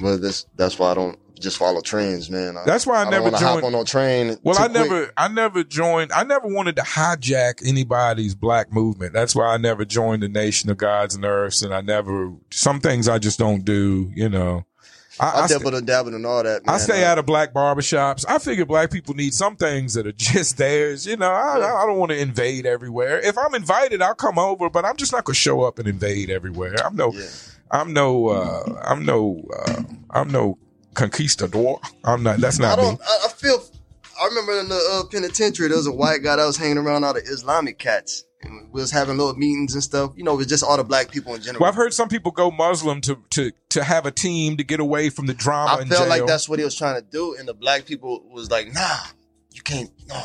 Well, 0.00 0.18
that's 0.18 0.46
that's 0.56 0.78
why 0.78 0.90
I 0.90 0.94
don't 0.94 1.18
just 1.38 1.56
follow 1.56 1.80
trends, 1.80 2.28
man. 2.30 2.56
I, 2.56 2.64
That's 2.64 2.84
why 2.84 2.96
I 2.96 3.06
I 3.06 3.10
never 3.10 3.24
want 3.30 3.36
hop 3.36 3.52
joined- 3.54 3.66
on 3.66 3.72
no 3.72 3.84
train. 3.84 4.36
Well, 4.42 4.56
I 4.58 4.62
quick. 4.68 4.72
never, 4.72 5.12
I 5.16 5.28
never 5.28 5.62
joined. 5.62 6.10
I 6.12 6.24
never 6.24 6.48
wanted 6.48 6.74
to 6.76 6.82
hijack 6.82 7.64
anybody's 7.64 8.34
black 8.34 8.72
movement. 8.72 9.12
That's 9.12 9.36
why 9.36 9.46
I 9.46 9.56
never 9.56 9.84
joined 9.84 10.24
the 10.24 10.28
Nation 10.28 10.68
of 10.68 10.78
Gods 10.78 11.14
and 11.14 11.24
Earths, 11.24 11.62
and 11.62 11.72
I 11.72 11.80
never. 11.80 12.32
Some 12.50 12.80
things 12.80 13.08
I 13.08 13.18
just 13.18 13.38
don't 13.38 13.64
do. 13.64 14.10
You 14.16 14.28
know, 14.28 14.64
I, 15.20 15.26
I, 15.30 15.44
I, 15.44 15.46
dabbled 15.48 15.74
and 15.74 15.86
dabbled 15.86 16.14
and 16.14 16.24
all 16.26 16.42
that. 16.42 16.64
Man. 16.66 16.74
I 16.74 16.78
stay 16.78 17.04
Uh, 17.04 17.08
out 17.08 17.18
of 17.18 17.26
black 17.26 17.52
barbershops. 17.52 18.24
I 18.28 18.38
figure 18.38 18.64
black 18.64 18.90
people 18.90 19.14
need 19.14 19.34
some 19.34 19.56
things 19.56 19.94
that 19.94 20.06
are 20.06 20.12
just 20.16 20.56
theirs. 20.58 21.06
You 21.06 21.16
know, 21.16 21.30
I, 21.30 21.56
I 21.56 21.86
don't 21.86 21.98
want 21.98 22.10
to 22.12 22.18
invade 22.18 22.66
everywhere. 22.66 23.18
If 23.20 23.36
I'm 23.38 23.54
invited, 23.54 24.00
I'll 24.02 24.14
come 24.14 24.38
over, 24.38 24.70
but 24.70 24.84
I'm 24.84 24.96
just 24.96 25.12
not 25.12 25.24
gonna 25.24 25.34
show 25.34 25.62
up 25.62 25.78
and 25.78 25.88
invade 25.88 26.30
everywhere. 26.30 26.74
I'm 26.84 26.94
no, 26.96 27.12
Yeah. 27.12 27.26
I'm 27.70 27.92
no, 27.92 28.28
uh, 28.28 28.82
I'm 28.86 29.04
no, 29.04 29.42
uh, 29.66 29.82
I'm 30.10 30.30
no 30.30 30.56
conquistador. 30.94 31.80
I'm 32.04 32.22
not. 32.22 32.38
That's 32.38 32.60
I 32.60 32.62
not 32.62 32.78
me. 32.78 32.84
don't. 32.84 33.00
I, 33.02 33.18
I 33.26 33.28
feel. 33.28 33.62
I 34.20 34.26
remember 34.26 34.58
in 34.60 34.68
the 34.68 34.74
uh, 35.04 35.08
penitentiary, 35.10 35.68
there 35.68 35.76
was 35.76 35.86
a 35.86 35.92
white 35.92 36.22
guy 36.24 36.36
that 36.36 36.44
was 36.44 36.56
hanging 36.56 36.78
around 36.78 37.04
all 37.04 37.14
the 37.14 37.20
Islamic 37.20 37.78
cats. 37.78 38.24
And 38.40 38.72
we 38.72 38.80
was 38.80 38.92
having 38.92 39.16
little 39.16 39.34
meetings 39.34 39.74
and 39.74 39.82
stuff. 39.82 40.12
You 40.16 40.22
know, 40.24 40.34
it 40.34 40.36
was 40.36 40.46
just 40.46 40.62
all 40.62 40.76
the 40.76 40.84
black 40.84 41.10
people 41.10 41.34
in 41.34 41.42
general. 41.42 41.62
Well, 41.62 41.70
I've 41.70 41.76
heard 41.76 41.92
some 41.92 42.08
people 42.08 42.30
go 42.30 42.50
Muslim 42.50 43.00
to 43.02 43.18
to 43.30 43.52
to 43.70 43.84
have 43.84 44.06
a 44.06 44.10
team 44.12 44.56
to 44.58 44.64
get 44.64 44.78
away 44.80 45.10
from 45.10 45.26
the 45.26 45.34
drama. 45.34 45.82
I 45.82 45.84
felt 45.84 46.08
like 46.08 46.26
that's 46.26 46.48
what 46.48 46.58
he 46.58 46.64
was 46.64 46.76
trying 46.76 46.96
to 46.96 47.02
do, 47.02 47.34
and 47.36 47.48
the 47.48 47.54
black 47.54 47.84
people 47.84 48.22
was 48.30 48.50
like, 48.50 48.72
"Nah, 48.72 48.96
you 49.50 49.62
can't, 49.62 49.90
no," 50.08 50.22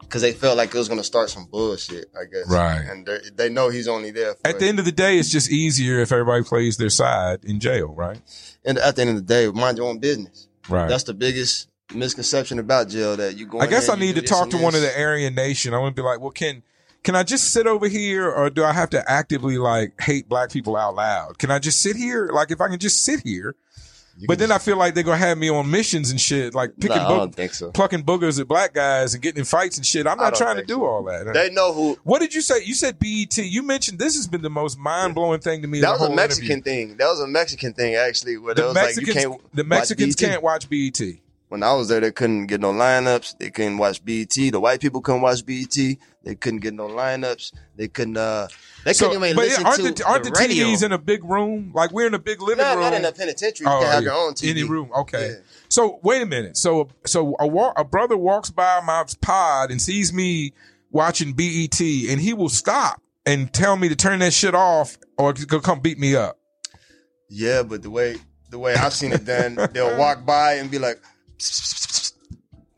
because 0.00 0.20
they 0.20 0.32
felt 0.32 0.56
like 0.58 0.74
it 0.74 0.78
was 0.78 0.88
going 0.88 1.00
to 1.00 1.04
start 1.04 1.30
some 1.30 1.46
bullshit. 1.46 2.10
I 2.14 2.24
guess, 2.24 2.50
Right. 2.50 2.82
And 2.86 3.06
they, 3.06 3.18
they 3.34 3.48
know 3.48 3.70
he's 3.70 3.88
only 3.88 4.10
there. 4.10 4.34
For 4.34 4.46
At 4.46 4.58
the 4.58 4.66
end 4.66 4.78
of 4.78 4.84
the 4.84 4.92
day, 4.92 5.18
it's 5.18 5.30
just 5.30 5.50
easier 5.50 6.00
if 6.00 6.12
everybody 6.12 6.44
plays 6.44 6.76
their 6.76 6.90
side 6.90 7.44
in 7.44 7.60
jail, 7.60 7.88
right? 7.88 8.20
and 8.64 8.78
at 8.78 8.96
the 8.96 9.02
end 9.02 9.10
of 9.10 9.16
the 9.16 9.22
day, 9.22 9.48
mind 9.48 9.78
your 9.78 9.88
own 9.88 9.98
business. 9.98 10.48
Right. 10.68 10.88
That's 10.88 11.04
the 11.04 11.14
biggest 11.14 11.68
misconception 11.94 12.58
about 12.58 12.88
jail 12.88 13.16
that 13.16 13.36
you 13.36 13.46
go. 13.46 13.60
I 13.60 13.66
guess 13.66 13.86
there, 13.86 13.96
I 13.96 13.98
need 13.98 14.16
to 14.16 14.22
talk 14.22 14.50
to 14.50 14.58
one 14.58 14.74
of 14.74 14.82
the 14.82 15.00
Aryan 15.00 15.34
Nation. 15.34 15.72
I 15.72 15.78
want 15.78 15.96
to 15.96 16.02
be 16.02 16.04
like, 16.04 16.20
well, 16.20 16.30
can 16.30 16.62
can 17.02 17.14
I 17.16 17.22
just 17.22 17.50
sit 17.52 17.66
over 17.66 17.88
here, 17.88 18.30
or 18.30 18.50
do 18.50 18.64
I 18.64 18.72
have 18.72 18.90
to 18.90 19.10
actively 19.10 19.56
like 19.58 20.00
hate 20.00 20.28
black 20.28 20.50
people 20.50 20.76
out 20.76 20.94
loud? 20.94 21.38
Can 21.38 21.50
I 21.50 21.58
just 21.58 21.80
sit 21.82 21.96
here? 21.96 22.28
Like, 22.32 22.50
if 22.50 22.60
I 22.60 22.68
can 22.68 22.78
just 22.78 23.02
sit 23.04 23.20
here, 23.20 23.54
You 24.18 24.26
but 24.26 24.38
then 24.40 24.50
I 24.50 24.58
feel 24.58 24.76
like 24.76 24.94
they're 24.94 25.04
gonna 25.04 25.16
have 25.16 25.38
me 25.38 25.48
on 25.48 25.70
missions 25.70 26.10
and 26.10 26.20
shit, 26.20 26.52
like 26.54 26.72
picking 26.80 26.96
Nah, 26.96 27.22
I 27.22 27.26
boog- 27.28 27.54
so. 27.54 27.70
plucking 27.70 28.02
boogers 28.02 28.40
at 28.40 28.48
black 28.48 28.74
guys 28.74 29.14
and 29.14 29.22
getting 29.22 29.38
in 29.38 29.44
fights 29.44 29.76
and 29.76 29.86
shit. 29.86 30.08
I'm 30.08 30.18
not 30.18 30.34
trying 30.34 30.56
to 30.56 30.64
do 30.64 30.74
so. 30.74 30.86
all 30.86 31.04
that. 31.04 31.32
They 31.32 31.50
know 31.50 31.72
who. 31.72 31.96
What 32.02 32.18
did 32.20 32.34
you 32.34 32.40
say? 32.40 32.62
You 32.64 32.74
said 32.74 32.98
BET. 32.98 33.36
You 33.38 33.62
mentioned 33.62 34.00
this 34.00 34.16
has 34.16 34.26
been 34.26 34.42
the 34.42 34.50
most 34.50 34.76
mind 34.76 35.14
blowing 35.14 35.38
thing 35.40 35.62
to 35.62 35.68
me. 35.68 35.80
That 35.80 35.98
the 35.98 36.02
was 36.04 36.10
a 36.10 36.14
Mexican 36.16 36.50
interview. 36.50 36.62
thing. 36.88 36.96
That 36.96 37.06
was 37.06 37.20
a 37.20 37.28
Mexican 37.28 37.72
thing 37.74 37.94
actually. 37.94 38.38
Where 38.38 38.54
The 38.56 38.64
was 38.64 38.74
Mexicans, 38.74 39.06
like, 39.14 39.22
you 39.24 39.30
can't. 39.30 39.54
the 39.54 39.62
watch 39.62 39.68
Mexicans 39.68 40.16
BET. 40.16 40.28
can't 40.30 40.42
watch 40.42 40.68
BET. 40.68 41.00
When 41.48 41.62
I 41.62 41.72
was 41.72 41.88
there, 41.88 42.00
they 42.00 42.10
couldn't 42.12 42.46
get 42.48 42.60
no 42.60 42.72
lineups. 42.72 43.38
They 43.38 43.48
couldn't 43.50 43.78
watch 43.78 44.04
BET. 44.04 44.34
The 44.34 44.58
white 44.60 44.80
people 44.80 45.00
couldn't 45.00 45.22
watch 45.22 45.46
BET. 45.46 45.96
They 46.28 46.34
couldn't 46.34 46.60
get 46.60 46.74
no 46.74 46.88
lineups. 46.88 47.54
They 47.74 47.88
couldn't. 47.88 48.18
uh 48.18 48.48
They 48.84 48.92
So, 48.92 49.08
couldn't 49.08 49.24
even 49.24 49.36
but 49.36 49.46
listen 49.46 49.64
aren't 49.64 49.76
to 49.82 49.92
the, 49.92 50.06
aren't 50.06 50.24
the, 50.24 50.30
radio. 50.38 50.66
TVs 50.66 50.82
in 50.84 50.92
a 50.92 50.98
big 50.98 51.24
room? 51.24 51.72
Like 51.74 51.90
we're 51.90 52.06
in 52.06 52.12
a 52.12 52.18
big 52.18 52.42
living 52.42 52.58
Not, 52.62 52.72
room. 52.76 52.82
not 52.84 52.92
in 52.92 53.02
a 53.06 53.12
penitentiary. 53.12 53.64
You 53.66 53.72
Oh, 53.72 53.80
can 53.80 53.90
have 53.90 54.02
yeah. 54.02 54.10
your 54.10 54.18
own 54.26 54.34
TV. 54.34 54.50
Any 54.50 54.64
room, 54.64 54.90
okay. 54.94 55.28
Yeah. 55.30 55.34
So 55.70 55.98
wait 56.02 56.20
a 56.20 56.26
minute. 56.26 56.58
So 56.58 56.88
so 57.06 57.34
a, 57.40 57.46
wa- 57.46 57.72
a 57.78 57.82
brother 57.84 58.18
walks 58.18 58.50
by 58.50 58.82
my 58.84 59.04
pod 59.22 59.70
and 59.70 59.80
sees 59.80 60.12
me 60.12 60.52
watching 60.90 61.32
BET, 61.32 61.80
and 61.80 62.20
he 62.20 62.34
will 62.34 62.50
stop 62.50 63.00
and 63.24 63.50
tell 63.50 63.78
me 63.78 63.88
to 63.88 63.96
turn 63.96 64.18
that 64.18 64.34
shit 64.34 64.54
off, 64.54 64.98
or 65.16 65.32
to 65.32 65.46
go 65.46 65.60
come 65.60 65.80
beat 65.80 65.98
me 65.98 66.14
up. 66.14 66.38
Yeah, 67.30 67.62
but 67.62 67.80
the 67.82 67.88
way 67.88 68.16
the 68.50 68.58
way 68.58 68.74
I've 68.74 68.92
seen 68.92 69.12
it 69.14 69.24
done, 69.24 69.58
they'll 69.72 69.96
walk 69.96 70.26
by 70.26 70.56
and 70.56 70.70
be 70.70 70.78
like, 70.78 71.00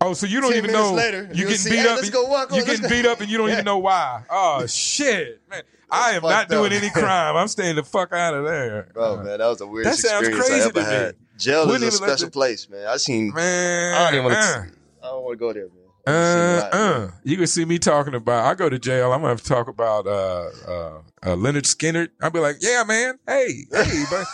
Oh, 0.03 0.15
so 0.15 0.27
you 0.27 0.41
don't 0.41 0.53
10 0.53 0.59
even 0.59 0.73
know 0.73 0.95
later, 0.95 1.29
you 1.33 1.45
getting 1.45 1.57
see, 1.59 1.71
beat 1.71 1.81
"Hey, 1.81 1.89
up. 1.89 1.97
let's 1.97 2.09
go 2.11 2.25
walk 2.25 2.51
on, 2.53 2.59
you 2.59 2.65
getting 2.65 2.83
go." 2.83 2.89
beat 2.89 3.05
up 3.05 3.21
and 3.21 3.31
you 3.31 3.37
don't 3.37 3.49
Yeah. 3.49 3.55
even 3.55 3.65
know 3.67 3.79
why. 3.79 4.23
Oh 4.31 4.67
shit, 4.67 5.41
man! 5.51 5.63
I 5.91 6.13
am 6.13 6.23
not 6.23 6.49
doing 6.49 6.73
up. 6.73 6.79
any 6.83 6.89
crime. 6.91 7.37
I'm 7.37 7.49
staying 7.49 7.77
the 7.77 7.83
fuck 7.83 8.13
out 8.13 8.33
of 8.33 8.45
there, 8.47 8.89
"Bro, 8.95 9.17
man, 9.19 9.39
that 9.39 9.47
was 9.47 9.59
the 9.59 9.67
weirdest 9.67 10.03
That 10.03 10.09
sounds 10.09 10.29
experience 10.29 10.49
crazy 10.49 10.63
I 10.63 10.65
ever 10.67 10.73
to 10.73 10.81
me. 10.81 10.85
had." 10.87 11.17
Jail 11.39 11.67
Wouldn't 11.67 11.85
is 11.85 11.95
a 11.95 11.97
special 11.99 12.27
the- 12.27 12.31
place, 12.33 12.69
man. 12.71 12.87
I 12.87 12.97
seen. 12.97 13.33
Man, 13.35 13.95
I 13.95 14.05
don't 14.05 14.15
even 14.15 14.25
want 14.25 14.37
uh. 14.37 14.41
to. 14.41 14.69
I 15.03 15.07
don't 15.07 15.25
want 15.25 15.33
to 15.39 15.39
go 15.39 15.53
there, 15.53 15.65
man. 15.69 15.77
Uh, 16.07 16.11
I've 16.11 16.27
seen 16.27 16.41
a 16.41 16.61
lot, 16.61 16.73
man. 16.73 17.03
uh. 17.03 17.11
You 17.25 17.37
can 17.37 17.47
see 17.47 17.65
me 17.67 17.79
talking 17.79 18.15
about. 18.15 18.47
I 18.47 18.55
go 18.55 18.69
to 18.71 18.79
jail. 18.79 19.13
I'm 19.13 19.21
gonna 19.21 19.29
have 19.35 19.43
to 19.43 19.49
talk 19.49 19.69
about 19.69 20.07
uh, 20.07 20.49
uh, 20.67 20.99
uh, 21.23 21.37
Lynyrd 21.37 21.63
Skynyrd. 21.67 22.09
I'll 22.23 22.31
be 22.31 22.41
like, 22.41 22.57
yeah, 22.61 22.85
man. 22.87 23.19
Hey, 23.27 23.65
hey, 23.71 24.05
but 24.11 24.27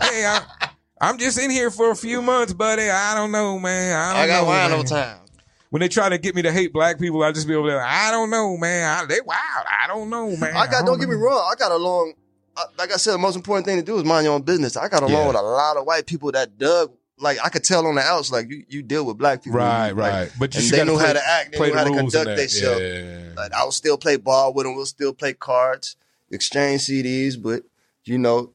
hey, 0.00 0.26
I, 0.26 0.42
I'm 1.00 1.18
just 1.18 1.38
in 1.38 1.50
here 1.50 1.70
for 1.70 1.90
a 1.90 1.96
few 1.96 2.22
months, 2.22 2.52
buddy. 2.52 2.88
I 2.88 3.14
don't 3.14 3.32
know, 3.32 3.58
man. 3.58 3.96
I, 3.96 4.12
don't 4.12 4.22
I 4.22 4.26
got 4.26 4.42
know, 4.42 4.48
wine 4.48 4.70
man. 4.70 4.78
all 4.78 4.84
time. 4.84 5.18
When 5.70 5.80
they 5.80 5.88
try 5.88 6.08
to 6.08 6.18
get 6.18 6.34
me 6.36 6.42
to 6.42 6.52
hate 6.52 6.72
black 6.72 7.00
people, 7.00 7.22
I 7.24 7.32
just 7.32 7.48
be 7.48 7.54
over 7.54 7.68
there. 7.68 7.82
I 7.84 8.10
don't 8.12 8.30
know, 8.30 8.56
man. 8.56 8.88
I, 9.02 9.06
they 9.06 9.20
wild. 9.26 9.66
I 9.66 9.86
don't 9.88 10.08
know, 10.08 10.36
man. 10.36 10.56
I 10.56 10.66
got. 10.66 10.86
Don't 10.86 11.00
get 11.00 11.08
me 11.08 11.16
wrong. 11.16 11.48
I 11.50 11.56
got 11.58 11.72
along. 11.72 12.14
I, 12.56 12.64
like 12.78 12.92
I 12.92 12.96
said, 12.96 13.12
the 13.14 13.18
most 13.18 13.34
important 13.34 13.66
thing 13.66 13.76
to 13.78 13.82
do 13.82 13.96
is 13.98 14.04
mind 14.04 14.24
your 14.24 14.34
own 14.34 14.42
business. 14.42 14.76
I 14.76 14.88
got 14.88 15.02
along 15.02 15.10
Yeah. 15.12 15.26
with 15.26 15.36
a 15.36 15.42
lot 15.42 15.76
of 15.76 15.84
white 15.84 16.06
people 16.06 16.30
that 16.32 16.56
dug. 16.58 16.92
Like 17.18 17.38
I 17.44 17.48
could 17.48 17.64
tell 17.64 17.86
on 17.86 17.94
the 17.96 18.00
outs, 18.02 18.30
like 18.32 18.48
you, 18.50 18.64
you 18.68 18.82
deal 18.82 19.04
with 19.06 19.18
black 19.18 19.42
people, 19.42 19.58
Right, 19.58 19.90
Like, 19.92 20.12
right. 20.12 20.32
But 20.38 20.54
you 20.54 20.60
and 20.62 20.70
they 20.70 20.76
gotta 20.78 20.90
knew 20.90 20.96
play, 20.96 21.06
how 21.06 21.12
to 21.12 21.26
act. 21.26 21.52
They 21.52 21.58
play 21.58 21.66
knew 21.68 21.72
the 21.74 21.78
how 21.78 21.84
to 21.84 21.90
rules 21.90 22.00
in 22.02 22.10
conduct 22.10 22.24
that. 22.26 22.36
themselves. 22.36 22.80
Yeah. 22.80 23.32
Like 23.36 23.52
I 23.52 23.64
will 23.64 23.72
still 23.72 23.96
play 23.98 24.16
ball 24.16 24.52
with 24.52 24.66
them. 24.66 24.74
We'll 24.76 24.86
still 24.86 25.12
play 25.12 25.32
cards, 25.32 25.96
exchange 26.30 26.82
CDs. 26.82 27.40
But 27.40 27.62
you 28.04 28.18
know, 28.18 28.52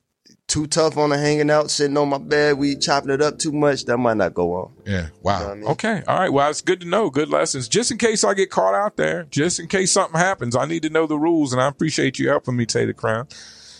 too 0.49 0.67
tough 0.67 0.97
on 0.97 1.11
the 1.11 1.17
hanging 1.17 1.49
out, 1.49 1.71
sitting 1.71 1.95
on 1.95 2.09
my 2.09 2.17
bed, 2.17 2.57
we 2.57 2.75
chopping 2.75 3.11
it 3.11 3.21
up 3.21 3.37
too 3.39 3.51
much. 3.51 3.85
That 3.85 3.97
might 3.97 4.17
not 4.17 4.33
go 4.33 4.53
on. 4.55 4.71
Yeah. 4.85 5.07
Wow. 5.21 5.39
You 5.39 5.45
know 5.45 5.51
I 5.51 5.55
mean? 5.55 5.65
Okay. 5.69 6.03
All 6.07 6.19
right. 6.19 6.33
Well, 6.33 6.49
it's 6.49 6.61
good 6.61 6.81
to 6.81 6.87
know. 6.87 7.09
Good 7.09 7.29
lessons. 7.29 7.69
Just 7.69 7.91
in 7.91 7.97
case 7.97 8.23
I 8.23 8.33
get 8.33 8.49
caught 8.49 8.73
out 8.73 8.97
there, 8.97 9.27
just 9.29 9.59
in 9.59 9.67
case 9.67 9.91
something 9.91 10.19
happens, 10.19 10.55
I 10.55 10.65
need 10.65 10.81
to 10.83 10.89
know 10.89 11.07
the 11.07 11.17
rules, 11.17 11.53
and 11.53 11.61
I 11.61 11.67
appreciate 11.67 12.19
you 12.19 12.27
helping 12.29 12.57
me 12.57 12.65
take 12.65 12.87
the 12.87 12.93
crown. 12.93 13.27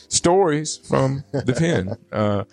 Stories 0.08 0.78
from 0.78 1.24
the 1.32 1.54
pen. 1.54 1.98
Uh, 2.12 2.44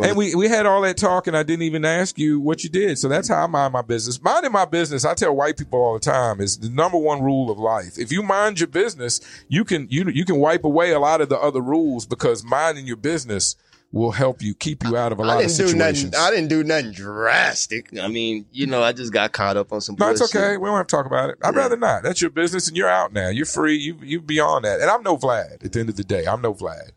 and 0.00 0.16
we, 0.16 0.34
we 0.34 0.48
had 0.48 0.66
all 0.66 0.80
that 0.82 0.96
talk, 0.96 1.26
and 1.26 1.36
I 1.36 1.42
didn't 1.42 1.62
even 1.62 1.84
ask 1.84 2.18
you 2.18 2.40
what 2.40 2.62
you 2.64 2.70
did. 2.70 2.98
So 2.98 3.08
that's 3.08 3.28
how 3.28 3.44
I 3.44 3.46
mind 3.46 3.72
my 3.72 3.82
business. 3.82 4.22
Minding 4.22 4.52
my 4.52 4.64
business, 4.64 5.04
I 5.04 5.14
tell 5.14 5.34
white 5.34 5.56
people 5.56 5.80
all 5.80 5.94
the 5.94 6.00
time, 6.00 6.40
is 6.40 6.58
the 6.58 6.68
number 6.70 6.98
one 6.98 7.22
rule 7.22 7.50
of 7.50 7.58
life. 7.58 7.98
If 7.98 8.10
you 8.12 8.22
mind 8.22 8.60
your 8.60 8.68
business, 8.68 9.20
you 9.48 9.64
can 9.64 9.86
you 9.90 10.08
you 10.10 10.24
can 10.24 10.36
wipe 10.38 10.64
away 10.64 10.92
a 10.92 10.98
lot 11.00 11.20
of 11.20 11.28
the 11.28 11.38
other 11.38 11.60
rules 11.60 12.06
because 12.06 12.44
minding 12.44 12.86
your 12.86 12.96
business 12.96 13.56
will 13.94 14.12
help 14.12 14.40
you 14.40 14.54
keep 14.54 14.82
you 14.84 14.96
out 14.96 15.12
of 15.12 15.18
a 15.18 15.22
lot 15.22 15.36
I 15.36 15.42
of 15.42 15.48
didn't 15.48 15.58
do 15.58 15.68
situations. 15.68 16.12
nothing. 16.12 16.26
I 16.26 16.30
didn't 16.34 16.48
do 16.48 16.64
nothing 16.64 16.92
drastic. 16.92 17.90
I 18.00 18.08
mean, 18.08 18.46
you 18.50 18.66
know, 18.66 18.82
I 18.82 18.92
just 18.92 19.12
got 19.12 19.32
caught 19.32 19.58
up 19.58 19.70
on 19.70 19.82
some. 19.82 19.96
No, 19.98 20.08
it's 20.08 20.20
bullshit. 20.20 20.36
okay. 20.40 20.56
We 20.56 20.66
don't 20.66 20.78
have 20.78 20.86
to 20.86 20.96
talk 20.96 21.04
about 21.04 21.28
it. 21.28 21.36
I'd 21.44 21.54
Yeah. 21.54 21.60
rather 21.60 21.76
not. 21.76 22.02
That's 22.02 22.20
your 22.22 22.30
business, 22.30 22.68
and 22.68 22.76
you're 22.76 22.88
out 22.88 23.12
now. 23.12 23.28
You're 23.28 23.44
free. 23.44 23.76
You 23.76 23.98
you 24.02 24.22
beyond 24.22 24.64
that. 24.64 24.80
And 24.80 24.88
I'm 24.90 25.02
no 25.02 25.18
Vlad. 25.18 25.62
At 25.64 25.72
the 25.72 25.80
end 25.80 25.90
of 25.90 25.96
the 25.96 26.04
day, 26.04 26.24
I'm 26.26 26.40
no 26.40 26.54
Vlad. 26.54 26.92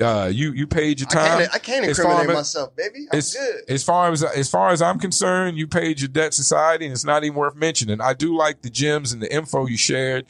Uh, 0.00 0.30
you 0.32 0.52
you 0.52 0.66
paid 0.66 0.98
your 1.00 1.08
I 1.10 1.12
time. 1.14 1.38
can't, 1.38 1.54
I 1.54 1.58
can't 1.58 1.84
As 1.86 1.96
far 1.98 2.06
incriminate 2.12 2.30
as- 2.30 2.36
myself, 2.36 2.76
baby. 2.76 3.06
I'm 3.12 3.18
As, 3.18 3.34
good. 3.34 3.62
as 3.68 3.84
far 3.84 4.10
as 4.12 4.22
as 4.22 4.48
far 4.50 4.70
as 4.70 4.80
I'm 4.80 4.98
concerned, 4.98 5.58
you 5.58 5.66
paid 5.66 6.00
your 6.00 6.08
debt 6.08 6.32
society, 6.34 6.86
and 6.86 6.92
it's 6.92 7.04
not 7.04 7.24
even 7.24 7.36
worth 7.36 7.54
mentioning. 7.56 8.00
I 8.00 8.14
do 8.14 8.36
like 8.36 8.62
the 8.62 8.70
gems 8.70 9.12
and 9.12 9.20
the 9.20 9.30
info 9.32 9.66
you 9.66 9.76
shared, 9.76 10.24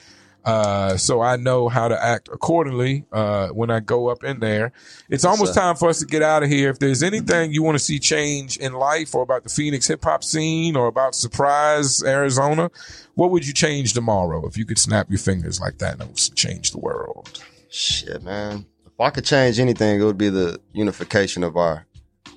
uh, 0.44 0.96
so 0.96 1.20
I 1.20 1.36
know 1.36 1.68
how 1.68 1.86
to 1.88 2.02
act 2.02 2.28
accordingly 2.32 3.04
uh, 3.12 3.48
when 3.48 3.70
I 3.70 3.78
go 3.80 4.08
up 4.08 4.24
in 4.24 4.40
there. 4.40 4.72
It's 5.08 5.24
almost 5.24 5.54
time 5.54 5.76
for 5.76 5.88
us 5.88 6.00
to 6.00 6.06
get 6.06 6.22
out 6.22 6.42
of 6.42 6.48
here. 6.48 6.70
If 6.70 6.78
there's 6.78 7.02
anything 7.02 7.52
you 7.52 7.62
want 7.62 7.76
to 7.78 7.84
see 7.84 7.98
change 8.00 8.56
in 8.56 8.72
life, 8.72 9.14
or 9.14 9.22
about 9.22 9.44
the 9.44 9.50
Phoenix 9.50 9.86
hip 9.86 10.02
hop 10.02 10.24
scene, 10.24 10.74
or 10.74 10.86
about 10.88 11.14
Surprise 11.14 12.02
Arizona, 12.02 12.70
what 13.14 13.30
would 13.30 13.46
you 13.46 13.52
change 13.52 13.92
tomorrow 13.92 14.46
if 14.46 14.56
you 14.56 14.64
could 14.64 14.78
snap 14.78 15.08
your 15.10 15.18
fingers 15.18 15.60
like 15.60 15.78
that 15.78 16.00
and 16.00 16.16
change 16.34 16.72
the 16.72 16.78
world? 16.78 17.40
Shit, 17.68 18.24
man. 18.24 18.66
If 19.01 19.07
I 19.07 19.09
could 19.09 19.24
change 19.24 19.59
anything, 19.59 19.98
it 19.98 20.05
would 20.05 20.18
be 20.18 20.28
the 20.28 20.61
unification 20.74 21.42
of 21.42 21.57
our 21.57 21.86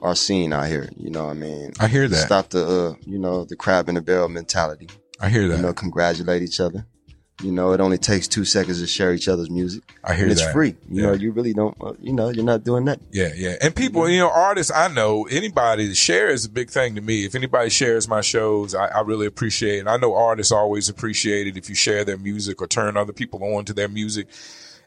our 0.01 0.15
scene 0.15 0.53
out 0.53 0.67
here. 0.67 0.89
You 0.95 1.09
know 1.09 1.25
what 1.25 1.31
I 1.31 1.33
mean? 1.33 1.73
I 1.77 1.89
hear 1.89 2.07
that. 2.07 2.15
Stop 2.15 2.51
the 2.51 2.65
uh, 2.65 2.95
you 3.05 3.19
know, 3.19 3.43
the 3.43 3.57
crab 3.57 3.89
in 3.89 3.95
the 3.95 4.01
barrel 4.01 4.29
mentality. 4.29 4.87
I 5.19 5.27
hear 5.27 5.49
that. 5.49 5.57
You 5.57 5.61
know, 5.61 5.73
congratulate 5.73 6.41
each 6.41 6.61
other. 6.61 6.85
You 7.41 7.51
know, 7.51 7.73
it 7.73 7.81
only 7.81 7.97
takes 7.97 8.29
two 8.29 8.45
seconds 8.45 8.79
to 8.79 8.87
share 8.87 9.13
each 9.13 9.27
other's 9.27 9.49
music. 9.49 9.83
I 10.05 10.13
hear 10.13 10.23
and 10.23 10.31
it's 10.31 10.45
that. 10.45 10.53
free. 10.53 10.75
You 10.89 11.01
Yeah. 11.01 11.07
know, 11.07 11.13
you 11.15 11.31
really 11.33 11.53
don't 11.53 11.75
uh, 11.81 11.95
you 11.99 12.13
know, 12.13 12.29
you're 12.29 12.45
not 12.45 12.63
doing 12.63 12.85
that. 12.85 13.01
Yeah, 13.11 13.33
yeah. 13.35 13.55
And 13.59 13.75
people, 13.75 14.09
you 14.09 14.19
know, 14.19 14.29
artists 14.31 14.71
I 14.73 14.87
know, 14.87 15.23
anybody 15.29 15.89
to 15.89 15.95
share 15.95 16.29
is 16.29 16.45
a 16.45 16.49
big 16.49 16.69
thing 16.69 16.95
to 16.95 17.01
me. 17.01 17.25
If 17.25 17.35
anybody 17.35 17.71
shares 17.71 18.07
my 18.07 18.21
shows, 18.21 18.73
I, 18.73 18.85
I 18.85 19.01
really 19.01 19.25
appreciate 19.25 19.79
it. 19.79 19.87
I 19.87 19.97
know 19.97 20.15
artists 20.15 20.53
always 20.53 20.87
appreciate 20.87 21.45
it 21.47 21.57
if 21.57 21.67
you 21.67 21.75
share 21.75 22.05
their 22.05 22.17
music 22.17 22.61
or 22.61 22.67
turn 22.67 22.95
other 22.95 23.11
people 23.11 23.43
on 23.53 23.65
to 23.65 23.73
their 23.73 23.89
music. 23.89 24.27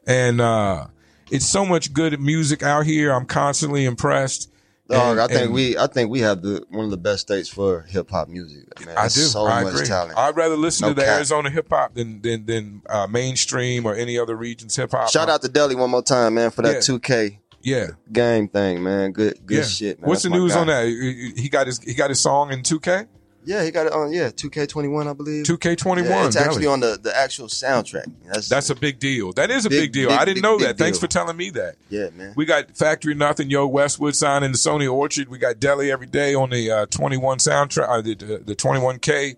And 0.07 0.41
uh 0.41 0.87
it's 1.31 1.47
so 1.47 1.65
much 1.65 1.93
good 1.93 2.21
music 2.21 2.63
out 2.63 2.87
here. 2.87 3.13
I'm 3.13 3.27
constantly 3.27 3.85
impressed. 3.85 4.51
Dog, 4.89 5.19
I 5.19 5.27
think 5.27 5.51
we, 5.53 5.77
I 5.77 5.89
think 5.89 6.11
we 6.11 6.21
have 6.21 6.43
the 6.43 6.65
one 6.71 6.85
of 6.85 6.93
the 6.93 6.97
best 6.97 7.23
states 7.23 7.49
for 7.49 7.83
hip 7.83 8.09
hop 8.09 8.29
music. 8.29 8.87
Man, 8.87 8.97
I 8.97 9.05
do. 9.09 9.21
so 9.23 9.45
I 9.45 9.65
much 9.65 9.75
agree. 9.75 9.87
talent. 9.87 10.17
I'd 10.17 10.37
rather 10.37 10.57
listen 10.57 10.85
No 10.87 10.91
to 10.91 11.01
the 11.01 11.05
cap. 11.05 11.17
Arizona 11.17 11.51
hip 11.51 11.67
hop 11.69 11.95
than 11.95 12.23
than 12.23 12.47
than 12.47 12.83
uh, 12.89 13.09
mainstream 13.09 13.85
or 13.85 13.97
any 13.97 14.17
other 14.17 14.37
region's 14.37 14.77
hip 14.77 14.93
hop. 14.93 15.11
Shout 15.11 15.29
out 15.29 15.43
to 15.43 15.49
Deli 15.49 15.75
one 15.75 15.91
more 15.91 16.05
time, 16.05 16.35
man, 16.35 16.53
for 16.53 16.63
that 16.63 16.75
Yeah. 16.75 16.81
two 16.81 17.01
K 17.01 17.41
yeah, 17.63 17.87
game 18.13 18.47
thing, 18.47 18.81
man. 18.85 19.11
Good, 19.11 19.45
good 19.45 19.57
yeah. 19.57 19.63
shit, 19.65 20.01
man. 20.01 20.09
What's 20.09 20.23
That's 20.23 20.33
the 20.33 20.39
news 20.39 20.55
guy. 20.55 20.61
on 20.61 20.67
that? 20.69 21.35
He 21.37 21.49
got 21.49 21.67
his 21.67 21.81
he 21.81 21.95
got 21.95 22.11
his 22.11 22.21
song 22.21 22.53
in 22.53 22.63
2K, 22.63 23.09
Yeah, 23.47 23.63
he 23.65 23.71
got 23.71 23.87
it 23.87 23.93
on. 23.93 24.13
Yeah, 24.13 24.31
two 24.31 24.51
K 24.51 24.67
twenty 24.67 24.89
one, 24.89 25.07
I 25.07 25.13
believe. 25.13 25.45
2K21. 25.47 26.05
Yeah, 26.05 26.27
it's 26.27 26.37
actually 26.37 26.67
on 26.67 26.81
the 26.81 26.99
the 27.01 27.17
actual 27.17 27.47
soundtrack. 27.47 28.13
That's 28.27 28.49
That's 28.49 28.71
a 28.71 28.75
big 28.75 28.99
deal. 28.99 29.33
That 29.35 29.51
is 29.53 29.65
a 29.65 29.71
Big, 29.71 29.83
big, 29.85 29.93
deal. 29.93 30.09
big, 30.09 30.19
I 30.19 30.25
didn't 30.25 30.37
big, 30.39 30.43
know 30.43 30.59
that. 30.59 30.77
Thanks 30.79 30.99
deal. 30.99 31.07
for 31.09 31.13
telling 31.13 31.37
me 31.37 31.51
that. 31.51 31.77
yeah, 31.89 32.11
man. 32.11 32.35
We 32.37 32.45
got 32.45 32.77
Factory 32.77 33.15
Nothing, 33.15 33.49
Yo 33.49 33.67
Westwood 33.69 34.17
signing 34.17 34.51
the 34.51 34.59
Sony 34.59 34.93
Orchard. 34.93 35.29
We 35.29 35.39
got 35.39 35.61
Deli 35.61 35.93
every 35.93 36.09
day 36.09 36.35
on 36.35 36.51
the 36.51 36.71
uh, 36.71 36.87
21 36.87 37.39
soundtrack, 37.39 37.89
uh, 37.89 38.01
the, 38.03 38.15
the, 38.17 38.39
the 38.39 38.57
21K 38.57 39.37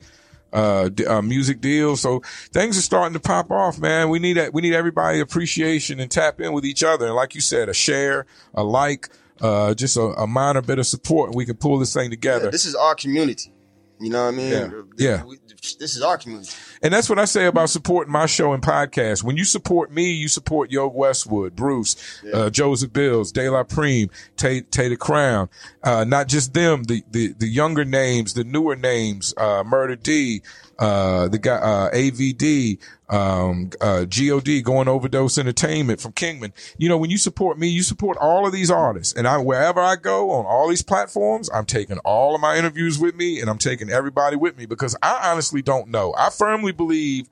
uh, 0.54 0.88
uh, 1.06 1.20
music 1.20 1.60
deal. 1.60 1.94
So 1.96 2.20
things 2.50 2.78
are 2.78 2.82
starting 2.82 3.12
to 3.12 3.20
pop 3.20 3.50
off, 3.50 3.78
man. 3.78 4.08
We 4.08 4.18
need 4.20 4.38
that. 4.38 4.54
We 4.54 4.62
need 4.62 4.72
everybody 4.72 5.20
appreciation 5.20 6.00
and 6.00 6.10
tap 6.10 6.40
in 6.40 6.54
with 6.54 6.64
each 6.64 6.82
other. 6.82 7.04
And 7.06 7.14
like 7.14 7.34
you 7.34 7.42
said, 7.42 7.68
a 7.68 7.74
share, 7.74 8.24
a 8.54 8.62
like, 8.64 9.10
uh, 9.42 9.74
just 9.74 9.96
a, 9.98 10.00
a 10.00 10.26
minor 10.26 10.62
bit 10.62 10.78
of 10.78 10.86
support. 10.86 11.34
We 11.34 11.44
can 11.44 11.56
pull 11.56 11.78
this 11.78 11.92
thing 11.92 12.08
together. 12.10 12.46
Yeah, 12.46 12.50
this 12.52 12.64
is 12.64 12.74
our 12.74 12.94
community. 12.94 13.52
You 14.00 14.10
know 14.10 14.24
what 14.26 14.34
I 14.34 14.36
mean? 14.36 14.52
Yeah. 14.52 14.70
Yeah. 14.96 15.24
We- 15.24 15.38
this 15.80 15.96
is 15.96 16.02
our 16.02 16.16
community. 16.16 16.50
And 16.82 16.94
that's 16.94 17.08
what 17.10 17.18
I 17.18 17.24
say 17.24 17.46
about 17.46 17.68
supporting 17.68 18.12
my 18.12 18.26
show 18.26 18.52
and 18.52 18.62
podcast. 18.62 19.24
When 19.24 19.36
you 19.36 19.44
support 19.44 19.90
me, 19.92 20.12
you 20.12 20.28
support 20.28 20.70
Yo 20.70 20.86
Westwood, 20.86 21.56
Bruce, 21.56 21.96
uh, 22.32 22.48
Joseph 22.48 22.92
Bills, 22.92 23.32
De 23.32 23.48
La 23.50 23.64
Prime, 23.64 24.08
Tay, 24.36 24.60
Tay 24.62 24.88
the 24.88 24.96
Crown. 24.96 25.48
Uh, 25.82 26.04
not 26.04 26.28
just 26.28 26.54
them, 26.54 26.84
the, 26.84 27.02
the, 27.10 27.32
the 27.38 27.48
younger 27.48 27.84
names, 27.84 28.34
the 28.34 28.44
newer 28.44 28.76
names, 28.76 29.34
uh, 29.36 29.64
Murder 29.66 29.96
D, 29.96 30.42
uh, 30.78 31.28
the 31.28 31.38
guy, 31.38 31.56
uh, 31.56 31.90
AVD, 31.90 32.78
um, 33.08 33.70
uh, 33.80 34.04
God 34.04 34.64
going 34.64 34.88
overdose 34.88 35.38
entertainment 35.38 36.00
from 36.00 36.12
Kingman. 36.12 36.52
You 36.76 36.88
know, 36.88 36.98
when 36.98 37.10
you 37.10 37.18
support 37.18 37.58
me, 37.58 37.68
you 37.68 37.82
support 37.82 38.16
all 38.18 38.46
of 38.46 38.52
these 38.52 38.70
artists 38.70 39.14
and 39.14 39.26
I, 39.26 39.38
wherever 39.38 39.80
I 39.80 39.96
go 39.96 40.30
on 40.30 40.46
all 40.46 40.68
these 40.68 40.82
platforms, 40.82 41.50
I'm 41.52 41.64
taking 41.64 41.98
all 41.98 42.34
of 42.34 42.40
my 42.40 42.56
interviews 42.56 42.98
with 42.98 43.14
me 43.14 43.40
and 43.40 43.50
I'm 43.50 43.58
taking 43.58 43.90
everybody 43.90 44.36
with 44.36 44.56
me 44.56 44.66
because 44.66 44.96
I 45.02 45.30
honestly 45.32 45.62
don't 45.62 45.88
know. 45.88 46.14
I 46.16 46.30
firmly 46.30 46.72
believe, 46.72 47.28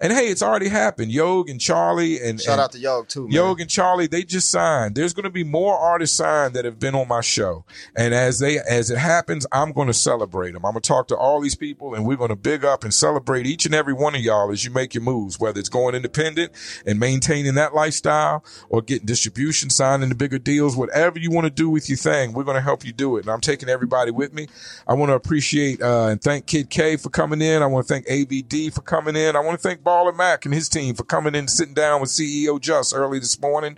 and 0.00 0.12
hey, 0.12 0.26
it's 0.26 0.42
already 0.42 0.68
happened. 0.68 1.12
Yog 1.12 1.48
and 1.48 1.60
Charlie 1.60 2.20
and, 2.20 2.40
Shout 2.40 2.54
and 2.54 2.60
out 2.62 2.72
to 2.72 2.78
Yog 2.78 3.08
too, 3.08 3.22
man. 3.22 3.32
Yog 3.32 3.60
and 3.60 3.70
Charlie, 3.70 4.08
they 4.08 4.24
just 4.24 4.50
signed. 4.50 4.96
There's 4.96 5.12
going 5.12 5.24
to 5.24 5.30
be 5.30 5.44
more 5.44 5.76
artists 5.76 6.16
signed 6.16 6.54
that 6.54 6.64
have 6.64 6.80
been 6.80 6.94
on 6.94 7.06
my 7.06 7.20
show. 7.20 7.64
And 7.96 8.12
as 8.12 8.40
they, 8.40 8.58
as 8.58 8.90
it 8.90 8.98
happens, 8.98 9.46
I'm 9.52 9.72
going 9.72 9.86
to 9.86 9.94
celebrate 9.94 10.52
them. 10.52 10.66
I'm 10.66 10.72
going 10.72 10.82
to 10.82 10.88
talk 10.88 11.08
to 11.08 11.16
all 11.16 11.40
these 11.40 11.54
people 11.54 11.94
and 11.94 12.04
we're 12.04 12.16
going 12.16 12.30
to 12.30 12.36
big 12.36 12.64
up 12.64 12.82
and 12.82 12.92
celebrate 12.92 13.46
each 13.46 13.66
and 13.66 13.74
every 13.74 13.94
one 13.94 14.16
of 14.16 14.20
y'all 14.20 14.50
as 14.50 14.64
you 14.64 14.72
make 14.72 14.94
your 14.94 15.04
moves, 15.04 15.38
whether 15.38 15.60
it's 15.60 15.68
going 15.68 15.94
independent 15.94 16.52
and 16.84 16.98
maintaining 16.98 17.54
that 17.54 17.72
lifestyle 17.72 18.44
or 18.68 18.82
getting 18.82 19.06
distribution, 19.06 19.70
signing 19.70 20.08
the 20.08 20.14
bigger 20.16 20.38
deals, 20.40 20.76
whatever 20.76 21.20
you 21.20 21.30
want 21.30 21.44
to 21.44 21.50
do 21.50 21.70
with 21.70 21.88
your 21.88 21.98
thing, 21.98 22.32
we're 22.32 22.42
going 22.42 22.56
to 22.56 22.60
help 22.60 22.84
you 22.84 22.92
do 22.92 23.16
it. 23.16 23.20
And 23.20 23.30
I'm 23.30 23.40
taking 23.40 23.68
everybody 23.68 24.10
with 24.10 24.32
me. 24.32 24.48
I 24.88 24.94
want 24.94 25.10
to 25.10 25.14
appreciate, 25.14 25.80
uh, 25.80 26.06
and 26.06 26.20
thank 26.20 26.46
Kid 26.46 26.68
K 26.68 26.96
for 26.96 27.10
coming 27.10 27.40
in. 27.40 27.62
I 27.62 27.66
want 27.66 27.86
to 27.86 27.94
thank 27.94 28.06
AVD 28.06 28.74
for 28.74 28.82
coming 28.82 29.14
in. 29.14 29.36
I 29.36 29.40
want 29.40 29.60
to 29.60 29.62
thank 29.62 29.83
Baller 29.84 30.16
Mac 30.16 30.44
and 30.44 30.54
his 30.54 30.68
team 30.68 30.94
for 30.94 31.04
coming 31.04 31.34
in, 31.34 31.40
and 31.40 31.50
sitting 31.50 31.74
down 31.74 32.00
with 32.00 32.10
CEO 32.10 32.60
Just 32.60 32.94
early 32.94 33.18
this 33.18 33.40
morning. 33.40 33.76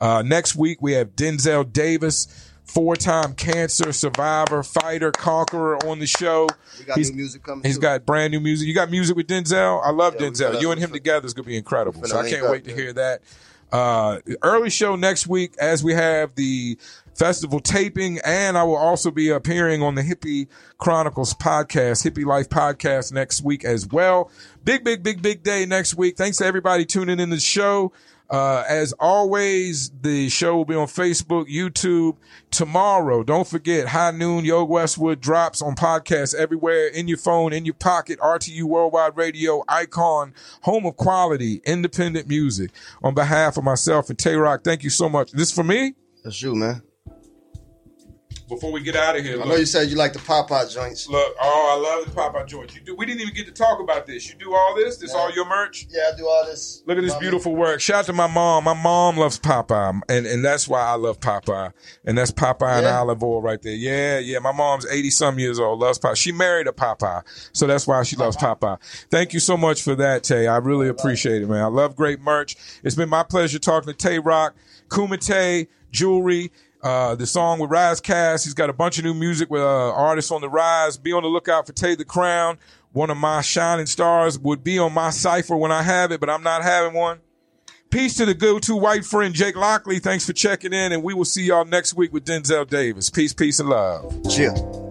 Uh, 0.00 0.22
next 0.22 0.56
week 0.56 0.82
we 0.82 0.92
have 0.92 1.14
Denzel 1.16 1.70
Davis, 1.72 2.50
four-time 2.64 3.34
cancer 3.34 3.92
survivor, 3.92 4.62
fighter, 4.62 5.12
conqueror 5.12 5.76
on 5.86 6.00
the 6.00 6.06
show. 6.06 6.48
We 6.78 6.84
got 6.84 6.96
He's- 6.96 7.10
new 7.10 7.16
music 7.16 7.42
coming. 7.44 7.64
He's 7.64 7.76
too. 7.76 7.80
got 7.82 8.04
brand 8.04 8.32
new 8.32 8.40
music. 8.40 8.66
You 8.66 8.74
got 8.74 8.90
music 8.90 9.16
with 9.16 9.28
Denzel. 9.28 9.80
I 9.84 9.90
love 9.90 10.14
Yeah, 10.18 10.26
Denzel. 10.28 10.60
You 10.60 10.72
and 10.72 10.80
him 10.80 10.92
together 10.92 11.24
is 11.26 11.32
gonna 11.34 11.46
be 11.46 11.56
incredible. 11.56 12.04
So 12.04 12.18
I 12.18 12.28
can't 12.28 12.50
wait 12.50 12.64
to 12.64 12.74
hear 12.74 12.92
that. 12.94 13.22
Uh, 13.72 14.20
early 14.42 14.70
show 14.70 14.96
next 14.96 15.26
week 15.26 15.54
as 15.58 15.82
we 15.82 15.92
have 15.94 16.34
the 16.34 16.78
festival 17.14 17.60
taping, 17.60 18.18
and 18.24 18.58
I 18.58 18.64
will 18.64 18.76
also 18.76 19.10
be 19.10 19.30
appearing 19.30 19.82
on 19.82 19.94
the 19.94 20.02
Hippie 20.02 20.48
Chronicles 20.78 21.34
podcast, 21.34 22.08
Hippie 22.08 22.24
Life 22.24 22.48
podcast 22.48 23.12
next 23.12 23.42
week 23.42 23.64
as 23.64 23.86
well. 23.86 24.30
Big, 24.64 24.84
big, 24.84 25.02
big, 25.02 25.22
big 25.22 25.42
day 25.42 25.66
next 25.66 25.94
week. 25.94 26.16
Thanks 26.16 26.38
to 26.38 26.46
everybody 26.46 26.84
tuning 26.84 27.20
in 27.20 27.30
the 27.30 27.40
show. 27.40 27.92
Uh, 28.30 28.64
as 28.68 28.92
always, 28.94 29.90
the 30.00 30.28
show 30.28 30.56
will 30.56 30.64
be 30.64 30.74
on 30.74 30.86
Facebook, 30.86 31.46
YouTube 31.46 32.16
tomorrow. 32.50 33.22
Don't 33.22 33.46
forget, 33.46 33.88
High 33.88 34.12
Noon 34.12 34.44
Yo 34.44 34.64
Westwood 34.64 35.20
drops 35.20 35.60
on 35.60 35.74
podcasts 35.74 36.34
everywhere 36.34 36.86
in 36.88 37.06
your 37.06 37.18
phone, 37.18 37.52
in 37.52 37.64
your 37.64 37.74
pocket. 37.74 38.18
RTU 38.20 38.64
Worldwide 38.64 39.16
Radio, 39.16 39.62
Icon, 39.68 40.32
home 40.62 40.86
of 40.86 40.96
quality, 40.96 41.60
independent 41.64 42.26
music. 42.26 42.70
On 43.02 43.14
behalf 43.14 43.56
of 43.56 43.64
myself 43.64 44.08
and 44.08 44.18
Tay 44.18 44.34
Rock, 44.36 44.64
thank 44.64 44.82
you 44.82 44.90
so 44.90 45.08
much. 45.08 45.32
This 45.32 45.52
for 45.52 45.64
me. 45.64 45.94
That's 46.22 46.40
you, 46.40 46.54
man. 46.54 46.82
Before 48.46 48.70
we 48.70 48.82
get 48.82 48.94
out 48.94 49.16
of 49.16 49.24
here, 49.24 49.40
I 49.40 49.46
know 49.46 49.56
you 49.56 49.64
said 49.64 49.88
you 49.88 49.96
like 49.96 50.12
the 50.12 50.18
Popeye 50.18 50.70
joints. 50.72 51.08
Look, 51.08 51.34
oh, 51.40 51.74
I 51.74 51.80
love 51.80 52.04
the 52.04 52.20
Popeye 52.20 52.46
joints. 52.46 52.74
You 52.74 52.82
do. 52.82 52.94
We 52.94 53.06
didn't 53.06 53.22
even 53.22 53.32
get 53.32 53.46
to 53.46 53.52
talk 53.52 53.80
about 53.80 54.06
this. 54.06 54.28
You 54.28 54.34
do 54.34 54.54
all 54.54 54.74
this. 54.76 54.98
This 54.98 55.14
all 55.14 55.32
your 55.32 55.46
merch. 55.46 55.86
Yeah, 55.88 56.10
I 56.12 56.16
do 56.16 56.28
all 56.28 56.44
this. 56.44 56.82
Look 56.86 56.98
at 56.98 57.00
this 57.00 57.14
beautiful 57.14 57.56
work. 57.56 57.80
Shout 57.80 58.00
out 58.00 58.04
to 58.06 58.12
my 58.12 58.26
mom. 58.26 58.64
My 58.64 58.74
mom 58.74 59.16
loves 59.16 59.38
Popeye, 59.38 60.02
and 60.10 60.26
and 60.26 60.44
that's 60.44 60.68
why 60.68 60.82
I 60.82 60.94
love 60.94 61.20
Popeye. 61.20 61.72
And 62.04 62.18
that's 62.18 62.32
Popeye 62.32 62.78
and 62.78 62.86
Olive 62.86 63.22
Oyl 63.22 63.40
right 63.40 63.62
there. 63.62 63.74
Yeah, 63.74 64.18
yeah. 64.18 64.40
My 64.40 64.52
mom's 64.52 64.86
eighty 64.90 65.10
some 65.10 65.38
years 65.38 65.58
old. 65.58 65.80
Loves 65.80 65.98
Popeye. 65.98 66.16
She 66.16 66.30
married 66.30 66.66
a 66.66 66.72
Popeye, 66.72 67.22
so 67.52 67.66
that's 67.66 67.86
why 67.86 68.02
she 68.02 68.16
loves 68.16 68.36
Popeye. 68.36 68.78
Thank 69.10 69.32
you 69.32 69.40
so 69.40 69.56
much 69.56 69.80
for 69.80 69.94
that, 69.94 70.22
Tay. 70.22 70.48
I 70.48 70.58
really 70.58 70.88
appreciate 70.88 71.40
it, 71.40 71.48
man. 71.48 71.62
I 71.62 71.68
love 71.68 71.96
great 71.96 72.20
merch. 72.20 72.56
It's 72.82 72.94
been 72.94 73.08
my 73.08 73.22
pleasure 73.22 73.58
talking 73.58 73.90
to 73.90 73.96
Tay 73.96 74.18
Rock, 74.18 74.54
Kumite 74.88 75.68
Jewelry. 75.90 76.52
Uh, 76.84 77.14
the 77.14 77.26
song 77.26 77.58
with 77.58 77.70
Ras 77.70 77.98
Kass. 77.98 78.44
He's 78.44 78.52
got 78.52 78.68
a 78.68 78.74
bunch 78.74 78.98
of 78.98 79.04
new 79.04 79.14
music 79.14 79.48
with 79.50 79.62
uh, 79.62 79.92
artists 79.94 80.30
on 80.30 80.42
the 80.42 80.50
rise. 80.50 80.98
Be 80.98 81.12
on 81.12 81.22
the 81.22 81.30
lookout 81.30 81.66
for 81.66 81.72
Tay 81.72 81.94
the 81.94 82.04
Crown. 82.04 82.58
One 82.92 83.08
of 83.08 83.16
my 83.16 83.40
shining 83.40 83.86
stars 83.86 84.38
would 84.38 84.62
be 84.62 84.78
on 84.78 84.92
my 84.92 85.08
cipher 85.08 85.56
when 85.56 85.72
I 85.72 85.82
have 85.82 86.12
it, 86.12 86.20
but 86.20 86.28
I'm 86.28 86.42
not 86.42 86.62
having 86.62 86.92
one. 86.92 87.20
Peace 87.88 88.16
to 88.18 88.26
the 88.26 88.34
good 88.34 88.62
to 88.64 88.76
white 88.76 89.06
friend 89.06 89.34
Jake 89.34 89.56
Lockley. 89.56 89.98
Thanks 89.98 90.26
for 90.26 90.34
checking 90.34 90.74
in, 90.74 90.92
and 90.92 91.02
we 91.02 91.14
will 91.14 91.24
see 91.24 91.44
y'all 91.44 91.64
next 91.64 91.94
week 91.94 92.12
with 92.12 92.26
Denzel 92.26 92.68
Davis. 92.68 93.08
Peace, 93.08 93.32
peace, 93.32 93.60
and 93.60 93.70
love. 93.70 94.14
Chill. 94.28 94.83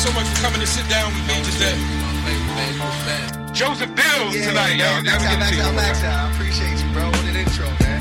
So 0.00 0.10
much 0.12 0.24
for 0.32 0.40
coming 0.40 0.60
to 0.60 0.66
sit 0.66 0.88
down 0.88 1.12
with 1.12 1.28
me 1.28 1.36
today. 1.44 1.76
Joseph 3.52 3.92
Bills 3.94 4.32
tonight, 4.32 4.80
y'all. 4.80 5.02
Max 5.04 5.20
out, 5.28 5.38
Max 5.38 5.60
out, 5.60 5.74
Max 5.74 6.02
out. 6.02 6.24
I 6.24 6.32
appreciate 6.32 6.80
you, 6.80 6.88
bro. 6.96 7.04
What 7.04 7.20
an 7.28 7.36
intro, 7.36 7.68
man. 7.84 8.00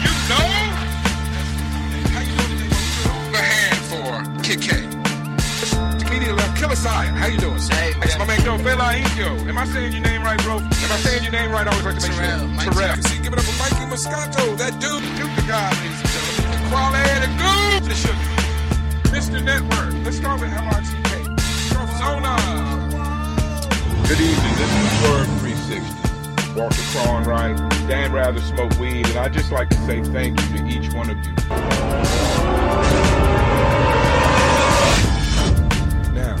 You 0.00 0.12
know? 0.32 0.48
How 2.08 2.24
you 2.24 2.32
doing 2.40 2.56
today, 2.56 2.72
bro? 3.04 3.12
A 3.36 3.44
hand 3.44 3.84
for 3.92 4.24
Kid 4.40 4.64
K. 4.64 4.80
Comedian 6.00 6.36
left 6.36 6.56
Killer 6.56 6.74
Scion. 6.74 7.14
How 7.14 7.26
you 7.26 7.36
doing, 7.36 7.60
sir? 7.60 7.74
Hey, 7.74 7.92
man. 7.92 8.18
My 8.18 8.24
man 8.24 8.40
Joe 8.40 8.56
Bella 8.64 8.96
Indio. 8.96 9.36
Am 9.44 9.58
I 9.58 9.66
saying 9.66 9.92
your 9.92 10.00
name 10.00 10.22
right, 10.22 10.40
bro? 10.40 10.56
Am 10.56 10.64
I 10.64 10.96
saying 11.04 11.22
your 11.22 11.32
name 11.32 11.52
right? 11.52 11.66
I 11.66 11.70
always 11.70 11.84
like 11.84 11.98
to 11.98 12.08
make 12.08 12.16
Terrell, 12.16 12.38
sure. 12.38 12.48
Mike 12.48 12.72
Terrell. 12.72 12.96
See, 13.02 13.20
give 13.20 13.34
it 13.34 13.38
up 13.38 13.44
for 13.44 13.56
Mikey 13.60 13.84
Moscato. 13.92 14.56
That 14.56 14.72
dude, 14.80 15.04
Duke 15.20 15.36
the 15.36 15.44
guy, 15.44 15.68
ladies 15.84 16.00
and 16.00 16.08
gentlemen. 16.08 16.70
Quality 16.72 17.12
the 17.20 17.28
goose. 17.36 17.88
The 17.92 18.08
sugar. 18.08 18.31
Network. 19.40 20.04
Let's 20.04 20.16
start 20.16 20.40
with 20.40 20.50
MRTK. 20.50 21.22
Zona. 21.98 22.36
Good 24.08 24.20
evening. 24.20 24.54
This 24.56 24.72
is 24.74 25.02
Word 25.08 25.26
360. 25.40 26.58
Walter 26.58 26.82
Cron, 26.92 27.24
right? 27.24 27.56
Dan 27.88 28.12
Rather 28.12 28.40
smoke 28.40 28.78
weed, 28.78 29.06
and 29.06 29.18
I'd 29.18 29.32
just 29.32 29.50
like 29.50 29.70
to 29.70 29.76
say 29.86 30.02
thank 30.02 30.38
you 30.40 30.58
to 30.58 30.66
each 30.66 30.92
one 30.92 31.10
of 31.10 31.16
you. 31.16 31.32
Now, 36.12 36.36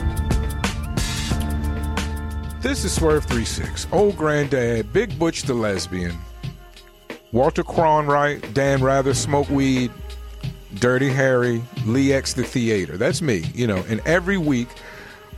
This 2.60 2.84
is 2.84 2.92
Swerve 2.92 3.24
36. 3.24 3.86
Old 3.90 4.16
Granddad, 4.16 4.92
Big 4.92 5.18
Butch 5.18 5.44
the 5.44 5.54
Lesbian, 5.54 6.18
Walter 7.32 7.64
Cronkite, 7.64 8.52
Dan 8.52 8.82
Rather, 8.82 9.14
Smoke 9.14 9.48
Weed, 9.48 9.90
Dirty 10.74 11.10
Harry, 11.10 11.62
Lee 11.86 12.12
X 12.12 12.34
the 12.34 12.44
Theater. 12.44 12.96
That's 12.96 13.22
me, 13.22 13.44
you 13.54 13.66
know, 13.66 13.84
and 13.88 14.00
every 14.06 14.38
week, 14.38 14.68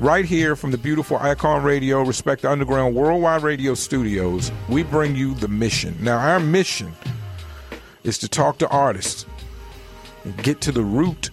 right 0.01 0.25
here 0.25 0.57
from 0.57 0.71
the 0.71 0.79
beautiful 0.79 1.17
Icon 1.19 1.63
Radio, 1.63 2.03
Respect 2.03 2.43
the 2.43 2.51
Underground 2.51 2.95
Worldwide 2.95 3.43
Radio 3.43 3.75
Studios, 3.75 4.51
we 4.69 4.83
bring 4.83 5.17
you 5.17 5.35
the 5.35 5.49
mission. 5.49 5.97
Now, 6.01 6.19
our 6.19 6.41
mission 6.41 6.93
is 8.05 8.19
to 8.19 8.29
talk 8.29 8.59
to 8.59 8.69
artists 8.69 9.27
and 10.25 10.37
get 10.43 10.61
to 10.63 10.73
the 10.73 10.83
root 10.83 11.31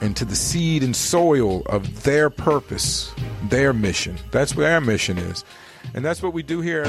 and 0.00 0.16
to 0.16 0.24
the 0.24 0.36
seed 0.36 0.82
and 0.82 0.94
soil 0.94 1.62
of 1.66 2.02
their 2.02 2.30
purpose, 2.30 3.12
their 3.48 3.72
mission. 3.72 4.16
That's 4.30 4.54
what 4.54 4.66
our 4.66 4.80
mission 4.80 5.18
is. 5.18 5.44
And 5.94 6.04
that's 6.04 6.22
what 6.22 6.32
we 6.32 6.42
do 6.42 6.60
here. 6.60 6.84